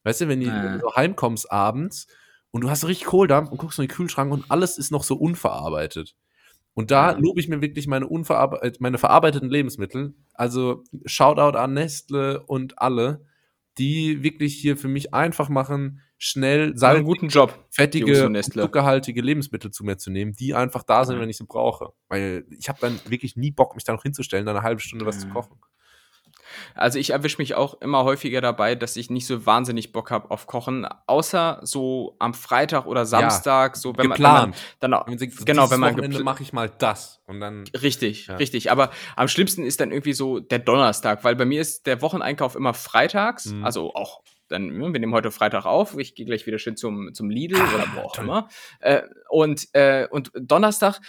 Weißt 0.04 0.22
du, 0.22 0.28
wenn, 0.28 0.40
die, 0.40 0.48
wenn, 0.48 0.74
du 0.74 0.80
so 0.80 0.96
heimkommst 0.96 1.52
abends 1.52 2.08
und 2.52 2.62
du 2.62 2.70
hast 2.70 2.86
richtig 2.88 3.08
Kohldampf 3.08 3.50
und 3.50 3.58
guckst 3.58 3.80
in 3.80 3.86
den 3.86 3.92
Kühlschrank 3.92 4.32
und 4.32 4.46
alles 4.50 4.78
ist 4.78 4.92
noch 4.92 5.04
so 5.04 5.16
unverarbeitet. 5.16 6.16
Und 6.74 6.92
da 6.92 7.12
lobe 7.12 7.40
ich 7.40 7.50
mir 7.50 7.62
wirklich 7.62 7.88
meine, 7.88 8.08
unverarbe 8.08 8.72
meine 8.80 8.98
verarbeiteten 8.98 9.50
Lebensmittel. 9.50 10.14
Also 10.34 10.84
Shoutout 11.06 11.58
an 11.58 11.74
Nestle 11.74 12.44
und 12.46 12.80
alle, 12.80 13.26
die 13.78 14.24
wirklich 14.24 14.56
hier 14.56 14.78
für 14.78 14.88
mich 14.88 15.14
einfach 15.14 15.50
machen, 15.50 16.02
schnell 16.18 16.78
salzige, 16.78 16.98
einen 16.98 17.06
guten 17.06 17.28
Job, 17.30 17.66
fettige, 17.72 18.32
zuckerhaltige 18.42 19.22
Lebensmittel 19.22 19.72
zu 19.72 19.84
mir 19.84 19.98
zu 19.98 20.12
nehmen, 20.12 20.34
die 20.34 20.54
einfach 20.54 20.84
da 20.84 21.04
sind, 21.04 21.20
wenn 21.20 21.30
ich 21.30 21.38
sie 21.38 21.46
brauche. 21.46 21.94
Weil 22.10 22.46
ich 22.58 22.70
habe 22.70 22.80
dann 22.80 23.00
wirklich 23.08 23.36
nie 23.36 23.52
Bock, 23.52 23.76
mich 23.76 23.84
da 23.84 23.94
noch 23.94 24.04
hinzustellen, 24.04 24.46
da 24.46 24.52
eine 24.52 24.62
halbe 24.62 24.82
Stunde 24.82 25.06
was 25.06 25.20
zu 25.20 25.28
kochen. 25.30 25.58
Also 26.76 27.00
ich 27.00 27.12
erwische 27.12 27.38
mich 27.38 27.56
auch 27.56 27.82
immer 27.82 28.04
häufiger 28.04 28.42
dabei, 28.42 28.76
dass 28.76 28.96
ich 28.96 29.10
nicht 29.10 29.28
so 29.28 29.46
wahnsinnig 29.46 29.92
Bock 29.92 30.12
habe 30.12 30.32
auf 30.32 30.48
Kochen, 30.48 30.88
außer 31.08 31.60
so 31.64 32.16
am 32.20 32.34
Freitag 32.34 32.86
oder 32.86 33.06
Samstag, 33.06 33.76
ja, 33.76 33.82
so 33.82 33.98
wenn 33.98 34.10
geplant. 34.10 34.52
man, 34.52 34.56
wenn 34.80 34.90
man 34.90 35.06
dann 35.08 35.20
auch, 35.20 35.46
genau, 35.46 35.72
wenn 35.72 35.80
man 35.80 35.94
Wochenende 35.94 36.24
mache 36.24 36.44
ich 36.44 36.54
mal 36.54 36.70
das 36.70 37.22
und 37.28 37.40
dann 37.40 37.66
richtig, 37.82 38.28
ja. 38.28 38.36
richtig. 38.36 38.72
Aber 38.72 38.92
am 39.16 39.28
schlimmsten 39.28 39.64
ist 39.66 39.80
dann 39.80 39.92
irgendwie 39.92 40.14
so 40.14 40.40
der 40.40 40.60
Donnerstag, 40.60 41.24
weil 41.24 41.36
bei 41.36 41.46
mir 41.46 41.62
ist 41.62 41.88
der 41.88 42.02
Wocheneinkauf 42.02 42.56
immer 42.56 42.74
freitags, 42.74 43.48
mhm. 43.48 43.66
also 43.66 43.94
auch 43.94 44.22
dann, 44.52 44.78
wir 44.78 45.00
nehmen 45.00 45.14
heute 45.14 45.32
Freitag 45.32 45.66
auf, 45.66 45.98
ich 45.98 46.14
gehe 46.14 46.26
gleich 46.26 46.46
wieder 46.46 46.60
schön 46.60 46.76
zum, 46.76 47.14
zum 47.14 47.30
Lidl 47.30 47.58
ah, 47.58 47.74
oder 47.74 47.86
wo 47.96 48.00
auch 48.02 48.16
toll. 48.16 48.26
immer. 48.26 48.50
Äh, 48.80 49.04
und, 49.30 49.68
äh, 49.74 50.08
und 50.10 50.32
Donnerstag 50.36 51.00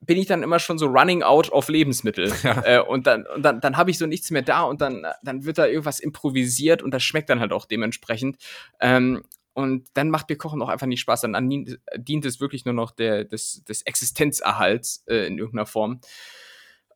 bin 0.00 0.16
ich 0.18 0.26
dann 0.26 0.42
immer 0.42 0.58
schon 0.58 0.78
so 0.78 0.86
running 0.86 1.22
out 1.22 1.50
of 1.50 1.68
Lebensmittel. 1.68 2.32
Ja. 2.42 2.62
Äh, 2.64 2.80
und 2.80 3.06
dann, 3.06 3.26
und 3.26 3.42
dann, 3.42 3.60
dann 3.60 3.76
habe 3.76 3.90
ich 3.90 3.98
so 3.98 4.06
nichts 4.06 4.30
mehr 4.30 4.42
da 4.42 4.62
und 4.62 4.80
dann, 4.80 5.04
dann 5.22 5.44
wird 5.44 5.58
da 5.58 5.66
irgendwas 5.66 5.98
improvisiert 5.98 6.82
und 6.82 6.92
das 6.92 7.02
schmeckt 7.02 7.28
dann 7.30 7.40
halt 7.40 7.52
auch 7.52 7.66
dementsprechend. 7.66 8.38
Ähm, 8.80 9.22
und 9.54 9.88
dann 9.94 10.10
macht 10.10 10.28
mir 10.28 10.36
Kochen 10.36 10.62
auch 10.62 10.68
einfach 10.68 10.86
nicht 10.86 11.00
Spaß. 11.00 11.22
Dann 11.22 11.50
dient 11.96 12.24
es 12.24 12.40
wirklich 12.40 12.64
nur 12.64 12.74
noch 12.74 12.92
der, 12.92 13.24
des, 13.24 13.64
des 13.64 13.82
Existenzerhalts 13.82 15.04
äh, 15.08 15.26
in 15.26 15.36
irgendeiner 15.36 15.66
Form. 15.66 16.00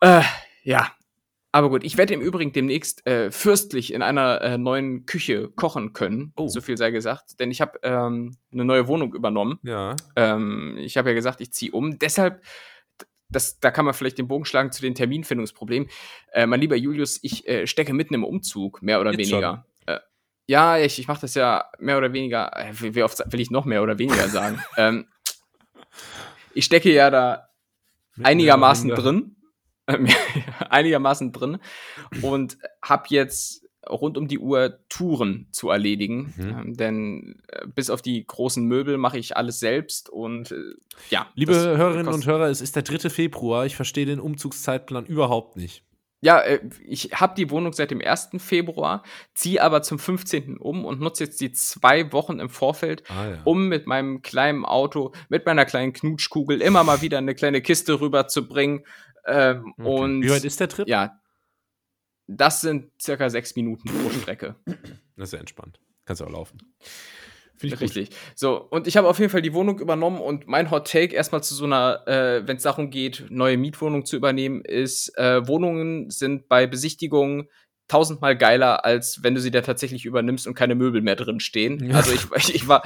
Äh, 0.01 0.23
ja, 0.63 0.93
aber 1.55 1.69
gut, 1.69 1.85
ich 1.85 1.99
werde 1.99 2.15
im 2.15 2.23
Übrigen 2.23 2.53
demnächst 2.53 3.07
äh, 3.07 3.31
fürstlich 3.31 3.93
in 3.93 4.01
einer 4.01 4.41
äh, 4.41 4.57
neuen 4.57 5.05
Küche 5.05 5.51
kochen 5.51 5.93
können. 5.93 6.33
Oh. 6.37 6.49
So 6.49 6.63
viel 6.63 6.79
sei 6.79 6.91
gesagt. 6.91 7.39
Denn 7.41 7.51
ich 7.51 7.61
habe 7.61 7.79
ähm, 7.83 8.37
eine 8.51 8.65
neue 8.65 8.89
Wohnung 8.89 9.15
übernommen. 9.15 9.59
Ja. 9.63 9.95
Ähm, 10.17 10.79
ich 10.79 10.97
habe 10.97 11.11
ja 11.11 11.15
gesagt, 11.15 11.43
ich 11.43 11.53
ziehe 11.53 11.73
um. 11.73 11.99
Deshalb, 11.99 12.43
das, 13.33 13.59
da 13.61 13.71
kann 13.71 13.85
man 13.85 13.95
vielleicht 13.95 14.19
den 14.19 14.29
Bogen 14.29 14.45
schlagen 14.45 14.73
zu 14.73 14.83
den 14.83 14.95
Terminfindungsproblemen. 14.95 15.89
Äh, 16.33 16.47
mein 16.47 16.61
lieber 16.61 16.77
Julius, 16.77 17.19
ich 17.23 17.47
äh, 17.49 17.67
stecke 17.67 17.93
mitten 17.93 18.15
im 18.15 18.25
Umzug, 18.25 18.83
mehr 18.83 19.01
oder 19.01 19.13
Jetzt 19.13 19.31
weniger. 19.31 19.67
Äh, 19.87 19.99
ja, 20.47 20.79
ich, 20.79 20.99
ich 20.99 21.09
mache 21.09 21.23
das 21.23 21.35
ja 21.35 21.65
mehr 21.79 21.99
oder 21.99 22.13
weniger. 22.13 22.57
Äh, 22.57 22.73
wie 22.95 23.03
oft 23.03 23.21
will 23.33 23.41
ich 23.41 23.51
noch 23.51 23.65
mehr 23.65 23.83
oder 23.83 23.99
weniger 23.99 24.29
sagen? 24.29 24.63
ähm, 24.77 25.07
ich 26.55 26.65
stecke 26.65 26.93
ja 26.93 27.11
da 27.11 27.49
einigermaßen 28.23 28.91
drin 28.91 29.37
einigermaßen 30.69 31.33
drin 31.33 31.59
und 32.23 32.59
habe 32.83 33.05
jetzt 33.09 33.62
rund 33.89 34.17
um 34.17 34.29
die 34.29 34.39
Uhr 34.39 34.79
Touren 34.89 35.47
zu 35.51 35.71
erledigen. 35.71 36.35
Mhm. 36.37 36.49
Ähm, 36.49 36.75
denn 36.75 37.43
äh, 37.49 37.67
bis 37.67 37.91
auf 37.91 38.03
die 38.03 38.25
großen 38.27 38.65
Möbel 38.65 38.99
mache 38.99 39.19
ich 39.19 39.37
alles 39.37 39.61
selbst 39.61 40.09
und 40.09 40.53
äh, 40.53 40.57
ja. 41.11 41.29
Liebe 41.35 41.55
Hörerinnen 41.55 42.13
und 42.13 42.27
Hörer, 42.27 42.49
es 42.49 42.61
ist 42.61 42.77
der 42.77 42.83
3. 42.83 43.11
Februar. 43.11 43.67
Ich 43.67 43.77
verstehe 43.77 44.07
den 44.07 44.21
Umzugszeitplan 44.21 45.07
überhaupt 45.07 45.57
nicht. 45.57 45.85
Ja, 46.25 46.39
äh, 46.39 46.61
ich 46.87 47.11
habe 47.13 47.35
die 47.35 47.51
Wohnung 47.51 47.73
seit 47.73 47.91
dem 47.91 48.01
1. 48.01 48.31
Februar, 48.39 49.03
ziehe 49.35 49.61
aber 49.61 49.83
zum 49.83 49.99
15. 49.99 50.57
um 50.57 50.85
und 50.85 51.01
nutze 51.01 51.25
jetzt 51.25 51.41
die 51.41 51.51
zwei 51.51 52.13
Wochen 52.13 52.39
im 52.39 52.49
Vorfeld, 52.49 53.03
ah, 53.11 53.29
ja. 53.29 53.39
um 53.45 53.69
mit 53.69 53.89
meinem 53.89 54.23
kleinen 54.23 54.65
Auto, 54.65 55.13
mit 55.29 55.45
meiner 55.47 55.65
kleinen 55.65 55.93
Knutschkugel 55.93 56.63
immer 56.63 56.85
mal 56.85 57.03
wieder 57.03 57.19
eine 57.19 57.35
kleine 57.35 57.61
Kiste 57.61 58.01
rüberzubringen 58.01 58.85
ähm, 59.27 59.75
okay. 59.79 59.89
und 59.89 60.23
Wie 60.23 60.31
weit 60.31 60.45
ist 60.45 60.61
der 60.61 60.69
Trip? 60.69 60.89
Ja, 60.89 61.21
das 62.37 62.61
sind 62.61 62.91
circa 63.01 63.31
sechs 63.31 63.55
Minuten 63.57 63.89
pro 63.89 64.11
Strecke. 64.21 64.57
Das 65.17 65.29
ist 65.29 65.33
ja 65.33 65.41
entspannt. 65.41 65.81
Kannst 66.05 66.21
du 66.21 66.27
auch 66.27 66.31
laufen. 66.31 66.59
Richtig. 67.63 68.11
Gut. 68.11 68.19
So, 68.35 68.57
und 68.57 68.87
ich 68.87 68.97
habe 68.97 69.09
auf 69.09 69.19
jeden 69.19 69.31
Fall 69.31 69.43
die 69.43 69.55
Wohnung 69.55 69.79
übernommen 69.79 70.21
und 70.21 70.49
mein 70.49 70.71
Hot 70.71 70.91
Take 70.91 71.15
erstmal 71.15 71.43
zu 71.43 71.55
so 71.55 71.65
einer, 71.65 72.03
äh, 72.07 72.47
wenn 72.47 72.57
es 72.57 72.65
darum 72.65 72.91
geht, 72.91 73.27
neue 73.31 73.57
Mietwohnungen 73.57 74.05
zu 74.05 74.17
übernehmen, 74.17 74.65
ist, 74.65 75.17
äh, 75.17 75.47
Wohnungen 75.47 76.11
sind 76.11 76.49
bei 76.49 76.67
Besichtigungen 76.67 77.49
tausendmal 77.89 78.37
geiler, 78.37 78.85
als 78.85 79.23
wenn 79.23 79.35
du 79.35 79.41
sie 79.41 79.51
da 79.51 79.61
tatsächlich 79.61 80.05
übernimmst 80.05 80.47
und 80.47 80.55
keine 80.55 80.75
Möbel 80.75 81.03
mehr 81.03 81.17
drin 81.17 81.41
stehen. 81.41 81.91
Ja. 81.91 81.97
Also 81.97 82.13
ich, 82.13 82.25
ich, 82.37 82.55
ich 82.55 82.69
war, 82.69 82.83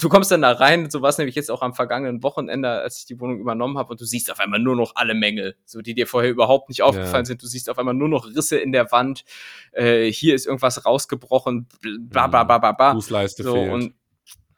du 0.00 0.08
kommst 0.08 0.30
dann 0.30 0.42
da 0.42 0.52
rein, 0.52 0.90
so 0.90 1.02
war 1.02 1.10
es 1.10 1.18
nämlich 1.18 1.34
jetzt 1.34 1.50
auch 1.50 1.62
am 1.62 1.74
vergangenen 1.74 2.22
Wochenende, 2.22 2.70
als 2.70 2.98
ich 3.00 3.06
die 3.06 3.20
Wohnung 3.20 3.38
übernommen 3.38 3.76
habe 3.76 3.90
und 3.90 4.00
du 4.00 4.04
siehst 4.04 4.30
auf 4.30 4.40
einmal 4.40 4.60
nur 4.60 4.76
noch 4.76 4.92
alle 4.96 5.14
Mängel, 5.14 5.56
so 5.66 5.82
die 5.82 5.94
dir 5.94 6.06
vorher 6.06 6.30
überhaupt 6.30 6.68
nicht 6.68 6.82
aufgefallen 6.82 7.24
ja. 7.24 7.26
sind. 7.26 7.42
Du 7.42 7.46
siehst 7.46 7.68
auf 7.68 7.78
einmal 7.78 7.94
nur 7.94 8.08
noch 8.08 8.26
Risse 8.26 8.56
in 8.56 8.72
der 8.72 8.90
Wand, 8.92 9.24
äh, 9.72 10.10
hier 10.10 10.34
ist 10.34 10.46
irgendwas 10.46 10.84
rausgebrochen, 10.86 11.68
bla 11.82 12.26
bla 12.26 12.44
bla 12.44 12.58
bla 12.58 12.72
bla. 12.72 12.92
Fußleiste 12.92 13.42
so, 13.42 13.52
fehlt. 13.52 13.72
Und 13.72 13.94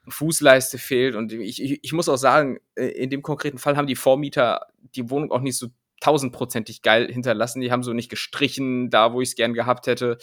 Fußleiste 0.09 0.79
fehlt 0.79 1.15
und 1.15 1.33
ich, 1.33 1.63
ich, 1.63 1.79
ich 1.83 1.93
muss 1.93 2.09
auch 2.09 2.17
sagen, 2.17 2.59
äh, 2.75 2.87
in 2.87 3.11
dem 3.11 3.23
konkreten 3.23 3.59
Fall 3.59 3.77
haben 3.77 3.87
die 3.87 3.97
Vormieter 3.97 4.67
die 4.95 5.11
Wohnung 5.11 5.31
auch 5.31 5.41
nicht 5.41 5.57
so 5.57 5.69
tausendprozentig 6.03 6.83
geil 6.83 7.11
hinterlassen. 7.11 7.61
Die 7.61 7.71
haben 7.71 7.83
so 7.83 7.93
nicht 7.93 8.11
gestrichen, 8.11 8.91
da 8.91 9.13
wo 9.13 9.21
ich 9.21 9.31
es 9.31 9.37
gern 9.37 9.55
gehabt 9.55 9.87
hätte. 9.87 10.19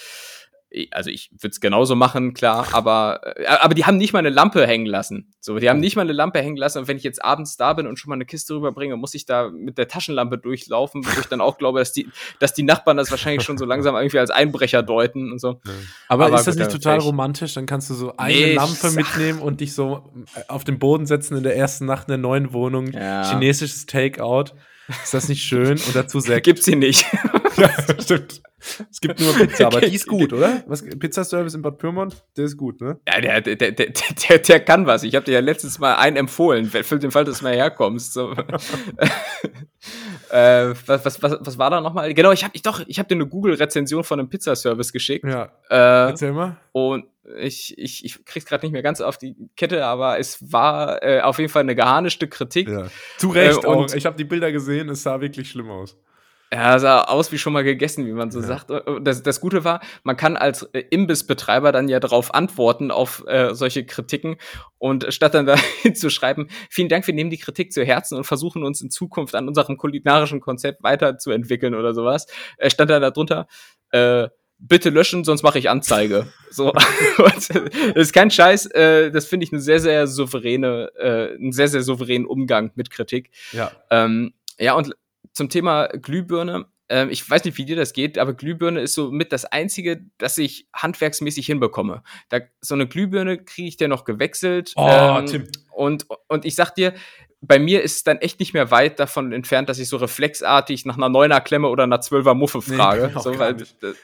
Also 0.91 1.09
ich 1.09 1.31
würde 1.31 1.49
es 1.49 1.61
genauso 1.61 1.95
machen, 1.95 2.35
klar, 2.35 2.67
aber, 2.73 3.21
äh, 3.37 3.47
aber 3.47 3.73
die 3.73 3.85
haben 3.85 3.97
nicht 3.97 4.13
mal 4.13 4.19
eine 4.19 4.29
Lampe 4.29 4.67
hängen 4.67 4.85
lassen. 4.85 5.33
So, 5.39 5.57
die 5.57 5.67
haben 5.67 5.79
nicht 5.79 5.95
mal 5.95 6.03
eine 6.03 6.13
Lampe 6.13 6.41
hängen 6.41 6.57
lassen. 6.57 6.77
Und 6.77 6.87
wenn 6.87 6.97
ich 6.97 7.01
jetzt 7.01 7.25
abends 7.25 7.57
da 7.57 7.73
bin 7.73 7.87
und 7.87 7.97
schon 7.97 8.09
mal 8.09 8.15
eine 8.15 8.25
Kiste 8.25 8.53
rüberbringe, 8.53 8.95
muss 8.95 9.15
ich 9.15 9.25
da 9.25 9.49
mit 9.49 9.79
der 9.79 9.87
Taschenlampe 9.87 10.37
durchlaufen, 10.37 11.03
wo 11.03 11.19
ich 11.19 11.25
dann 11.25 11.41
auch 11.41 11.57
glaube, 11.57 11.79
dass 11.79 11.91
die, 11.91 12.07
dass 12.37 12.53
die 12.53 12.61
Nachbarn 12.61 12.97
das 12.97 13.09
wahrscheinlich 13.09 13.41
schon 13.41 13.57
so 13.57 13.65
langsam 13.65 13.95
irgendwie 13.95 14.19
als 14.19 14.29
Einbrecher 14.29 14.83
deuten 14.83 15.31
und 15.31 15.39
so. 15.39 15.59
Aber, 16.07 16.27
aber 16.27 16.35
ist 16.35 16.45
das 16.45 16.55
nicht 16.55 16.69
total 16.69 16.99
romantisch? 16.99 17.55
Dann 17.55 17.65
kannst 17.65 17.89
du 17.89 17.95
so 17.95 18.15
eine 18.17 18.31
nee, 18.31 18.53
Lampe 18.53 18.91
mitnehmen 18.91 19.39
und 19.39 19.61
dich 19.61 19.73
so 19.73 20.11
äh, 20.35 20.41
auf 20.49 20.65
den 20.65 20.77
Boden 20.77 21.07
setzen 21.07 21.35
in 21.35 21.41
der 21.41 21.55
ersten 21.55 21.87
Nacht 21.87 22.09
in 22.09 22.11
der 22.11 22.17
neuen 22.19 22.53
Wohnung. 22.53 22.91
Ja. 22.91 23.27
Chinesisches 23.27 23.87
Takeout. 23.87 24.53
Ist 25.03 25.13
das 25.13 25.29
nicht 25.29 25.43
schön? 25.43 25.71
Und 25.71 25.95
dazu 25.95 26.19
Sekt. 26.19 26.45
Gibt 26.45 26.63
sie 26.63 26.75
nicht. 26.75 27.05
ja, 27.57 27.69
stimmt. 28.01 28.41
es 28.91 28.99
gibt 28.99 29.19
nur 29.19 29.33
Pizza, 29.33 29.67
aber 29.67 29.81
die 29.81 29.95
ist 29.95 30.07
gut, 30.07 30.33
oder? 30.33 30.63
Was, 30.67 30.83
Pizzaservice 30.83 31.55
in 31.55 31.61
Bad 31.61 31.77
Pyrmont, 31.77 32.23
der 32.35 32.45
ist 32.45 32.57
gut, 32.57 32.81
ne? 32.81 32.99
Ja, 33.07 33.21
der, 33.21 33.41
der, 33.41 33.55
der, 33.55 33.71
der, 33.71 34.39
der 34.39 34.59
kann 34.59 34.85
was. 34.85 35.03
Ich 35.03 35.15
habe 35.15 35.25
dir 35.25 35.33
ja 35.33 35.39
letztes 35.39 35.79
Mal 35.79 35.95
einen 35.95 36.17
empfohlen, 36.17 36.65
für 36.65 36.99
den 36.99 37.11
Fall, 37.11 37.25
dass 37.25 37.39
du 37.39 37.45
mal 37.45 37.55
herkommst. 37.55 38.13
So. 38.13 38.31
äh, 40.29 40.73
was, 40.85 41.05
was, 41.05 41.23
was, 41.23 41.37
was 41.39 41.57
war 41.57 41.69
da 41.69 41.81
nochmal? 41.81 42.13
Genau, 42.13 42.31
ich 42.31 42.43
habe 42.43 42.51
ich 42.55 42.61
doch, 42.61 42.81
ich 42.85 42.99
habe 42.99 43.07
dir 43.07 43.15
eine 43.15 43.27
Google-Rezension 43.27 44.03
von 44.03 44.19
einem 44.19 44.29
Pizzaservice 44.29 44.91
geschickt. 44.91 45.25
Ja. 45.25 45.51
Äh, 45.69 46.09
Erzähl 46.09 46.33
mal. 46.33 46.57
Und 46.71 47.05
ich, 47.37 47.77
ich, 47.77 48.03
ich 48.05 48.25
krieg's 48.25 48.45
gerade 48.45 48.65
nicht 48.65 48.73
mehr 48.73 48.81
ganz 48.81 49.01
auf 49.01 49.17
die 49.17 49.35
Kette, 49.55 49.85
aber 49.85 50.19
es 50.19 50.51
war 50.51 51.03
äh, 51.03 51.21
auf 51.21 51.37
jeden 51.37 51.51
Fall 51.51 51.61
eine 51.61 51.75
geharnischte 51.75 52.27
Kritik. 52.27 52.67
Ja. 52.67 52.87
Zu 53.17 53.29
Recht 53.29 53.63
äh, 53.63 53.67
auch. 53.67 53.93
Ich 53.93 54.05
habe 54.05 54.17
die 54.17 54.23
Bilder 54.23 54.51
gesehen, 54.51 54.89
es 54.89 55.03
sah 55.03 55.21
wirklich 55.21 55.49
schlimm 55.49 55.69
aus. 55.69 55.97
Ja, 56.51 56.79
sah 56.79 57.01
aus 57.03 57.31
wie 57.31 57.37
schon 57.37 57.53
mal 57.53 57.63
gegessen, 57.63 58.07
wie 58.07 58.11
man 58.11 58.31
so 58.31 58.39
ja. 58.39 58.47
sagt. 58.47 58.71
Das, 59.01 59.21
das 59.21 59.39
Gute 59.39 59.63
war, 59.63 59.81
man 60.03 60.17
kann 60.17 60.35
als 60.35 60.63
äh, 60.73 60.83
Imbissbetreiber 60.89 61.71
dann 61.71 61.87
ja 61.87 61.99
darauf 61.99 62.33
antworten 62.33 62.89
auf 62.89 63.23
äh, 63.27 63.53
solche 63.53 63.85
Kritiken 63.85 64.37
und 64.79 65.13
statt 65.13 65.35
dann 65.35 65.45
da 65.45 65.55
hinzuschreiben, 65.81 66.49
vielen 66.69 66.89
Dank, 66.89 67.05
wir 67.05 67.13
nehmen 67.13 67.29
die 67.29 67.37
Kritik 67.37 67.71
zu 67.71 67.85
Herzen 67.85 68.17
und 68.17 68.23
versuchen 68.23 68.63
uns 68.63 68.81
in 68.81 68.89
Zukunft 68.89 69.35
an 69.35 69.47
unserem 69.47 69.77
kulinarischen 69.77 70.41
Konzept 70.41 70.81
weiterzuentwickeln 70.81 71.75
oder 71.75 71.93
sowas, 71.93 72.25
äh, 72.57 72.71
stand 72.71 72.89
dann 72.89 73.03
darunter, 73.03 73.47
äh, 73.91 74.29
bitte 74.57 74.89
löschen, 74.89 75.23
sonst 75.23 75.43
mache 75.43 75.59
ich 75.59 75.69
Anzeige. 75.69 76.27
So, 76.51 76.73
das 77.17 77.49
ist 77.95 78.11
kein 78.11 78.31
Scheiß. 78.31 78.65
Äh, 78.71 79.11
das 79.11 79.27
finde 79.27 79.43
ich 79.43 79.53
eine 79.53 79.61
sehr, 79.61 79.79
sehr 79.79 80.07
souveräne, 80.07 80.89
äh, 80.97 81.35
einen 81.35 81.51
sehr, 81.51 81.67
sehr 81.67 81.83
souveränen 81.83 82.25
Umgang 82.25 82.71
mit 82.73 82.89
Kritik. 82.89 83.29
Ja. 83.51 83.71
Ähm, 83.91 84.33
ja, 84.57 84.73
und 84.73 84.95
zum 85.33 85.49
Thema 85.49 85.87
Glühbirne. 85.87 86.65
Äh, 86.87 87.07
ich 87.07 87.27
weiß 87.29 87.45
nicht, 87.45 87.57
wie 87.57 87.65
dir 87.65 87.75
das 87.75 87.93
geht, 87.93 88.17
aber 88.17 88.33
Glühbirne 88.33 88.81
ist 88.81 88.93
so 88.93 89.11
mit 89.11 89.31
das 89.31 89.45
einzige, 89.45 90.05
das 90.17 90.37
ich 90.37 90.67
handwerksmäßig 90.73 91.45
hinbekomme. 91.45 92.03
Da, 92.29 92.39
so 92.61 92.75
eine 92.75 92.87
Glühbirne 92.87 93.43
kriege 93.43 93.67
ich 93.67 93.77
dir 93.77 93.87
noch 93.87 94.05
gewechselt. 94.05 94.73
Oh, 94.75 94.87
ähm, 94.89 95.25
Tim. 95.25 95.47
Und, 95.71 96.05
und 96.27 96.45
ich 96.45 96.55
sag 96.55 96.75
dir, 96.75 96.93
bei 97.41 97.57
mir 97.57 97.81
ist 97.83 97.95
es 97.95 98.03
dann 98.03 98.17
echt 98.17 98.39
nicht 98.41 98.53
mehr 98.53 98.69
weit 98.69 98.99
davon 98.99 99.31
entfernt, 99.31 99.69
dass 99.69 99.79
ich 99.79 99.87
so 99.87 99.95
reflexartig 99.95 100.85
nach 100.85 100.97
einer 100.97 101.07
neuner 101.07 101.39
Klemme 101.39 101.69
oder 101.69 101.83
einer 101.83 102.01
zwölfer 102.01 102.33
Muffe 102.33 102.61
frage. 102.61 103.11
Nee, 103.19 103.21
so, 103.21 103.39
weil, 103.39 103.55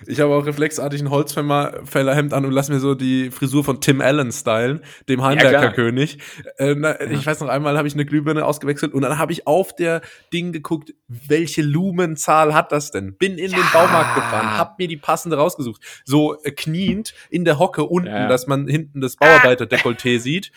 ich 0.08 0.20
habe 0.20 0.34
auch 0.34 0.46
reflexartig 0.46 1.02
ein 1.02 1.10
Holzfällerhemd 1.10 2.34
an 2.34 2.46
und 2.46 2.52
lass 2.52 2.70
mir 2.70 2.80
so 2.80 2.96
die 2.96 3.30
Frisur 3.32 3.64
von 3.64 3.82
Tim 3.82 4.02
Allen 4.02 4.32
stylen, 4.32 4.82
dem 5.10 5.24
Heimwerkerkönig. 5.24 6.18
Ja, 6.60 6.66
äh, 6.66 6.82
ja. 6.82 7.12
Ich 7.12 7.26
weiß 7.26 7.40
noch 7.42 7.50
einmal 7.50 7.78
habe 7.78 7.88
ich 7.88 7.94
eine 7.94 8.06
Glühbirne 8.06 8.46
ausgewechselt 8.46 8.94
und 8.94 9.02
dann 9.02 9.18
habe 9.18 9.32
ich 9.32 9.48
auf 9.48 9.76
der 9.76 10.02
Ding 10.34 10.52
geguckt, 10.52 10.94
welche 11.08 11.62
Lumenzahl 11.62 12.54
hat 12.54 12.72
das 12.72 12.92
denn? 12.92 13.18
Bin 13.18 13.38
in 13.38 13.52
ja. 13.52 13.58
den 13.58 13.66
Baumarkt 13.72 14.16
gefahren, 14.16 14.58
hab 14.58 14.80
mir 14.80 14.88
die 14.88 14.98
passende 14.98 15.38
rausgesucht. 15.38 15.82
So 16.06 16.42
äh, 16.44 16.52
kniend 16.52 17.14
in 17.30 17.46
der 17.46 17.60
Hocke 17.60 17.84
unten, 17.84 18.30
dass 18.30 18.48
man 18.48 18.68
hinten 18.68 19.02
das 19.02 19.18
Bauarbeiterdekolleté 19.18 20.20
sieht. 20.20 20.52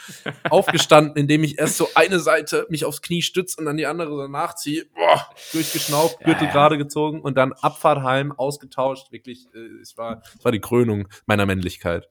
Aufgestanden, 0.49 1.17
indem 1.17 1.45
ich 1.45 1.59
erst 1.59 1.77
so 1.77 1.89
eine 1.95 2.19
Seite 2.19 2.68
mich 2.71 2.85
aufs 2.85 3.03
Knie 3.03 3.23
stütze 3.23 3.59
und 3.59 3.67
dann 3.67 3.77
die 3.77 3.87
andere 3.87 4.11
so 4.11 4.27
nachziehe, 4.29 4.87
boah, 4.95 5.27
durchgeschnaubt, 5.53 6.21
Gürtel 6.25 6.47
ja. 6.47 6.53
gerade 6.53 6.79
gezogen 6.79 7.21
und 7.21 7.37
dann 7.37 7.53
Abfahrt 7.53 8.03
heim, 8.03 8.33
ausgetauscht. 8.33 9.13
Wirklich, 9.13 9.47
äh, 9.55 9.81
es 9.81 9.97
war, 9.97 10.23
es 10.37 10.45
war 10.45 10.53
die 10.53 10.61
Krönung 10.61 11.09
meiner 11.27 11.47
Männlichkeit. 11.47 12.09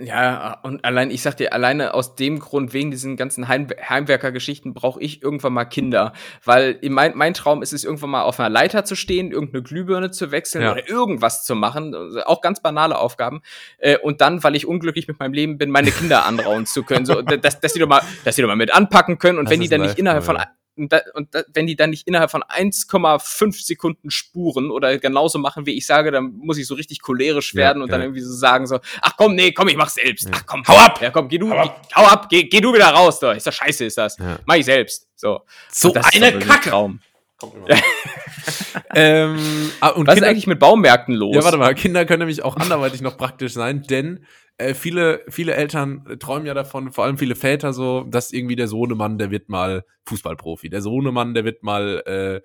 Ja, 0.00 0.58
und 0.64 0.84
allein, 0.84 1.12
ich 1.12 1.22
sag 1.22 1.36
dir, 1.36 1.52
alleine 1.52 1.94
aus 1.94 2.16
dem 2.16 2.40
Grund, 2.40 2.72
wegen 2.72 2.90
diesen 2.90 3.16
ganzen 3.16 3.46
Heim 3.46 3.68
Heimwerker-Geschichten, 3.88 4.74
brauche 4.74 5.00
ich 5.00 5.22
irgendwann 5.22 5.52
mal 5.52 5.66
Kinder. 5.66 6.12
Weil 6.44 6.80
mein, 6.82 7.16
mein 7.16 7.32
Traum 7.32 7.62
ist 7.62 7.72
es, 7.72 7.84
irgendwann 7.84 8.10
mal 8.10 8.22
auf 8.22 8.40
einer 8.40 8.48
Leiter 8.48 8.84
zu 8.84 8.96
stehen, 8.96 9.30
irgendeine 9.30 9.62
Glühbirne 9.62 10.10
zu 10.10 10.32
wechseln 10.32 10.62
ja. 10.64 10.72
oder 10.72 10.88
irgendwas 10.88 11.44
zu 11.44 11.54
machen. 11.54 11.94
Auch 12.24 12.40
ganz 12.40 12.60
banale 12.60 12.98
Aufgaben. 12.98 13.42
Äh, 13.78 13.96
und 13.98 14.20
dann, 14.20 14.42
weil 14.42 14.56
ich 14.56 14.66
unglücklich 14.66 15.06
mit 15.06 15.20
meinem 15.20 15.32
Leben 15.32 15.58
bin, 15.58 15.70
meine 15.70 15.92
Kinder 15.92 16.26
anrauen 16.26 16.66
zu 16.66 16.82
können. 16.82 17.06
So, 17.06 17.22
dass, 17.22 17.60
dass, 17.60 17.72
die 17.72 17.78
doch 17.78 17.86
mal, 17.86 18.02
dass 18.24 18.34
die 18.34 18.42
doch 18.42 18.48
mal 18.48 18.56
mit 18.56 18.74
anpacken 18.74 19.18
können. 19.18 19.38
Und 19.38 19.44
das 19.44 19.52
wenn 19.52 19.60
die 19.60 19.68
dann 19.68 19.82
nicht 19.82 19.96
innerhalb 19.96 20.24
von 20.24 20.38
und, 20.76 20.92
da, 20.92 21.00
und 21.14 21.34
da, 21.34 21.42
wenn 21.52 21.66
die 21.66 21.76
dann 21.76 21.90
nicht 21.90 22.06
innerhalb 22.06 22.30
von 22.30 22.42
1,5 22.42 23.64
Sekunden 23.64 24.10
spuren 24.10 24.70
oder 24.70 24.98
genauso 24.98 25.38
machen, 25.38 25.66
wie 25.66 25.76
ich 25.76 25.86
sage, 25.86 26.10
dann 26.10 26.32
muss 26.36 26.58
ich 26.58 26.66
so 26.66 26.74
richtig 26.74 27.00
cholerisch 27.00 27.54
werden 27.54 27.78
ja, 27.78 27.84
und 27.84 27.92
dann 27.92 28.00
irgendwie 28.00 28.20
so 28.20 28.32
sagen 28.32 28.66
so, 28.66 28.80
ach 29.00 29.16
komm, 29.16 29.34
nee, 29.34 29.52
komm, 29.52 29.68
ich 29.68 29.76
mach's 29.76 29.94
selbst. 29.94 30.28
Ach 30.32 30.44
komm, 30.46 30.64
hau 30.66 30.76
ab! 30.76 31.00
Ja, 31.00 31.10
komm, 31.10 31.28
geh 31.28 31.38
du, 31.38 31.50
hau 31.50 31.58
ab, 31.58 31.82
geh, 31.88 31.94
hau 31.94 32.06
ab, 32.06 32.28
geh, 32.28 32.44
geh, 32.44 32.60
du 32.60 32.72
wieder 32.72 32.88
raus, 32.88 33.20
da. 33.20 33.32
Ist 33.32 33.46
das 33.46 33.54
scheiße, 33.54 33.84
ist 33.84 33.98
das. 33.98 34.18
Ja. 34.18 34.38
Mach 34.44 34.56
ich 34.56 34.64
selbst. 34.64 35.08
So. 35.14 35.42
So 35.70 35.94
eine 35.94 36.38
Kacke. 36.38 36.70
Traum. 36.70 37.00
ähm, 38.94 39.70
ah, 39.80 39.88
und 39.88 40.06
Was 40.06 40.14
Kinder, 40.14 40.26
ist 40.26 40.30
eigentlich 40.30 40.46
mit 40.46 40.58
Baumärkten 40.58 41.14
los? 41.14 41.34
Ja, 41.34 41.44
warte 41.44 41.58
mal, 41.58 41.74
Kinder 41.74 42.04
können 42.06 42.20
nämlich 42.20 42.42
auch 42.42 42.56
anderweitig 42.56 43.02
noch 43.02 43.16
praktisch 43.16 43.52
sein, 43.52 43.82
denn 43.82 44.24
äh, 44.58 44.74
viele, 44.74 45.24
viele 45.28 45.54
Eltern 45.54 46.18
träumen 46.20 46.46
ja 46.46 46.54
davon, 46.54 46.92
vor 46.92 47.04
allem 47.04 47.18
viele 47.18 47.34
Väter 47.34 47.72
so, 47.72 48.04
dass 48.04 48.32
irgendwie 48.32 48.56
der 48.56 48.68
Sohnemann, 48.68 49.18
der 49.18 49.30
wird 49.30 49.48
mal 49.48 49.84
Fußballprofi. 50.06 50.68
Der 50.70 50.82
Sohnemann, 50.82 51.34
der 51.34 51.44
wird 51.44 51.62
mal 51.62 52.02
äh, 52.06 52.40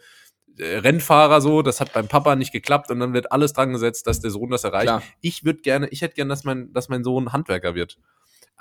äh, 0.59 0.77
Rennfahrer 0.79 1.41
so, 1.41 1.61
das 1.61 1.79
hat 1.79 1.93
beim 1.93 2.07
Papa 2.07 2.35
nicht 2.35 2.51
geklappt 2.51 2.91
und 2.91 2.99
dann 2.99 3.13
wird 3.13 3.31
alles 3.31 3.53
dran 3.53 3.71
gesetzt, 3.71 4.07
dass 4.07 4.19
der 4.19 4.31
Sohn 4.31 4.49
das 4.49 4.63
erreicht. 4.63 4.87
Klar. 4.87 5.03
Ich 5.21 5.45
würde 5.45 5.61
gerne, 5.61 5.87
ich 5.89 6.01
hätte 6.01 6.15
gerne, 6.15 6.29
dass 6.29 6.43
mein, 6.43 6.73
dass 6.73 6.89
mein 6.89 7.03
Sohn 7.03 7.31
Handwerker 7.31 7.75
wird. 7.75 7.97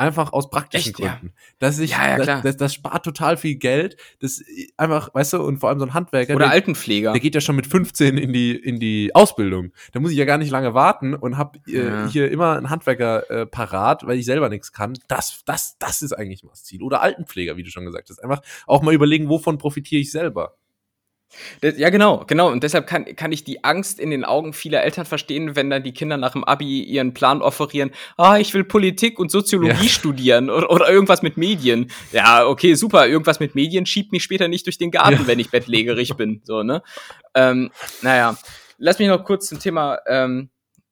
Einfach 0.00 0.32
aus 0.32 0.48
praktischen 0.48 0.90
Echt, 0.90 0.96
Gründen. 0.96 1.26
Ja. 1.26 1.42
Dass 1.58 1.80
ich, 1.80 1.90
ja, 1.90 2.10
ja, 2.10 2.22
klar. 2.22 2.40
Das, 2.40 2.56
das, 2.56 2.72
spart 2.72 3.04
total 3.04 3.36
viel 3.36 3.56
Geld. 3.56 3.96
Das 4.20 4.40
einfach, 4.76 5.12
weißt 5.12 5.32
du, 5.32 5.42
und 5.42 5.58
vor 5.58 5.70
allem 5.70 5.80
so 5.80 5.86
ein 5.86 5.92
Handwerker. 5.92 6.36
Oder 6.36 6.44
der, 6.44 6.52
Altenpfleger. 6.52 7.10
Der 7.10 7.20
geht 7.20 7.34
ja 7.34 7.40
schon 7.40 7.56
mit 7.56 7.66
15 7.66 8.16
in 8.16 8.32
die, 8.32 8.54
in 8.54 8.78
die 8.78 9.12
Ausbildung. 9.16 9.72
Da 9.90 9.98
muss 9.98 10.12
ich 10.12 10.16
ja 10.16 10.24
gar 10.24 10.38
nicht 10.38 10.50
lange 10.50 10.72
warten 10.72 11.14
und 11.14 11.36
habe 11.36 11.58
äh, 11.66 12.08
hier 12.08 12.30
immer 12.30 12.56
einen 12.56 12.70
Handwerker 12.70 13.28
äh, 13.28 13.46
parat, 13.46 14.06
weil 14.06 14.18
ich 14.18 14.24
selber 14.24 14.48
nichts 14.48 14.72
kann. 14.72 14.94
Das, 15.08 15.42
das, 15.46 15.78
das 15.80 16.00
ist 16.00 16.12
eigentlich 16.12 16.44
mal 16.44 16.50
das 16.50 16.62
Ziel. 16.62 16.80
Oder 16.84 17.02
Altenpfleger, 17.02 17.56
wie 17.56 17.64
du 17.64 17.70
schon 17.70 17.84
gesagt 17.84 18.08
hast. 18.08 18.22
Einfach 18.22 18.40
auch 18.68 18.82
mal 18.82 18.94
überlegen, 18.94 19.28
wovon 19.28 19.58
profitiere 19.58 20.00
ich 20.00 20.12
selber. 20.12 20.57
Ja, 21.62 21.90
genau, 21.90 22.24
genau. 22.26 22.50
Und 22.50 22.62
deshalb 22.62 22.86
kann, 22.86 23.04
kann 23.16 23.32
ich 23.32 23.44
die 23.44 23.62
Angst 23.64 24.00
in 24.00 24.10
den 24.10 24.24
Augen 24.24 24.52
vieler 24.52 24.82
Eltern 24.82 25.04
verstehen, 25.06 25.56
wenn 25.56 25.70
dann 25.70 25.82
die 25.82 25.92
Kinder 25.92 26.16
nach 26.16 26.32
dem 26.32 26.44
Abi 26.44 26.82
ihren 26.82 27.14
Plan 27.14 27.42
offerieren, 27.42 27.90
ah, 28.16 28.38
ich 28.38 28.54
will 28.54 28.64
Politik 28.64 29.18
und 29.18 29.30
Soziologie 29.30 29.84
ja. 29.84 29.88
studieren 29.88 30.50
oder, 30.50 30.70
oder, 30.70 30.88
irgendwas 30.88 31.22
mit 31.22 31.36
Medien. 31.36 31.90
Ja, 32.12 32.46
okay, 32.46 32.74
super, 32.74 33.06
irgendwas 33.06 33.40
mit 33.40 33.54
Medien 33.54 33.86
schiebt 33.86 34.12
mich 34.12 34.22
später 34.22 34.48
nicht 34.48 34.66
durch 34.66 34.78
den 34.78 34.90
Garten, 34.90 35.20
ja. 35.20 35.26
wenn 35.26 35.38
ich 35.38 35.50
bettlägerig 35.50 36.16
bin. 36.16 36.40
So, 36.44 36.62
ne? 36.62 36.82
Ähm, 37.34 37.70
naja. 38.02 38.36
Lass 38.80 38.98
mich 38.98 39.08
noch 39.08 39.24
kurz 39.24 39.48
zum 39.48 39.58
Thema 39.58 39.98
ähm, 40.06 40.50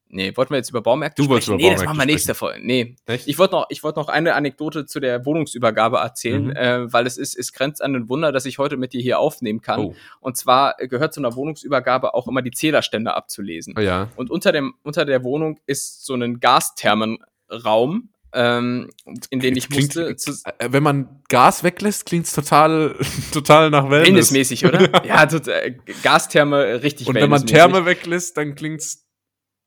Nee, 0.09 0.37
wollten 0.37 0.53
wir 0.53 0.59
jetzt 0.59 0.71
über 0.71 0.83
Baumärkte 0.83 1.21
du 1.21 1.29
sprechen? 1.29 1.51
Über 1.51 1.57
nee, 1.57 1.63
Baumärkte 1.65 1.85
das 1.85 1.89
machen 1.95 1.99
wir 1.99 2.07
nächste 2.07 2.35
Folge. 2.35 2.61
Nee. 2.65 2.97
Echt? 3.07 3.27
Ich 3.27 3.39
wollte 3.39 3.57
noch, 3.57 3.67
ich 3.71 3.83
wollte 3.83 3.99
noch 3.99 4.09
eine 4.09 4.35
Anekdote 4.35 4.87
zu 4.87 5.01
der 5.01 5.27
Wohnungsübergabe 5.27 5.99
erzählen, 5.99 6.45
mhm. 6.45 6.57
äh, 6.57 6.93
weil 6.93 7.07
es 7.07 7.19
ist, 7.19 7.37
es 7.37 7.53
grenzt 7.53 7.83
an 7.83 7.95
ein 7.95 8.09
Wunder, 8.09 8.31
dass 8.31 8.47
ich 8.47 8.59
heute 8.59 8.77
mit 8.77 8.93
dir 8.93 9.01
hier 9.01 9.19
aufnehmen 9.19 9.61
kann. 9.61 9.81
Oh. 9.81 9.95
Und 10.21 10.37
zwar 10.37 10.77
gehört 10.77 11.13
zu 11.13 11.21
einer 11.21 11.35
Wohnungsübergabe 11.35 12.15
auch 12.15 12.29
immer 12.29 12.43
die 12.43 12.53
Zählerstände 12.53 13.15
abzulesen. 13.15 13.75
Oh 13.77 13.81
ja. 13.81 14.09
Und 14.17 14.31
unter 14.31 14.53
dem, 14.53 14.75
unter 14.83 15.05
der 15.05 15.25
Wohnung 15.25 15.59
ist 15.67 16.07
so 16.07 16.15
ein 16.15 16.39
Gasthermenraum, 16.39 18.11
ähm, 18.33 18.91
in 19.31 19.41
den 19.41 19.57
ich 19.57 19.69
klingt, 19.69 19.97
musste. 19.97 20.17
Zu, 20.17 20.33
äh, 20.59 20.69
wenn 20.71 20.83
man 20.83 21.23
Gas 21.29 21.65
weglässt, 21.65 22.07
klingt's 22.07 22.33
total, 22.33 22.95
total 23.33 23.71
nach 23.71 23.91
Wellness. 23.91 24.07
Wellnessmäßig, 24.07 24.67
oder? 24.67 25.05
ja, 25.07 25.27
total, 25.27 25.77
Gastherme, 26.03 26.83
richtig 26.83 27.09
Und 27.09 27.15
wenn 27.15 27.31
man 27.31 27.47
Therme 27.47 27.87
weglässt, 27.87 28.37
dann 28.37 28.55
klingt's 28.55 29.06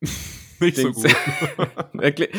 nicht 0.60 0.78
so 0.78 0.92
gut. 0.92 1.06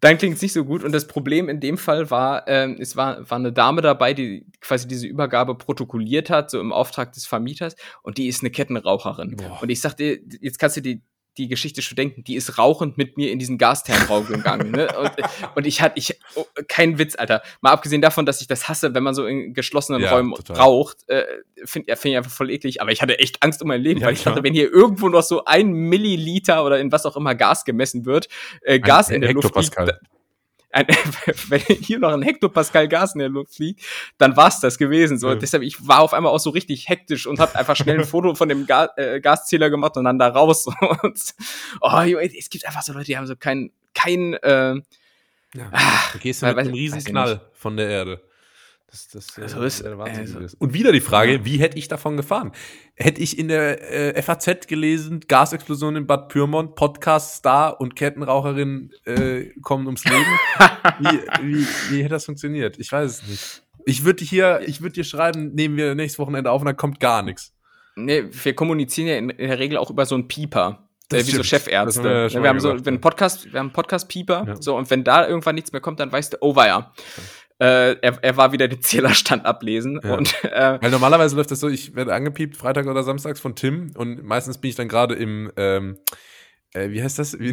dann 0.00 0.18
klingt 0.18 0.36
es 0.36 0.42
nicht 0.42 0.52
so 0.52 0.64
gut. 0.64 0.84
Und 0.84 0.92
das 0.92 1.06
Problem 1.06 1.48
in 1.48 1.60
dem 1.60 1.78
Fall 1.78 2.10
war, 2.10 2.46
ähm, 2.48 2.76
es 2.78 2.96
war, 2.96 3.28
war 3.28 3.38
eine 3.38 3.52
Dame 3.52 3.82
dabei, 3.82 4.14
die 4.14 4.46
quasi 4.60 4.88
diese 4.88 5.06
Übergabe 5.06 5.54
protokolliert 5.54 6.30
hat, 6.30 6.50
so 6.50 6.60
im 6.60 6.72
Auftrag 6.72 7.12
des 7.12 7.26
Vermieters. 7.26 7.76
Und 8.02 8.18
die 8.18 8.28
ist 8.28 8.42
eine 8.42 8.50
Kettenraucherin. 8.50 9.36
Boah. 9.36 9.62
Und 9.62 9.70
ich 9.70 9.80
sagte, 9.80 10.20
jetzt 10.40 10.58
kannst 10.58 10.76
du 10.76 10.80
dir 10.80 11.00
die 11.36 11.48
Geschichte 11.48 11.82
schon 11.82 11.96
denken, 11.96 12.24
die 12.24 12.36
ist 12.36 12.58
rauchend 12.58 12.96
mit 12.96 13.16
mir 13.16 13.32
in 13.32 13.38
diesen 13.38 13.58
Gastherrenraum 13.58 14.26
gegangen. 14.26 14.70
Ne? 14.70 14.88
Und, 14.98 15.12
und, 15.56 15.66
ich 15.66 15.80
hatte, 15.80 15.98
ich, 15.98 16.18
oh, 16.34 16.44
kein 16.68 16.98
Witz, 16.98 17.16
Alter. 17.16 17.42
Mal 17.60 17.72
abgesehen 17.72 18.00
davon, 18.00 18.26
dass 18.26 18.40
ich 18.40 18.46
das 18.46 18.68
hasse, 18.68 18.94
wenn 18.94 19.02
man 19.02 19.14
so 19.14 19.26
in 19.26 19.54
geschlossenen 19.54 20.02
ja, 20.02 20.10
Räumen 20.10 20.34
total. 20.34 20.56
raucht, 20.56 21.08
äh, 21.08 21.24
finde 21.64 21.96
find 21.96 22.12
ich 22.12 22.16
einfach 22.16 22.30
voll 22.30 22.50
eklig. 22.50 22.80
Aber 22.80 22.92
ich 22.92 23.02
hatte 23.02 23.18
echt 23.18 23.42
Angst 23.42 23.62
um 23.62 23.68
mein 23.68 23.80
Leben, 23.80 24.00
ja, 24.00 24.06
weil 24.06 24.14
ich 24.14 24.22
klar. 24.22 24.34
dachte, 24.34 24.44
wenn 24.44 24.52
hier 24.52 24.70
irgendwo 24.72 25.08
noch 25.08 25.22
so 25.22 25.44
ein 25.44 25.72
Milliliter 25.72 26.64
oder 26.64 26.78
in 26.78 26.92
was 26.92 27.06
auch 27.06 27.16
immer 27.16 27.34
Gas 27.34 27.64
gemessen 27.64 28.04
wird, 28.04 28.28
äh, 28.62 28.78
Gas 28.78 29.08
ein, 29.08 29.16
in 29.16 29.20
der 29.22 29.32
Luft 29.32 29.54
liegt, 29.56 29.76
ein, 30.74 30.86
wenn 31.48 31.60
hier 31.60 31.98
noch 31.98 32.12
ein 32.12 32.22
Hektopascal 32.22 32.88
Gas 32.88 33.14
in 33.14 33.20
der 33.20 33.28
Luft 33.28 33.54
fliegt, 33.54 33.82
dann 34.18 34.36
war's 34.36 34.60
das 34.60 34.76
gewesen. 34.76 35.18
So, 35.18 35.28
ja. 35.28 35.34
deshalb 35.36 35.62
ich 35.62 35.86
war 35.86 36.00
auf 36.00 36.12
einmal 36.12 36.32
auch 36.32 36.40
so 36.40 36.50
richtig 36.50 36.88
hektisch 36.88 37.26
und 37.26 37.38
habe 37.38 37.56
einfach 37.56 37.76
schnell 37.76 38.00
ein 38.00 38.04
Foto 38.14 38.34
von 38.34 38.48
dem 38.48 38.66
Ga 38.66 38.90
äh, 38.96 39.20
Gaszähler 39.20 39.70
gemacht 39.70 39.96
und 39.96 40.04
dann 40.04 40.18
da 40.18 40.28
raus. 40.28 40.66
Und, 41.02 41.34
oh, 41.80 41.90
es 41.90 42.50
gibt 42.50 42.66
einfach 42.66 42.82
so 42.82 42.92
Leute, 42.92 43.06
die 43.06 43.16
haben 43.16 43.26
so 43.26 43.36
kein 43.36 43.70
kein. 43.94 44.34
Äh, 44.34 44.74
ja, 45.54 45.68
ah, 45.72 46.12
du 46.12 46.18
gehst 46.18 46.42
mit 46.42 46.56
einem 46.56 46.74
Riesenknall 46.74 47.40
von 47.52 47.76
der 47.76 47.88
Erde. 47.88 48.20
Das, 48.94 49.08
das 49.08 49.38
also 49.40 49.62
ist, 49.62 49.80
äh, 49.80 49.88
also. 49.88 50.56
Und 50.60 50.72
wieder 50.72 50.92
die 50.92 51.00
Frage, 51.00 51.44
wie 51.44 51.56
hätte 51.56 51.76
ich 51.76 51.88
davon 51.88 52.16
gefahren? 52.16 52.52
Hätte 52.94 53.20
ich 53.20 53.40
in 53.40 53.48
der 53.48 54.14
äh, 54.16 54.22
FAZ 54.22 54.68
gelesen, 54.68 55.18
Gasexplosion 55.26 55.96
in 55.96 56.06
Bad 56.06 56.28
Pyrmont, 56.28 56.76
Podcast-Star 56.76 57.80
und 57.80 57.96
Kettenraucherin 57.96 58.92
äh, 59.04 59.46
kommen 59.62 59.86
ums 59.86 60.04
Leben? 60.04 60.24
wie, 61.00 61.20
wie, 61.42 61.66
wie 61.90 61.98
hätte 62.02 62.10
das 62.10 62.26
funktioniert? 62.26 62.78
Ich 62.78 62.92
weiß 62.92 63.10
es 63.10 63.28
nicht. 63.28 63.62
Ich 63.84 64.04
würde 64.04 64.24
hier, 64.24 64.60
ich 64.64 64.80
würde 64.80 64.92
dir 64.92 65.04
schreiben, 65.04 65.54
nehmen 65.54 65.76
wir 65.76 65.96
nächstes 65.96 66.20
Wochenende 66.20 66.52
auf 66.52 66.62
und 66.62 66.66
dann 66.66 66.76
kommt 66.76 67.00
gar 67.00 67.22
nichts. 67.22 67.52
Nee, 67.96 68.26
wir 68.30 68.54
kommunizieren 68.54 69.08
ja 69.08 69.16
in, 69.16 69.30
in 69.30 69.48
der 69.48 69.58
Regel 69.58 69.76
auch 69.76 69.90
über 69.90 70.06
so 70.06 70.14
einen 70.14 70.28
Pieper. 70.28 70.88
Das 71.08 71.26
wie 71.26 71.32
so 71.32 71.42
Chefärzte. 71.42 72.02
Wir, 72.02 72.26
ja 72.28 72.42
wir, 72.42 72.48
haben 72.48 72.60
so, 72.60 72.86
wenn 72.86 73.00
Podcast, 73.00 73.52
wir 73.52 73.58
haben 73.58 73.72
Podcast-Pieper, 73.72 74.44
ja. 74.46 74.56
so, 74.56 74.76
und 74.76 74.88
wenn 74.90 75.04
da 75.04 75.26
irgendwann 75.26 75.56
nichts 75.56 75.72
mehr 75.72 75.80
kommt, 75.80 76.00
dann 76.00 76.10
weißt 76.10 76.34
du, 76.34 76.36
oh, 76.40 76.56
war 76.56 76.66
ja. 76.66 76.92
Äh, 77.64 77.96
er, 78.02 78.18
er 78.22 78.36
war 78.36 78.52
wieder 78.52 78.68
den 78.68 78.82
Zählerstand 78.82 79.46
ablesen. 79.46 79.98
Ja. 80.04 80.16
Und, 80.16 80.34
äh, 80.44 80.78
Weil 80.82 80.90
normalerweise 80.90 81.34
läuft 81.34 81.50
das 81.50 81.60
so, 81.60 81.68
ich 81.68 81.94
werde 81.94 82.12
angepiept, 82.12 82.56
Freitag 82.56 82.86
oder 82.86 83.02
Samstags 83.02 83.40
von 83.40 83.56
Tim 83.56 83.92
und 83.96 84.22
meistens 84.22 84.58
bin 84.58 84.68
ich 84.68 84.74
dann 84.74 84.88
gerade 84.88 85.14
im, 85.14 85.50
ähm, 85.56 85.96
äh, 86.74 86.90
wie 86.90 87.02
heißt 87.02 87.18
das? 87.18 87.36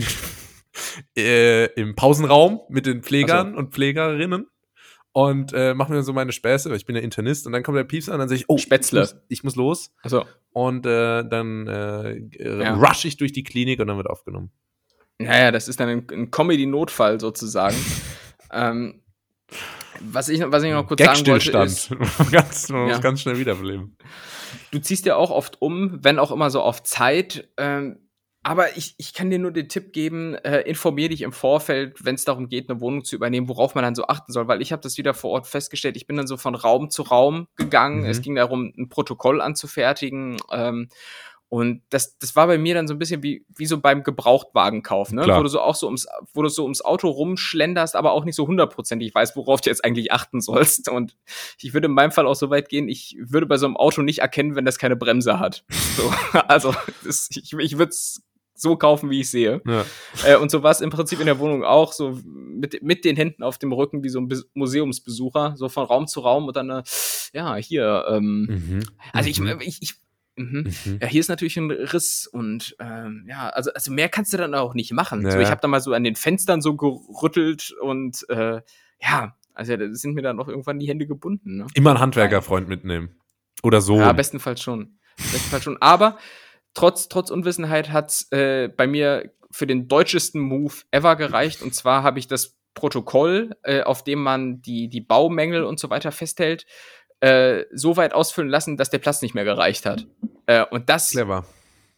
Äh, 1.18 1.66
Im 1.74 1.96
Pausenraum 1.96 2.62
mit 2.70 2.86
den 2.86 3.04
Pflegern 3.04 3.52
so. 3.52 3.58
und 3.58 3.74
Pflegerinnen 3.74 4.48
und 5.12 5.52
äh, 5.54 5.74
mache 5.74 5.92
mir 5.92 6.02
so 6.02 6.14
meine 6.14 6.32
Späße, 6.32 6.70
weil 6.70 6.78
ich 6.78 6.86
bin 6.86 6.96
ja 6.96 7.02
Internist 7.02 7.46
und 7.46 7.52
dann 7.52 7.62
kommt 7.62 7.78
der 7.78 7.84
Piepser 7.84 8.14
und 8.14 8.20
dann 8.20 8.30
sage 8.30 8.40
ich, 8.40 8.46
oh, 8.48 8.58
Spätzle. 8.58 9.02
Ich 9.02 9.14
muss, 9.14 9.22
ich 9.28 9.44
muss 9.44 9.56
los. 9.58 9.94
Also. 10.02 10.26
Und 10.54 10.86
äh, 10.86 11.26
dann 11.26 11.68
äh, 11.68 12.20
ja. 12.40 12.74
rush 12.76 13.04
ich 13.04 13.18
durch 13.18 13.34
die 13.34 13.44
Klinik 13.44 13.82
und 13.82 13.88
dann 13.88 13.98
wird 13.98 14.10
aufgenommen. 14.10 14.52
Naja, 15.18 15.52
das 15.52 15.68
ist 15.68 15.82
dann 15.82 15.90
ein, 15.90 16.08
ein 16.10 16.32
Comedy-Notfall 16.32 17.20
sozusagen. 17.20 17.76
ähm, 18.54 19.02
was, 20.12 20.30
ich, 20.30 20.42
was 20.44 20.64
ich 20.64 20.72
noch 20.72 20.88
kurz 20.88 21.02
sagen 21.02 21.28
wollte 21.28 21.58
ist... 21.60 21.90
ganz, 22.32 22.70
man 22.70 22.88
ja. 22.88 22.94
muss 22.94 23.02
ganz 23.02 23.22
schnell 23.22 23.38
wiederbeleben. 23.38 23.98
Du 24.72 24.80
ziehst 24.80 25.06
ja 25.06 25.16
auch 25.16 25.32
oft 25.32 25.62
um, 25.62 26.00
wenn 26.04 26.20
auch 26.20 26.32
immer 26.32 26.50
so 26.50 26.62
auf 26.62 26.84
Zeit. 26.84 27.50
Ähm, 27.58 27.98
aber 28.44 28.76
ich, 28.76 28.96
ich 28.98 29.14
kann 29.14 29.30
dir 29.30 29.38
nur 29.38 29.52
den 29.52 29.70
Tipp 29.70 29.94
geben, 29.94 30.34
äh, 30.34 30.62
informier 30.62 31.10
dich 31.10 31.22
im 31.22 31.32
Vorfeld, 31.32 32.04
wenn 32.04 32.16
es 32.16 32.26
darum 32.26 32.48
geht, 32.48 32.70
eine 32.70 32.82
Wohnung 32.82 33.04
zu 33.04 33.16
übernehmen, 33.16 33.48
worauf 33.48 33.76
man 33.76 33.84
dann 33.84 33.94
so 33.94 34.08
achten 34.08 34.32
soll, 34.32 34.48
weil 34.48 34.64
ich 34.64 34.72
habe 34.72 34.82
das 34.82 34.98
wieder 34.98 35.14
vor 35.14 35.30
Ort 35.32 35.46
festgestellt. 35.46 35.96
Ich 35.96 36.08
bin 36.08 36.18
dann 36.18 36.26
so 36.26 36.38
von 36.38 36.56
Raum 36.56 36.90
zu 36.90 37.04
Raum 37.04 37.48
gegangen. 37.56 38.00
Mhm. 38.00 38.06
Es 38.08 38.22
ging 38.22 38.34
darum, 38.34 38.74
ein 38.76 38.90
Protokoll 38.90 39.42
anzufertigen. 39.42 40.38
Ähm, 40.52 40.90
und 41.52 41.82
das, 41.90 42.18
das 42.18 42.38
war 42.38 42.48
bei 42.48 42.58
mir 42.58 42.76
dann 42.76 42.88
so 42.88 42.94
ein 42.94 42.98
bisschen 42.98 43.24
wie, 43.24 43.46
wie 43.54 43.66
so 43.66 43.82
beim 43.82 44.04
Gebrauchtwagenkauf, 44.04 45.12
ne? 45.12 45.24
Wo 45.28 45.44
du 45.44 45.50
so 45.50 45.60
auch 45.60 45.76
so 45.76 45.86
ums, 45.88 46.08
wo 46.34 46.44
du 46.44 46.48
so 46.48 46.64
ums 46.64 46.82
Auto 46.82 47.10
rumschlenderst, 47.10 47.98
aber 47.98 48.14
auch 48.14 48.24
nicht 48.24 48.36
so 48.36 48.48
hundertprozentig 48.48 49.14
weißt, 49.14 49.36
worauf 49.36 49.60
du 49.60 49.70
jetzt 49.70 49.84
eigentlich 49.84 50.14
achten 50.14 50.40
sollst. 50.40 50.88
Und 50.88 51.18
ich 51.60 51.74
würde 51.74 51.88
in 51.88 51.94
meinem 51.94 52.14
Fall 52.14 52.26
auch 52.26 52.36
so 52.36 52.50
weit 52.52 52.70
gehen, 52.70 52.88
ich 52.88 53.18
würde 53.20 53.48
bei 53.48 53.58
so 53.58 53.66
einem 53.66 53.76
Auto 53.76 54.02
nicht 54.02 54.20
erkennen, 54.20 54.56
wenn 54.56 54.64
das 54.64 54.80
keine 54.80 54.96
Bremse 54.96 55.40
hat. 55.40 55.66
So, 55.98 56.14
also 56.48 56.74
das, 57.04 57.28
ich, 57.32 57.52
ich 57.52 57.78
würde 57.78 57.90
es 57.90 58.24
so 58.56 58.78
kaufen, 58.78 59.10
wie 59.10 59.20
ich 59.20 59.30
sehe. 59.30 59.62
Ja. 59.68 59.86
Äh, 60.26 60.38
und 60.38 60.52
so 60.52 60.64
war 60.64 60.72
es 60.72 60.80
im 60.80 60.90
Prinzip 60.90 61.20
in 61.20 61.26
der 61.26 61.40
Wohnung 61.40 61.66
auch, 61.66 61.92
so 61.92 62.18
mit, 62.24 62.82
mit 62.82 63.04
den 63.04 63.18
Händen 63.18 63.44
auf 63.44 63.58
dem 63.58 63.74
Rücken, 63.74 64.06
wie 64.06 64.10
so 64.10 64.20
ein 64.20 64.30
Be 64.30 64.42
Museumsbesucher, 64.54 65.56
so 65.58 65.68
von 65.68 65.86
Raum 65.86 66.08
zu 66.08 66.22
Raum 66.22 66.48
und 66.48 66.56
dann, 66.56 66.70
äh, 66.70 66.84
ja, 67.34 67.56
hier, 67.56 68.06
ähm, 68.08 68.48
mhm. 68.50 68.84
also 69.12 69.30
ich, 69.30 69.42
mhm. 69.42 69.60
ich, 69.60 69.82
ich 69.82 69.96
Mhm. 70.36 70.72
Mhm. 70.86 71.00
Ja, 71.02 71.08
hier 71.08 71.20
ist 71.20 71.28
natürlich 71.28 71.58
ein 71.58 71.72
Riss 71.72 72.28
und 72.28 72.76
ähm, 72.80 73.26
ja, 73.28 73.50
also, 73.50 73.72
also 73.74 73.92
mehr 73.92 74.10
kannst 74.10 74.34
du 74.34 74.38
dann 74.38 74.56
auch 74.56 74.74
nicht 74.74 74.92
machen. 74.94 75.24
Ja. 75.24 75.32
So, 75.32 75.40
ich 75.40 75.50
habe 75.50 75.62
da 75.62 75.68
mal 75.68 75.82
so 75.82 75.94
an 75.94 76.04
den 76.04 76.16
Fenstern 76.16 76.62
so 76.62 76.76
gerüttelt 76.76 77.74
und 77.82 78.26
äh, 78.30 78.62
ja, 79.02 79.36
also 79.54 79.76
da 79.76 79.94
sind 79.94 80.14
mir 80.14 80.22
dann 80.22 80.40
auch 80.40 80.48
irgendwann 80.48 80.80
die 80.80 80.88
Hände 80.88 81.08
gebunden. 81.08 81.58
Ne? 81.58 81.68
Immer 81.74 81.92
einen 81.92 82.00
Handwerkerfreund 82.00 82.68
mitnehmen. 82.68 83.20
Oder 83.64 83.82
so. 83.82 83.98
Ja, 83.98 84.14
bestenfalls 84.14 84.62
schon. 84.62 84.98
Bestenfalls 85.18 85.64
schon. 85.64 85.78
Aber 85.82 86.18
trotz, 86.74 87.10
trotz 87.10 87.30
Unwissenheit 87.30 87.92
hat 87.92 88.26
äh, 88.32 88.70
bei 88.70 88.88
mir 88.88 89.32
für 89.52 89.68
den 89.68 89.88
deutschesten 89.88 90.42
Move 90.42 90.74
ever 90.92 91.16
gereicht. 91.16 91.62
Und 91.62 91.76
zwar 91.76 92.04
habe 92.04 92.20
ich 92.20 92.28
das 92.28 92.58
Protokoll, 92.74 93.52
äh, 93.64 93.82
auf 93.82 94.04
dem 94.04 94.24
man 94.24 94.62
die, 94.62 94.88
die 94.88 95.02
Baumängel 95.02 95.64
und 95.64 95.80
so 95.80 95.90
weiter 95.90 96.12
festhält, 96.12 96.66
äh, 97.22 97.66
so 97.72 97.98
weit 97.98 98.14
ausfüllen 98.14 98.50
lassen, 98.50 98.78
dass 98.78 98.90
der 98.90 99.00
Platz 99.00 99.22
nicht 99.22 99.34
mehr 99.34 99.44
gereicht 99.44 99.86
hat. 99.86 100.08
Äh, 100.48 100.66
und 100.66 100.90
das 100.90 101.12
Clever. 101.12 101.46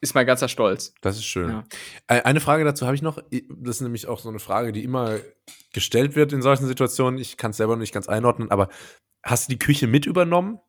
ist 0.01 0.13
mein 0.15 0.25
ganzer 0.25 0.49
Stolz. 0.49 0.93
Das 1.01 1.15
ist 1.15 1.25
schön. 1.25 1.49
Ja. 1.49 1.63
Äh, 2.07 2.21
eine 2.23 2.39
Frage 2.39 2.63
dazu 2.63 2.85
habe 2.85 2.95
ich 2.95 3.01
noch. 3.01 3.23
Das 3.31 3.77
ist 3.77 3.81
nämlich 3.81 4.07
auch 4.07 4.19
so 4.19 4.29
eine 4.29 4.39
Frage, 4.39 4.71
die 4.71 4.83
immer 4.83 5.19
gestellt 5.73 6.15
wird 6.15 6.33
in 6.33 6.41
solchen 6.41 6.67
Situationen. 6.67 7.19
Ich 7.19 7.37
kann 7.37 7.51
es 7.51 7.57
selber 7.57 7.73
noch 7.73 7.81
nicht 7.81 7.93
ganz 7.93 8.07
einordnen, 8.07 8.51
aber 8.51 8.69
hast 9.23 9.47
du 9.47 9.53
die 9.53 9.59
Küche 9.59 9.87
mit 9.87 10.05
übernommen? 10.05 10.59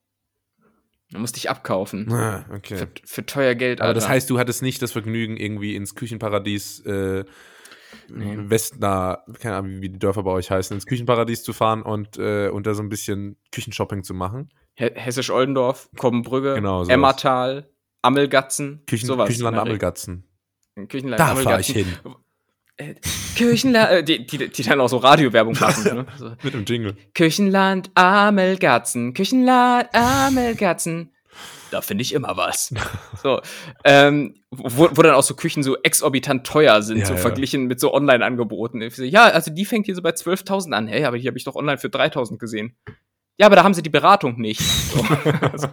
Du 1.11 1.18
musst 1.18 1.36
dich 1.36 1.50
abkaufen. 1.50 2.11
Ah, 2.12 2.44
okay. 2.52 2.76
Für, 2.76 2.88
für, 3.05 3.26
teuer 3.26 3.55
Geld. 3.55 3.80
Aber 3.80 3.88
Alter. 3.88 4.00
das 4.00 4.09
heißt, 4.09 4.30
du 4.30 4.38
hattest 4.38 4.62
nicht 4.62 4.80
das 4.82 4.92
Vergnügen, 4.92 5.36
irgendwie 5.36 5.76
ins 5.76 5.94
Küchenparadies 5.94 6.80
äh, 6.86 7.24
nee. 8.09 8.36
Westner, 8.38 9.24
keine 9.40 9.57
Ahnung, 9.57 9.80
wie 9.80 9.88
die 9.88 9.99
Dörfer 9.99 10.22
bei 10.22 10.30
euch 10.30 10.51
heißen, 10.51 10.74
ins 10.74 10.86
Küchenparadies 10.86 11.42
zu 11.42 11.53
fahren 11.53 11.82
und, 11.82 12.18
äh, 12.18 12.49
und 12.49 12.66
da 12.66 12.74
so 12.74 12.82
ein 12.82 12.88
bisschen 12.88 13.36
Küchenshopping 13.53 14.03
zu 14.03 14.14
machen. 14.14 14.51
Hessisch-Oldendorf, 14.76 15.88
Kobbenbrügge, 15.97 16.55
genau, 16.55 16.84
Emmertal, 16.84 17.70
Ammelgatzen, 18.03 18.82
Küchen, 18.86 19.07
sowas. 19.07 19.28
Küchenland 19.28 19.57
Ammelgatzen. 19.57 20.24
Küchenland 20.88 21.20
da 21.20 21.36
fahre 21.36 21.61
ich 21.61 21.68
hin. 21.68 21.86
Äh, 22.76 22.95
Küchenland, 23.36 23.90
äh, 23.90 24.03
die, 24.03 24.26
die, 24.26 24.49
die 24.49 24.62
dann 24.64 24.80
auch 24.80 24.88
so 24.88 24.97
Radiowerbung 24.97 25.55
machen. 25.61 25.84
ne? 25.84 26.07
so. 26.18 26.32
Mit 26.42 26.55
dem 26.55 26.64
Jingle. 26.64 26.97
Küchenland 27.14 27.90
Amelgatzen, 27.95 29.14
Küchenland 29.14 29.88
Amelgatzen. 29.95 31.14
Da 31.75 31.81
finde 31.81 32.03
ich 32.03 32.14
immer 32.14 32.37
was. 32.37 32.72
so, 33.22 33.41
ähm, 33.83 34.37
wo, 34.53 34.89
wo 34.93 35.03
dann 35.03 35.14
auch 35.14 35.25
so 35.25 35.35
Küchen 35.35 35.64
so 35.64 35.77
exorbitant 35.83 36.47
teuer 36.47 36.83
sind, 36.83 36.99
ja, 36.99 37.07
so 37.07 37.14
ja. 37.14 37.18
verglichen 37.18 37.66
mit 37.66 37.81
so 37.81 37.93
Online-Angeboten. 37.93 38.81
Ja, 38.99 39.25
also 39.25 39.51
die 39.51 39.64
fängt 39.64 39.87
hier 39.87 39.97
so 39.97 40.01
bei 40.03 40.11
12.000 40.11 40.70
an. 40.70 40.87
Hey, 40.87 41.05
aber 41.05 41.18
die 41.18 41.27
habe 41.27 41.37
ich 41.37 41.43
doch 41.43 41.57
online 41.57 41.79
für 41.79 41.89
3.000 41.89 42.39
gesehen. 42.39 42.77
Ja, 43.39 43.47
aber 43.47 43.57
da 43.57 43.64
haben 43.64 43.75
sie 43.75 43.83
die 43.83 43.91
Beratung 43.91 44.41
nicht. 44.41 44.61
So. 44.61 45.05
also, 45.51 45.66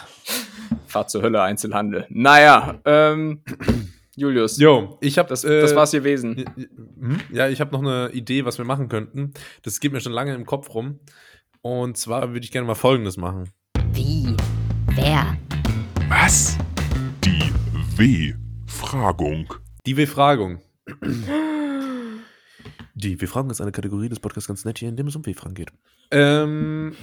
Fahrt 0.86 1.10
zur 1.10 1.20
Hölle, 1.20 1.42
Einzelhandel. 1.42 2.06
Naja, 2.08 2.80
ähm, 2.86 3.42
Julius. 4.16 4.58
Jo, 4.58 4.96
ich 5.02 5.18
habe 5.18 5.28
das, 5.28 5.44
äh, 5.44 5.60
das 5.60 5.74
war's 5.74 5.90
gewesen. 5.90 6.46
Hm? 6.98 7.20
Ja, 7.30 7.46
ich 7.46 7.60
habe 7.60 7.72
noch 7.72 7.80
eine 7.80 8.10
Idee, 8.14 8.46
was 8.46 8.56
wir 8.56 8.64
machen 8.64 8.88
könnten. 8.88 9.34
Das 9.64 9.80
geht 9.80 9.92
mir 9.92 10.00
schon 10.00 10.14
lange 10.14 10.34
im 10.34 10.46
Kopf 10.46 10.72
rum. 10.72 11.00
Und 11.60 11.98
zwar 11.98 12.32
würde 12.32 12.40
ich 12.40 12.52
gerne 12.52 12.66
mal 12.66 12.74
Folgendes 12.74 13.18
machen. 13.18 13.50
Wie? 13.92 14.34
Wer? 14.94 15.36
Was? 16.08 16.58
Die 17.24 17.52
W-Fragung. 17.96 19.54
Die 19.86 19.96
W-Fragung. 19.96 20.60
Die 22.94 23.20
W-Fragung 23.20 23.50
ist 23.50 23.60
eine 23.60 23.72
Kategorie 23.72 24.08
des 24.08 24.18
Podcasts 24.20 24.48
ganz 24.48 24.64
nett 24.64 24.78
hier, 24.78 24.88
in 24.88 24.96
dem 24.96 25.06
es 25.06 25.16
um 25.16 25.24
W-Fragen 25.24 25.54
geht. 25.54 25.70
Ähm, 26.10 26.96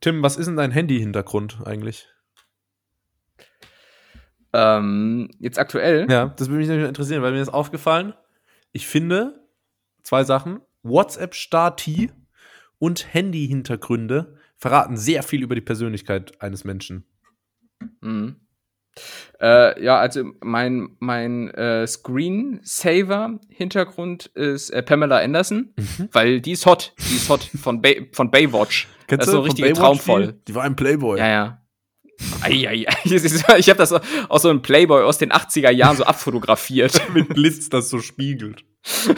Tim, 0.00 0.22
was 0.22 0.36
ist 0.36 0.46
denn 0.46 0.56
dein 0.56 0.72
Handy-Hintergrund 0.72 1.58
eigentlich? 1.64 2.08
Ähm, 4.52 5.30
jetzt 5.38 5.58
aktuell? 5.58 6.06
Ja, 6.10 6.26
das 6.26 6.48
würde 6.48 6.58
mich 6.58 6.68
nämlich 6.68 6.88
interessieren, 6.88 7.22
weil 7.22 7.32
mir 7.32 7.42
ist 7.42 7.48
aufgefallen, 7.48 8.14
ich 8.72 8.86
finde 8.86 9.46
zwei 10.02 10.24
Sachen. 10.24 10.60
WhatsApp-Stati 10.82 12.10
und 12.78 13.12
Handy-Hintergründe 13.14 14.37
verraten 14.58 14.96
sehr 14.96 15.22
viel 15.22 15.42
über 15.42 15.54
die 15.54 15.60
Persönlichkeit 15.60 16.42
eines 16.42 16.64
Menschen. 16.64 17.04
Mhm. 18.00 18.36
Äh, 19.40 19.80
ja, 19.82 19.98
also 19.98 20.32
mein, 20.42 20.96
mein 20.98 21.50
äh, 21.50 21.86
Screensaver-Hintergrund 21.86 24.26
ist 24.26 24.70
äh, 24.70 24.82
Pamela 24.82 25.18
Anderson, 25.18 25.72
mhm. 25.76 26.08
weil 26.12 26.40
die 26.40 26.52
ist 26.52 26.64
hot. 26.66 26.94
Die 27.08 27.16
ist 27.16 27.28
hot 27.28 27.48
von, 27.62 27.80
Bay, 27.80 28.10
von 28.12 28.32
Baywatch. 28.32 28.88
Kennst 29.06 29.22
das 29.22 29.28
ist 29.28 29.34
so 29.34 29.40
richtig 29.40 29.74
traumvoll. 29.74 30.32
Die? 30.32 30.44
die 30.48 30.54
war 30.56 30.64
ein 30.64 30.74
Playboy. 30.74 31.18
Ja, 31.18 31.28
ja. 31.28 31.62
Eieiei. 32.42 32.88
Ich 33.04 33.68
habe 33.68 33.78
das 33.78 33.92
aus 33.92 34.42
so 34.42 34.50
einem 34.50 34.62
Playboy 34.62 35.04
aus 35.04 35.18
den 35.18 35.30
80er 35.30 35.70
Jahren 35.70 35.96
so 35.96 36.02
abfotografiert. 36.04 37.00
Mit 37.14 37.28
Blitz, 37.28 37.68
das 37.68 37.90
so 37.90 38.00
spiegelt. 38.00 38.64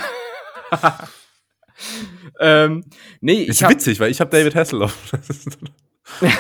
ähm, 2.38 2.84
nee, 3.20 3.42
ist 3.42 3.68
witzig, 3.68 4.00
weil 4.00 4.10
ich 4.10 4.20
habe 4.20 4.30
David 4.30 4.54
Hasselhoff. 4.54 5.12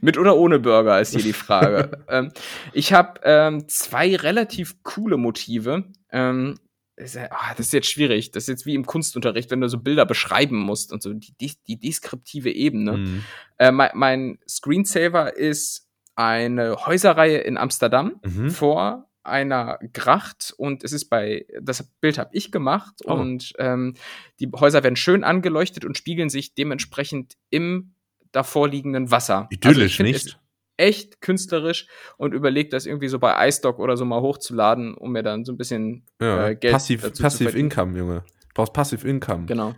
Mit 0.00 0.18
oder 0.18 0.36
ohne 0.36 0.58
Burger 0.58 1.00
ist 1.00 1.14
hier 1.14 1.22
die 1.22 1.32
Frage. 1.32 2.04
ähm, 2.08 2.32
ich 2.72 2.92
habe 2.92 3.20
ähm, 3.24 3.68
zwei 3.68 4.16
relativ 4.16 4.82
coole 4.82 5.16
Motive. 5.16 5.84
Ähm, 6.10 6.58
das, 6.96 7.14
ist, 7.14 7.28
oh, 7.30 7.54
das 7.56 7.66
ist 7.66 7.72
jetzt 7.72 7.90
schwierig. 7.90 8.30
Das 8.32 8.44
ist 8.44 8.48
jetzt 8.48 8.66
wie 8.66 8.74
im 8.74 8.86
Kunstunterricht, 8.86 9.50
wenn 9.50 9.60
du 9.60 9.68
so 9.68 9.78
Bilder 9.78 10.06
beschreiben 10.06 10.58
musst 10.58 10.92
und 10.92 11.02
so 11.02 11.12
die, 11.12 11.34
die, 11.40 11.52
die 11.66 11.78
deskriptive 11.78 12.50
Ebene. 12.50 12.96
Mhm. 12.98 13.24
Äh, 13.58 13.72
mein, 13.72 13.90
mein, 13.94 14.38
Screensaver 14.48 15.36
ist 15.36 15.88
eine 16.14 16.86
Häuserreihe 16.86 17.38
in 17.38 17.56
Amsterdam 17.56 18.20
mhm. 18.24 18.50
vor 18.50 19.09
einer 19.30 19.78
Gracht 19.94 20.52
und 20.56 20.84
es 20.84 20.92
ist 20.92 21.06
bei, 21.06 21.46
das 21.60 21.82
Bild 22.00 22.18
habe 22.18 22.30
ich 22.32 22.52
gemacht 22.52 22.94
Oh. 23.04 23.14
und 23.14 23.52
ähm, 23.58 23.94
die 24.40 24.50
Häuser 24.54 24.82
werden 24.82 24.96
schön 24.96 25.24
angeleuchtet 25.24 25.84
und 25.84 25.96
spiegeln 25.96 26.28
sich 26.28 26.54
dementsprechend 26.54 27.36
im 27.50 27.94
davorliegenden 28.32 29.10
Wasser. 29.10 29.48
Also 29.50 29.70
Idyllisch, 29.70 29.96
find 29.96 30.08
nicht? 30.10 30.38
Echt 30.76 31.20
künstlerisch 31.20 31.86
und 32.16 32.32
überlegt, 32.32 32.72
das 32.72 32.86
irgendwie 32.86 33.08
so 33.08 33.18
bei 33.18 33.48
iStock 33.48 33.78
oder 33.78 33.96
so 33.96 34.04
mal 34.04 34.20
hochzuladen, 34.22 34.94
um 34.94 35.12
mir 35.12 35.22
dann 35.22 35.44
so 35.44 35.52
ein 35.52 35.58
bisschen 35.58 36.04
Ja, 36.20 36.48
äh, 36.48 36.56
Geld 36.56 36.72
passiv, 36.72 37.02
dazu 37.02 37.14
zu 37.14 37.22
passive 37.22 37.44
verdienen. 37.50 37.70
Income, 37.70 37.98
Junge. 37.98 38.24
Du 38.48 38.54
brauchst 38.54 38.72
Passive 38.72 39.06
Income. 39.08 39.46
Genau. 39.46 39.74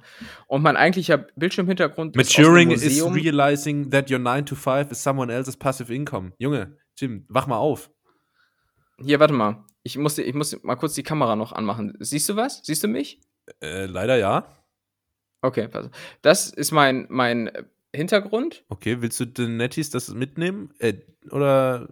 Und 0.47 0.63
mein 0.63 0.77
eigentlicher 0.79 1.19
Bildschirmhintergrund 1.37 2.17
Maturing 2.17 2.71
ist 2.71 2.85
aus 2.85 2.91
is 2.91 3.15
realizing 3.15 3.91
that 3.91 4.11
your 4.11 4.19
9 4.19 4.47
to 4.47 4.55
5 4.55 4.91
is 4.93 5.03
someone 5.03 5.31
else's 5.33 5.57
passive 5.57 5.93
income. 5.93 6.33
Junge, 6.39 6.77
Jim, 6.97 7.27
wach 7.29 7.47
mal 7.47 7.59
auf. 7.59 7.91
Hier, 9.05 9.21
warte 9.21 9.35
mal. 9.35 9.65
Ich 9.83 9.97
muss, 9.99 10.19
ich 10.19 10.35
muss 10.35 10.63
mal 10.63 10.77
kurz 10.77 10.95
die 10.95 11.03
Kamera 11.03 11.37
noch 11.37 11.53
anmachen. 11.53 11.95
Siehst 11.99 12.29
du 12.29 12.37
was? 12.37 12.61
Siehst 12.65 12.85
du 12.85 12.89
mich? 12.89 13.21
Äh, 13.61 13.87
leider 13.87 14.17
ja. 14.17 14.47
Okay, 15.43 15.69
pass. 15.69 15.91
Das 16.23 16.51
ist 16.51 16.71
mein, 16.71 17.07
mein 17.09 17.51
Hintergrund. 17.95 18.65
Okay, 18.69 19.01
willst 19.01 19.19
du 19.21 19.25
den 19.25 19.57
Netties 19.57 19.91
das 19.91 20.09
mitnehmen? 20.15 20.73
Äh, 20.79 20.95
oder. 21.31 21.89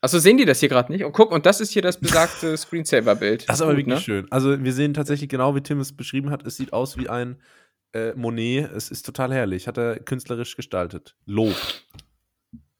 Achso, 0.00 0.18
sehen 0.18 0.36
die 0.36 0.44
das 0.44 0.60
hier 0.60 0.68
gerade 0.68 0.90
nicht? 0.90 1.04
Und 1.04 1.12
guck, 1.12 1.30
und 1.30 1.46
das 1.46 1.60
ist 1.60 1.72
hier 1.72 1.82
das 1.82 1.98
besagte 1.98 2.56
Screensaver-Bild. 2.56 3.48
Das 3.48 3.56
ist 3.56 3.62
aber 3.62 3.72
Gut, 3.72 3.78
wirklich 3.78 3.94
ne? 3.96 4.00
schön. 4.00 4.26
Also, 4.30 4.62
wir 4.62 4.72
sehen 4.72 4.94
tatsächlich 4.94 5.28
genau, 5.28 5.54
wie 5.54 5.60
Tim 5.60 5.80
es 5.80 5.96
beschrieben 5.96 6.30
hat. 6.30 6.46
Es 6.46 6.56
sieht 6.56 6.72
aus 6.72 6.96
wie 6.96 7.08
ein 7.08 7.40
äh, 7.92 8.12
Monet. 8.14 8.70
Es 8.72 8.90
ist 8.90 9.04
total 9.04 9.32
herrlich. 9.32 9.66
Hat 9.66 9.78
er 9.78 9.98
künstlerisch 9.98 10.56
gestaltet. 10.56 11.16
Lob. 11.26 11.56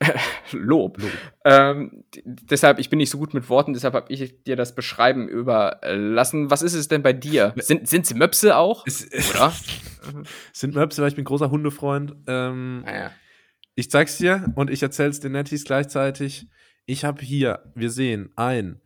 Lob. 0.52 0.98
Lob. 0.98 1.10
Ähm, 1.44 2.04
deshalb, 2.24 2.78
ich 2.78 2.90
bin 2.90 2.98
nicht 2.98 3.10
so 3.10 3.18
gut 3.18 3.34
mit 3.34 3.48
Worten, 3.48 3.72
deshalb 3.72 3.94
habe 3.94 4.12
ich 4.12 4.42
dir 4.44 4.56
das 4.56 4.74
Beschreiben 4.74 5.28
überlassen. 5.28 6.50
Was 6.50 6.62
ist 6.62 6.74
es 6.74 6.88
denn 6.88 7.02
bei 7.02 7.12
dir? 7.12 7.54
Sind 7.56 7.90
es 7.90 8.14
Möpse 8.14 8.56
auch? 8.56 8.86
Es, 8.86 9.08
Oder? 9.30 9.52
sind 10.52 10.74
Möpse, 10.74 11.02
weil 11.02 11.08
ich 11.08 11.16
bin 11.16 11.24
großer 11.24 11.50
Hundefreund. 11.50 12.14
Ähm, 12.26 12.82
Naja. 12.82 13.10
Ich 13.74 13.90
zeig's 13.90 14.18
dir 14.18 14.52
und 14.54 14.68
ich 14.68 14.82
erzähl's 14.82 15.20
den 15.20 15.32
Netties 15.32 15.64
gleichzeitig. 15.64 16.46
Ich 16.84 17.04
habe 17.06 17.22
hier, 17.22 17.72
wir 17.74 17.90
sehen, 17.90 18.30
ein 18.36 18.81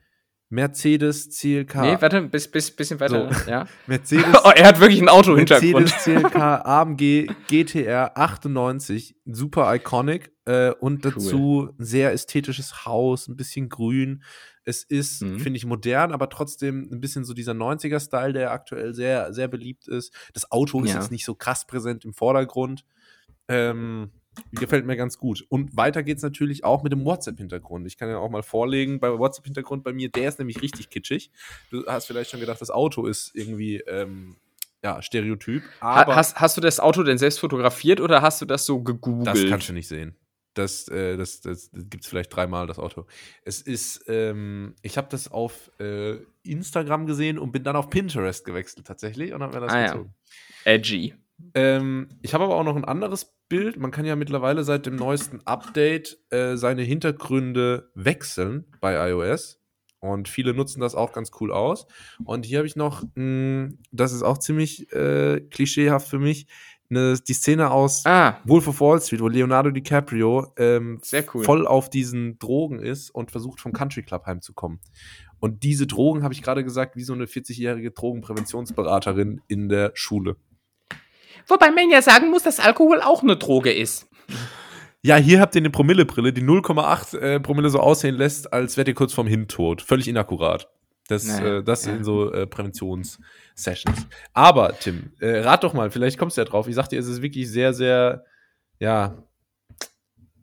Mercedes 0.48 1.28
CLK. 1.30 1.74
Nee, 1.82 1.96
warte, 2.00 2.22
bis, 2.22 2.48
bis, 2.48 2.70
bisschen 2.70 3.00
weiter. 3.00 3.30
Ja. 3.48 3.66
Mercedes, 3.86 4.24
Oh, 4.44 4.50
er 4.54 4.66
hat 4.68 4.78
wirklich 4.80 5.00
ein 5.02 5.08
Auto-Hintergrund. 5.08 5.72
Mercedes 5.86 6.04
CLK 6.04 6.36
AMG 6.64 7.26
GTR 7.48 8.16
98, 8.16 9.16
super 9.24 9.74
iconic 9.74 10.30
äh, 10.44 10.70
und 10.70 11.04
dazu 11.04 11.70
ein 11.78 11.84
sehr 11.84 12.12
ästhetisches 12.12 12.86
Haus, 12.86 13.26
ein 13.28 13.36
bisschen 13.36 13.68
grün. 13.68 14.22
Es 14.64 14.82
ist, 14.84 15.22
Mhm. 15.22 15.38
finde 15.40 15.56
ich, 15.56 15.66
modern, 15.66 16.12
aber 16.12 16.28
trotzdem 16.28 16.88
ein 16.92 17.00
bisschen 17.00 17.24
so 17.24 17.34
dieser 17.34 17.52
90er-Style, 17.52 18.32
der 18.32 18.50
aktuell 18.52 18.94
sehr, 18.94 19.32
sehr 19.32 19.48
beliebt 19.48 19.88
ist. 19.88 20.12
Das 20.32 20.50
Auto 20.52 20.80
ist 20.82 20.90
Ja. 20.92 20.96
jetzt 21.00 21.10
nicht 21.10 21.24
so 21.24 21.34
krass 21.34 21.66
präsent 21.66 22.04
im 22.04 22.12
Vordergrund. 22.14 22.84
Ähm, 23.48 24.10
gefällt 24.52 24.86
mir 24.86 24.96
ganz 24.96 25.18
gut. 25.18 25.44
Und 25.48 25.76
weiter 25.76 26.02
geht's 26.02 26.22
natürlich 26.22 26.64
auch 26.64 26.82
mit 26.82 26.92
dem 26.92 27.04
WhatsApp-Hintergrund. 27.04 27.86
Ich 27.86 27.96
kann 27.96 28.08
ja 28.08 28.18
auch 28.18 28.30
mal 28.30 28.42
vorlegen, 28.42 29.00
bei 29.00 29.10
WhatsApp-Hintergrund 29.18 29.84
bei 29.84 29.92
mir, 29.92 30.08
der 30.10 30.28
ist 30.28 30.38
nämlich 30.38 30.60
richtig 30.62 30.90
kitschig. 30.90 31.30
Du 31.70 31.84
hast 31.86 32.06
vielleicht 32.06 32.30
schon 32.30 32.40
gedacht, 32.40 32.60
das 32.60 32.70
Auto 32.70 33.06
ist 33.06 33.32
irgendwie, 33.34 33.76
ähm, 33.86 34.36
ja, 34.82 35.00
Stereotyp. 35.02 35.62
Aber 35.80 36.16
hast, 36.16 36.36
hast 36.40 36.56
du 36.56 36.60
das 36.60 36.80
Auto 36.80 37.02
denn 37.02 37.18
selbst 37.18 37.40
fotografiert 37.40 38.00
oder 38.00 38.22
hast 38.22 38.40
du 38.40 38.44
das 38.46 38.66
so 38.66 38.82
gegoogelt? 38.82 39.26
das 39.26 39.46
kannst 39.48 39.68
du 39.68 39.72
nicht 39.72 39.88
sehen. 39.88 40.14
Das, 40.54 40.88
äh, 40.88 41.18
das, 41.18 41.42
das, 41.42 41.70
das 41.70 41.84
gibt 41.90 42.04
es 42.04 42.08
vielleicht 42.08 42.34
dreimal, 42.34 42.66
das 42.66 42.78
Auto. 42.78 43.04
Es 43.42 43.60
ist, 43.60 44.04
ähm, 44.08 44.74
ich 44.80 44.96
habe 44.96 45.06
das 45.10 45.30
auf 45.30 45.70
äh, 45.78 46.16
Instagram 46.44 47.04
gesehen 47.06 47.38
und 47.38 47.52
bin 47.52 47.62
dann 47.62 47.76
auf 47.76 47.90
Pinterest 47.90 48.42
gewechselt 48.44 48.86
tatsächlich 48.86 49.34
und 49.34 49.42
habe 49.42 49.54
mir 49.54 49.60
das 49.66 49.72
Ah, 49.74 49.80
ja. 49.80 49.86
gezogen. 49.88 50.14
Edgy. 50.64 51.14
Ähm, 51.54 52.08
ich 52.22 52.34
habe 52.34 52.44
aber 52.44 52.56
auch 52.56 52.64
noch 52.64 52.76
ein 52.76 52.84
anderes 52.84 53.36
Bild. 53.48 53.78
Man 53.78 53.90
kann 53.90 54.04
ja 54.04 54.16
mittlerweile 54.16 54.64
seit 54.64 54.86
dem 54.86 54.96
neuesten 54.96 55.40
Update 55.44 56.18
äh, 56.30 56.56
seine 56.56 56.82
Hintergründe 56.82 57.90
wechseln 57.94 58.66
bei 58.80 59.10
iOS. 59.10 59.60
Und 60.00 60.28
viele 60.28 60.54
nutzen 60.54 60.80
das 60.80 60.94
auch 60.94 61.12
ganz 61.12 61.30
cool 61.40 61.52
aus. 61.52 61.86
Und 62.24 62.46
hier 62.46 62.58
habe 62.58 62.66
ich 62.66 62.76
noch, 62.76 63.02
mh, 63.14 63.70
das 63.92 64.12
ist 64.12 64.22
auch 64.22 64.38
ziemlich 64.38 64.92
äh, 64.92 65.40
klischeehaft 65.40 66.08
für 66.08 66.18
mich, 66.18 66.46
ne, 66.88 67.18
die 67.26 67.32
Szene 67.32 67.70
aus 67.70 68.04
Ah, 68.06 68.38
Wolf 68.44 68.68
of 68.68 68.80
Wall 68.80 69.00
Street, 69.00 69.20
wo 69.20 69.28
Leonardo 69.28 69.70
DiCaprio 69.70 70.52
ähm, 70.58 71.00
cool. 71.34 71.44
voll 71.44 71.66
auf 71.66 71.90
diesen 71.90 72.38
Drogen 72.38 72.78
ist 72.78 73.10
und 73.10 73.30
versucht 73.30 73.60
vom 73.60 73.72
Country 73.72 74.02
Club 74.02 74.26
heimzukommen. 74.26 74.80
Und 75.40 75.64
diese 75.64 75.86
Drogen, 75.86 76.22
habe 76.22 76.34
ich 76.34 76.42
gerade 76.42 76.62
gesagt, 76.64 76.96
wie 76.96 77.02
so 77.02 77.12
eine 77.12 77.24
40-jährige 77.26 77.90
Drogenpräventionsberaterin 77.90 79.40
in 79.48 79.68
der 79.68 79.92
Schule. 79.94 80.36
Wobei 81.46 81.70
man 81.70 81.90
ja 81.90 82.02
sagen 82.02 82.30
muss, 82.30 82.42
dass 82.42 82.60
Alkohol 82.60 83.00
auch 83.00 83.22
eine 83.22 83.36
Droge 83.36 83.72
ist. 83.72 84.08
Ja, 85.02 85.16
hier 85.16 85.40
habt 85.40 85.54
ihr 85.54 85.60
eine 85.60 85.70
Promillebrille, 85.70 86.32
die 86.32 86.42
0,8 86.42 87.18
äh, 87.18 87.40
Promille 87.40 87.70
so 87.70 87.78
aussehen 87.78 88.16
lässt, 88.16 88.52
als 88.52 88.76
wärt 88.76 88.88
ihr 88.88 88.94
kurz 88.94 89.12
vorm 89.12 89.28
Hintod. 89.28 89.80
Völlig 89.82 90.08
inakkurat. 90.08 90.68
Das, 91.08 91.24
Naja, 91.24 91.58
äh, 91.58 91.62
das 91.62 91.86
ja. 91.86 91.92
in 91.92 92.02
so 92.02 92.32
äh, 92.32 92.46
Präventionssessions. 92.48 94.08
Aber, 94.32 94.76
Tim, 94.76 95.12
äh, 95.20 95.38
rat 95.38 95.62
doch 95.62 95.72
mal, 95.72 95.90
vielleicht 95.90 96.18
kommst 96.18 96.36
du 96.36 96.40
ja 96.40 96.44
drauf. 96.44 96.66
Ich 96.66 96.74
sag 96.74 96.88
dir, 96.88 96.98
es 96.98 97.06
ist 97.06 97.22
wirklich 97.22 97.48
sehr, 97.48 97.72
sehr, 97.72 98.24
ja, 98.80 99.16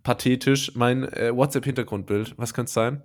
pathetisch. 0.04 0.76
Mein 0.76 1.04
äh, 1.12 1.36
WhatsApp-Hintergrundbild. 1.36 2.36
Was 2.38 2.54
könnte 2.54 2.68
es 2.68 2.74
sein? 2.74 3.01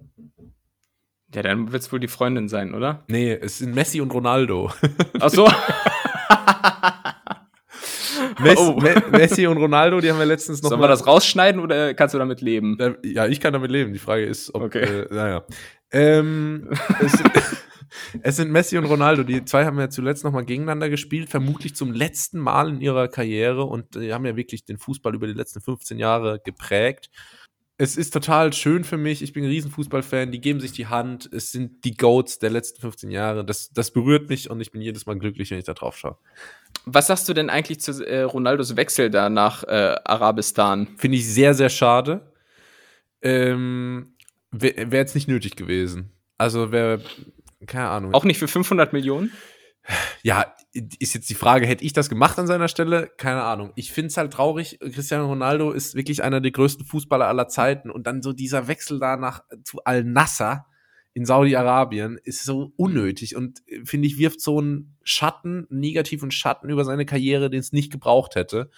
Ja, 1.35 1.43
dann 1.43 1.73
wird 1.73 1.83
es 1.83 1.93
wohl 1.93 2.01
die 2.01 2.09
Freundin 2.09 2.49
sein, 2.49 2.75
oder? 2.75 3.05
Nee, 3.09 3.33
es 3.33 3.59
sind 3.59 3.75
Messi 3.75 4.01
und 4.01 4.13
Ronaldo. 4.15 4.71
Ach 5.21 5.31
so. 5.31 5.51
Messi, 8.41 8.57
Oh. 8.59 8.81
Me 8.81 9.03
Messi 9.11 9.47
und 9.47 9.57
Ronaldo, 9.57 10.01
die 10.01 10.11
haben 10.11 10.19
wir 10.19 10.27
letztens 10.27 10.63
noch 10.63 10.71
Sollen 10.71 10.81
wir 10.81 10.89
das 10.89 11.07
rausschneiden 11.07 11.61
oder 11.61 11.95
kannst 11.95 12.15
du 12.15 12.19
damit 12.19 12.41
leben? 12.41 12.79
Äh, 12.79 12.95
Ja, 13.05 13.27
ich 13.27 13.41
kann 13.41 13.53
damit 13.53 13.71
leben. 13.71 13.93
Die 13.93 13.99
Frage 13.99 14.25
ist, 14.25 14.55
ob. 14.55 14.63
Okay. 14.63 14.83
Äh, 15.03 15.15
naja. 15.15 15.45
Ähm, 15.91 16.69
es, 17.01 17.13
es 18.23 18.37
sind 18.37 18.51
Messi 18.51 18.77
und 18.79 18.85
Ronaldo. 18.87 19.23
Die 19.23 19.45
zwei 19.45 19.65
haben 19.65 19.79
ja 19.79 19.89
zuletzt 19.89 20.25
nochmal 20.25 20.45
gegeneinander 20.45 20.89
gespielt, 20.89 21.31
vermutlich 21.31 21.75
zum 21.75 21.93
letzten 21.93 22.39
Mal 22.39 22.69
in 22.69 22.81
ihrer 22.81 23.09
Karriere 23.09 23.65
und 23.65 23.95
die 23.95 24.13
haben 24.13 24.27
ja 24.27 24.37
wirklich 24.37 24.65
den 24.65 24.79
Fußball 24.79 25.15
über 25.15 25.27
die 25.27 25.33
letzten 25.33 25.61
15 25.61 25.99
Jahre 25.99 26.41
geprägt. 26.45 27.11
Es 27.81 27.97
ist 27.97 28.11
total 28.11 28.53
schön 28.53 28.83
für 28.83 28.97
mich. 28.97 29.23
Ich 29.23 29.33
bin 29.33 29.45
ein 29.45 29.51
Riesenfußballfan. 29.51 30.33
Die 30.33 30.41
geben 30.41 30.59
sich 30.59 30.73
die 30.73 30.89
Hand. 30.89 31.31
Es 31.33 31.53
sind 31.53 31.85
die 31.85 31.97
Goats 31.97 32.41
der 32.41 32.51
letzten 32.51 32.81
15 32.81 33.13
Jahre. 33.13 33.45
Das, 33.45 33.71
das 33.71 33.93
berührt 33.93 34.29
mich 34.29 34.51
und 34.51 34.61
ich 34.61 34.73
bin 34.73 34.83
jedes 34.83 35.07
Mal 35.07 35.17
glücklich, 35.17 35.53
wenn 35.53 35.61
ich 35.61 35.65
da 35.65 35.75
drauf 35.75 35.97
schaue. 35.97 36.19
Was 36.85 37.09
sagst 37.09 37.29
du 37.29 37.35
denn 37.35 37.51
eigentlich 37.51 37.81
zu 37.81 38.07
äh, 38.07 38.23
Ronaldos 38.23 38.77
Wechsel 38.77 39.11
da 39.11 39.29
nach 39.29 39.65
äh, 39.65 39.97
Arabistan? 40.05 40.89
Finde 40.97 41.19
ich 41.19 41.29
sehr, 41.29 41.55
sehr 41.55 41.69
schade. 41.69 42.33
Ähm, 43.21 44.15
wäre 44.51 44.91
wär 44.91 45.01
jetzt 45.01 45.15
nicht 45.15 45.29
nötig 45.29 45.57
gewesen. 45.57 46.13
Also 46.39 46.73
wäre, 46.73 47.03
keine 47.67 47.89
Ahnung. 47.89 48.15
Auch 48.15 48.25
nicht 48.25 48.39
für 48.39 48.49
500 48.49 48.93
Millionen? 48.93 49.33
ja, 50.23 50.55
ist 50.73 51.15
jetzt 51.15 51.31
die 51.31 51.35
Frage, 51.35 51.67
hätte 51.67 51.85
ich 51.85 51.93
das 51.93 52.09
gemacht 52.09 52.39
an 52.39 52.47
seiner 52.47 52.69
Stelle? 52.69 53.11
Keine 53.17 53.43
Ahnung. 53.43 53.73
Ich 53.75 53.93
finde 53.93 54.09
es 54.09 54.17
halt 54.17 54.33
traurig. 54.33 54.79
Cristiano 54.81 55.27
Ronaldo 55.27 55.73
ist 55.73 55.95
wirklich 55.95 56.23
einer 56.23 56.41
der 56.41 56.51
größten 56.51 56.85
Fußballer 56.85 57.27
aller 57.27 57.49
Zeiten 57.49 57.91
und 57.91 58.07
dann 58.07 58.23
so 58.23 58.33
dieser 58.33 58.69
Wechsel 58.69 58.99
da 58.99 59.17
nach 59.17 59.43
zu 59.65 59.83
Al-Nasser 59.85 60.67
in 61.19 61.27
Saudi-Arabien 61.27 62.17
ist 62.23 62.45
so 62.45 62.73
unnötig 62.77 63.35
und 63.35 63.61
äh, 63.67 63.85
finde 63.85 64.07
ich 64.07 64.19
wirft 64.19 64.41
so 64.41 64.59
einen 64.59 64.97
Schatten, 65.03 65.67
einen 65.69 65.81
negativen 65.81 66.31
Schatten 66.31 66.71
über 66.71 66.85
seine 66.85 67.07
Karriere, 67.07 67.51
den 67.51 67.59
es 67.59 67.73
nicht 67.73 67.91
gebraucht 67.91 68.37
hätte. 68.37 68.71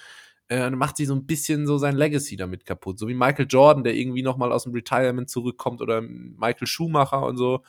Äh, 0.49 0.66
und 0.66 0.76
macht 0.76 0.97
sich 0.97 1.07
so 1.07 1.14
ein 1.14 1.26
bisschen 1.26 1.66
so 1.66 1.76
sein 1.76 1.95
Legacy 1.95 2.36
damit 2.36 2.64
kaputt. 2.64 2.99
So 2.99 3.09
wie 3.09 3.14
Michael 3.14 3.47
Jordan, 3.47 3.84
der 3.84 3.95
irgendwie 3.95 4.22
noch 4.22 4.38
mal 4.38 4.53
aus 4.53 4.64
dem 4.64 4.72
Retirement 4.72 5.28
zurückkommt 5.28 5.82
oder 5.82 6.01
Michael 6.01 6.66
Schumacher 6.66 7.26
und 7.26 7.36
so. 7.36 7.62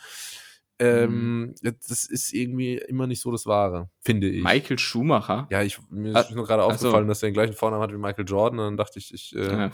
Ähm, 0.82 1.56
das 1.62 2.06
ist 2.06 2.34
irgendwie 2.34 2.78
immer 2.78 3.08
nicht 3.08 3.22
so 3.22 3.32
das 3.32 3.46
Wahre, 3.46 3.90
finde 4.02 4.28
ich. 4.30 4.44
Michael 4.44 4.80
Schumacher? 4.80 5.48
Ja, 5.52 5.62
ich, 5.62 5.80
mir 5.90 6.16
Ah, 6.16 6.22
ist 6.22 6.32
nur 6.32 6.46
gerade 6.46 6.64
ach 6.64 6.68
so. 6.78 6.88
aufgefallen, 6.88 7.08
dass 7.08 7.22
er 7.24 7.30
den 7.30 7.34
gleichen 7.34 7.54
Vornamen 7.54 7.84
hat 7.84 7.92
wie 7.92 7.98
Michael 7.98 8.26
Jordan. 8.28 8.60
Und 8.60 8.66
dann 8.66 8.78
dachte 8.78 9.00
ich, 9.00 9.14
ich 9.14 9.36
äh, 9.36 9.52
Ja, 9.52 9.72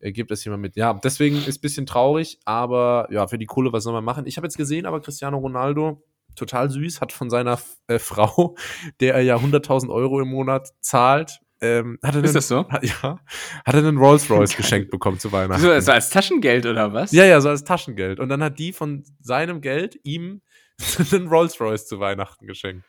äh, 0.00 0.12
gebe 0.12 0.28
das 0.28 0.42
hier 0.42 0.50
mal 0.52 0.58
mit. 0.58 0.76
Ja, 0.76 0.94
deswegen 0.94 1.36
ist 1.36 1.58
ein 1.58 1.60
bisschen 1.60 1.86
traurig, 1.86 2.38
aber 2.44 3.08
ja, 3.10 3.26
für 3.28 3.38
die 3.38 3.46
Kohle, 3.46 3.72
was 3.72 3.84
soll 3.84 3.92
man 3.92 4.04
machen? 4.04 4.26
Ich 4.26 4.36
habe 4.36 4.46
jetzt 4.46 4.56
gesehen, 4.56 4.86
aber 4.86 5.00
Cristiano 5.00 5.38
Ronaldo, 5.38 6.02
total 6.34 6.70
süß, 6.70 7.00
hat 7.00 7.12
von 7.12 7.30
seiner 7.30 7.58
äh, 7.86 7.98
Frau, 7.98 8.56
der 9.00 9.14
er 9.14 9.22
ja 9.22 9.36
100.000 9.36 9.88
Euro 9.90 10.20
im 10.20 10.28
Monat 10.28 10.74
zahlt, 10.80 11.40
ähm, 11.60 11.98
hat 12.02 12.14
er 12.14 12.22
Ist 12.22 12.30
einen, 12.30 12.34
das 12.34 12.48
so? 12.48 12.68
Hat, 12.68 12.84
ja, 13.02 13.18
hat 13.64 13.74
er 13.74 13.78
einen 13.78 13.96
Rolls 13.96 14.28
Royce 14.30 14.56
geschenkt 14.56 14.90
bekommen 14.90 15.18
zu 15.18 15.32
Weihnachten. 15.32 15.62
So, 15.62 15.70
also 15.70 15.92
als 15.92 16.10
Taschengeld 16.10 16.66
oder 16.66 16.92
was? 16.92 17.12
Ja, 17.12 17.24
ja, 17.24 17.40
so 17.40 17.48
als 17.48 17.64
Taschengeld. 17.64 18.20
Und 18.20 18.28
dann 18.28 18.42
hat 18.42 18.58
die 18.58 18.72
von 18.72 19.04
seinem 19.20 19.60
Geld 19.60 19.98
ihm 20.02 20.42
einen 21.12 21.28
Rolls 21.28 21.58
Royce 21.60 21.86
zu 21.86 21.98
Weihnachten 22.00 22.46
geschenkt. 22.46 22.84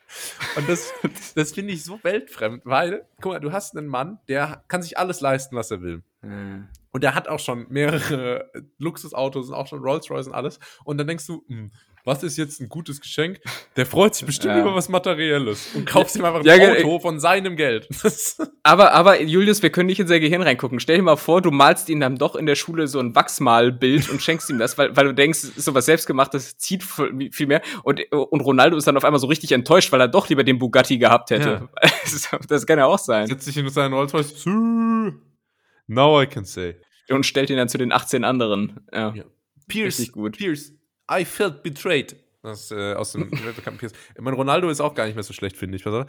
Und 0.56 0.68
das, 0.68 0.92
das 1.34 1.52
finde 1.52 1.72
ich 1.72 1.84
so 1.84 1.98
weltfremd, 2.02 2.62
weil, 2.64 3.06
guck 3.20 3.32
mal, 3.32 3.40
du 3.40 3.52
hast 3.52 3.76
einen 3.76 3.86
Mann, 3.86 4.18
der 4.28 4.62
kann 4.68 4.82
sich 4.82 4.98
alles 4.98 5.20
leisten, 5.20 5.56
was 5.56 5.70
er 5.70 5.80
will. 5.80 6.02
Äh, 6.22 6.60
Und 6.90 7.02
der 7.02 7.14
hat 7.14 7.28
auch 7.28 7.40
schon 7.40 7.66
mehrere 7.70 8.50
Luxusautos 8.78 9.48
und 9.48 9.54
auch 9.54 9.66
schon 9.66 9.80
Rolls 9.80 10.10
Royce 10.10 10.26
und 10.26 10.34
alles. 10.34 10.58
Und 10.84 10.98
dann 10.98 11.06
denkst 11.06 11.26
du, 11.26 11.44
hm, 11.48 11.70
was 12.08 12.24
ist 12.24 12.36
jetzt 12.36 12.60
ein 12.60 12.68
gutes 12.68 13.00
Geschenk? 13.00 13.40
Der 13.76 13.86
freut 13.86 14.16
sich 14.16 14.26
bestimmt 14.26 14.54
Ja. 14.56 14.60
über 14.62 14.74
was 14.74 14.88
Materielles 14.88 15.68
und 15.74 15.86
kauft 15.86 16.16
ihm 16.16 16.24
einfach 16.24 16.40
ein 16.40 16.46
Ja, 16.46 16.72
Auto 16.72 16.98
von 16.98 17.20
seinem 17.20 17.54
Geld. 17.54 17.88
Aber, 18.64 18.92
aber, 18.92 19.22
Julius, 19.22 19.62
wir 19.62 19.70
können 19.70 19.86
nicht 19.86 19.98
in 20.00 20.08
sein 20.08 20.20
Gehirn 20.20 20.42
reingucken. 20.42 20.78
Stell 20.80 20.96
dir 20.96 21.02
mal 21.02 21.16
vor, 21.16 21.40
du 21.40 21.50
malst 21.50 21.88
ihm 21.88 22.00
dann 22.00 22.16
doch 22.16 22.34
in 22.36 22.44
der 22.44 22.54
Schule 22.54 22.86
so 22.86 22.98
ein 22.98 23.14
Wachsmalbild 23.14 24.10
und 24.10 24.20
schenkst 24.20 24.50
ihm 24.50 24.58
das, 24.58 24.76
weil, 24.76 24.94
weil 24.94 25.06
du 25.06 25.14
denkst, 25.14 25.38
sowas 25.56 25.86
selbstgemachtes, 25.86 26.58
zieht 26.58 26.82
viel 26.82 27.46
mehr. 27.46 27.62
Und, 27.84 28.02
und 28.12 28.40
Ronaldo 28.42 28.76
ist 28.76 28.86
dann 28.86 28.96
auf 28.98 29.04
einmal 29.04 29.20
so 29.20 29.26
richtig 29.26 29.52
enttäuscht, 29.52 29.90
weil 29.92 30.00
er 30.02 30.08
doch 30.08 30.28
lieber 30.28 30.44
den 30.44 30.58
Bugatti 30.58 30.98
gehabt 30.98 31.30
hätte. 31.30 31.68
Das, 32.10 32.28
das 32.48 32.66
kann 32.66 32.78
ja 32.78 32.86
auch 32.86 32.98
sein. 32.98 33.26
Setzt 33.26 33.44
sich 33.44 33.56
in 33.56 33.68
seinen 33.68 33.92
Rolls 33.92 34.14
Royce. 34.14 34.34
"Sü, 34.42 35.12
Now 35.86 36.20
I 36.22 36.26
can 36.26 36.44
say. 36.44 36.76
Und 37.10 37.24
stellt 37.26 37.50
ihn 37.50 37.56
dann 37.56 37.68
zu 37.68 37.78
den 37.78 37.92
18 37.92 38.24
anderen. 38.24 38.80
Ja. 38.92 39.14
Ja. 39.14 39.24
Pierce, 39.68 39.98
Richtig 39.98 40.12
gut. 40.12 40.36
Pierce, 40.38 40.72
I 41.10 41.24
felt 41.24 41.62
betrayed. 41.62 42.16
Das 42.42 42.70
äh, 42.70 42.94
aus 42.94 43.12
dem 43.12 43.30
weltbekannten. 43.44 43.90
Ich 44.14 44.20
meine, 44.20 44.36
Ronaldo 44.36 44.68
ist 44.68 44.80
auch 44.80 44.94
gar 44.94 45.06
nicht 45.06 45.14
mehr 45.14 45.24
so 45.24 45.32
schlecht, 45.32 45.56
finde 45.56 45.76
ich. 45.76 45.86
Was 45.86 46.06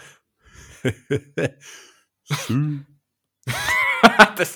das, 4.37 4.55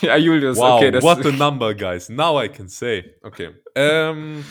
ja, 0.00 0.16
Julius, 0.16 0.56
wow, 0.58 0.76
okay. 0.76 0.90
Das, 0.90 1.02
what 1.02 1.24
a 1.24 1.30
number, 1.30 1.74
guys. 1.74 2.08
Now 2.08 2.42
I 2.42 2.48
can 2.48 2.68
say. 2.68 3.14
Okay. 3.22 3.50
Ähm, 3.74 4.44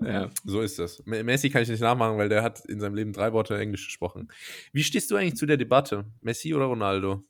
ja. 0.00 0.30
so 0.44 0.60
ist 0.60 0.78
das. 0.78 1.02
Messi 1.04 1.50
kann 1.50 1.62
ich 1.62 1.68
nicht 1.68 1.80
nachmachen, 1.80 2.16
weil 2.16 2.28
der 2.28 2.42
hat 2.42 2.64
in 2.66 2.80
seinem 2.80 2.94
Leben 2.94 3.12
drei 3.12 3.32
Worte 3.32 3.58
Englisch 3.58 3.86
gesprochen. 3.86 4.28
Wie 4.72 4.84
stehst 4.84 5.10
du 5.10 5.16
eigentlich 5.16 5.36
zu 5.36 5.46
der 5.46 5.56
Debatte? 5.56 6.04
Messi 6.20 6.54
oder 6.54 6.66
Ronaldo? 6.66 7.22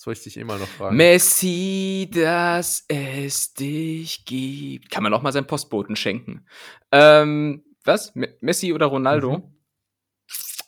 Das 0.00 0.06
wollte 0.06 0.20
ich 0.20 0.24
dich 0.24 0.36
immer 0.38 0.56
noch 0.56 0.66
fragen. 0.66 0.96
Messi, 0.96 2.08
dass 2.10 2.86
es 2.88 3.52
dich 3.52 4.24
gibt. 4.24 4.90
Kann 4.90 5.02
man 5.02 5.12
auch 5.12 5.20
mal 5.20 5.30
seinen 5.30 5.46
Postboten 5.46 5.94
schenken. 5.94 6.46
Ähm, 6.90 7.62
was? 7.84 8.14
Me 8.14 8.34
Messi 8.40 8.72
oder 8.72 8.86
Ronaldo? 8.86 9.36
Mhm. 9.36 9.54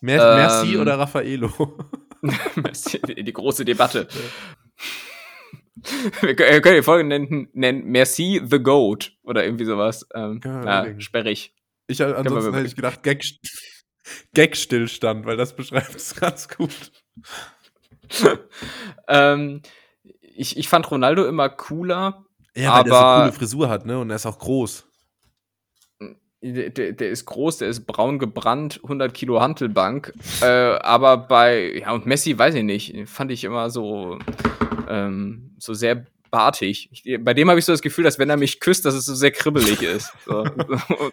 Mer 0.02 0.34
Merci 0.34 0.74
Ähm, 0.74 0.80
oder 0.82 0.98
Raffaello? 0.98 1.50
Die 2.22 3.32
große 3.32 3.64
Debatte. 3.64 4.06
Wir 6.20 6.36
können 6.60 6.76
die 6.76 6.82
Folge 6.82 7.04
nennen, 7.08 7.48
nennen 7.54 7.86
Merci 7.86 8.42
the 8.44 8.62
Goat 8.62 9.16
oder 9.22 9.46
irgendwie 9.46 9.64
sowas. 9.64 10.06
Ähm, 10.12 10.42
ja, 10.44 10.60
überlegen. 10.60 11.00
sperrig. 11.00 11.54
Ich, 11.86 12.02
ansonsten 12.02 12.52
hätte 12.52 12.66
ich 12.66 12.76
gedacht, 12.76 13.02
Gag, 13.02 13.24
Gag-Stillstand, 14.34 15.24
weil 15.24 15.38
das 15.38 15.56
beschreibt 15.56 15.94
es 15.94 16.14
ganz 16.20 16.48
gut. 16.48 16.92
Ähm, 19.08 19.62
ich, 20.34 20.56
ich 20.56 20.68
fand 20.68 20.90
Ronaldo 20.90 21.26
immer 21.26 21.48
cooler. 21.48 22.24
Ja, 22.54 22.76
weil 22.76 22.84
der 22.84 22.92
so 22.92 22.98
Aber- 22.98 23.20
coole 23.22 23.32
Frisur 23.32 23.68
hat, 23.68 23.84
ne? 23.86 23.98
Und 23.98 24.10
er 24.10 24.16
ist 24.16 24.26
auch 24.26 24.38
groß. 24.38 24.86
Der, 26.44 26.70
der, 26.70 26.92
der 26.92 27.10
ist 27.10 27.24
groß, 27.26 27.58
der 27.58 27.68
ist 27.68 27.86
braun 27.86 28.18
gebrannt, 28.18 28.80
100 28.82 29.14
Kilo 29.14 29.40
Hantelbank. 29.40 30.12
äh, 30.40 30.46
aber 30.46 31.16
bei, 31.18 31.78
ja, 31.78 31.92
und 31.92 32.04
Messi, 32.06 32.36
weiß 32.36 32.54
ich 32.56 32.64
nicht, 32.64 33.08
fand 33.08 33.30
ich 33.30 33.44
immer 33.44 33.70
so, 33.70 34.18
ähm, 34.88 35.54
so 35.58 35.72
sehr 35.74 36.04
bartig. 36.32 36.88
Ich, 36.90 37.18
bei 37.22 37.34
dem 37.34 37.48
habe 37.48 37.60
ich 37.60 37.64
so 37.64 37.72
das 37.72 37.80
Gefühl, 37.82 38.02
dass 38.02 38.18
wenn 38.18 38.28
er 38.28 38.36
mich 38.36 38.58
küsst, 38.58 38.84
dass 38.84 38.94
es 38.94 39.04
so 39.04 39.14
sehr 39.14 39.30
kribbelig 39.30 39.80
ist. 39.82 40.12
So. 40.26 40.44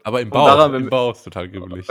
Aber 0.04 0.22
im 0.22 0.30
Bauch, 0.32 0.48
daran- 0.48 0.74
im 0.74 0.90
Bauch 0.90 1.14
ist 1.16 1.24
total 1.24 1.48
gibbelig. 1.50 1.86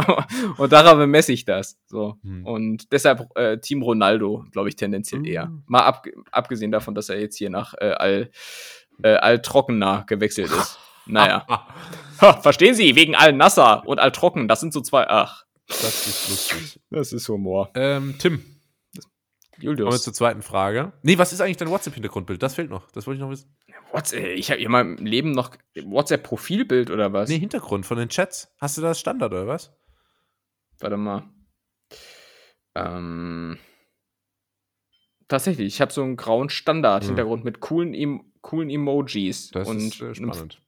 und 0.58 0.72
daran 0.72 0.98
bemesse 0.98 1.32
ich 1.32 1.44
das. 1.44 1.76
So. 1.86 2.18
Hm. 2.22 2.46
Und 2.46 2.92
deshalb 2.92 3.36
äh, 3.36 3.58
Team 3.58 3.82
Ronaldo, 3.82 4.44
glaube 4.52 4.68
ich, 4.68 4.76
tendenziell 4.76 5.20
Mhm. 5.22 5.26
eher. 5.26 5.52
Mal 5.66 5.80
ab, 5.82 6.06
abgesehen 6.30 6.70
davon, 6.70 6.94
dass 6.94 7.08
er 7.08 7.18
jetzt 7.20 7.36
hier 7.36 7.50
nach 7.50 7.74
äh, 7.74 7.90
Al, 7.92 8.30
äh, 9.02 9.14
Al 9.16 9.42
Trockener 9.42 10.04
gewechselt 10.06 10.50
ist. 10.52 10.78
Naja. 11.06 11.44
Ha, 12.22 12.40
verstehen 12.40 12.74
Sie, 12.74 12.96
wegen 12.96 13.14
Al 13.14 13.34
Nasser 13.34 13.82
und 13.86 13.98
Al 14.00 14.10
Trocken, 14.12 14.48
das 14.48 14.60
sind 14.60 14.72
so 14.72 14.80
zwei. 14.80 15.06
Ach, 15.06 15.44
das 15.68 16.06
ist 16.06 16.30
lustig. 16.30 16.80
das 16.90 17.12
ist 17.12 17.28
Humor. 17.28 17.70
Ähm, 17.74 18.14
Tim, 18.18 18.42
kommen 19.60 19.78
wir 19.78 19.84
Julius. 19.84 20.02
zur 20.02 20.12
zweiten 20.12 20.42
Frage. 20.42 20.92
Nee, 21.02 21.18
was 21.18 21.32
ist 21.32 21.40
eigentlich 21.40 21.56
dein 21.56 21.70
WhatsApp-Hintergrundbild? 21.70 22.42
Das 22.42 22.54
fehlt 22.54 22.70
noch. 22.70 22.90
Das 22.90 23.06
wollte 23.06 23.16
ich 23.16 23.22
noch 23.22 23.30
wissen. 23.30 23.54
WhatsApp, 23.92 24.36
ich 24.36 24.50
habe 24.50 24.60
in 24.60 24.70
meinem 24.70 24.96
Leben 24.96 25.30
noch 25.30 25.56
WhatsApp-Profilbild 25.74 26.90
oder 26.90 27.12
was? 27.12 27.28
Nee, 27.28 27.38
Hintergrund 27.38 27.86
von 27.86 27.98
den 27.98 28.08
Chats. 28.08 28.52
Hast 28.58 28.76
du 28.76 28.82
das 28.82 28.98
Standard 28.98 29.32
oder 29.32 29.46
was? 29.46 29.72
Warte 30.80 30.96
mal. 30.96 31.28
Ähm, 32.74 33.58
tatsächlich, 35.28 35.66
ich 35.66 35.80
habe 35.80 35.92
so 35.92 36.02
einen 36.02 36.16
grauen 36.16 36.50
Standard-Hintergrund 36.50 37.44
mit 37.44 37.60
coolen, 37.60 37.94
em 37.94 38.32
coolen 38.40 38.68
Emojis. 38.68 39.50
Das 39.50 39.68
und 39.68 39.78
ist 39.78 40.00
äh, 40.00 40.14
spannend. 40.14 40.60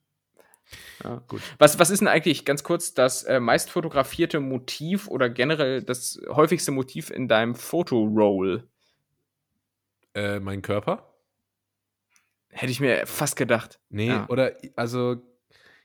Ja. 1.05 1.23
Gut. 1.29 1.43
Was, 1.59 1.79
was 1.79 1.91
ist 1.91 2.01
denn 2.01 2.09
eigentlich, 2.09 2.45
ganz 2.45 2.63
kurz, 2.63 2.95
das 2.95 3.23
äh, 3.25 3.41
meist 3.41 3.71
fotografierte 3.71 4.41
Motiv 4.41 5.09
oder 5.09 5.29
generell 5.31 5.83
das 5.83 6.21
häufigste 6.29 6.73
Motiv 6.73 7.11
in 7.11 7.29
deinem 7.29 7.55
Fotoroll? 7.55 8.69
Äh, 10.17 10.41
mein 10.41 10.63
Körper? 10.63 11.13
Hätte 12.51 12.73
ich 12.73 12.81
mir 12.81 13.07
fast 13.07 13.37
gedacht. 13.37 13.79
Nee, 13.91 14.09
Ja. 14.09 14.27
oder 14.29 14.53
also 14.77 15.17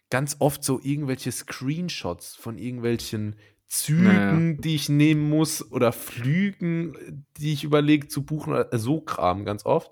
ganz 0.10 0.38
oft 0.40 0.64
so 0.64 0.80
irgendwelche 0.82 1.32
Screenshots 1.32 2.36
von 2.36 2.58
irgendwelchen 2.58 3.36
Zügen, 3.68 4.60
die 4.62 4.76
ich 4.76 4.90
nehmen 4.90 5.30
muss 5.30 5.72
oder 5.72 5.92
Flügen, 5.92 7.26
die 7.38 7.54
ich 7.54 7.64
überlege 7.64 8.08
zu 8.08 8.24
buchen, 8.26 8.64
so 8.72 9.02
Kram 9.02 9.44
ganz 9.46 9.66
oft. 9.66 9.92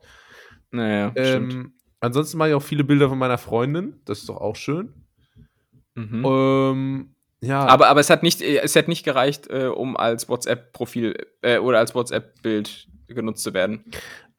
Naja, 0.71 1.11
stimmt. 1.11 1.53
Ähm, 1.53 1.73
ansonsten 1.99 2.37
mache 2.37 2.49
ich 2.49 2.55
auch 2.55 2.63
viele 2.63 2.83
Bilder 2.83 3.09
von 3.09 3.17
meiner 3.17 3.37
Freundin, 3.37 4.01
das 4.05 4.19
ist 4.19 4.29
doch 4.29 4.37
auch 4.37 4.55
schön. 4.55 4.93
Mhm. 5.95 6.25
Ähm, 6.25 7.15
ja, 7.41 7.65
Aber, 7.65 7.87
aber 7.87 7.99
es 8.01 8.09
hat 8.09 8.21
nicht, 8.23 8.41
es 8.41 8.75
hat 8.75 8.87
nicht 8.89 9.03
gereicht, 9.03 9.47
äh, 9.47 9.67
um 9.67 9.95
als 9.97 10.27
WhatsApp-Profil 10.27 11.15
äh, 11.41 11.57
oder 11.59 11.79
als 11.79 11.95
WhatsApp-Bild 11.95 12.87
genutzt 13.07 13.43
zu 13.43 13.53
werden. 13.53 13.85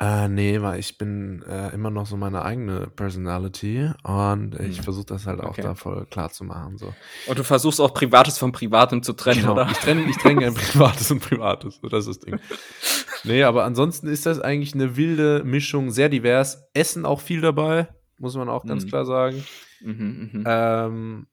Äh, 0.01 0.29
nee, 0.29 0.61
weil 0.63 0.81
ich 0.81 0.97
bin 0.99 1.43
äh, 1.43 1.75
immer 1.75 1.91
noch 1.91 2.07
so 2.07 2.17
meine 2.17 2.43
eigene 2.43 2.87
Personality 2.89 3.91
und 4.03 4.55
ich 4.59 4.79
Hm. 4.79 4.85
versuche 4.85 5.07
das 5.07 5.27
halt 5.27 5.41
auch 5.41 5.51
Okay. 5.51 5.63
da 5.63 5.75
voll 5.75 6.07
klar 6.07 6.31
zu 6.31 6.45
machen. 6.45 6.79
So. 6.79 6.95
Und 7.27 7.39
du 7.39 7.45
versuchst 7.45 7.81
auch 7.81 7.93
Privates 7.93 8.39
von 8.39 8.51
Privatem 8.53 9.03
zu 9.03 9.13
trennen, 9.13 9.43
Genau. 9.43 9.53
oder? 9.53 9.69
Ich 9.71 9.79
trenne 9.79 10.03
ich 10.09 10.17
trenn 10.17 10.39
gerne 10.39 10.55
Privates 10.57 11.11
und 11.11 11.21
Privates. 11.21 11.79
So, 11.83 11.89
Das 11.89 12.07
ist 12.07 12.23
das 12.25 12.27
Ding. 12.31 12.41
Nee, 13.25 13.43
aber 13.43 13.65
ansonsten 13.65 14.09
ist 14.09 14.25
das 14.25 14.41
eigentlich 14.41 14.73
eine 14.75 14.97
wilde 14.97 15.43
Mischung, 15.45 15.91
sehr 15.91 16.09
divers. 16.09 16.65
Essen 16.73 17.05
auch 17.05 17.21
viel 17.21 17.43
dabei, 17.43 17.89
muss 18.17 18.35
man 18.35 18.49
auch 18.49 18.65
ganz 18.65 18.85
Mhm. 18.85 18.89
klar 18.89 19.05
sagen. 19.05 19.45
Mhm, 19.83 20.31
mhm. 20.33 20.45
Ähm, 20.47 21.27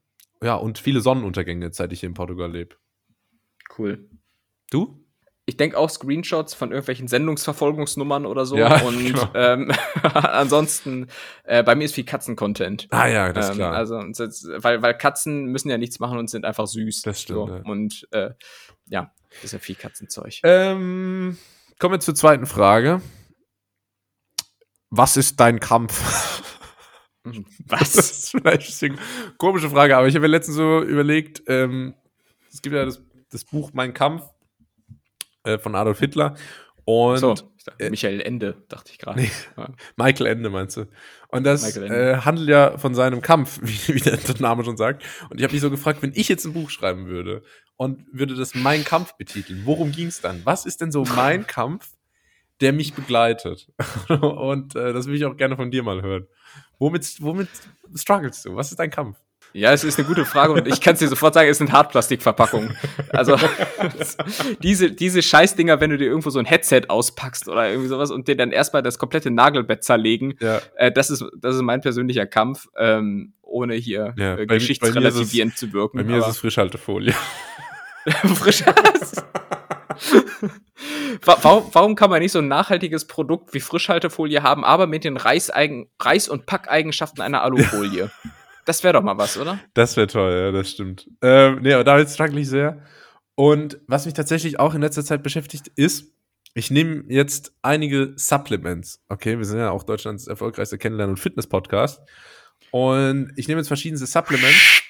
ja, 0.43 0.55
und 0.55 0.79
viele 0.79 0.99
Sonnenuntergänge, 0.99 1.71
seit 1.71 1.93
ich 1.93 2.01
hier 2.01 2.09
in 2.09 2.13
Portugal 2.13 2.51
lebe. 2.51 2.75
Cool. 3.77 4.09
Du? 4.69 5.01
Ich 5.49 5.55
denke 5.55 5.77
auch 5.77 5.89
Screenshots 5.89 6.53
von 6.53 6.71
irgendwelchen 6.71 7.07
Sendungsverfolgungsnummern 7.07 8.25
oder 8.25 8.45
so. 8.45 8.57
Ja, 8.57 8.81
und 8.85 8.97
genau. 9.05 9.29
ähm, 9.33 9.71
ansonsten, 10.03 11.07
äh, 11.45 11.63
bei 11.63 11.73
mir 11.73 11.85
ist 11.85 11.95
viel 11.95 12.03
Katzen-Content. 12.03 12.87
Ah 12.91 13.07
ja, 13.07 13.31
das 13.31 13.45
ist 13.45 13.51
Ähm, 13.51 13.57
klar. 13.57 13.73
Also, 13.73 13.95
weil, 13.95 14.81
weil 14.81 14.97
Katzen 14.97 15.45
müssen 15.45 15.69
ja 15.69 15.77
nichts 15.77 15.99
machen 15.99 16.19
und 16.19 16.29
sind 16.29 16.43
einfach 16.43 16.67
süß. 16.67 17.01
Das 17.03 17.21
stimmt, 17.21 17.37
So. 17.37 17.47
ja. 17.55 17.61
Und 17.63 18.07
äh, 18.11 18.31
ja, 18.87 19.13
das 19.35 19.45
ist 19.45 19.51
ja 19.53 19.59
viel 19.59 19.75
Katzenzeug. 19.75 20.33
ähm, 20.43 21.37
kommen 21.79 21.93
wir 21.93 21.99
zur 22.01 22.15
zweiten 22.15 22.45
Frage. 22.45 23.01
Was 24.89 25.15
ist 25.17 25.39
dein 25.39 25.59
Kampf? 25.59 26.43
Das 27.67 27.81
Was? 27.81 27.95
ist 27.97 28.31
vielleicht 28.31 28.45
ein 28.45 28.65
bisschen 28.67 28.99
komische 29.37 29.69
Frage, 29.69 29.97
aber 29.97 30.07
ich 30.07 30.15
habe 30.15 30.21
mir 30.21 30.31
letztens 30.31 30.55
so 30.55 30.81
überlegt, 30.81 31.43
ähm, 31.47 31.93
es 32.53 32.61
gibt 32.61 32.73
ja 32.73 32.85
das, 32.85 33.03
das 33.31 33.43
Buch 33.43 33.71
Mein 33.73 33.93
Kampf 33.93 34.23
äh, 35.47 35.59
von 35.59 35.75
Adolf 35.75 35.99
Hitler 35.99 36.35
und 36.87 37.17
so, 37.17 37.33
dachte, 37.33 37.49
äh, 37.79 37.89
Michael 37.89 38.21
Ende, 38.21 38.63
dachte 38.69 38.91
ich 38.93 38.97
gerade. 38.97 39.19
Nee. 39.19 39.31
Ja. 39.57 39.69
Michael 39.97 40.27
Ende 40.27 40.49
meinst 40.49 40.77
du? 40.77 40.85
Und 41.27 41.43
das 41.43 41.75
äh, 41.75 42.17
handelt 42.17 42.47
ja 42.47 42.77
von 42.77 42.95
seinem 42.95 43.21
Kampf, 43.21 43.59
wie, 43.61 43.95
wie 43.95 43.99
der 43.99 44.17
Name 44.39 44.63
schon 44.63 44.77
sagt. 44.77 45.03
Und 45.29 45.37
ich 45.37 45.43
habe 45.43 45.51
mich 45.51 45.61
so 45.61 45.69
gefragt, 45.69 46.01
wenn 46.01 46.13
ich 46.15 46.29
jetzt 46.29 46.45
ein 46.45 46.53
Buch 46.53 46.69
schreiben 46.69 47.07
würde 47.07 47.43
und 47.75 48.05
würde 48.13 48.35
das 48.35 48.55
Mein 48.55 48.85
Kampf 48.85 49.17
betiteln, 49.17 49.63
worum 49.65 49.91
ging 49.91 50.07
es 50.07 50.21
dann? 50.21 50.41
Was 50.45 50.65
ist 50.65 50.79
denn 50.79 50.93
so 50.93 51.03
mein 51.03 51.45
Kampf, 51.47 51.89
der 52.61 52.71
mich 52.71 52.93
begleitet? 52.93 53.69
und 54.07 54.75
äh, 54.75 54.93
das 54.93 55.07
will 55.07 55.15
ich 55.15 55.25
auch 55.25 55.35
gerne 55.35 55.57
von 55.57 55.71
dir 55.71 55.83
mal 55.83 56.01
hören. 56.01 56.27
Womit, 56.79 57.21
womit 57.21 57.49
strugglest 57.95 58.45
du? 58.45 58.55
Was 58.55 58.71
ist 58.71 58.79
dein 58.79 58.91
Kampf? 58.91 59.17
Ja, 59.57 59.71
es 59.73 59.83
ist 59.83 59.97
eine 59.97 60.07
gute 60.07 60.23
Frage 60.23 60.53
und 60.53 60.67
ich 60.67 60.81
kann 60.81 60.93
es 60.93 60.99
dir 60.99 61.07
sofort 61.07 61.33
sagen, 61.33 61.49
es 61.49 61.57
sind 61.57 61.71
Hartplastikverpackungen. 61.71 62.77
Also 63.09 63.37
diese, 64.63 64.91
diese 64.91 65.21
Scheißdinger, 65.23 65.81
wenn 65.81 65.89
du 65.89 65.97
dir 65.97 66.05
irgendwo 66.05 66.29
so 66.29 66.37
ein 66.37 66.45
Headset 66.45 66.83
auspackst 66.89 67.47
oder 67.49 67.67
irgendwie 67.69 67.87
sowas 67.89 68.11
und 68.11 68.27
dir 68.27 68.37
dann 68.37 68.51
erstmal 68.51 68.83
das 68.83 68.99
komplette 68.99 69.31
Nagelbett 69.31 69.83
zerlegen, 69.83 70.35
Ja, 70.39 70.61
äh, 70.75 70.91
das, 70.91 71.09
ist, 71.09 71.25
das 71.41 71.55
ist 71.55 71.61
mein 71.63 71.81
persönlicher 71.81 72.27
Kampf, 72.27 72.67
ähm, 72.77 73.33
ohne 73.41 73.73
hier 73.73 74.13
Ja, 74.17 74.35
äh, 74.35 74.45
bei- 74.45 74.55
geschichtsrelativierend 74.57 75.57
zu 75.57 75.73
wirken. 75.73 75.97
bei 75.97 76.03
mir 76.03 76.17
ist 76.19 76.27
es 76.27 76.37
Frischhaltefolie. 76.37 77.13
frisch. 78.35 78.63
Wa- 81.25 81.37
warum, 81.41 81.63
warum 81.73 81.95
kann 81.95 82.09
man 82.09 82.19
nicht 82.21 82.31
so 82.31 82.39
ein 82.39 82.47
nachhaltiges 82.47 83.05
Produkt 83.05 83.53
wie 83.53 83.59
Frischhaltefolie 83.59 84.43
haben, 84.43 84.63
aber 84.63 84.85
mit 84.87 85.03
den 85.03 85.17
Reißeigen, 85.17 85.89
Reiß- 85.99 86.29
und 86.29 86.45
Packeigenschaften 86.45 87.21
einer 87.21 87.41
Alufolie? 87.41 88.11
Das 88.67 88.83
wäre 88.83 88.91
doch 88.91 89.01
mal 89.01 89.17
was, 89.17 89.37
oder? 89.37 89.61
Das 89.73 89.95
wäre 89.95 90.07
toll, 90.07 90.29
ja, 90.33 90.51
das 90.51 90.69
stimmt. 90.69 91.09
Ähm, 91.21 91.59
nee, 91.61 91.71
aber 91.71 91.85
damit 91.85 92.09
struggle 92.09 92.41
ich 92.41 92.49
sehr. 92.49 92.83
Und 93.35 93.79
was 93.87 94.05
mich 94.05 94.13
tatsächlich 94.13 94.59
auch 94.59 94.73
in 94.73 94.81
letzter 94.81 95.05
Zeit 95.05 95.23
beschäftigt, 95.23 95.69
ist, 95.77 96.11
ich 96.53 96.69
nehme 96.69 97.05
jetzt 97.07 97.53
einige 97.61 98.11
Supplements. 98.17 99.01
Okay, 99.07 99.37
wir 99.37 99.45
sind 99.45 99.59
ja 99.59 99.71
auch 99.71 99.83
Deutschlands 99.83 100.27
erfolgreichster 100.27 100.77
Kennenlernen- 100.77 101.11
und 101.11 101.17
Fitness-Podcast. 101.17 102.01
Und 102.71 103.31
ich 103.37 103.47
nehme 103.47 103.61
jetzt 103.61 103.69
verschiedene 103.69 104.05
Supplements. 104.05 104.81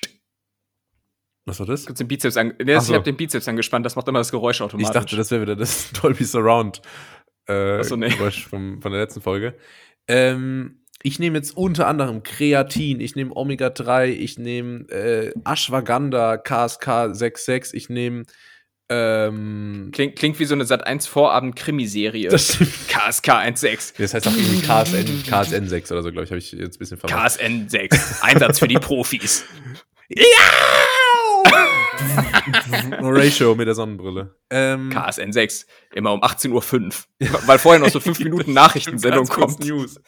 Was 1.46 1.60
war 1.60 1.68
das? 1.68 1.86
Kurz 1.86 2.00
den 2.00 2.08
Bizeps 2.08 2.36
an 2.36 2.56
nee, 2.58 2.80
so. 2.80 2.94
Ich 2.94 2.96
habe 2.96 3.04
den 3.04 3.16
Bizeps 3.16 3.48
angespannt, 3.48 3.86
das 3.86 3.96
macht 3.96 4.08
immer 4.08 4.20
das 4.20 4.32
Geräusch 4.32 4.60
automatisch. 4.60 4.90
Ich 4.90 4.94
dachte, 4.94 5.16
das 5.16 5.30
wäre 5.30 5.44
wieder 5.44 5.56
das 5.56 5.92
Dolby 6.02 6.24
Surround 6.24 6.82
äh, 7.46 7.84
so, 7.84 7.96
nee. 7.96 8.10
Geräusch 8.10 8.48
vom, 8.48 8.82
von 8.82 8.92
der 8.92 9.02
letzten 9.02 9.22
Folge. 9.22 9.56
Ähm, 10.08 10.82
ich 11.04 11.20
nehme 11.20 11.38
jetzt 11.38 11.56
unter 11.56 11.88
anderem 11.88 12.24
Kreatin, 12.24 13.00
ich 13.00 13.16
nehme 13.16 13.36
Omega-3, 13.36 14.08
ich 14.08 14.38
nehme 14.38 14.90
äh, 14.90 15.32
Ashwagandha, 15.46 16.38
KSK 16.38 17.16
66, 17.16 17.74
ich 17.74 17.90
nehme 17.90 18.24
ähm, 18.90 19.90
Klingt, 19.92 20.16
klingt 20.16 20.40
wie 20.40 20.46
so 20.46 20.54
eine 20.54 20.64
Sat1-Vorabend-Krimiserie. 20.64 22.30
das, 22.30 22.56
stimmt. 22.56 22.72
KSK 22.88 23.58
16. 23.58 23.96
das 23.98 24.14
heißt 24.14 24.28
auch 24.28 24.36
irgendwie 24.36 24.62
KSN, 24.62 25.24
KSN 25.30 25.68
6 25.68 25.92
oder 25.92 26.04
so, 26.04 26.12
glaube 26.12 26.24
ich, 26.24 26.30
habe 26.32 26.40
ich 26.40 26.54
jetzt 26.54 26.78
ein 26.78 26.80
bisschen 26.80 26.98
vermasst. 26.98 27.40
KSN 27.40 27.68
6. 27.68 28.22
Einsatz 28.22 28.60
für 28.60 28.68
die 28.68 28.80
Profis. 28.80 29.44
Ratio 33.02 33.56
mit 33.56 33.68
der 33.68 33.76
Sonnenbrille. 33.76 34.36
Ähm, 34.50 34.90
KSN 34.90 35.34
6. 35.34 35.66
Immer 35.94 36.14
um 36.14 36.24
18.05 36.24 36.52
Uhr. 36.54 37.40
Weil 37.46 37.60
vorher 37.60 37.80
noch 37.80 37.90
so 37.90 38.00
5 38.00 38.20
Minuten 38.24 38.54
Nachrichtensendung 38.54 39.28
kommt. 39.28 39.60
News. 39.60 40.00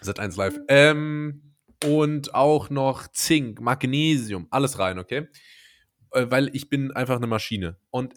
Sat 0.00 0.20
1 0.20 0.36
live. 0.36 0.60
Ähm, 0.68 1.54
und 1.84 2.34
auch 2.34 2.70
noch 2.70 3.08
Zink, 3.08 3.60
Magnesium, 3.60 4.46
alles 4.50 4.78
rein, 4.78 4.98
okay? 4.98 5.28
Äh, 6.12 6.26
Weil 6.30 6.50
ich 6.54 6.68
bin 6.68 6.90
einfach 6.92 7.16
eine 7.16 7.26
Maschine. 7.26 7.78
Und 7.90 8.14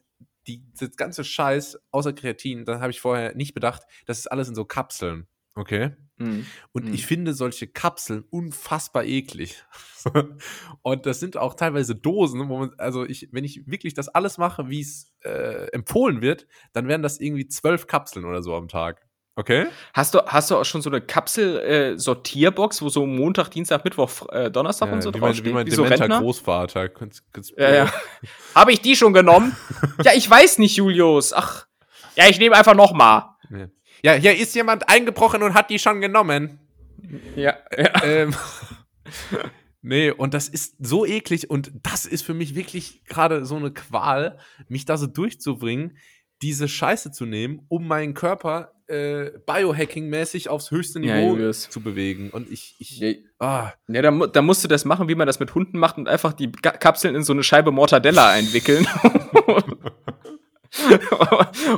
die, 0.47 0.63
das 0.79 0.95
ganze 0.95 1.23
Scheiß, 1.23 1.77
außer 1.91 2.13
Kreatin, 2.13 2.65
da 2.65 2.79
habe 2.79 2.91
ich 2.91 3.01
vorher 3.01 3.35
nicht 3.35 3.53
bedacht, 3.53 3.83
das 4.05 4.19
ist 4.19 4.27
alles 4.27 4.47
in 4.49 4.55
so 4.55 4.65
Kapseln, 4.65 5.27
okay? 5.55 5.91
Mhm. 6.17 6.45
Und 6.71 6.85
Mhm. 6.85 6.93
ich 6.93 7.05
finde 7.05 7.33
solche 7.33 7.67
Kapseln 7.67 8.23
unfassbar 8.29 9.03
eklig. 9.03 9.63
und 10.81 11.05
das 11.05 11.19
sind 11.19 11.37
auch 11.37 11.55
teilweise 11.55 11.95
Dosen, 11.95 12.47
wo 12.49 12.57
man, 12.59 12.71
also 12.77 13.05
ich, 13.05 13.29
wenn 13.31 13.43
ich 13.43 13.67
wirklich 13.67 13.93
das 13.93 14.07
alles 14.09 14.37
mache, 14.37 14.69
wie 14.69 14.81
es 14.81 15.11
äh, 15.23 15.67
empfohlen 15.71 16.21
wird, 16.21 16.47
dann 16.73 16.87
wären 16.87 17.03
das 17.03 17.19
irgendwie 17.19 17.47
zwölf 17.47 17.87
Kapseln 17.87 18.25
oder 18.25 18.41
so 18.41 18.55
am 18.55 18.67
Tag. 18.69 19.07
Okay? 19.39 19.67
Hast 19.93 20.13
du, 20.13 20.19
hast 20.25 20.51
du 20.51 20.57
auch 20.57 20.65
schon 20.65 20.81
so 20.81 20.89
eine 20.89 20.99
Kapsel-Sortierbox, 20.99 22.81
wo 22.81 22.89
so 22.89 23.05
Montag, 23.05 23.47
Dienstag, 23.47 23.85
Mittwoch, 23.85 24.27
äh, 24.33 24.51
Donnerstag 24.51 24.91
und 24.91 25.01
so 25.01 25.13
wie 25.13 25.17
mein, 25.17 25.27
draufsteht? 25.29 25.45
wie 25.45 25.53
mein 25.53 25.71
so 25.71 25.83
dementer 25.83 26.03
Rentner? 26.03 26.19
Großvater. 26.19 26.89
Kannst, 26.89 27.23
kannst, 27.31 27.53
Ja, 27.57 27.73
ja. 27.73 27.93
Habe 28.55 28.73
ich 28.73 28.81
die 28.81 28.97
schon 28.97 29.13
genommen? 29.13 29.55
ja, 30.03 30.11
ich 30.13 30.29
weiß 30.29 30.57
nicht, 30.57 30.75
Julius. 30.75 31.31
Ach, 31.31 31.67
ja, 32.17 32.27
ich 32.27 32.37
nehme 32.37 32.57
einfach 32.57 32.75
noch 32.75 32.91
mal. 32.91 33.37
Ja, 34.03 34.11
hier 34.11 34.35
ist 34.35 34.53
jemand 34.55 34.89
eingebrochen 34.89 35.41
und 35.41 35.53
hat 35.53 35.69
die 35.69 35.79
schon 35.79 36.01
genommen. 36.01 36.59
Ja, 37.37 37.55
ja. 37.77 38.03
ähm, 38.03 38.35
nee, 39.81 40.11
und 40.11 40.33
das 40.33 40.49
ist 40.49 40.75
so 40.79 41.05
eklig 41.05 41.49
und 41.49 41.71
das 41.81 42.05
ist 42.05 42.23
für 42.23 42.33
mich 42.33 42.55
wirklich 42.55 43.05
gerade 43.05 43.45
so 43.45 43.55
eine 43.55 43.71
Qual, 43.71 44.37
mich 44.67 44.83
da 44.83 44.97
so 44.97 45.07
durchzubringen, 45.07 45.97
diese 46.41 46.67
Scheiße 46.67 47.13
zu 47.13 47.25
nehmen, 47.25 47.65
um 47.69 47.87
meinen 47.87 48.13
Körper 48.13 48.73
äh, 48.89 49.31
Biohacking-mäßig 49.45 50.49
aufs 50.49 50.71
höchste 50.71 50.99
Ja, 50.99 51.17
Niveau 51.17 51.33
Julius. 51.35 51.69
zu 51.69 51.81
bewegen. 51.81 52.29
Und 52.31 52.51
ich, 52.51 52.75
ich, 52.79 52.99
Ja, 52.99 53.13
ah, 53.39 53.71
Ja, 53.87 54.01
da, 54.01 54.11
da 54.11 54.41
musst 54.41 54.63
du 54.63 54.67
das 54.67 54.85
machen, 54.85 55.07
wie 55.07 55.15
man 55.15 55.27
das 55.27 55.39
mit 55.39 55.53
Hunden 55.55 55.77
macht 55.79 55.97
und 55.97 56.07
einfach 56.07 56.33
die 56.33 56.51
Ga 56.51 56.71
Kapseln 56.71 57.15
in 57.15 57.23
so 57.23 57.33
eine 57.33 57.43
Scheibe 57.43 57.71
Mortadella 57.71 58.29
einwickeln. 58.29 58.87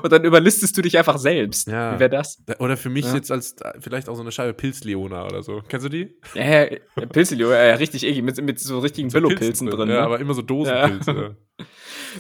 und 0.03 0.12
dann 0.12 0.24
überlistest 0.24 0.78
du 0.78 0.82
dich 0.82 0.97
einfach 0.97 1.18
selbst. 1.18 1.68
Ja. 1.68 1.95
Wie 1.95 1.99
wäre 1.99 2.09
das? 2.09 2.43
oder 2.59 2.76
für 2.78 2.89
mich 2.89 3.05
Ja. 3.05 3.16
jetzt 3.16 3.32
als 3.32 3.53
äh, 3.62 3.74
vielleicht 3.80 4.09
auch 4.09 4.16
so 4.16 4.22
eine 4.22 4.32
Scheibe 4.32 4.53
Pilzleona 4.53 5.26
oder 5.26 5.43
so. 5.43 5.62
Kennst 5.68 5.86
du 5.86 5.89
die? 5.89 6.16
Ja, 6.36 6.43
ja, 6.43 6.72
ja 6.97 7.05
Pilzelio, 7.07 7.51
ja, 7.51 7.64
ja, 7.66 7.76
richtig 7.76 8.03
eklig, 8.05 8.24
mit, 8.24 8.41
mit 8.41 8.59
so 8.59 8.80
richtigen 8.80 9.09
Billo-Pilzen 9.09 9.70
drin. 9.70 9.89
Ja, 9.89 9.95
ne? 9.95 10.01
aber 10.01 10.20
immer 10.20 10.34
so 10.34 10.41
Dosenpilze. 10.41 11.38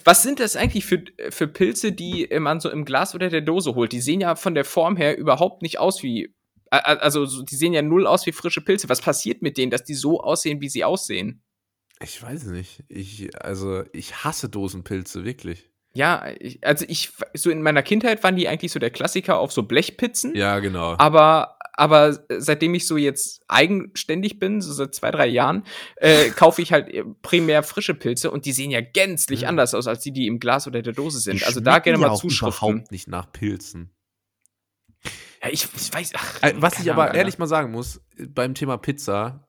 Was 0.03 0.23
sind 0.23 0.39
das 0.39 0.55
eigentlich 0.55 0.85
für, 0.85 1.03
für 1.29 1.47
Pilze, 1.47 1.91
die 1.91 2.27
man 2.39 2.59
so 2.59 2.69
im 2.69 2.85
Glas 2.85 3.15
oder 3.15 3.29
der 3.29 3.41
Dose 3.41 3.75
holt? 3.75 3.91
Die 3.91 4.01
sehen 4.01 4.21
ja 4.21 4.35
von 4.35 4.55
der 4.55 4.65
Form 4.65 4.95
her 4.97 5.17
überhaupt 5.17 5.61
nicht 5.61 5.79
aus 5.79 6.03
wie. 6.03 6.33
Also, 6.69 7.25
so- 7.25 7.43
die 7.43 7.55
sehen 7.55 7.73
ja 7.73 7.81
null 7.81 8.07
aus 8.07 8.25
wie 8.25 8.31
frische 8.31 8.61
Pilze. 8.61 8.87
Was 8.89 9.01
passiert 9.01 9.41
mit 9.41 9.57
denen, 9.57 9.71
dass 9.71 9.83
die 9.83 9.93
so 9.95 10.21
aussehen, 10.21 10.61
wie 10.61 10.69
sie 10.69 10.83
aussehen? 10.85 11.43
Ich 12.01 12.21
weiß 12.21 12.45
nicht. 12.45 12.83
Ich, 12.87 13.29
also, 13.43 13.83
ich 13.93 14.23
hasse 14.23 14.49
Dosenpilze, 14.49 15.23
wirklich. 15.25 15.69
Ja, 15.93 16.25
ich, 16.39 16.65
also 16.65 16.85
ich, 16.87 17.11
so 17.33 17.49
in 17.49 17.61
meiner 17.61 17.83
Kindheit 17.83 18.23
waren 18.23 18.35
die 18.37 18.47
eigentlich 18.47 18.71
so 18.71 18.79
der 18.79 18.91
Klassiker 18.91 19.39
auf 19.39 19.51
so 19.51 19.63
Blechpizzen. 19.63 20.33
Ja, 20.35 20.59
genau. 20.59 20.95
Aber, 20.97 21.57
aber 21.73 22.17
seitdem 22.37 22.73
ich 22.75 22.87
so 22.87 22.95
jetzt 22.95 23.43
eigenständig 23.49 24.39
bin, 24.39 24.61
so 24.61 24.71
seit 24.71 24.95
zwei, 24.95 25.11
drei 25.11 25.27
Jahren, 25.27 25.63
äh, 25.97 26.29
kaufe 26.29 26.61
ich 26.61 26.71
halt 26.71 26.89
primär 27.21 27.61
frische 27.63 27.93
Pilze 27.93 28.31
und 28.31 28.45
die 28.45 28.53
sehen 28.53 28.71
ja 28.71 28.79
gänzlich 28.79 29.41
Ja. 29.41 29.49
anders 29.49 29.73
aus, 29.73 29.85
als 29.87 30.01
die, 30.01 30.13
die 30.13 30.27
im 30.27 30.39
Glas 30.39 30.65
oder 30.65 30.81
der 30.81 30.93
Dose 30.93 31.19
sind. 31.19 31.41
Die 31.41 31.45
also 31.45 31.59
da 31.59 31.79
gerne 31.79 31.99
ja 31.99 32.07
mal 32.07 32.13
auch 32.13 32.21
Zuschriften. 32.21 32.69
überhaupt 32.69 32.91
nicht 32.91 33.09
nach 33.09 33.29
Pilzen. 33.31 33.91
Ja, 35.43 35.49
ich, 35.49 35.67
ich 35.75 35.93
weiß, 35.93 36.11
ach, 36.15 36.43
Äh, 36.43 36.53
Was 36.55 36.79
ich 36.79 36.89
aber 36.89 37.03
Ahnung, 37.05 37.15
ehrlich 37.17 37.37
mal 37.37 37.47
sagen 37.47 37.71
muss, 37.71 37.99
beim 38.29 38.53
Thema 38.53 38.77
Pizza, 38.77 39.45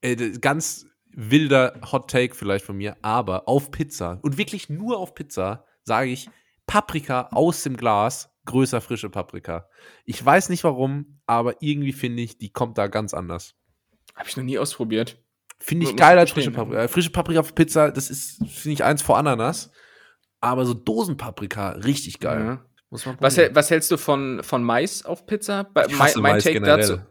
äh, 0.00 0.16
ganz 0.40 0.86
wilder 1.14 1.80
Hot 1.90 2.10
Take 2.10 2.34
vielleicht 2.34 2.64
von 2.64 2.76
mir, 2.76 2.96
aber 3.02 3.48
auf 3.48 3.70
Pizza 3.70 4.18
und 4.22 4.38
wirklich 4.38 4.68
nur 4.68 4.98
auf 4.98 5.14
Pizza 5.14 5.64
sage 5.82 6.10
ich 6.10 6.30
Paprika 6.66 7.28
aus 7.32 7.62
dem 7.62 7.76
Glas, 7.76 8.30
größer 8.44 8.80
frische 8.80 9.10
Paprika. 9.10 9.68
Ich 10.04 10.24
weiß 10.24 10.48
nicht 10.50 10.64
warum, 10.64 11.20
aber 11.26 11.56
irgendwie 11.60 11.92
finde 11.92 12.22
ich, 12.22 12.38
die 12.38 12.50
kommt 12.50 12.78
da 12.78 12.86
ganz 12.86 13.14
anders. 13.14 13.54
Habe 14.14 14.28
ich 14.28 14.36
noch 14.36 14.44
nie 14.44 14.58
ausprobiert. 14.58 15.22
Finde 15.58 15.86
ich 15.86 15.92
Muss 15.92 16.00
geil 16.00 16.16
ich 16.16 16.20
als 16.20 16.30
frische 16.30 16.50
Paprika. 16.50 16.82
Äh, 16.84 16.88
Frische 16.88 17.10
Paprika 17.10 17.40
auf 17.40 17.54
Pizza, 17.54 17.90
das 17.90 18.10
ist, 18.10 18.38
finde 18.48 18.74
ich, 18.74 18.84
eins 18.84 19.02
vor 19.02 19.18
Ananas. 19.18 19.72
Aber 20.40 20.64
so 20.66 20.74
Dosenpaprika, 20.74 21.70
richtig 21.70 22.20
geil. 22.20 22.40
Ja. 22.40 22.64
Muss 22.90 23.04
man 23.04 23.16
Was, 23.20 23.36
was 23.36 23.70
hältst 23.70 23.90
du 23.90 23.96
von, 23.96 24.42
von 24.42 24.62
Mais 24.62 25.04
auf 25.04 25.26
Pizza? 25.26 25.64
Bei, 25.64 25.86
Ich 25.86 25.98
hasse 25.98 26.20
Mais 26.20 26.44
generell. 26.44 27.06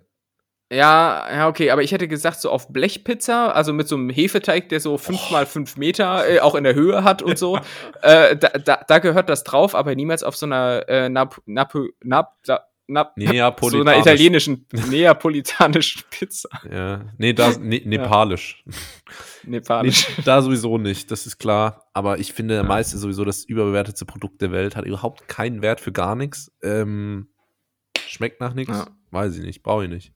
Ja, 0.69 1.25
ja, 1.33 1.47
okay, 1.47 1.71
aber 1.71 1.81
ich 1.81 1.93
hätte 1.93 2.09
gesagt, 2.09 2.41
so 2.41 2.49
auf 2.51 2.67
Blechpizza, 2.67 3.51
also 3.51 3.71
mit 3.71 3.87
so 3.87 3.95
einem 3.95 4.09
Hefeteig, 4.09 4.67
der 4.67 4.81
so 4.81 4.97
fünf 4.97 5.31
mal 5.31 5.45
fünf 5.45 5.77
Meter 5.77 6.27
äh, 6.29 6.39
auch 6.41 6.55
in 6.55 6.65
der 6.65 6.75
Höhe 6.75 7.05
hat 7.05 7.21
und 7.21 7.37
so, 7.37 7.57
äh, 8.01 8.35
da, 8.35 8.49
da, 8.49 8.83
da 8.85 8.99
gehört 8.99 9.29
das 9.29 9.45
drauf, 9.45 9.75
aber 9.75 9.95
niemals 9.95 10.23
auf 10.23 10.35
so 10.35 10.45
einer 10.45 10.83
äh, 10.89 11.07
Nap, 11.07 11.41
Nap, 11.45 11.73
Nap, 12.03 12.33
Nap, 12.89 13.13
so 13.61 13.81
einer 13.81 13.97
italienischen, 13.97 14.65
neapolitanischen 14.89 16.03
Pizza. 16.09 16.49
Ja, 16.71 17.05
nee, 17.17 17.31
da, 17.31 17.51
ne, 17.57 17.81
nepalisch. 17.85 18.63
Nepalisch. 19.43 20.09
Nee, 20.17 20.23
da 20.25 20.41
sowieso 20.41 20.77
nicht, 20.77 21.11
das 21.11 21.25
ist 21.25 21.37
klar. 21.37 21.85
Aber 21.93 22.19
ich 22.19 22.33
finde, 22.33 22.63
Mais 22.63 22.93
ist 22.93 23.01
sowieso 23.01 23.23
das 23.23 23.45
überbewertetste 23.45 24.05
Produkt 24.05 24.41
der 24.41 24.51
Welt, 24.51 24.75
hat 24.75 24.85
überhaupt 24.85 25.27
keinen 25.29 25.61
Wert 25.61 25.79
für 25.79 25.91
gar 25.93 26.15
nichts. 26.15 26.51
Ähm, 26.61 27.29
schmeckt 28.05 28.41
nach 28.41 28.53
nichts, 28.53 28.77
Ja. 28.77 28.87
weiß 29.11 29.35
ich 29.37 29.43
nicht, 29.43 29.63
brauche 29.63 29.85
ich 29.85 29.89
nicht. 29.89 30.13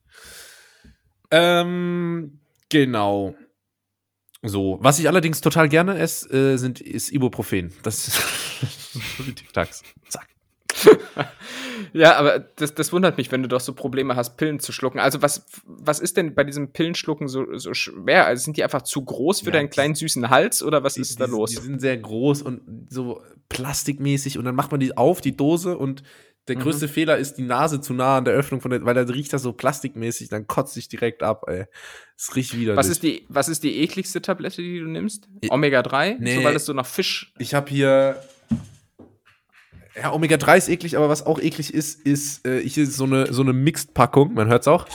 Ähm, 1.31 2.39
genau. 2.69 3.35
So, 4.43 4.79
was 4.81 4.97
ich 4.99 5.07
allerdings 5.07 5.39
total 5.41 5.69
gerne 5.69 5.97
esse, 5.99 6.29
äh, 6.53 6.57
sind, 6.57 6.81
ist 6.81 7.11
Ibuprofen. 7.11 7.71
Das 7.83 8.07
ist 8.07 8.21
wie 9.25 9.33
Tic-Tacs. 9.33 9.83
Zack. 10.09 10.27
Ja, 11.93 12.15
aber 12.15 12.39
das, 12.39 12.73
das 12.73 12.93
wundert 12.93 13.17
mich, 13.17 13.31
wenn 13.33 13.41
du 13.41 13.49
doch 13.49 13.59
so 13.59 13.73
Probleme 13.73 14.15
hast, 14.15 14.37
Pillen 14.37 14.59
zu 14.59 14.71
schlucken. 14.71 14.99
Also 14.99 15.21
was, 15.21 15.45
was 15.65 15.99
ist 15.99 16.15
denn 16.15 16.35
bei 16.35 16.43
diesem 16.45 16.71
Pillenschlucken 16.71 17.27
so, 17.27 17.57
so 17.57 17.73
schwer? 17.73 18.27
Also 18.27 18.45
sind 18.45 18.55
die 18.55 18.63
einfach 18.63 18.83
zu 18.83 19.03
groß 19.03 19.41
für 19.41 19.47
Ja, 19.47 19.53
deinen 19.53 19.69
kleinen 19.69 19.95
süßen 19.95 20.29
Hals 20.29 20.63
oder 20.63 20.83
was 20.83 20.93
Die- 20.93 21.01
ist 21.01 21.19
da 21.19 21.25
die, 21.25 21.31
los? 21.31 21.49
Die 21.49 21.57
sind 21.57 21.81
sehr 21.81 21.97
groß 21.97 22.43
und 22.43 22.87
so 22.89 23.21
plastikmäßig 23.49 24.37
und 24.37 24.45
dann 24.45 24.55
macht 24.55 24.71
man 24.71 24.79
die 24.79 24.95
auf, 24.95 25.19
die 25.21 25.35
Dose 25.35 25.77
und 25.77 26.03
der 26.47 26.57
Mhm. 26.57 26.61
größte 26.61 26.87
Fehler 26.87 27.17
ist 27.17 27.35
die 27.35 27.43
Nase 27.43 27.81
zu 27.81 27.93
nah 27.93 28.17
an 28.17 28.25
der 28.25 28.33
Öffnung 28.33 28.61
von 28.61 28.71
der, 28.71 28.83
weil 28.83 28.95
dann 28.95 29.09
riecht 29.09 29.31
das 29.31 29.43
so 29.43 29.53
plastikmäßig, 29.53 30.29
dann 30.29 30.47
kotzt 30.47 30.73
sich 30.73 30.87
direkt 30.87 31.23
ab, 31.23 31.43
ey. 31.47 31.65
Es 32.17 32.35
riecht 32.35 32.57
wieder. 32.57 32.75
Was 32.75 32.87
ist, 32.87 33.03
die, 33.03 33.25
was 33.29 33.47
ist 33.49 33.63
die 33.63 33.79
ekligste 33.81 34.21
Tablette, 34.21 34.61
die 34.61 34.79
du 34.79 34.87
nimmst? 34.87 35.27
Omega 35.49 35.81
3? 35.81 36.17
Nee. 36.19 36.35
So, 36.35 36.43
weil 36.43 36.55
es 36.55 36.65
so 36.65 36.73
nach 36.73 36.85
Fisch. 36.85 37.33
Ich 37.37 37.53
habe 37.53 37.69
hier 37.69 38.21
ja, 39.95 40.13
Omega 40.13 40.37
3 40.37 40.57
ist 40.57 40.69
eklig, 40.69 40.95
aber 40.97 41.09
was 41.09 41.25
auch 41.25 41.39
eklig 41.39 41.73
ist, 41.73 41.99
ist 42.05 42.45
äh, 42.47 42.61
hier 42.67 42.83
ist 42.83 42.95
so 42.95 43.03
eine 43.03 43.31
so 43.33 43.41
eine 43.41 43.53
Mixed-Packung, 43.53 44.33
man 44.33 44.47
hört's 44.47 44.67
auch. 44.67 44.87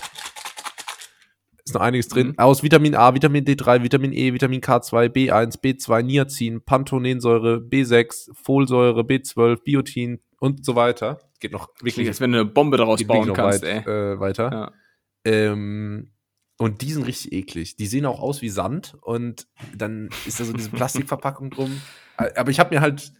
Ist 1.64 1.74
noch 1.74 1.80
einiges 1.80 2.08
drin. 2.08 2.28
Mhm. 2.28 2.38
Aus 2.38 2.62
Vitamin 2.62 2.94
A, 2.94 3.12
Vitamin 3.12 3.44
D3, 3.44 3.82
Vitamin 3.82 4.12
E, 4.12 4.32
Vitamin 4.32 4.60
K2, 4.60 5.08
B1, 5.08 5.60
B2, 5.60 6.02
Niacin, 6.02 6.62
Panthenolsäure, 6.62 7.56
B6, 7.56 8.30
Folsäure, 8.34 9.00
B12, 9.02 9.62
Biotin 9.64 10.20
und 10.38 10.64
so 10.64 10.74
weiter. 10.74 11.20
Geht 11.40 11.52
noch 11.52 11.68
wirklich, 11.80 12.08
als 12.08 12.20
wenn 12.20 12.32
du 12.32 12.40
eine 12.40 12.48
Bombe 12.48 12.76
daraus 12.76 13.02
bauen 13.04 13.32
kannst, 13.32 13.62
weit, 13.62 13.86
ey. 13.86 13.92
äh, 13.92 14.20
weiter. 14.20 14.50
Ja. 14.52 14.72
Ähm, 15.24 16.12
und 16.58 16.80
die 16.80 16.92
sind 16.92 17.06
richtig 17.06 17.32
eklig. 17.32 17.76
Die 17.76 17.86
sehen 17.86 18.06
auch 18.06 18.20
aus 18.20 18.40
wie 18.40 18.48
Sand 18.48 18.96
und 19.02 19.46
dann 19.74 20.08
ist 20.26 20.40
da 20.40 20.44
so 20.44 20.52
diese 20.52 20.70
Plastikverpackung 20.70 21.50
drum. 21.50 21.80
Aber 22.16 22.50
ich 22.50 22.58
habe 22.58 22.74
mir 22.74 22.80
halt 22.80 23.12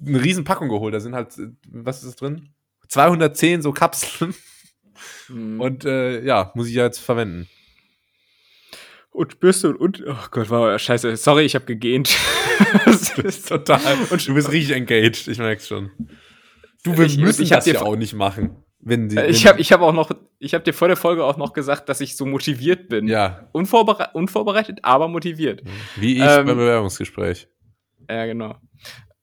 eine 0.00 0.22
riesen 0.22 0.44
Packung 0.44 0.68
geholt. 0.68 0.94
Da 0.94 1.00
sind 1.00 1.14
halt, 1.14 1.34
was 1.68 1.98
ist 1.98 2.06
das 2.06 2.16
drin? 2.16 2.50
210 2.88 3.62
so 3.62 3.72
Kapseln. 3.72 4.34
Mhm. 5.28 5.60
Und 5.60 5.84
äh, 5.84 6.22
ja, 6.24 6.52
muss 6.54 6.68
ich 6.68 6.74
ja 6.74 6.84
jetzt 6.84 6.98
verwenden. 6.98 7.48
Und 9.10 9.40
Bürste 9.40 9.70
und, 9.70 9.76
und 9.80 10.04
oh 10.06 10.26
Gott, 10.30 10.50
wow, 10.50 10.78
scheiße, 10.78 11.16
sorry, 11.16 11.42
ich 11.42 11.54
habe 11.54 11.64
gegähnt. 11.64 12.16
das 12.84 13.18
ist 13.18 13.48
total. 13.48 13.96
Und 14.10 14.28
du 14.28 14.34
bist 14.34 14.52
richtig 14.52 14.76
engaged, 14.76 15.26
ich 15.28 15.38
merk's 15.38 15.66
schon. 15.66 15.90
Du 16.84 16.96
wir 16.96 17.06
ich, 17.06 17.18
müssen 17.18 17.42
ich 17.42 17.48
das 17.50 17.66
ja 17.66 17.82
auch 17.82 17.96
nicht 17.96 18.14
machen. 18.14 18.62
Wenn 18.80 19.08
die, 19.08 19.18
ich 19.20 19.46
habe 19.46 19.60
ich 19.60 19.72
hab 19.72 19.80
auch 19.80 19.92
noch, 19.92 20.10
ich 20.38 20.54
habe 20.54 20.62
dir 20.62 20.72
vor 20.72 20.86
der 20.86 20.96
Folge 20.96 21.24
auch 21.24 21.36
noch 21.36 21.52
gesagt, 21.52 21.88
dass 21.88 22.00
ich 22.00 22.16
so 22.16 22.24
motiviert 22.24 22.88
bin. 22.88 23.08
Ja. 23.08 23.48
Unvorbere 23.52 24.10
unvorbereitet, 24.14 24.80
aber 24.82 25.08
motiviert. 25.08 25.62
Wie 25.96 26.16
ich 26.16 26.22
ähm, 26.22 26.46
beim 26.46 26.58
Bewerbungsgespräch. 26.58 27.48
Ja, 28.08 28.26
genau. 28.26 28.56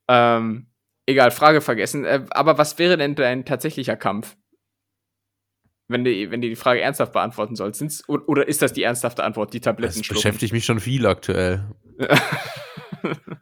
Ähm, 0.09 0.67
egal, 1.05 1.31
Frage 1.31 1.61
vergessen. 1.61 2.03
Äh, 2.03 2.25
aber 2.31 2.57
was 2.57 2.77
wäre 2.77 2.97
denn 2.97 3.15
dein 3.15 3.45
tatsächlicher 3.45 3.95
Kampf? 3.95 4.35
Wenn 5.87 6.03
du, 6.03 6.11
wenn 6.31 6.41
du 6.41 6.49
die 6.49 6.55
Frage 6.55 6.81
ernsthaft 6.81 7.13
beantworten 7.13 7.55
sollst. 7.55 7.79
Sind's, 7.79 8.09
oder 8.09 8.47
ist 8.47 8.61
das 8.61 8.73
die 8.73 8.83
ernsthafte 8.83 9.23
Antwort, 9.23 9.53
die 9.53 9.61
Tabletten 9.61 9.99
Das 9.99 10.07
beschäftigt 10.07 10.51
mich 10.51 10.65
schon 10.65 10.79
viel 10.79 11.05
aktuell. 11.05 11.63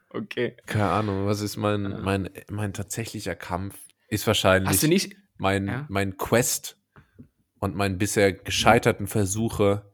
okay. 0.10 0.58
Keine 0.66 0.90
Ahnung, 0.90 1.26
was 1.26 1.42
ist 1.42 1.58
mein, 1.58 2.02
mein, 2.04 2.30
mein 2.52 2.74
tatsächlicher 2.74 3.36
Kampf? 3.36 3.76
Ist 4.14 4.28
wahrscheinlich. 4.28 4.70
Mein, 5.38 5.68
ja. 5.68 5.86
mein 5.90 6.18
Quest 6.18 6.78
und 7.60 7.76
meinen 7.76 7.98
bisher 7.98 8.32
gescheiterten 8.32 9.08
Versuche, 9.08 9.92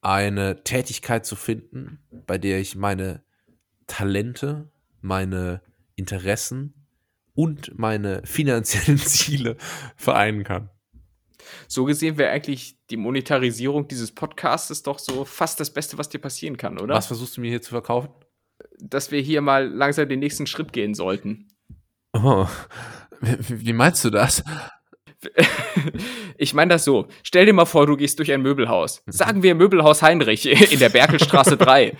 eine 0.00 0.64
Tätigkeit 0.64 1.24
zu 1.24 1.36
finden, 1.36 2.04
bei 2.26 2.36
der 2.36 2.58
ich 2.58 2.74
meine 2.74 3.22
Talente, 3.86 4.72
meine 5.00 5.62
Interessen 5.94 6.88
und 7.34 7.78
meine 7.78 8.22
finanziellen 8.24 8.98
Ziele 9.06 9.56
vereinen 9.96 10.42
kann. 10.42 10.70
So 11.68 11.84
gesehen 11.84 12.18
wäre 12.18 12.32
eigentlich 12.32 12.76
die 12.90 12.96
Monetarisierung 12.96 13.86
dieses 13.86 14.12
Podcasts 14.12 14.82
doch 14.82 14.98
so 14.98 15.24
fast 15.24 15.60
das 15.60 15.72
Beste, 15.72 15.96
was 15.96 16.08
dir 16.08 16.18
passieren 16.18 16.56
kann, 16.56 16.80
oder? 16.80 16.94
Was 16.94 17.06
versuchst 17.06 17.36
du 17.36 17.40
mir 17.40 17.50
hier 17.50 17.62
zu 17.62 17.70
verkaufen? 17.70 18.10
Dass 18.78 19.12
wir 19.12 19.20
hier 19.20 19.42
mal 19.42 19.68
langsam 19.68 20.08
den 20.08 20.18
nächsten 20.18 20.46
Schritt 20.48 20.72
gehen 20.72 20.94
sollten. 20.94 21.53
Oh, 22.14 22.46
wie 23.20 23.72
meinst 23.72 24.04
du 24.04 24.10
das? 24.10 24.42
Ich 26.36 26.52
meine 26.52 26.74
das 26.74 26.84
so. 26.84 27.06
Stell 27.22 27.46
dir 27.46 27.52
mal 27.52 27.64
vor, 27.64 27.86
du 27.86 27.96
gehst 27.96 28.18
durch 28.18 28.32
ein 28.32 28.42
Möbelhaus. 28.42 29.02
Sagen 29.06 29.42
wir 29.42 29.54
Möbelhaus 29.56 30.02
Heinrich 30.02 30.46
in 30.46 30.78
der 30.80 30.88
Berkelstraße 30.88 31.56
3. 31.56 31.96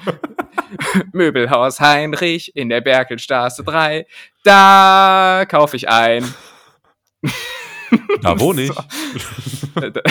Möbelhaus 1.13 1.81
Heinrich 1.81 2.55
in 2.57 2.69
der 2.69 2.81
Berkelstraße 2.81 3.63
3. 3.65 4.07
Da 4.43 5.47
kaufe 5.49 5.77
ich 5.77 5.89
ein. 5.89 6.35
Da 8.23 8.39
wohne 8.41 8.63
ich. 8.63 8.73
da, 9.75 10.03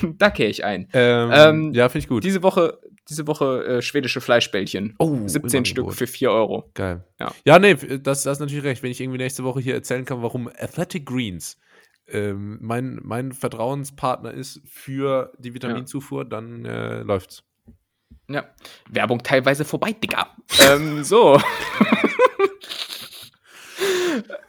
da 0.18 0.30
kehre 0.30 0.50
ich 0.50 0.64
ein. 0.64 0.88
Ähm, 0.92 1.30
ähm, 1.32 1.72
ja, 1.72 1.88
finde 1.88 2.04
ich 2.04 2.08
gut. 2.08 2.24
Diese 2.24 2.42
Woche 2.42 2.78
diese 3.08 3.26
Woche 3.26 3.64
äh, 3.64 3.82
schwedische 3.82 4.20
Fleischbällchen. 4.20 4.94
Oh, 4.98 5.26
17 5.26 5.64
Stück 5.64 5.94
für 5.94 6.06
4 6.06 6.30
Euro. 6.30 6.70
Geil. 6.74 7.04
Ja, 7.18 7.32
ja 7.44 7.58
nee, 7.58 7.74
das, 7.74 8.22
das 8.22 8.26
ist 8.26 8.40
natürlich 8.40 8.64
recht. 8.64 8.82
Wenn 8.82 8.90
ich 8.90 9.00
irgendwie 9.00 9.18
nächste 9.18 9.44
Woche 9.44 9.60
hier 9.60 9.74
erzählen 9.74 10.04
kann, 10.04 10.22
warum 10.22 10.48
Athletic 10.48 11.06
Greens 11.06 11.58
ähm, 12.08 12.58
mein, 12.60 13.00
mein 13.02 13.32
Vertrauenspartner 13.32 14.32
ist 14.32 14.60
für 14.66 15.32
die 15.38 15.54
Vitaminzufuhr, 15.54 16.24
ja. 16.24 16.28
dann 16.28 16.64
äh, 16.64 17.00
läuft's. 17.00 17.44
Ja. 18.28 18.44
Werbung 18.90 19.22
teilweise 19.22 19.64
vorbei, 19.64 19.92
Digga. 19.92 20.36
ähm, 20.70 21.02
so. 21.02 21.34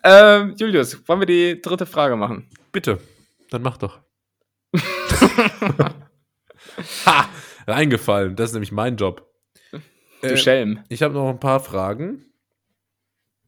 ähm, 0.03 0.55
Julius, 0.57 1.07
wollen 1.07 1.21
wir 1.21 1.27
die 1.27 1.61
dritte 1.61 1.85
Frage 1.85 2.17
machen? 2.17 2.49
Bitte. 2.71 2.99
Dann 3.49 3.61
mach 3.61 3.77
doch. 3.77 3.99
ha! 7.05 7.29
reingefallen. 7.67 8.35
Das 8.35 8.49
ist 8.49 8.53
nämlich 8.53 8.71
mein 8.71 8.97
Job. 8.97 9.25
Du 10.21 10.27
äh, 10.27 10.37
Schelm. 10.37 10.83
Ich 10.89 11.01
habe 11.01 11.13
noch 11.13 11.29
ein 11.29 11.39
paar 11.39 11.59
Fragen 11.59 12.25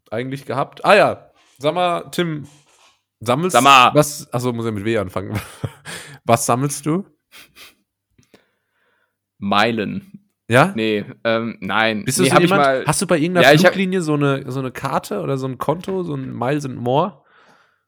eigentlich 0.09 0.45
gehabt. 0.45 0.85
Ah 0.85 0.95
ja, 0.95 1.31
sag 1.57 1.73
mal, 1.73 2.09
Tim, 2.11 2.47
sammelst 3.19 3.57
du 3.57 3.63
was? 3.63 4.31
Achso, 4.33 4.53
muss 4.53 4.65
ja 4.65 4.71
mit 4.71 4.85
W 4.85 4.97
anfangen. 4.97 5.39
was 6.25 6.45
sammelst 6.45 6.85
du? 6.85 7.05
Meilen. 9.37 10.29
Ja? 10.47 10.73
Nee, 10.75 11.05
ähm, 11.23 11.57
nein. 11.61 12.03
Bist 12.03 12.19
du 12.19 12.23
nee, 12.23 12.29
so 12.29 12.39
jemand, 12.39 12.61
mal, 12.61 12.83
hast 12.85 13.01
du 13.01 13.07
bei 13.07 13.17
irgendeiner 13.17 13.53
ja, 13.53 13.57
Fluglinie 13.57 14.01
so 14.01 14.15
eine, 14.15 14.51
so 14.51 14.59
eine 14.59 14.71
Karte 14.71 15.21
oder 15.21 15.37
so 15.37 15.47
ein 15.47 15.57
Konto, 15.57 16.03
so 16.03 16.13
ein 16.13 16.37
Miles 16.37 16.65
and 16.65 16.75
More? 16.75 17.20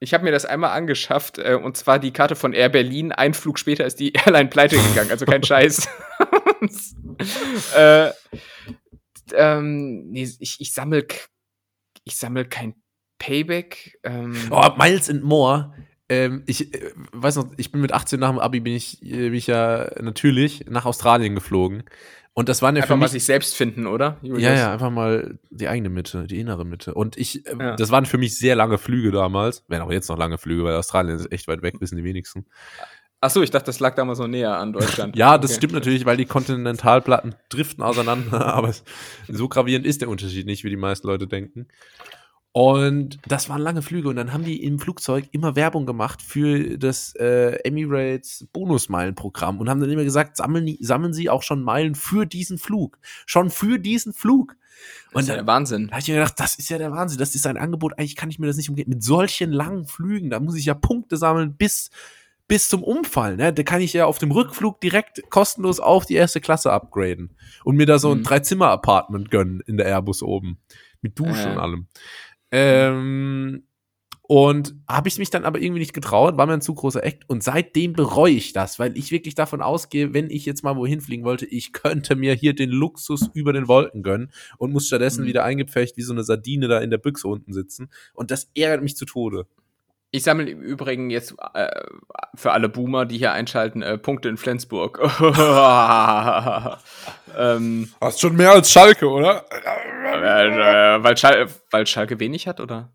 Ich 0.04 0.14
habe 0.14 0.24
mir 0.24 0.32
das 0.32 0.46
einmal 0.46 0.72
angeschafft, 0.72 1.38
äh, 1.38 1.56
und 1.56 1.78
zwar 1.78 1.98
die 1.98 2.12
Karte 2.12 2.36
von 2.36 2.54
Air 2.54 2.70
Berlin. 2.70 3.12
Ein 3.12 3.34
Flug 3.34 3.58
später 3.58 3.86
ist 3.86 4.00
die 4.00 4.14
Airline 4.26 4.50
pleite 4.50 4.76
gegangen, 4.76 5.12
also 5.12 5.26
kein 5.26 5.44
Scheiß. 5.44 5.88
äh, 7.76 8.12
ähm, 9.34 10.10
nee, 10.10 10.30
ich, 10.40 10.60
ich 10.60 10.74
sammle 10.74 11.08
ich 12.04 12.18
sammel 12.18 12.46
kein 12.46 12.76
Payback. 13.18 13.98
Ähm. 14.04 14.36
Oh, 14.52 14.70
Miles 14.78 15.10
and 15.10 15.24
More. 15.24 15.74
Ähm, 16.10 16.44
ich 16.48 16.74
äh, 16.74 16.92
weiß 17.14 17.38
noch, 17.38 17.54
ich 17.56 17.72
bin 17.72 17.80
mit 17.80 17.94
18 17.94 18.20
nach 18.20 18.30
dem 18.30 18.40
Abi 18.40 18.60
bin 18.60 18.74
ich, 18.74 19.02
äh, 19.04 19.30
bin 19.30 19.34
ich 19.36 19.48
ja 19.48 19.90
natürlich 20.02 20.66
nach 20.70 20.86
Australien 20.86 21.34
geflogen. 21.34 21.84
Und 22.36 22.50
das 22.50 22.64
waren 22.64 22.76
ja 22.76 22.82
einfach 22.82 22.96
für 22.96 22.98
mich, 22.98 23.02
mal 23.02 23.10
sich 23.10 23.26
selbst 23.26 23.56
finden, 23.56 23.86
oder? 23.86 24.18
Julius? 24.24 24.42
Ja, 24.42 24.54
ja, 24.56 24.74
einfach 24.74 24.90
mal 24.90 25.38
die 25.52 25.68
eigene 25.68 25.90
Mitte, 25.90 26.26
die 26.26 26.40
innere 26.40 26.66
Mitte. 26.66 26.96
Und 26.96 27.16
ich, 27.16 27.46
äh, 27.46 27.56
ja. 27.60 27.76
das 27.76 27.92
waren 27.92 28.08
für 28.08 28.18
mich 28.18 28.38
sehr 28.38 28.56
lange 28.56 28.80
Flüge 28.80 29.12
damals. 29.12 29.64
Wären 29.68 29.84
auch 29.84 29.92
jetzt 29.92 30.10
noch 30.10 30.18
lange 30.18 30.40
Flüge, 30.40 30.64
weil 30.64 30.76
Australien 30.76 31.16
ist 31.16 31.32
echt 31.32 31.48
weit 31.48 31.62
weg, 31.62 31.76
wissen 31.80 31.96
die 31.96 32.04
wenigsten. 32.04 32.46
Ach 33.22 33.30
so, 33.30 33.44
ich 33.44 33.52
dachte, 33.52 33.68
das 33.68 33.80
lag 33.80 33.96
damals 33.96 34.18
so 34.18 34.26
näher 34.26 34.58
an 34.58 34.74
Deutschland. 34.74 35.16
ja, 35.16 35.38
das 35.38 35.52
okay. 35.52 35.58
stimmt 35.60 35.74
natürlich, 35.74 36.06
weil 36.06 36.18
die 36.18 36.26
Kontinentalplatten 36.26 37.36
driften 37.50 37.84
auseinander, 37.84 38.46
aber 38.54 38.74
so 39.30 39.48
gravierend 39.48 39.86
ist 39.86 40.02
der 40.02 40.10
Unterschied 40.10 40.48
nicht, 40.48 40.64
wie 40.64 40.70
die 40.70 40.76
meisten 40.76 41.08
Leute 41.08 41.28
denken. 41.28 41.68
Und 42.56 43.18
das 43.28 43.50
waren 43.50 43.62
lange 43.62 43.82
Flüge 43.82 44.10
und 44.10 44.16
dann 44.16 44.32
haben 44.32 44.44
die 44.44 44.64
im 44.64 44.78
Flugzeug 44.78 45.26
immer 45.32 45.56
Werbung 45.56 45.88
gemacht 45.88 46.22
für 46.22 46.78
das 46.78 47.16
äh, 47.16 47.56
Emirates 47.64 48.48
Bonusmeilenprogramm 48.54 49.60
und 49.60 49.72
haben 49.72 49.80
dann 49.80 49.90
immer 49.90 50.04
gesagt, 50.04 50.38
sammeln, 50.38 50.78
sammeln 50.80 51.14
Sie 51.14 51.32
auch 51.32 51.42
schon 51.42 51.64
Meilen 51.64 51.96
für 51.96 52.28
diesen 52.28 52.60
Flug. 52.60 53.00
Schon 53.26 53.50
für 53.50 53.80
diesen 53.80 54.14
Flug. 54.14 54.56
Und 55.14 55.16
das 55.16 55.24
ist 55.24 55.30
ja 55.30 55.36
der 55.36 55.48
Wahnsinn. 55.48 55.88
Da 55.88 55.94
habe 55.94 56.02
ich 56.02 56.08
mir 56.10 56.14
gedacht, 56.14 56.40
das 56.40 56.54
ist 56.54 56.70
ja 56.70 56.78
der 56.78 56.92
Wahnsinn. 56.92 57.18
Das 57.18 57.34
ist 57.34 57.48
ein 57.48 57.58
Angebot. 57.58 57.98
Eigentlich 57.98 58.16
kann 58.16 58.30
ich 58.30 58.38
mir 58.38 58.46
das 58.46 58.58
nicht 58.58 58.70
umgehen. 58.70 58.90
Mit 58.90 59.04
solchen 59.04 59.52
langen 59.52 59.88
Flügen, 59.88 60.30
da 60.30 60.40
muss 60.40 60.56
ich 60.56 60.66
ja 60.66 60.76
Punkte 60.76 61.18
sammeln 61.18 61.56
bis, 61.56 61.90
bis 62.48 62.70
zum 62.70 62.84
Umfallen. 62.84 63.38
Ne? 63.38 63.52
Da 63.52 63.64
kann 63.64 63.82
ich 63.82 63.94
ja 63.94 64.06
auf 64.06 64.20
dem 64.20 64.30
Rückflug 64.30 64.80
direkt 64.80 65.28
kostenlos 65.32 65.80
auf 65.80 66.06
die 66.06 66.16
erste 66.16 66.40
Klasse 66.40 66.72
upgraden 66.72 67.36
und 67.64 67.78
mir 67.78 67.88
da 67.88 67.98
so 67.98 68.12
ein 68.12 68.20
mhm. 68.20 68.24
Drei-Zimmer-Apartment 68.26 69.32
gönnen 69.32 69.62
in 69.66 69.78
der 69.78 69.88
Airbus 69.88 70.22
oben. 70.22 70.60
Mit 71.02 71.18
Dusche 71.18 71.50
äh. 71.50 71.52
und 71.52 71.58
allem. 71.58 71.88
Ähm, 72.54 73.64
und 74.22 74.76
habe 74.88 75.10
ich 75.10 75.18
mich 75.18 75.32
dann 75.32 75.44
aber 75.44 75.60
irgendwie 75.60 75.80
nicht 75.80 75.94
getraut, 75.94 76.38
war 76.38 76.46
mir 76.46 76.54
ein 76.54 76.62
zu 76.62 76.74
großer 76.74 77.04
Act. 77.04 77.28
Und 77.28 77.44
seitdem 77.44 77.94
bereue 77.94 78.34
ich 78.34 78.54
das, 78.54 78.80
weil 78.80 78.96
ich 78.96 79.12
wirklich 79.12 79.36
davon 79.36 79.62
ausgehe, 79.62 80.14
wenn 80.14 80.30
ich 80.30 80.46
jetzt 80.46 80.64
mal 80.64 80.76
wohin 80.76 81.02
fliegen 81.02 81.24
wollte, 81.26 81.46
ich 81.48 81.74
könnte 81.74 82.16
mir 82.16 82.34
hier 82.36 82.54
den 82.54 82.70
Luxus 82.70 83.30
über 83.34 83.54
den 83.54 83.68
Wolken 83.68 84.04
gönnen 84.04 84.32
und 84.58 84.72
muss 84.72 84.88
stattdessen 84.88 85.24
mhm. 85.24 85.28
wieder 85.28 85.44
eingepfercht 85.44 85.98
wie 85.98 86.04
so 86.04 86.14
eine 86.14 86.24
Sardine 86.24 86.68
da 86.68 86.80
in 86.80 86.92
der 86.92 87.00
Büchse 87.00 87.28
unten 87.28 87.54
sitzen. 87.54 87.90
Und 88.14 88.32
das 88.32 88.50
ärgert 88.56 88.84
mich 88.84 88.96
zu 88.96 89.06
Tode. 89.06 89.48
Ich 90.16 90.22
sammle 90.22 90.48
im 90.48 90.62
Übrigen 90.62 91.10
jetzt 91.10 91.34
äh, 91.56 91.72
für 92.36 92.52
alle 92.52 92.70
Boomer, 92.70 93.08
die 93.08 93.18
hier 93.18 93.32
einschalten, 93.32 93.82
äh, 93.82 93.98
Punkte 93.98 94.30
in 94.30 94.38
Flensburg. 94.38 95.00
ähm, 97.36 97.92
Hast 98.00 98.22
schon 98.22 98.36
mehr 98.36 98.52
als 98.52 98.72
Schalke, 98.72 99.10
oder? 99.10 99.44
Äh, 99.50 101.04
weil, 101.04 101.18
Schal 101.18 101.48
weil 101.72 101.88
Schalke 101.88 102.20
wenig 102.20 102.48
hat, 102.48 102.60
oder? 102.60 102.94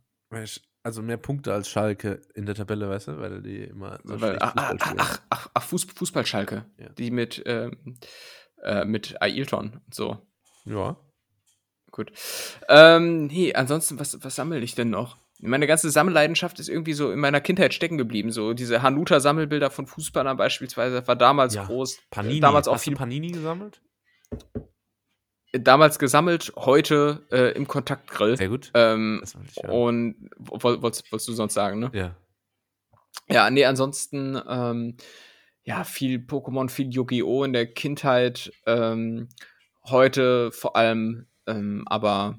Also 0.84 1.02
mehr 1.02 1.16
Punkte 1.16 1.52
als 1.52 1.68
Schalke 1.68 2.22
in 2.36 2.46
der 2.46 2.54
Tabelle, 2.54 2.88
weißt 2.88 3.08
du? 3.08 3.18
Weil 3.18 3.42
die 3.42 3.64
immer 3.64 3.98
so 4.04 4.20
weil, 4.20 4.36
ach, 4.40 4.52
ach, 4.54 4.74
ach, 4.78 5.20
ach, 5.28 5.48
ach, 5.54 5.62
Fußball-Schalke. 5.64 6.66
Ja. 6.78 6.88
Die 6.90 7.10
mit, 7.10 7.42
ähm, 7.46 7.98
äh, 8.62 8.84
mit 8.84 9.20
Ailton 9.20 9.80
und 9.84 9.92
so. 9.92 10.18
Ja. 10.66 10.96
Gut. 11.90 12.12
Ähm, 12.68 13.26
nee, 13.26 13.52
ansonsten, 13.54 13.98
was, 13.98 14.22
was 14.22 14.36
sammle 14.36 14.60
ich 14.60 14.76
denn 14.76 14.90
noch? 14.90 15.16
Meine 15.40 15.66
ganze 15.66 15.90
Sammelleidenschaft 15.90 16.58
ist 16.58 16.68
irgendwie 16.68 16.92
so 16.92 17.12
in 17.12 17.20
meiner 17.20 17.40
Kindheit 17.40 17.72
stecken 17.72 17.96
geblieben. 17.96 18.32
So 18.32 18.54
diese 18.54 18.82
Hanuta-Sammelbilder 18.82 19.70
von 19.70 19.86
Fußballern 19.86 20.36
beispielsweise 20.36 21.06
war 21.06 21.16
damals 21.16 21.54
ja, 21.54 21.64
groß. 21.64 22.00
Panini. 22.10 22.40
Damals 22.40 22.66
auch 22.68 22.74
Hast 22.74 22.84
viel 22.84 22.96
Panini 22.96 23.28
gesammelt? 23.28 23.80
Damals 25.52 25.98
gesammelt, 25.98 26.52
heute 26.56 27.26
äh, 27.30 27.52
im 27.56 27.66
Kontaktgrill. 27.68 28.36
Sehr 28.36 28.48
gut. 28.48 28.70
Ähm, 28.74 29.22
und 29.66 30.30
wolltest, 30.36 31.10
wolltest 31.10 31.28
du 31.28 31.32
sonst 31.32 31.54
sagen, 31.54 31.78
ne? 31.78 31.90
Ja. 31.94 32.16
Ja, 33.30 33.50
nee, 33.50 33.64
ansonsten, 33.64 34.40
ähm, 34.48 34.96
ja, 35.62 35.84
viel 35.84 36.18
Pokémon, 36.18 36.68
viel 36.68 36.90
Yu-Gi-Oh! 36.90 37.44
in 37.44 37.52
der 37.52 37.66
Kindheit. 37.66 38.52
Ähm, 38.66 39.28
heute 39.84 40.50
vor 40.52 40.76
allem, 40.76 41.26
ähm, 41.46 41.84
aber 41.86 42.38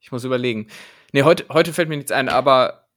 ich 0.00 0.12
muss 0.12 0.24
überlegen. 0.24 0.68
Nee, 1.12 1.22
heute, 1.22 1.46
heute 1.50 1.72
fällt 1.72 1.88
mir 1.88 1.96
nichts 1.96 2.12
ein, 2.12 2.28
aber 2.28 2.88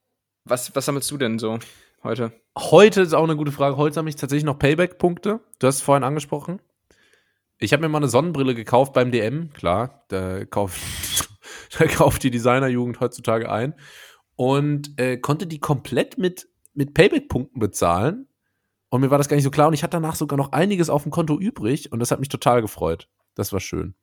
was, 0.43 0.75
was 0.75 0.85
sammelst 0.85 1.09
du 1.11 1.17
denn 1.17 1.39
so 1.39 1.59
heute? 2.03 2.31
Heute 2.57 3.01
ist 3.01 3.13
auch 3.13 3.23
eine 3.23 3.35
gute 3.35 3.51
Frage. 3.51 3.77
Heute 3.77 3.95
sammle 3.95 4.09
ich 4.09 4.15
tatsächlich 4.15 4.45
noch 4.45 4.57
Payback-Punkte. 4.57 5.39
Du 5.59 5.67
hast 5.67 5.75
es 5.75 5.81
vorhin 5.81 6.03
angesprochen. 6.03 6.61
Ich 7.59 7.73
habe 7.73 7.81
mir 7.81 7.89
mal 7.89 7.99
eine 7.99 8.09
Sonnenbrille 8.09 8.55
gekauft 8.55 8.93
beim 8.93 9.11
DM. 9.11 9.51
Klar, 9.53 10.03
da 10.07 10.43
kauft, 10.45 10.81
da 11.77 11.85
kauft 11.85 12.23
die 12.23 12.31
Designerjugend 12.31 12.99
heutzutage 12.99 13.51
ein. 13.51 13.75
Und 14.35 14.99
äh, 14.99 15.17
konnte 15.17 15.45
die 15.45 15.59
komplett 15.59 16.17
mit, 16.17 16.47
mit 16.73 16.93
Payback-Punkten 16.93 17.59
bezahlen. 17.59 18.27
Und 18.89 19.01
mir 19.01 19.11
war 19.11 19.17
das 19.17 19.29
gar 19.29 19.35
nicht 19.35 19.43
so 19.43 19.51
klar. 19.51 19.67
Und 19.67 19.73
ich 19.73 19.83
hatte 19.83 19.97
danach 19.97 20.15
sogar 20.15 20.37
noch 20.37 20.51
einiges 20.51 20.89
auf 20.89 21.03
dem 21.03 21.11
Konto 21.11 21.37
übrig. 21.37 21.91
Und 21.91 21.99
das 21.99 22.11
hat 22.11 22.19
mich 22.19 22.29
total 22.29 22.61
gefreut. 22.61 23.07
Das 23.35 23.53
war 23.53 23.59
schön. 23.59 23.93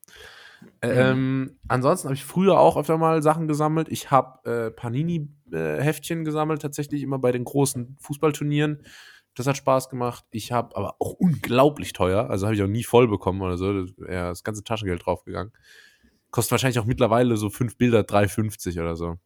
Ähm, 0.83 1.57
ansonsten 1.69 2.09
habe 2.09 2.15
ich 2.15 2.25
früher 2.25 2.59
auch 2.59 2.77
öfter 2.77 2.99
mal 2.99 3.23
Sachen 3.23 3.49
gesammelt. 3.49 3.89
Ich 3.89 4.11
habe 4.11 4.51
äh, 4.51 4.71
Panini-Heftchen 4.71 6.25
gesammelt, 6.25 6.63
tatsächlich 6.63 7.03
immer 7.03 7.19
bei 7.19 7.33
den 7.33 7.45
großen 7.45 7.97
Fußballturnieren. 8.01 8.83
Das 9.35 9.47
hat 9.47 9.57
Spaß 9.57 9.91
gemacht. 9.91 10.25
Ich 10.31 10.53
habe 10.53 10.77
aber 10.77 10.97
auch 10.99 11.13
unglaublich 11.13 11.93
teuer, 11.93 12.31
also 12.31 12.47
habe 12.47 12.57
ich 12.57 12.63
auch 12.63 12.69
nie 12.69 12.85
voll 12.85 13.09
bekommen 13.09 13.43
oder 13.43 13.59
so. 13.59 13.85
Ja, 14.09 14.29
das 14.29 14.45
ganze 14.45 14.65
Taschengeld 14.65 15.05
draufgegangen. 15.05 15.53
Kostet 16.31 16.53
wahrscheinlich 16.53 16.79
auch 16.79 16.87
mittlerweile 16.87 17.37
so 17.37 17.51
fünf 17.51 17.77
Bilder 17.77 18.01
3,50 18.01 18.81
oder 18.81 18.97
so. 18.97 19.17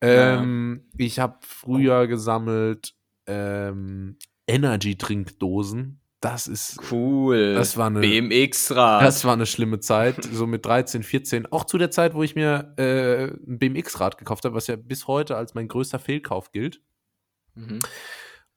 Ähm, 0.00 0.82
ja. 0.92 1.06
Ich 1.06 1.18
habe 1.18 1.38
früher 1.40 2.06
gesammelt 2.06 2.94
ähm, 3.26 4.18
Energy-Trinkdosen 4.46 6.00
das 6.20 6.46
ist 6.46 6.78
cool. 6.90 7.54
Das 7.54 7.76
war 7.76 7.88
eine 7.88 8.00
BMX-Rad. 8.00 9.02
Das 9.02 9.24
war 9.24 9.34
eine 9.34 9.46
schlimme 9.46 9.80
Zeit, 9.80 10.24
so 10.24 10.46
mit 10.46 10.64
13, 10.64 11.02
14. 11.02 11.46
Auch 11.52 11.64
zu 11.64 11.78
der 11.78 11.90
Zeit, 11.90 12.14
wo 12.14 12.22
ich 12.22 12.34
mir 12.34 12.74
äh, 12.78 13.26
ein 13.26 13.58
BMX-Rad 13.58 14.16
gekauft 14.18 14.44
habe, 14.44 14.54
was 14.54 14.66
ja 14.66 14.76
bis 14.76 15.06
heute 15.06 15.36
als 15.36 15.54
mein 15.54 15.68
größter 15.68 15.98
Fehlkauf 15.98 16.52
gilt. 16.52 16.80
Mhm. 17.54 17.80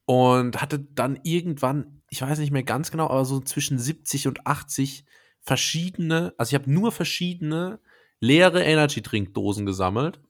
Und 0.06 0.60
hatte 0.60 0.78
dann 0.78 1.20
irgendwann, 1.22 2.02
ich 2.08 2.22
weiß 2.22 2.38
nicht 2.38 2.50
mehr 2.50 2.62
ganz 2.62 2.90
genau, 2.90 3.08
aber 3.08 3.24
so 3.24 3.40
zwischen 3.40 3.78
70 3.78 4.26
und 4.26 4.46
80 4.46 5.04
verschiedene, 5.40 6.34
also 6.38 6.50
ich 6.50 6.60
habe 6.60 6.70
nur 6.70 6.92
verschiedene 6.92 7.78
leere 8.20 8.62
Energy-Trinkdosen 8.62 9.66
gesammelt 9.66 10.20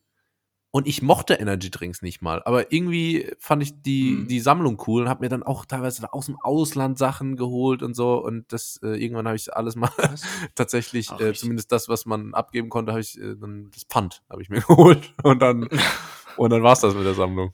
und 0.72 0.86
ich 0.86 1.02
mochte 1.02 1.34
Energy 1.34 1.70
Drinks 1.70 2.00
nicht 2.00 2.22
mal, 2.22 2.42
aber 2.44 2.72
irgendwie 2.72 3.32
fand 3.38 3.62
ich 3.62 3.82
die, 3.82 4.12
mhm. 4.12 4.28
die 4.28 4.38
Sammlung 4.38 4.80
cool 4.86 5.02
und 5.02 5.08
habe 5.08 5.24
mir 5.24 5.28
dann 5.28 5.42
auch 5.42 5.64
teilweise 5.64 6.12
aus 6.12 6.26
dem 6.26 6.38
Ausland 6.40 6.96
Sachen 6.96 7.36
geholt 7.36 7.82
und 7.82 7.94
so. 7.94 8.22
Und 8.22 8.52
das 8.52 8.78
äh, 8.82 9.02
irgendwann 9.02 9.26
habe 9.26 9.36
ich 9.36 9.52
alles 9.52 9.74
mal 9.74 9.90
tatsächlich, 10.54 11.10
äh, 11.18 11.32
zumindest 11.34 11.72
das, 11.72 11.88
was 11.88 12.06
man 12.06 12.34
abgeben 12.34 12.68
konnte, 12.68 12.92
habe 12.92 13.00
ich 13.00 13.20
äh, 13.20 13.34
dann 13.34 13.70
das 13.74 13.84
Pfand 13.84 14.22
habe 14.30 14.42
ich 14.42 14.48
mir 14.48 14.60
geholt. 14.68 15.12
Und 15.24 15.42
dann, 15.42 15.68
und 16.36 16.50
dann 16.50 16.62
war 16.62 16.74
es 16.74 16.80
das 16.80 16.94
mit 16.94 17.04
der 17.04 17.14
Sammlung. 17.14 17.52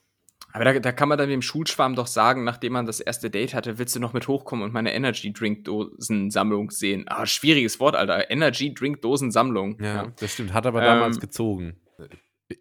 Aber 0.52 0.64
da, 0.64 0.78
da 0.78 0.92
kann 0.92 1.08
man 1.08 1.18
dann 1.18 1.28
dem 1.28 1.42
Schulschwarm 1.42 1.94
doch 1.96 2.06
sagen, 2.06 2.44
nachdem 2.44 2.74
man 2.74 2.86
das 2.86 3.00
erste 3.00 3.30
Date 3.30 3.52
hatte, 3.52 3.78
willst 3.78 3.94
du 3.94 4.00
noch 4.00 4.12
mit 4.14 4.26
hochkommen 4.28 4.64
und 4.64 4.72
meine 4.72 4.94
Energy 4.94 5.32
Drink 5.32 5.64
Dosen 5.64 6.30
Sammlung 6.30 6.70
sehen? 6.70 7.04
Ah, 7.08 7.26
schwieriges 7.26 7.78
Wort, 7.80 7.94
Alter. 7.94 8.30
Energy 8.30 8.72
Drink 8.72 9.02
Dosen 9.02 9.30
Sammlung. 9.30 9.78
Ja, 9.80 9.94
ja, 9.94 10.12
das 10.18 10.32
stimmt. 10.32 10.54
Hat 10.54 10.66
aber 10.66 10.80
damals 10.80 11.16
ähm, 11.16 11.20
gezogen. 11.20 11.76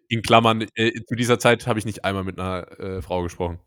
In 0.08 0.22
Klammern, 0.22 0.66
äh, 0.74 0.92
zu 1.06 1.14
dieser 1.14 1.38
Zeit 1.38 1.66
habe 1.66 1.78
ich 1.78 1.84
nicht 1.84 2.04
einmal 2.04 2.24
mit 2.24 2.38
einer 2.38 2.80
äh, 2.80 3.02
Frau 3.02 3.22
gesprochen. 3.22 3.60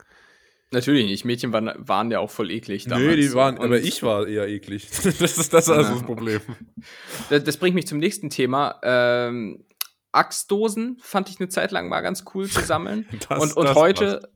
Natürlich 0.71 1.05
nicht. 1.07 1.25
Mädchen 1.25 1.51
waren, 1.51 1.71
waren 1.77 2.11
ja 2.11 2.19
auch 2.19 2.29
voll 2.29 2.51
eklig 2.51 2.85
damals. 2.85 3.07
Nee, 3.07 3.15
die 3.15 3.33
waren, 3.33 3.57
aber 3.57 3.79
ich 3.79 4.03
war 4.03 4.27
eher 4.27 4.47
eklig. 4.47 4.87
das 5.03 5.21
ist 5.21 5.53
das, 5.53 5.69
also 5.69 5.93
das 5.93 6.03
Problem. 6.03 6.41
Das, 7.29 7.43
das, 7.43 7.57
bringt 7.57 7.75
mich 7.75 7.87
zum 7.87 7.99
nächsten 7.99 8.29
Thema. 8.29 8.79
Ähm, 8.83 9.65
Axtdosen 10.11 10.97
fand 11.01 11.29
ich 11.29 11.39
eine 11.39 11.49
Zeit 11.49 11.71
lang 11.71 11.89
mal 11.89 12.01
ganz 12.01 12.23
cool 12.33 12.47
zu 12.47 12.61
sammeln. 12.61 13.07
das, 13.29 13.41
und 13.41 13.57
und 13.57 13.75
heute 13.75 14.29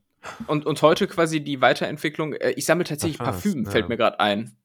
und, 0.48 0.66
und 0.66 0.82
heute 0.82 1.08
quasi 1.08 1.44
die 1.44 1.62
Weiterentwicklung. 1.62 2.34
Äh, 2.34 2.52
ich 2.52 2.66
sammle 2.66 2.86
tatsächlich 2.86 3.20
Ach, 3.20 3.26
Parfüm, 3.26 3.66
ja. 3.66 3.72
fällt 3.72 3.90
mir 3.90 3.98
gerade 3.98 4.20
ein. 4.20 4.58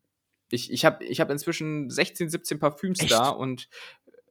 Ich, 0.50 0.72
ich 0.72 0.84
habe 0.84 1.04
ich 1.04 1.20
hab 1.20 1.30
inzwischen 1.30 1.90
16, 1.90 2.30
17 2.30 2.58
Parfüms 2.58 3.00
Echt? 3.00 3.12
da 3.12 3.28
und 3.28 3.68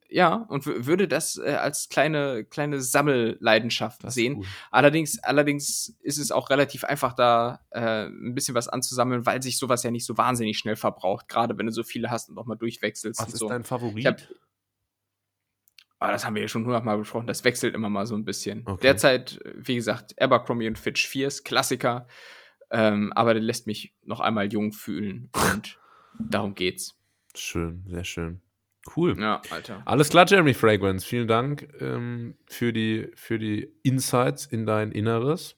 ja, 0.10 0.36
und 0.36 0.66
würde 0.66 1.08
das 1.08 1.38
äh, 1.38 1.52
als 1.52 1.90
kleine, 1.90 2.46
kleine 2.46 2.82
Sammelleidenschaft 2.82 4.04
das 4.04 4.14
sehen. 4.14 4.46
Allerdings, 4.72 5.20
allerdings 5.20 5.98
ist 6.02 6.18
es 6.18 6.32
auch 6.32 6.50
relativ 6.50 6.84
einfach, 6.84 7.14
da 7.14 7.60
äh, 7.72 8.06
ein 8.08 8.34
bisschen 8.34 8.56
was 8.56 8.68
anzusammeln, 8.68 9.26
weil 9.26 9.42
sich 9.42 9.58
sowas 9.58 9.84
ja 9.84 9.92
nicht 9.92 10.06
so 10.06 10.18
wahnsinnig 10.18 10.58
schnell 10.58 10.76
verbraucht, 10.76 11.28
gerade 11.28 11.58
wenn 11.58 11.66
du 11.66 11.72
so 11.72 11.84
viele 11.84 12.10
hast 12.10 12.30
und 12.30 12.38
auch 12.38 12.46
mal 12.46 12.56
durchwechselst. 12.56 13.20
Was 13.22 13.34
ist 13.34 13.40
so. 13.40 13.50
dein 13.50 13.64
Favorit? 13.64 14.06
Hab, 14.06 14.22
aber 16.00 16.10
ah, 16.10 16.12
das 16.12 16.26
haben 16.26 16.36
wir 16.36 16.44
ja 16.44 16.48
schon 16.48 16.64
hundertmal 16.64 17.00
besprochen, 17.00 17.26
das 17.26 17.44
wechselt 17.44 17.74
immer 17.74 17.90
mal 17.90 18.06
so 18.06 18.16
ein 18.16 18.24
bisschen. 18.24 18.62
Okay. 18.66 18.82
Derzeit, 18.84 19.40
wie 19.56 19.76
gesagt, 19.76 20.14
Abercrombie 20.22 20.68
und 20.68 20.78
Fitch 20.78 21.08
4 21.08 21.28
ist 21.28 21.44
Klassiker, 21.44 22.08
ähm, 22.70 23.12
aber 23.14 23.34
der 23.34 23.42
lässt 23.42 23.66
mich 23.66 23.96
noch 24.04 24.20
einmal 24.20 24.52
jung 24.54 24.74
fühlen 24.74 25.32
und 25.54 25.80
darum 26.20 26.54
geht's. 26.54 26.96
Schön, 27.36 27.84
sehr 27.88 28.04
schön. 28.04 28.42
Cool. 28.96 29.20
Ja, 29.20 29.42
Alter. 29.50 29.82
Alles 29.86 30.10
klar, 30.10 30.26
Jeremy 30.28 30.54
Fragrance. 30.54 31.06
Vielen 31.06 31.28
Dank 31.28 31.68
ähm, 31.80 32.36
für, 32.48 32.72
die, 32.72 33.10
für 33.16 33.40
die 33.40 33.72
Insights 33.84 34.46
in 34.46 34.66
dein 34.66 34.92
Inneres. 34.92 35.56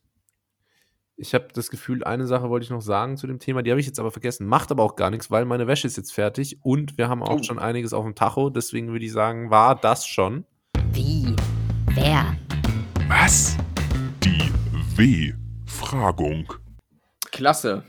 Ich 1.15 1.33
habe 1.33 1.49
das 1.53 1.69
Gefühl, 1.69 2.03
eine 2.05 2.25
Sache 2.27 2.49
wollte 2.49 2.63
ich 2.63 2.69
noch 2.69 2.81
sagen 2.81 3.17
zu 3.17 3.27
dem 3.27 3.39
Thema, 3.39 3.61
die 3.61 3.71
habe 3.71 3.81
ich 3.81 3.85
jetzt 3.85 3.99
aber 3.99 4.11
vergessen. 4.11 4.47
Macht 4.47 4.71
aber 4.71 4.83
auch 4.83 4.95
gar 4.95 5.09
nichts, 5.09 5.29
weil 5.29 5.43
meine 5.43 5.67
Wäsche 5.67 5.85
ist 5.85 5.97
jetzt 5.97 6.13
fertig 6.13 6.59
und 6.63 6.97
wir 6.97 7.09
haben 7.09 7.21
auch 7.21 7.39
oh. 7.39 7.43
schon 7.43 7.59
einiges 7.59 7.91
auf 7.91 8.05
dem 8.05 8.15
Tacho. 8.15 8.49
Deswegen 8.49 8.87
würde 8.93 9.03
ich 9.03 9.11
sagen, 9.11 9.49
war 9.49 9.75
das 9.75 10.07
schon. 10.07 10.45
Wie? 10.93 11.35
Wer? 11.87 12.37
Was? 13.09 13.57
Die 14.23 14.49
W-Fragung. 14.95 16.53
Klasse. 17.31 17.83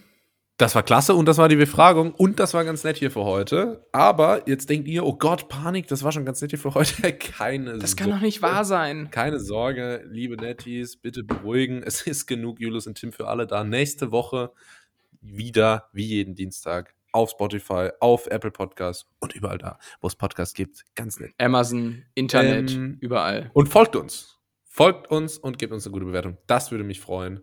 Das 0.60 0.74
war 0.74 0.82
klasse 0.82 1.14
und 1.14 1.24
das 1.24 1.38
war 1.38 1.48
die 1.48 1.56
Befragung 1.56 2.12
und 2.12 2.38
das 2.38 2.52
war 2.52 2.66
ganz 2.66 2.84
nett 2.84 2.98
hier 2.98 3.10
für 3.10 3.24
heute. 3.24 3.86
Aber 3.92 4.46
jetzt 4.46 4.68
denkt 4.68 4.88
ihr, 4.88 5.06
oh 5.06 5.14
Gott, 5.14 5.48
Panik, 5.48 5.88
das 5.88 6.02
war 6.02 6.12
schon 6.12 6.26
ganz 6.26 6.42
nett 6.42 6.50
hier 6.50 6.58
für 6.58 6.74
heute. 6.74 7.12
Keine 7.18 7.78
Das 7.78 7.96
kann 7.96 8.10
doch 8.10 8.20
nicht 8.20 8.42
wahr 8.42 8.66
sein. 8.66 9.10
Keine 9.10 9.40
Sorge, 9.40 10.04
liebe 10.10 10.36
Netties, 10.36 10.98
bitte 10.98 11.24
beruhigen. 11.24 11.82
Es 11.90 12.02
ist 12.02 12.26
genug 12.26 12.60
Julius 12.60 12.86
und 12.86 12.96
Tim 12.96 13.10
für 13.10 13.26
alle 13.26 13.46
da. 13.46 13.64
Nächste 13.64 14.12
Woche 14.12 14.52
wieder, 15.22 15.88
wie 15.94 16.04
jeden 16.04 16.34
Dienstag, 16.34 16.94
auf 17.10 17.30
Spotify, 17.30 17.88
auf 17.98 18.26
Apple 18.26 18.50
Podcasts 18.50 19.06
und 19.18 19.34
überall 19.34 19.56
da, 19.56 19.78
wo 20.02 20.08
es 20.08 20.14
Podcasts 20.14 20.52
gibt. 20.52 20.84
Ganz 20.94 21.18
nett. 21.18 21.32
Amazon, 21.38 22.02
Internet, 22.14 22.72
ähm, 22.72 22.98
überall. 23.00 23.50
Und 23.54 23.70
folgt 23.70 23.96
uns. 23.96 24.38
Folgt 24.66 25.10
uns 25.10 25.38
und 25.38 25.58
gebt 25.58 25.72
uns 25.72 25.86
eine 25.86 25.94
gute 25.94 26.04
Bewertung. 26.04 26.36
Das 26.46 26.70
würde 26.70 26.84
mich 26.84 27.00
freuen. 27.00 27.40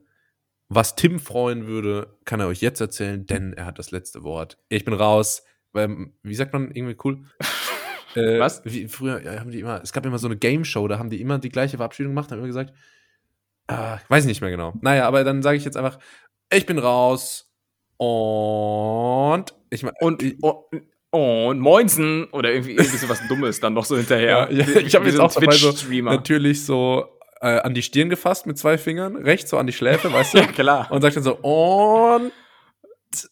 Was 0.70 0.95
Tim 0.95 1.20
freuen 1.20 1.68
würde, 1.68 2.18
kann 2.26 2.39
er 2.39 2.47
euch 2.47 2.61
jetzt 2.61 2.82
erzählen, 2.82 3.26
denn 3.26 3.53
er 3.53 3.65
hat 3.65 3.80
das 3.80 3.91
letzte 3.91 4.24
Wort. 4.24 4.57
Ich 4.70 4.84
bin 4.84 4.93
raus. 4.93 5.43
Weil, 5.74 6.07
wie 6.24 6.36
sagt 6.36 6.53
man 6.53 6.72
irgendwie 6.72 6.97
cool? 7.03 7.24
äh, 8.15 8.39
Was? 8.39 8.63
Wie, 8.65 8.88
früher 8.88 9.22
ja, 9.22 9.39
haben 9.39 9.51
die 9.51 9.59
immer, 9.59 9.82
es 9.82 9.93
gab 9.93 10.05
immer 10.05 10.18
so 10.18 10.28
eine 10.28 10.38
Game 10.38 10.65
Show, 10.65 10.88
da 10.88 10.97
haben 10.97 11.09
die 11.09 11.22
immer 11.22 11.39
die 11.39 11.49
gleiche 11.49 11.78
Verabschiedung 11.78 12.11
gemacht, 12.11 12.32
haben 12.32 12.39
immer 12.39 12.47
gesagt, 12.47 12.74
äh, 13.68 13.97
weiß 14.07 14.24
ich 14.24 14.28
nicht 14.28 14.41
mehr 14.41 14.49
genau. 14.49 14.74
Naja, 14.82 15.07
aber 15.07 15.24
dann 15.24 15.43
sage 15.43 15.57
ich 15.57 15.65
jetzt 15.65 15.78
einfach, 15.78 15.99
ich 16.51 16.65
bin 16.65 16.80
raus 16.80 17.53
und 17.97 19.53
ich 19.70 19.84
meine 19.84 19.95
und, 19.99 20.24
und 20.41 20.88
und 21.09 21.59
Moinsen 21.59 22.26
oder 22.32 22.51
irgendwie, 22.51 22.74
irgendwie 22.74 22.97
so 22.97 23.09
was 23.09 23.26
Dummes 23.28 23.59
dann 23.59 23.74
noch 23.74 23.86
so 23.86 23.95
hinterher. 23.95 24.47
ja, 24.51 24.65
ja, 24.65 24.80
ich 24.80 24.93
habe 24.95 25.07
jetzt 25.07 25.20
auch 25.20 25.34
dabei 25.34 25.55
so 25.55 25.72
natürlich 26.01 26.65
so 26.65 27.16
äh, 27.42 27.60
an 27.60 27.74
die 27.74 27.82
Stirn 27.84 28.10
gefasst 28.10 28.46
mit 28.46 28.58
zwei 28.58 28.78
Fingern, 28.78 29.16
rechts 29.16 29.50
so 29.50 29.58
an 29.58 29.68
die 29.68 29.74
Schläfe, 29.74 30.12
weißt 30.12 30.34
du? 30.34 30.38
ja, 30.40 30.48
klar. 30.48 30.92
Und 30.92 31.02
sagt 31.02 31.16
dann 31.16 31.24
so, 31.24 31.36
und 31.36 32.32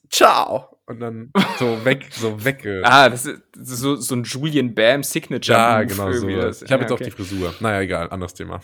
ciao. 0.09 0.69
Und 0.87 0.99
dann 0.99 1.31
so 1.57 1.83
weg, 1.83 2.05
so 2.11 2.45
weg. 2.45 2.63
ah, 2.83 3.09
das 3.09 3.25
ist, 3.25 3.41
das 3.57 3.71
ist 3.71 3.79
so, 3.79 3.95
so 3.95 4.15
ein 4.15 4.23
Julian 4.23 4.75
Bam 4.75 5.01
Signature. 5.01 5.57
Ja, 5.57 5.83
genau 5.83 6.11
so. 6.11 6.29
Das. 6.29 6.61
Ich 6.61 6.71
habe 6.71 6.83
jetzt 6.83 6.91
okay. 6.91 7.03
auch 7.03 7.07
die 7.07 7.11
Frisur. 7.11 7.55
Naja, 7.59 7.81
egal, 7.81 8.09
anderes 8.11 8.35
Thema. 8.35 8.59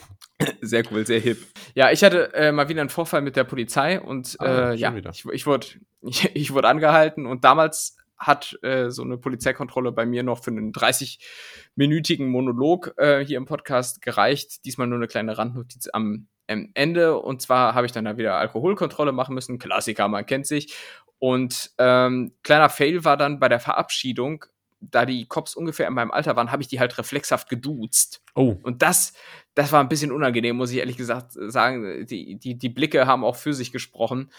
Sehr 0.62 0.84
cool, 0.92 1.06
sehr 1.06 1.20
hip. 1.20 1.40
Ja, 1.74 1.92
ich 1.92 2.04
hatte 2.04 2.32
äh, 2.36 2.52
mal 2.52 2.70
wieder 2.70 2.82
einen 2.82 2.92
Vorfall 2.92 3.22
mit 3.22 3.36
der 3.36 3.44
Polizei 3.44 4.00
und 4.00 4.36
ah, 4.40 4.72
äh, 4.72 4.76
ja, 4.76 4.94
ich, 5.12 5.26
ich 5.26 5.48
wurde 5.48 5.66
ich, 6.02 6.36
ich 6.36 6.54
wurde 6.54 6.68
angehalten 6.68 7.26
und 7.26 7.44
damals 7.44 7.98
hat 8.22 8.58
äh, 8.62 8.90
so 8.92 9.02
eine 9.02 9.18
Polizeikontrolle 9.18 9.92
bei 9.92 10.06
mir 10.06 10.22
noch 10.22 10.44
für 10.44 10.52
einen 10.52 10.72
30-minütigen 10.72 12.28
Monolog 12.28 12.94
äh, 12.98 13.26
hier 13.26 13.38
im 13.38 13.46
Podcast 13.46 14.02
gereicht. 14.02 14.64
Diesmal 14.66 14.88
nur 14.88 15.00
eine 15.00 15.08
kleine 15.08 15.38
Randnotiz 15.38 15.90
am 15.92 16.28
ähm, 16.48 16.70
Ende. 16.76 17.18
Und 17.18 17.42
zwar 17.42 17.74
habe 17.74 17.88
ich 17.88 17.92
dann 17.92 18.06
da 18.06 18.18
wieder 18.18 18.36
Alkoholkontrolle 18.36 19.12
machen 19.12 19.34
müssen. 19.34 19.58
Klassiker, 19.58 20.08
man 20.08 20.26
kennt 20.26 20.46
sich. 20.46 20.76
Und 21.18 21.72
ähm, 21.80 22.34
kleiner 22.44 22.70
Fail 22.70 23.04
war 23.04 23.18
dann 23.18 23.40
bei 23.40 23.50
der 23.50 23.60
Verabschiedung 23.60 24.46
da 24.82 25.06
die 25.06 25.28
Cops 25.28 25.56
ungefähr 25.56 25.88
in 25.88 25.94
meinem 25.94 26.12
Alter 26.12 26.36
waren, 26.36 26.52
habe 26.52 26.64
ich 26.64 26.68
die 26.68 26.80
halt 26.80 26.98
reflexhaft 26.98 27.50
geduzt. 27.50 28.24
Oh. 28.34 28.58
Und 28.64 28.82
das, 28.82 29.14
das 29.54 29.72
war 29.72 29.80
ein 29.80 29.90
bisschen 29.90 30.12
unangenehm, 30.12 30.56
muss 30.56 30.72
ich 30.72 30.78
ehrlich 30.78 30.98
gesagt 30.98 31.34
sagen. 31.34 32.06
Die, 32.08 32.36
die, 32.36 32.58
die 32.58 32.70
Blicke 32.70 33.06
haben 33.06 33.24
auch 33.24 33.36
für 33.36 33.54
sich 33.54 33.72
gesprochen. 33.72 34.32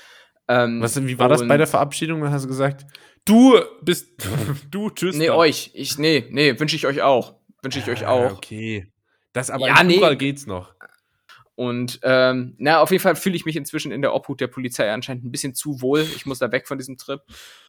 Ähm, 0.49 0.81
Was, 0.83 1.01
wie 1.07 1.19
war 1.19 1.29
das 1.29 1.47
bei 1.47 1.57
der 1.57 1.67
Verabschiedung? 1.67 2.21
Dann 2.21 2.33
hast 2.33 2.45
du 2.45 2.49
gesagt, 2.49 2.87
du 3.25 3.61
bist, 3.83 4.09
du, 4.71 4.91
tschüss. 4.91 5.17
Nee, 5.17 5.27
dann. 5.27 5.37
euch. 5.37 5.71
Ich, 5.75 5.99
nee, 5.99 6.27
nee, 6.31 6.59
wünsche 6.59 6.77
ich 6.77 6.87
euch 6.87 7.03
auch. 7.03 7.37
Wünsche 7.63 7.79
ich 7.79 7.89
euch 7.89 8.07
auch. 8.07 8.33
Okay. 8.33 8.93
Das 9.33 9.51
aber 9.51 9.67
ja, 9.67 9.83
nee. 9.83 10.17
geht's 10.17 10.47
noch. 10.47 10.75
Und 11.55 12.01
ähm, 12.03 12.55
na, 12.59 12.81
auf 12.81 12.91
jeden 12.91 13.03
Fall 13.03 13.15
fühle 13.15 13.37
ich 13.37 13.45
mich 13.45 13.57
inzwischen 13.57 13.93
in 13.93 14.03
der 14.03 14.15
Obhut 14.15 14.41
der 14.41 14.49
Polizei 14.49 14.91
anscheinend 14.91 15.25
ein 15.25 15.31
bisschen 15.31 15.55
zu 15.55 15.81
wohl. 15.81 16.01
Ich 16.01 16.27
muss 16.27 16.39
da 16.39 16.51
weg 16.51 16.67
von 16.67 16.79
diesem 16.79 16.97
Trip. 16.97 17.21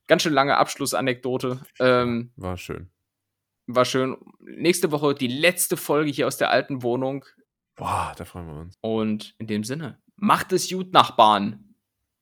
Ganz 0.07 0.23
schön 0.23 0.33
lange 0.33 0.57
Abschlussanekdote. 0.57 1.59
Ähm, 1.79 2.31
war 2.35 2.57
schön. 2.57 2.89
War 3.67 3.85
schön. 3.85 4.17
Nächste 4.39 4.91
Woche 4.91 5.13
die 5.13 5.27
letzte 5.27 5.77
Folge 5.77 6.11
hier 6.11 6.27
aus 6.27 6.37
der 6.37 6.49
alten 6.49 6.81
Wohnung. 6.81 7.25
Boah, 7.75 8.13
da 8.17 8.25
freuen 8.25 8.47
wir 8.47 8.61
uns. 8.61 8.77
Und 8.81 9.35
in 9.37 9.47
dem 9.47 9.63
Sinne, 9.63 9.99
macht 10.15 10.53
es 10.53 10.69
gut, 10.69 10.93
Nachbarn. 10.93 11.72